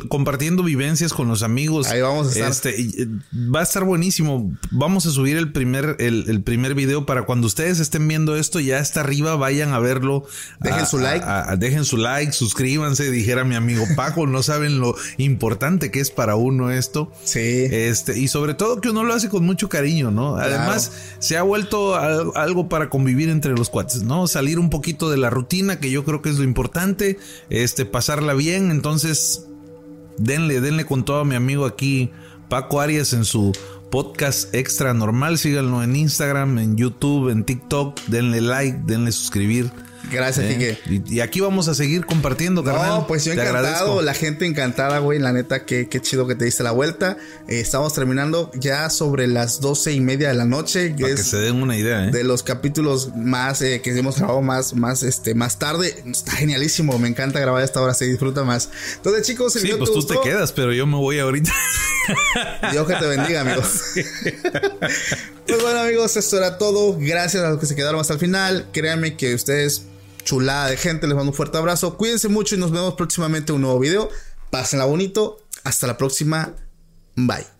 compartiendo 0.09 0.65
vivencias 0.65 1.13
con 1.13 1.29
los 1.29 1.45
amigos. 1.45 1.87
Ahí 1.87 2.01
vamos 2.01 2.37
a 2.37 2.49
estar. 2.49 2.73
Este, 2.73 3.07
va 3.33 3.61
a 3.61 3.63
estar 3.63 3.85
buenísimo. 3.85 4.53
Vamos 4.73 5.07
a 5.07 5.11
subir 5.11 5.37
el 5.37 5.53
primer, 5.53 5.97
el, 6.01 6.25
el, 6.29 6.43
primer 6.43 6.75
video 6.75 7.07
para 7.07 7.23
cuando 7.23 7.47
ustedes 7.47 7.79
estén 7.79 8.09
viendo 8.09 8.35
esto, 8.35 8.59
ya 8.59 8.81
está 8.81 9.01
arriba, 9.01 9.37
vayan 9.37 9.73
a 9.73 9.79
verlo. 9.79 10.25
Dejen 10.59 10.81
a, 10.81 10.87
su 10.87 10.99
like. 10.99 11.25
A, 11.25 11.53
a, 11.53 11.57
dejen 11.57 11.85
su 11.85 11.97
like, 11.97 12.33
suscríbanse, 12.33 13.09
dijera 13.13 13.45
mi 13.45 13.55
amigo 13.55 13.85
Paco. 13.95 14.27
no 14.27 14.43
saben 14.43 14.81
lo 14.81 14.97
importante 15.19 15.93
que 15.93 16.01
es 16.01 16.11
para 16.11 16.35
uno 16.35 16.73
esto. 16.73 17.13
Sí. 17.23 17.39
Este, 17.71 18.19
y 18.19 18.27
sobre 18.27 18.55
todo 18.55 18.81
que 18.81 18.91
uno 18.91 19.05
lo 19.05 19.15
hace 19.15 19.29
con 19.29 19.45
mucho 19.45 19.69
cariño, 19.69 20.11
¿no? 20.11 20.35
Claro. 20.35 20.57
Además, 20.57 20.91
se 21.21 21.37
ha 21.37 21.43
vuelto 21.43 21.95
algo 21.95 22.69
para 22.69 22.91
convivir 22.91 23.29
entre 23.29 23.53
los 23.53 23.71
cuates, 23.71 24.03
¿no? 24.03 24.27
Salir 24.27 24.59
un 24.59 24.71
poquito 24.71 25.09
de 25.09 25.19
la 25.19 25.31
rutina, 25.31 25.79
que 25.79 25.93
yo 25.93 26.05
creo 26.05 26.21
que 26.21 26.31
es 26.31 26.39
lo 26.39 26.45
importante. 26.45 27.17
Este, 27.49 27.85
pasarla 27.85 28.35
bien. 28.41 28.71
Entonces, 28.71 29.47
denle, 30.17 30.63
denle 30.63 30.87
con 30.87 31.05
todo 31.05 31.21
a 31.21 31.25
mi 31.27 31.35
amigo 31.35 31.67
aquí, 31.67 32.11
Paco 32.49 32.81
Arias, 32.81 33.13
en 33.13 33.27
su 33.27 33.53
podcast 33.91 34.55
extra 34.55 34.95
normal. 34.95 35.37
Síganlo 35.37 35.83
en 35.83 35.95
Instagram, 35.95 36.59
en 36.59 36.77
YouTube, 36.77 37.29
en 37.29 37.45
TikTok. 37.45 38.01
Denle 38.07 38.41
like, 38.41 38.81
denle 38.87 39.13
suscribir. 39.13 39.71
Gracias, 40.11 40.47
eh, 40.47 40.79
y, 40.89 41.15
y, 41.17 41.21
aquí 41.21 41.41
vamos 41.41 41.69
a 41.69 41.75
seguir 41.75 42.05
compartiendo, 42.07 42.65
carnal. 42.65 42.89
No, 42.89 43.07
pues 43.07 43.25
yo 43.25 43.35
Te 43.35 43.41
encantado. 43.41 43.67
agradezco. 43.67 44.03
La 44.03 44.15
gente 44.15 44.47
encantada, 44.47 44.99
güey. 44.99 45.19
La 45.19 45.33
neta, 45.33 45.65
qué, 45.65 45.89
qué 45.89 46.01
chido 46.01 46.27
que 46.27 46.35
te 46.35 46.45
diste 46.45 46.63
la 46.63 46.73
vuelta. 46.73 47.17
Eh, 47.49 47.61
estamos 47.61 47.95
terminando 47.95 48.51
ya 48.55 48.91
sobre 48.91 49.27
las 49.27 49.61
doce 49.61 49.93
y 49.93 50.01
media 50.01 50.29
de 50.29 50.35
la 50.35 50.45
noche. 50.45 50.95
Para 50.99 51.15
que 51.15 51.23
se 51.23 51.37
den 51.39 51.63
una 51.63 51.77
idea, 51.77 52.07
¿eh? 52.07 52.11
De 52.11 52.25
los 52.25 52.43
capítulos 52.43 53.15
más 53.15 53.63
eh, 53.63 53.81
que 53.83 53.97
hemos 53.97 54.19
grabado 54.19 54.43
más, 54.43 54.75
más, 54.75 55.03
este, 55.03 55.35
más 55.35 55.59
tarde. 55.59 56.03
Está 56.07 56.33
genialísimo. 56.33 56.99
Me 56.99 57.09
encanta 57.09 57.39
grabar 57.41 57.63
a 57.63 57.65
esta 57.65 57.81
hora. 57.81 57.95
Se 57.95 58.07
disfruta 58.07 58.45
más. 58.45 58.71
Entonces, 58.97 59.27
chicos, 59.27 59.55
el 59.57 59.63
sí, 59.63 59.69
video 59.69 59.79
pues 59.79 59.91
te 59.91 59.95
tú 59.95 60.01
gustó? 60.01 60.21
te 60.21 60.29
quedas, 60.29 60.53
pero 60.53 60.73
yo 60.73 60.87
me 60.87 60.97
voy 60.97 61.19
ahorita. 61.19 61.53
Dios 62.73 62.87
que 62.87 62.95
te 62.95 63.07
bendiga, 63.07 63.43
amigos. 63.43 63.83
pues 65.47 65.63
bueno, 65.63 65.81
amigos, 65.81 66.17
esto 66.17 66.37
era 66.39 66.59
todo. 66.59 66.97
Gracias 66.99 67.43
a 67.45 67.51
los 67.51 67.61
que 67.61 67.67
se 67.67 67.77
quedaron 67.77 68.01
hasta 68.01 68.15
el 68.15 68.19
final. 68.19 68.67
Créanme 68.73 69.17
que 69.17 69.35
ustedes 69.35 69.83
chulada 70.25 70.69
de 70.69 70.77
gente. 70.77 71.07
Les 71.07 71.17
mando 71.17 71.31
un 71.31 71.37
fuerte 71.37 71.59
abrazo. 71.59 71.97
Cuídense 71.97 72.29
mucho 72.29 72.55
y 72.55 72.59
nos 72.59 72.71
vemos 72.71 72.95
próximamente 72.95 73.53
en 73.53 73.57
un 73.57 73.63
nuevo 73.63 73.79
video. 73.79 74.09
Pásenla 74.51 74.85
bonito. 74.85 75.39
Hasta 75.65 75.87
la 75.87 75.97
próxima. 75.97 76.55
Bye. 77.17 77.60